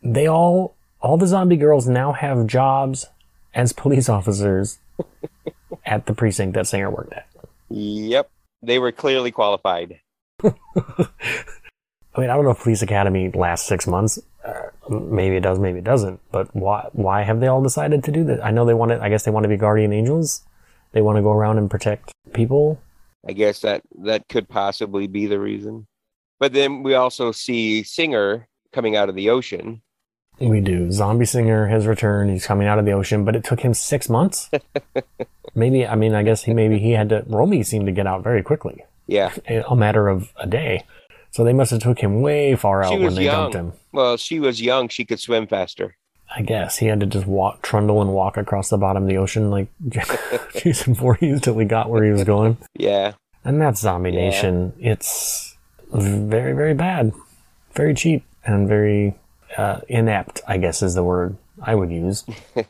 they 0.02 0.28
all 0.28 0.76
all 1.02 1.18
the 1.18 1.28
zombie 1.28 1.58
girls 1.58 1.88
now 1.88 2.14
have 2.14 2.48
jobs 2.48 3.06
as 3.54 3.74
police 3.74 4.08
officers 4.18 4.80
at 5.86 6.06
the 6.06 6.14
precinct 6.14 6.54
that 6.54 6.68
Singer 6.68 6.90
worked 6.90 7.12
at. 7.14 7.28
Yep. 7.70 8.30
They 8.62 8.80
were 8.80 8.92
clearly 8.94 9.32
qualified. 9.32 10.00
I 10.44 10.52
mean, 12.18 12.30
I 12.30 12.36
don't 12.36 12.46
know 12.46 12.52
if 12.52 12.60
Police 12.60 12.82
Academy 12.82 13.30
lasts 13.32 13.68
six 13.68 13.88
months. 13.88 14.20
Uh, 14.44 14.70
maybe 14.90 15.38
it 15.38 15.42
does, 15.42 15.60
maybe 15.60 15.80
it 15.80 15.84
doesn't. 15.84 16.20
But 16.32 16.54
why? 16.56 16.90
Why 16.94 17.24
have 17.24 17.40
they 17.40 17.48
all 17.48 17.62
decided 17.64 18.04
to 18.04 18.12
do 18.12 18.24
this? 18.24 18.40
I 18.44 18.52
know 18.52 18.66
they 18.66 18.74
want 18.74 18.92
to. 18.92 19.02
I 19.02 19.10
guess 19.10 19.24
they 19.24 19.32
want 19.32 19.44
to 19.46 19.50
be 19.50 19.58
guardian 19.58 19.94
angels. 19.94 20.46
They 20.92 21.02
want 21.02 21.18
to 21.18 21.22
go 21.22 21.32
around 21.32 21.58
and 21.58 21.70
protect 21.72 22.12
people. 22.34 22.80
I 23.28 23.32
guess 23.34 23.60
that 23.62 23.82
that 24.04 24.28
could 24.28 24.50
possibly 24.50 25.08
be 25.08 25.28
the 25.28 25.40
reason. 25.40 25.88
But 26.40 26.52
then 26.54 26.84
we 26.84 26.94
also 26.94 27.32
see 27.32 27.84
Singer 27.84 28.48
coming 28.74 28.96
out 28.98 29.08
of 29.10 29.16
the 29.16 29.30
ocean. 29.30 29.82
We 30.40 30.60
do. 30.62 30.92
Zombie 30.92 31.26
Singer 31.26 31.68
has 31.68 31.86
returned. 31.88 32.32
He's 32.32 32.46
coming 32.46 32.68
out 32.68 32.80
of 32.80 32.86
the 32.86 32.92
ocean, 32.92 33.24
but 33.24 33.36
it 33.36 33.44
took 33.44 33.62
him 33.62 33.74
six 33.74 34.10
months. 34.10 34.50
maybe. 35.56 35.86
I 35.88 35.96
mean, 35.96 36.14
I 36.16 36.24
guess 36.24 36.44
he 36.44 36.54
maybe 36.54 36.80
he 36.80 36.92
had 36.92 37.10
to. 37.10 37.24
Romy 37.28 37.64
seemed 37.64 37.86
to 37.86 37.92
get 37.92 38.08
out 38.08 38.24
very 38.24 38.44
quickly, 38.44 38.84
Yeah. 39.08 39.32
a 39.48 39.76
matter 39.76 40.10
of 40.10 40.34
a 40.38 40.48
day. 40.48 40.84
So 41.34 41.44
they 41.44 41.52
must 41.54 41.72
have 41.72 41.82
took 41.82 42.00
him 42.00 42.22
way 42.22 42.56
far 42.56 42.84
out 42.84 42.94
She 42.94 43.00
when 43.00 43.16
they 43.16 43.26
dumped 43.26 43.56
him. 43.56 43.74
Well, 43.92 44.18
she 44.18 44.40
was 44.40 44.62
young. 44.62 44.88
She 44.88 45.04
could 45.04 45.20
swim 45.20 45.48
faster. 45.48 45.96
I 46.36 46.44
guess 46.44 46.78
he 46.78 46.86
had 46.86 47.00
to 47.00 47.08
just 47.08 47.26
walk, 47.26 47.64
trundle, 47.64 48.02
and 48.02 48.12
walk 48.14 48.38
across 48.38 48.70
the 48.70 48.78
bottom 48.78 49.04
of 49.04 49.10
the 49.10 49.18
ocean 49.18 49.50
like 49.50 49.68
Jason 50.56 50.94
Voorhees 50.94 51.42
till 51.42 51.58
he 51.58 51.66
got 51.66 51.90
where 51.90 52.04
he 52.04 52.12
was 52.12 52.24
going. 52.24 52.58
Yeah. 52.78 53.14
And 53.44 53.60
that's 53.60 53.82
Zombie 53.82 54.12
Yeah. 54.12 54.30
Nation. 54.30 54.74
It's 54.80 55.58
very, 55.92 56.54
very 56.54 56.76
bad, 56.76 57.14
very 57.74 57.96
cheap, 57.96 58.24
and 58.46 58.68
very 58.68 59.16
uh, 59.58 59.82
inept. 59.90 60.42
I 60.48 60.58
guess 60.58 60.84
is 60.84 60.94
the 60.94 61.04
word 61.04 61.36
I 61.62 61.74
would 61.76 61.92
use. 61.92 62.26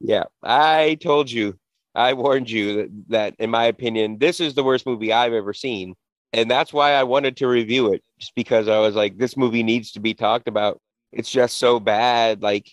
Yeah. 0.00 0.24
I 0.42 0.98
told 1.00 1.30
you. 1.30 1.58
I 1.94 2.12
warned 2.12 2.50
you 2.50 2.76
that, 2.76 2.90
that, 3.08 3.34
in 3.38 3.48
my 3.50 3.64
opinion, 3.64 4.18
this 4.18 4.38
is 4.38 4.52
the 4.54 4.62
worst 4.62 4.84
movie 4.84 5.14
I've 5.14 5.32
ever 5.32 5.54
seen. 5.54 5.94
And 6.36 6.50
that's 6.50 6.72
why 6.72 6.92
I 6.92 7.02
wanted 7.02 7.38
to 7.38 7.48
review 7.48 7.94
it, 7.94 8.04
just 8.18 8.34
because 8.34 8.68
I 8.68 8.78
was 8.78 8.94
like, 8.94 9.16
this 9.16 9.38
movie 9.38 9.62
needs 9.62 9.92
to 9.92 10.00
be 10.00 10.12
talked 10.12 10.48
about. 10.48 10.80
It's 11.10 11.30
just 11.30 11.56
so 11.56 11.80
bad. 11.80 12.42
Like, 12.42 12.70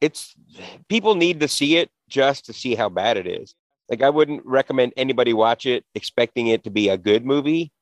it's 0.00 0.34
people 0.88 1.14
need 1.14 1.40
to 1.40 1.48
see 1.48 1.76
it 1.76 1.90
just 2.08 2.46
to 2.46 2.54
see 2.54 2.74
how 2.74 2.88
bad 2.88 3.18
it 3.18 3.26
is. 3.26 3.54
Like, 3.90 4.02
I 4.02 4.08
wouldn't 4.08 4.44
recommend 4.46 4.94
anybody 4.96 5.34
watch 5.34 5.66
it 5.66 5.84
expecting 5.94 6.46
it 6.46 6.64
to 6.64 6.70
be 6.70 6.88
a 6.88 6.96
good 6.96 7.26
movie, 7.26 7.72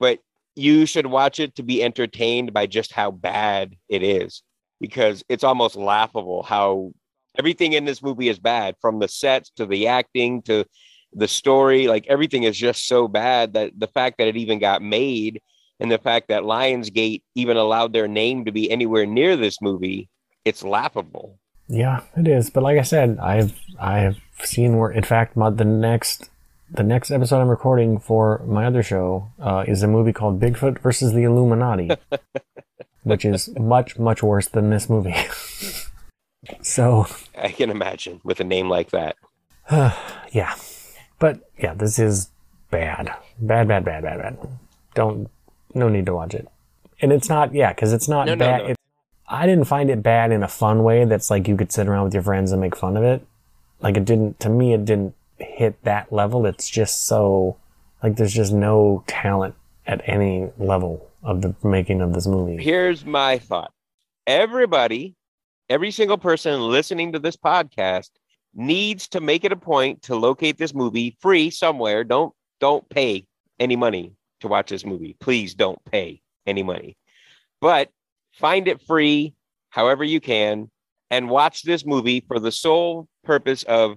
but 0.00 0.18
you 0.56 0.84
should 0.84 1.06
watch 1.06 1.38
it 1.38 1.54
to 1.54 1.62
be 1.62 1.82
entertained 1.82 2.52
by 2.52 2.66
just 2.66 2.92
how 2.92 3.12
bad 3.12 3.76
it 3.88 4.02
is 4.02 4.42
because 4.80 5.22
it's 5.28 5.44
almost 5.44 5.76
laughable 5.76 6.42
how 6.42 6.92
everything 7.38 7.72
in 7.72 7.84
this 7.84 8.02
movie 8.02 8.28
is 8.28 8.38
bad 8.40 8.74
from 8.80 8.98
the 8.98 9.08
sets 9.08 9.50
to 9.56 9.64
the 9.64 9.86
acting 9.86 10.42
to 10.42 10.64
the 11.14 11.28
story 11.28 11.86
like 11.88 12.06
everything 12.08 12.44
is 12.44 12.56
just 12.56 12.86
so 12.86 13.08
bad 13.08 13.54
that 13.54 13.72
the 13.78 13.86
fact 13.86 14.18
that 14.18 14.28
it 14.28 14.36
even 14.36 14.58
got 14.58 14.82
made 14.82 15.40
and 15.80 15.90
the 15.90 15.98
fact 15.98 16.28
that 16.28 16.42
lionsgate 16.42 17.22
even 17.34 17.56
allowed 17.56 17.92
their 17.92 18.08
name 18.08 18.44
to 18.44 18.52
be 18.52 18.70
anywhere 18.70 19.06
near 19.06 19.36
this 19.36 19.60
movie 19.60 20.08
it's 20.44 20.62
laughable 20.64 21.38
Yeah, 21.68 22.02
it 22.16 22.28
is. 22.28 22.50
But 22.50 22.64
like 22.64 22.78
I 22.78 22.82
said, 22.82 23.18
I've 23.18 23.58
I've 23.80 24.20
seen 24.42 24.76
where, 24.76 24.90
in 24.90 25.04
fact, 25.04 25.36
my, 25.36 25.48
the 25.48 25.64
next 25.64 26.28
the 26.70 26.82
next 26.82 27.10
episode 27.10 27.40
I'm 27.40 27.48
recording 27.48 27.98
for 27.98 28.42
my 28.46 28.66
other 28.66 28.82
show 28.82 29.30
uh, 29.40 29.64
is 29.66 29.82
a 29.82 29.88
movie 29.88 30.12
called 30.12 30.40
Bigfoot 30.40 30.80
versus 30.80 31.12
the 31.12 31.22
Illuminati, 31.22 31.90
which 33.04 33.24
is 33.24 33.48
much 33.56 33.98
much 33.98 34.22
worse 34.22 34.48
than 34.48 34.70
this 34.70 34.88
movie. 34.90 35.14
so 36.60 37.06
i 37.38 37.48
can 37.52 37.70
imagine 37.70 38.20
with 38.24 38.40
a 38.40 38.44
name 38.44 38.68
like 38.68 38.90
that 38.90 39.14
yeah, 40.32 40.54
but 41.22 41.48
yeah, 41.56 41.72
this 41.72 41.98
is 42.00 42.30
bad, 42.72 43.14
bad, 43.38 43.68
bad, 43.68 43.84
bad, 43.84 44.02
bad, 44.02 44.18
bad. 44.20 44.38
Don't 44.94 45.30
no 45.72 45.88
need 45.88 46.06
to 46.06 46.14
watch 46.14 46.34
it. 46.34 46.48
And 47.00 47.12
it's 47.12 47.28
not 47.28 47.54
yeah, 47.54 47.72
because 47.72 47.92
it's 47.92 48.08
not 48.08 48.26
No, 48.26 48.34
no, 48.34 48.44
bad. 48.44 48.62
no. 48.62 48.68
It, 48.70 48.76
I 49.28 49.46
didn't 49.46 49.66
find 49.66 49.88
it 49.88 50.02
bad 50.02 50.32
in 50.32 50.42
a 50.42 50.48
fun 50.48 50.82
way. 50.82 51.04
That's 51.04 51.30
like 51.30 51.46
you 51.46 51.56
could 51.56 51.70
sit 51.70 51.86
around 51.86 52.04
with 52.04 52.14
your 52.14 52.24
friends 52.24 52.50
and 52.50 52.60
make 52.60 52.74
fun 52.76 52.96
of 52.96 53.04
it. 53.04 53.24
Like 53.80 53.96
it 53.96 54.04
didn't 54.04 54.40
to 54.40 54.48
me. 54.50 54.74
It 54.74 54.84
didn't 54.84 55.14
hit 55.38 55.82
that 55.84 56.12
level. 56.12 56.44
It's 56.44 56.68
just 56.68 57.06
so 57.06 57.56
like 58.02 58.16
there's 58.16 58.34
just 58.34 58.52
no 58.52 59.04
talent 59.06 59.54
at 59.86 60.00
any 60.06 60.50
level 60.58 61.08
of 61.22 61.40
the 61.42 61.54
making 61.62 62.00
of 62.00 62.12
this 62.14 62.26
movie. 62.26 62.60
here's 62.62 63.04
my 63.04 63.38
thought 63.38 63.72
everybody 64.26 65.14
every 65.70 65.90
single 65.90 66.18
person 66.18 66.60
listening 66.68 67.12
to 67.12 67.18
this 67.20 67.36
podcast 67.36 68.10
needs 68.54 69.08
to 69.08 69.20
make 69.20 69.44
it 69.44 69.52
a 69.52 69.56
point 69.56 70.02
to 70.02 70.16
locate 70.16 70.58
this 70.58 70.74
movie 70.74 71.16
free 71.20 71.50
somewhere. 71.50 72.04
Don't 72.04 72.34
don't 72.60 72.88
pay 72.88 73.26
any 73.58 73.76
money 73.76 74.12
to 74.40 74.48
watch 74.48 74.70
this 74.70 74.84
movie. 74.84 75.16
Please 75.20 75.54
don't 75.54 75.82
pay 75.84 76.20
any 76.46 76.62
money. 76.62 76.96
But 77.60 77.90
find 78.32 78.68
it 78.68 78.82
free 78.82 79.34
however 79.70 80.04
you 80.04 80.20
can 80.20 80.70
and 81.10 81.28
watch 81.28 81.62
this 81.62 81.84
movie 81.84 82.24
for 82.26 82.38
the 82.38 82.52
sole 82.52 83.08
purpose 83.24 83.62
of 83.64 83.96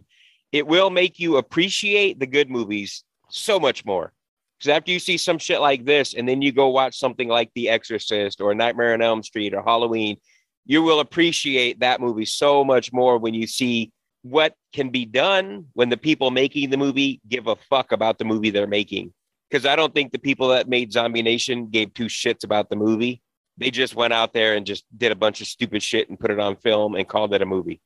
it 0.51 0.67
will 0.67 0.89
make 0.89 1.19
you 1.19 1.37
appreciate 1.37 2.19
the 2.19 2.27
good 2.27 2.49
movies 2.49 3.03
so 3.29 3.59
much 3.59 3.83
more. 3.85 4.13
Because 4.57 4.69
after 4.69 4.91
you 4.91 4.99
see 4.99 5.17
some 5.17 5.37
shit 5.37 5.59
like 5.59 5.83
this, 5.83 6.13
and 6.13 6.27
then 6.27 6.41
you 6.41 6.51
go 6.51 6.69
watch 6.69 6.97
something 6.97 7.27
like 7.27 7.51
The 7.53 7.69
Exorcist 7.69 8.39
or 8.39 8.55
Nightmare 8.55 8.93
on 8.93 9.01
Elm 9.01 9.21
Street 9.21 9.53
or 9.53 9.61
Halloween, 9.61 10.17
you 10.65 10.81
will 10.81 11.01
appreciate 11.01 11.79
that 11.81 11.99
movie 11.99 12.25
so 12.25 12.63
much 12.63 12.93
more 12.93 13.17
when 13.17 13.33
you 13.33 13.47
see 13.47 13.91
what 14.25 14.55
can 14.73 14.89
be 14.89 15.05
done 15.05 15.67
when 15.73 15.89
the 15.89 15.97
people 15.97 16.31
making 16.31 16.71
the 16.71 16.77
movie 16.77 17.21
give 17.29 17.45
a 17.45 17.55
fuck 17.55 17.91
about 17.91 18.17
the 18.17 18.25
movie 18.25 18.49
they're 18.49 18.65
making. 18.65 19.13
Because 19.47 19.67
I 19.67 19.75
don't 19.75 19.93
think 19.93 20.11
the 20.11 20.17
people 20.17 20.47
that 20.47 20.67
made 20.67 20.91
Zombie 20.91 21.21
Nation 21.21 21.67
gave 21.67 21.93
two 21.93 22.07
shits 22.07 22.43
about 22.43 22.71
the 22.71 22.75
movie. 22.75 23.21
They 23.59 23.69
just 23.69 23.93
went 23.93 24.13
out 24.13 24.33
there 24.33 24.55
and 24.55 24.65
just 24.65 24.83
did 24.97 25.11
a 25.11 25.15
bunch 25.15 25.41
of 25.41 25.47
stupid 25.47 25.83
shit 25.83 26.09
and 26.09 26.19
put 26.19 26.31
it 26.31 26.39
on 26.39 26.55
film 26.55 26.95
and 26.95 27.07
called 27.07 27.35
it 27.35 27.43
a 27.43 27.45
movie. 27.45 27.79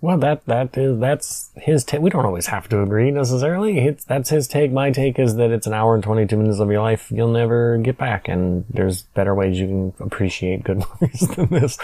Well, 0.00 0.18
that 0.18 0.46
that 0.46 0.76
is 0.78 0.98
that's 1.00 1.50
his 1.56 1.82
take. 1.82 2.00
We 2.00 2.10
don't 2.10 2.24
always 2.24 2.46
have 2.46 2.68
to 2.68 2.82
agree 2.82 3.10
necessarily. 3.10 3.78
It's, 3.78 4.04
that's 4.04 4.30
his 4.30 4.46
take. 4.46 4.70
My 4.70 4.92
take 4.92 5.18
is 5.18 5.34
that 5.36 5.50
it's 5.50 5.66
an 5.66 5.74
hour 5.74 5.94
and 5.94 6.04
twenty 6.04 6.24
two 6.26 6.36
minutes 6.36 6.60
of 6.60 6.70
your 6.70 6.82
life 6.82 7.10
you'll 7.10 7.32
never 7.32 7.78
get 7.78 7.98
back, 7.98 8.28
and 8.28 8.64
there's 8.70 9.02
better 9.02 9.34
ways 9.34 9.58
you 9.58 9.66
can 9.66 10.06
appreciate 10.06 10.62
good 10.62 10.78
movies 11.00 11.28
than 11.34 11.48
this. 11.48 11.78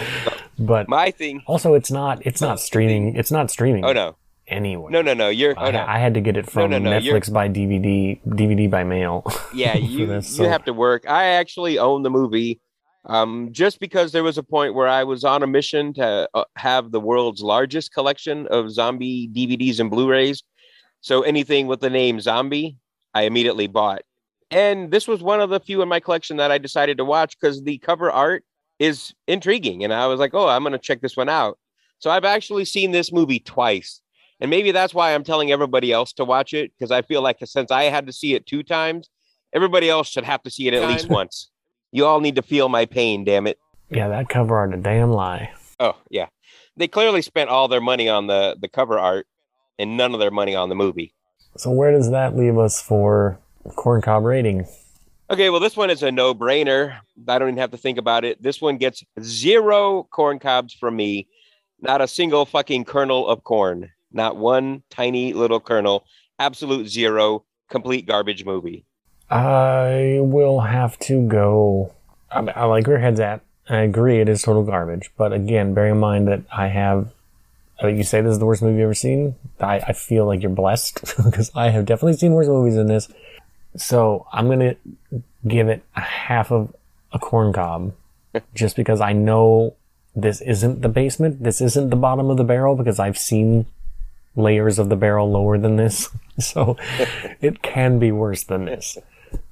But 0.58 0.88
My 0.88 1.10
thing, 1.10 1.42
also, 1.46 1.74
it's 1.74 1.90
not 1.90 2.24
it's 2.24 2.40
not 2.40 2.60
streaming. 2.60 3.16
It's 3.16 3.32
not 3.32 3.50
streaming. 3.50 3.84
oh 3.84 3.92
no, 3.92 4.16
anywhere. 4.46 4.90
No, 4.90 5.02
no, 5.02 5.14
no. 5.14 5.28
You're. 5.28 5.58
I, 5.58 5.68
oh, 5.68 5.70
no. 5.72 5.84
I 5.86 5.98
had 5.98 6.14
to 6.14 6.20
get 6.20 6.36
it 6.36 6.48
from 6.48 6.70
no, 6.70 6.78
no, 6.78 6.90
Netflix 6.90 7.32
by 7.32 7.48
DVD, 7.48 8.20
DVD 8.26 8.70
by 8.70 8.84
mail. 8.84 9.24
yeah, 9.54 9.76
you 9.76 10.06
this, 10.06 10.38
you 10.38 10.44
have 10.44 10.64
to 10.64 10.72
work. 10.72 11.08
I 11.08 11.24
actually 11.24 11.78
own 11.78 12.02
the 12.02 12.10
movie, 12.10 12.60
um, 13.06 13.48
just 13.52 13.80
because 13.80 14.12
there 14.12 14.22
was 14.22 14.38
a 14.38 14.42
point 14.42 14.74
where 14.74 14.88
I 14.88 15.04
was 15.04 15.24
on 15.24 15.42
a 15.42 15.46
mission 15.46 15.92
to 15.94 16.28
uh, 16.34 16.44
have 16.56 16.90
the 16.90 17.00
world's 17.00 17.42
largest 17.42 17.92
collection 17.92 18.46
of 18.48 18.70
zombie 18.70 19.28
DVDs 19.28 19.80
and 19.80 19.90
Blu-rays. 19.90 20.42
So 21.00 21.22
anything 21.22 21.66
with 21.66 21.80
the 21.80 21.90
name 21.90 22.20
zombie, 22.20 22.76
I 23.12 23.22
immediately 23.22 23.66
bought. 23.66 24.02
And 24.50 24.90
this 24.90 25.06
was 25.06 25.22
one 25.22 25.40
of 25.40 25.50
the 25.50 25.60
few 25.60 25.82
in 25.82 25.88
my 25.88 26.00
collection 26.00 26.36
that 26.38 26.50
I 26.50 26.58
decided 26.58 26.98
to 26.98 27.04
watch 27.04 27.38
because 27.38 27.62
the 27.62 27.78
cover 27.78 28.10
art 28.10 28.44
is 28.78 29.14
intriguing, 29.26 29.84
and 29.84 29.92
I 29.92 30.06
was 30.06 30.18
like, 30.20 30.34
"Oh, 30.34 30.48
I'm 30.48 30.62
going 30.62 30.72
to 30.72 30.78
check 30.78 31.00
this 31.00 31.16
one 31.16 31.28
out." 31.28 31.58
So 31.98 32.10
I've 32.10 32.24
actually 32.24 32.64
seen 32.64 32.92
this 32.92 33.12
movie 33.12 33.38
twice. 33.38 34.00
And 34.40 34.50
maybe 34.50 34.72
that's 34.72 34.92
why 34.92 35.14
I'm 35.14 35.24
telling 35.24 35.52
everybody 35.52 35.92
else 35.92 36.12
to 36.14 36.24
watch 36.24 36.54
it 36.54 36.72
because 36.76 36.90
I 36.90 37.02
feel 37.02 37.22
like 37.22 37.38
since 37.44 37.70
I 37.70 37.84
had 37.84 38.06
to 38.06 38.12
see 38.12 38.34
it 38.34 38.46
two 38.46 38.62
times, 38.62 39.08
everybody 39.52 39.88
else 39.88 40.08
should 40.08 40.24
have 40.24 40.42
to 40.42 40.50
see 40.50 40.68
it 40.68 40.74
at 40.74 40.88
least 40.88 41.08
once. 41.08 41.50
You 41.94 42.06
all 42.06 42.18
need 42.18 42.34
to 42.34 42.42
feel 42.42 42.68
my 42.68 42.86
pain, 42.86 43.22
damn 43.22 43.46
it. 43.46 43.56
yeah, 43.88 44.08
that 44.08 44.28
cover 44.28 44.56
art 44.56 44.74
a 44.74 44.76
damn 44.76 45.12
lie. 45.12 45.52
Oh, 45.78 45.96
yeah. 46.10 46.26
They 46.76 46.88
clearly 46.88 47.22
spent 47.22 47.50
all 47.50 47.68
their 47.68 47.80
money 47.80 48.08
on 48.08 48.26
the 48.26 48.56
the 48.60 48.66
cover 48.66 48.98
art 48.98 49.28
and 49.78 49.96
none 49.96 50.12
of 50.12 50.18
their 50.18 50.32
money 50.32 50.56
on 50.56 50.68
the 50.70 50.74
movie. 50.74 51.14
So 51.56 51.70
where 51.70 51.92
does 51.92 52.10
that 52.10 52.34
leave 52.34 52.58
us 52.58 52.82
for 52.82 53.38
corn 53.76 54.02
cob 54.02 54.24
rating? 54.24 54.66
Okay, 55.30 55.50
well, 55.50 55.60
this 55.60 55.76
one 55.76 55.88
is 55.88 56.02
a 56.02 56.10
no 56.10 56.34
brainer. 56.34 56.98
I 57.28 57.38
don't 57.38 57.50
even 57.50 57.58
have 57.58 57.70
to 57.70 57.76
think 57.76 57.96
about 57.96 58.24
it. 58.24 58.42
This 58.42 58.60
one 58.60 58.76
gets 58.76 59.04
zero 59.22 60.02
corn 60.10 60.40
cobs 60.40 60.74
from 60.74 60.96
me. 60.96 61.28
Not 61.80 62.00
a 62.00 62.08
single 62.08 62.44
fucking 62.44 62.86
kernel 62.86 63.28
of 63.28 63.44
corn. 63.44 63.92
Not 64.12 64.36
one 64.36 64.82
tiny 64.90 65.32
little 65.32 65.60
kernel. 65.60 66.06
Absolute 66.40 66.88
zero. 66.88 67.44
Complete 67.70 68.04
garbage 68.04 68.44
movie. 68.44 68.84
I 69.34 70.18
will 70.20 70.60
have 70.60 70.96
to 71.00 71.26
go. 71.26 71.92
I, 72.30 72.38
I 72.38 72.64
like 72.66 72.86
where 72.86 72.96
your 72.96 73.04
head's 73.04 73.18
at. 73.18 73.40
I 73.68 73.78
agree, 73.78 74.20
it 74.20 74.28
is 74.28 74.42
total 74.42 74.62
garbage. 74.62 75.10
But 75.16 75.32
again, 75.32 75.74
bear 75.74 75.88
in 75.88 75.98
mind 75.98 76.28
that 76.28 76.42
I 76.56 76.68
have. 76.68 77.10
Uh, 77.82 77.88
you 77.88 78.04
say 78.04 78.20
this 78.20 78.34
is 78.34 78.38
the 78.38 78.46
worst 78.46 78.62
movie 78.62 78.74
you've 78.74 78.84
ever 78.84 78.94
seen. 78.94 79.34
I, 79.58 79.80
I 79.80 79.92
feel 79.92 80.24
like 80.26 80.40
you're 80.40 80.50
blessed 80.50 81.16
because 81.24 81.50
I 81.52 81.70
have 81.70 81.84
definitely 81.84 82.16
seen 82.16 82.32
worse 82.32 82.46
movies 82.46 82.76
than 82.76 82.86
this. 82.86 83.08
So 83.76 84.28
I'm 84.32 84.48
gonna 84.48 84.76
give 85.48 85.68
it 85.68 85.82
a 85.96 86.00
half 86.00 86.52
of 86.52 86.72
a 87.12 87.18
corn 87.18 87.52
cob, 87.52 87.92
just 88.54 88.76
because 88.76 89.00
I 89.00 89.14
know 89.14 89.74
this 90.14 90.42
isn't 90.42 90.82
the 90.82 90.88
basement. 90.88 91.42
This 91.42 91.60
isn't 91.60 91.90
the 91.90 91.96
bottom 91.96 92.30
of 92.30 92.36
the 92.36 92.44
barrel 92.44 92.76
because 92.76 93.00
I've 93.00 93.18
seen 93.18 93.66
layers 94.36 94.78
of 94.78 94.90
the 94.90 94.96
barrel 94.96 95.28
lower 95.28 95.58
than 95.58 95.74
this. 95.74 96.10
So 96.40 96.76
it 97.40 97.62
can 97.62 98.00
be 98.00 98.10
worse 98.10 98.42
than 98.42 98.64
this 98.64 98.98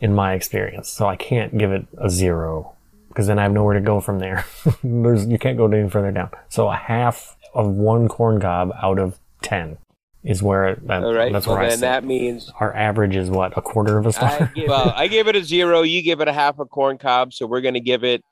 in 0.01 0.15
my 0.15 0.35
experience. 0.35 0.89
So 0.89 1.07
I 1.07 1.17
can't 1.17 1.57
give 1.57 1.73
it 1.73 1.87
a 1.99 2.11
zero 2.11 2.75
because 3.09 3.27
then 3.27 3.39
I 3.39 3.43
have 3.43 3.53
nowhere 3.53 3.75
to 3.75 3.81
go 3.81 4.01
from 4.01 4.19
there. 4.19 4.45
There's, 4.85 5.27
you 5.27 5.39
can't 5.39 5.57
go 5.59 5.67
any 5.67 5.89
further 5.89 6.11
down. 6.11 6.31
So 6.49 6.69
a 6.69 6.77
half 6.77 7.37
of 7.55 7.67
one 7.69 8.09
corn 8.09 8.41
cob 8.41 8.73
out 8.83 8.99
of 8.99 9.19
10 9.43 9.77
is 10.25 10.43
where 10.43 10.69
it, 10.69 10.87
that, 10.87 11.03
All 11.05 11.13
right. 11.13 11.33
that's 11.33 11.47
well, 11.47 11.57
where 11.57 11.67
I 11.67 11.69
then 11.69 11.79
sit. 11.79 11.83
that 11.83 12.05
means 12.05 12.51
Our 12.61 12.75
average 12.75 13.17
is 13.17 13.29
what? 13.29 13.57
A 13.57 13.63
quarter 13.63 13.99
of 13.99 14.07
a 14.07 14.13
star? 14.13 14.51
give, 14.55 14.69
well, 14.69 14.93
I 14.97 15.09
give 15.09 15.29
it 15.29 15.37
a 15.37 15.45
zero. 15.45 15.83
You 15.83 16.03
give 16.03 16.21
it 16.21 16.29
a 16.29 16.33
half 16.33 16.59
a 16.59 16.65
corn 16.65 16.97
cob. 16.97 17.33
So 17.33 17.47
we're 17.47 17.61
going 17.61 17.75
to 17.75 17.81
give 17.81 18.05
it 18.05 18.23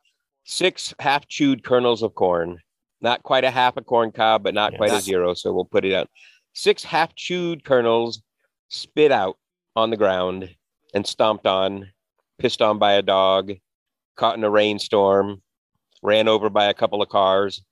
six 0.44 0.94
half 0.98 1.26
chewed 1.28 1.64
kernels 1.64 2.02
of 2.02 2.14
corn. 2.14 2.58
Not 3.02 3.22
quite 3.22 3.44
a 3.44 3.50
half 3.50 3.76
a 3.76 3.82
corn 3.82 4.12
cob, 4.12 4.42
but 4.42 4.54
not 4.54 4.76
quite 4.76 4.92
a 4.92 5.00
zero. 5.00 5.34
So 5.34 5.52
we'll 5.52 5.64
put 5.64 5.84
it 5.84 5.94
out. 5.94 6.08
Six 6.52 6.84
half 6.84 7.14
chewed 7.14 7.64
kernels 7.64 8.22
spit 8.68 9.10
out 9.10 9.36
on 9.74 9.90
the 9.90 9.96
ground 9.96 10.54
and 10.94 11.06
stomped 11.06 11.46
on, 11.46 11.90
pissed 12.38 12.62
on 12.62 12.78
by 12.78 12.92
a 12.92 13.02
dog, 13.02 13.52
caught 14.16 14.36
in 14.36 14.44
a 14.44 14.50
rainstorm, 14.50 15.42
ran 16.02 16.28
over 16.28 16.50
by 16.50 16.66
a 16.66 16.74
couple 16.74 17.02
of 17.02 17.08
cars. 17.08 17.62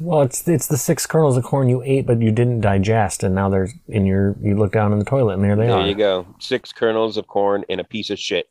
well, 0.00 0.22
it's 0.22 0.46
it's 0.48 0.66
the 0.66 0.76
six 0.76 1.06
kernels 1.06 1.36
of 1.36 1.44
corn 1.44 1.68
you 1.68 1.82
ate, 1.82 2.06
but 2.06 2.20
you 2.20 2.32
didn't 2.32 2.60
digest, 2.60 3.22
and 3.22 3.34
now 3.34 3.48
they're 3.48 3.68
in 3.88 4.06
your. 4.06 4.36
You 4.40 4.56
look 4.56 4.72
down 4.72 4.92
in 4.92 4.98
the 4.98 5.04
toilet, 5.04 5.34
and 5.34 5.44
there 5.44 5.56
they 5.56 5.66
there 5.66 5.74
are 5.74 5.78
There 5.80 5.88
you 5.88 5.94
go. 5.94 6.26
Six 6.40 6.72
kernels 6.72 7.16
of 7.16 7.26
corn 7.26 7.64
in 7.68 7.80
a 7.80 7.84
piece 7.84 8.10
of 8.10 8.18
shit. 8.18 8.46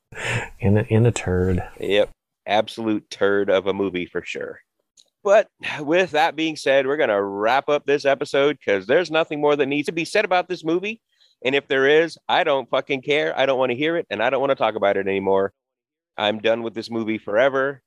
in 0.59 0.77
a, 0.77 0.81
in 0.83 1.05
a 1.05 1.11
turd. 1.11 1.63
Yep. 1.79 2.09
Absolute 2.45 3.09
turd 3.09 3.49
of 3.49 3.67
a 3.67 3.73
movie 3.73 4.05
for 4.05 4.23
sure. 4.23 4.59
But 5.23 5.47
with 5.79 6.11
that 6.11 6.35
being 6.35 6.57
said, 6.57 6.85
we're 6.85 6.97
going 6.97 7.07
to 7.07 7.23
wrap 7.23 7.69
up 7.69 7.85
this 7.85 8.03
episode 8.03 8.57
because 8.59 8.87
there's 8.87 9.09
nothing 9.09 9.39
more 9.39 9.55
that 9.55 9.67
needs 9.67 9.85
to 9.85 9.93
be 9.93 10.03
said 10.03 10.25
about 10.25 10.49
this 10.49 10.65
movie. 10.65 11.01
And 11.43 11.55
if 11.55 11.67
there 11.67 11.87
is, 11.87 12.17
I 12.27 12.43
don't 12.43 12.69
fucking 12.69 13.01
care. 13.01 13.37
I 13.37 13.45
don't 13.45 13.59
want 13.59 13.71
to 13.71 13.75
hear 13.75 13.97
it 13.97 14.07
and 14.09 14.23
I 14.23 14.29
don't 14.29 14.39
want 14.39 14.51
to 14.51 14.55
talk 14.55 14.75
about 14.75 14.97
it 14.97 15.07
anymore. 15.07 15.53
I'm 16.17 16.39
done 16.39 16.63
with 16.63 16.73
this 16.73 16.89
movie 16.89 17.17
forever. 17.17 17.81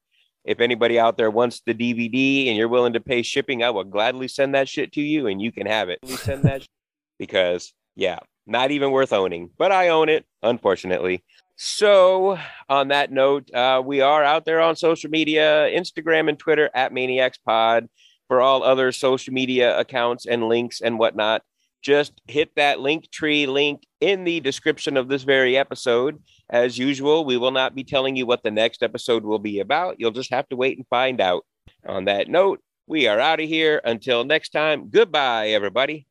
If 0.45 0.61
anybody 0.61 0.99
out 0.99 1.17
there 1.17 1.31
wants 1.31 1.63
the 1.65 1.75
DVD 1.75 2.49
and 2.49 2.57
you're 2.57 2.69
willing 2.69 2.93
to 2.93 3.01
pay 3.01 3.23
shipping, 3.23 3.65
I 3.65 3.71
will 3.71 3.85
gladly 3.85 4.29
send 4.29 4.55
that 4.55 4.69
shit 4.69 4.93
to 4.93 5.01
you 5.01 5.27
and 5.27 5.41
you 5.41 5.51
can 5.51 5.67
have 5.67 5.89
it. 5.89 5.99
Send 6.07 6.45
that 6.45 6.67
because, 7.19 7.73
yeah, 7.97 8.19
not 8.47 8.71
even 8.71 8.93
worth 8.93 9.13
owning, 9.13 9.51
but 9.59 9.73
I 9.73 9.89
own 9.89 10.09
it, 10.09 10.25
unfortunately. 10.43 11.25
So, 11.57 12.39
on 12.69 12.89
that 12.89 13.11
note, 13.11 13.53
uh, 13.53 13.83
we 13.85 14.03
are 14.03 14.23
out 14.23 14.45
there 14.45 14.61
on 14.61 14.77
social 14.77 15.11
media 15.11 15.69
Instagram 15.73 16.29
and 16.29 16.39
Twitter 16.39 16.71
at 16.75 16.93
Maniacs 16.93 17.39
Pod. 17.39 17.89
For 18.29 18.41
all 18.41 18.65
other 18.65 18.91
social 18.91 19.33
media 19.33 19.79
accounts 19.79 20.27
and 20.27 20.49
links 20.49 20.81
and 20.81 20.99
whatnot, 20.99 21.43
just 21.87 22.21
hit 22.27 22.51
that 22.57 22.81
link 22.81 23.09
tree 23.13 23.47
link 23.47 23.87
in 24.01 24.25
the 24.25 24.41
description 24.41 24.97
of 24.97 25.07
this 25.07 25.23
very 25.23 25.57
episode. 25.57 26.21
As 26.51 26.77
usual, 26.77 27.25
we 27.25 27.37
will 27.37 27.53
not 27.53 27.77
be 27.77 27.85
telling 27.85 28.17
you 28.17 28.27
what 28.27 28.43
the 28.43 28.51
next 28.51 28.83
episode 28.83 29.23
will 29.23 29.39
be 29.39 29.61
about. 29.61 30.01
You'll 30.01 30.11
just 30.11 30.33
have 30.33 30.49
to 30.49 30.57
wait 30.57 30.77
and 30.77 30.87
find 30.89 31.21
out. 31.21 31.47
On 31.87 32.07
that 32.07 32.29
note, 32.29 32.61
we 32.89 33.07
are 33.07 33.21
out 33.21 33.39
of 33.39 33.49
here. 33.49 33.81
Until 33.85 34.25
next 34.25 34.49
time, 34.49 34.89
goodbye, 34.91 35.51
everybody. 35.51 36.09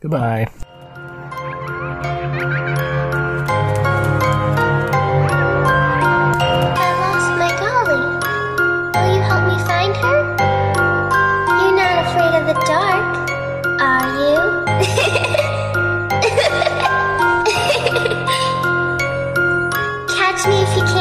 Goodbye. 0.00 0.46
me 20.48 20.62
if 20.62 20.76
you 20.76 20.82
can. 20.82 20.97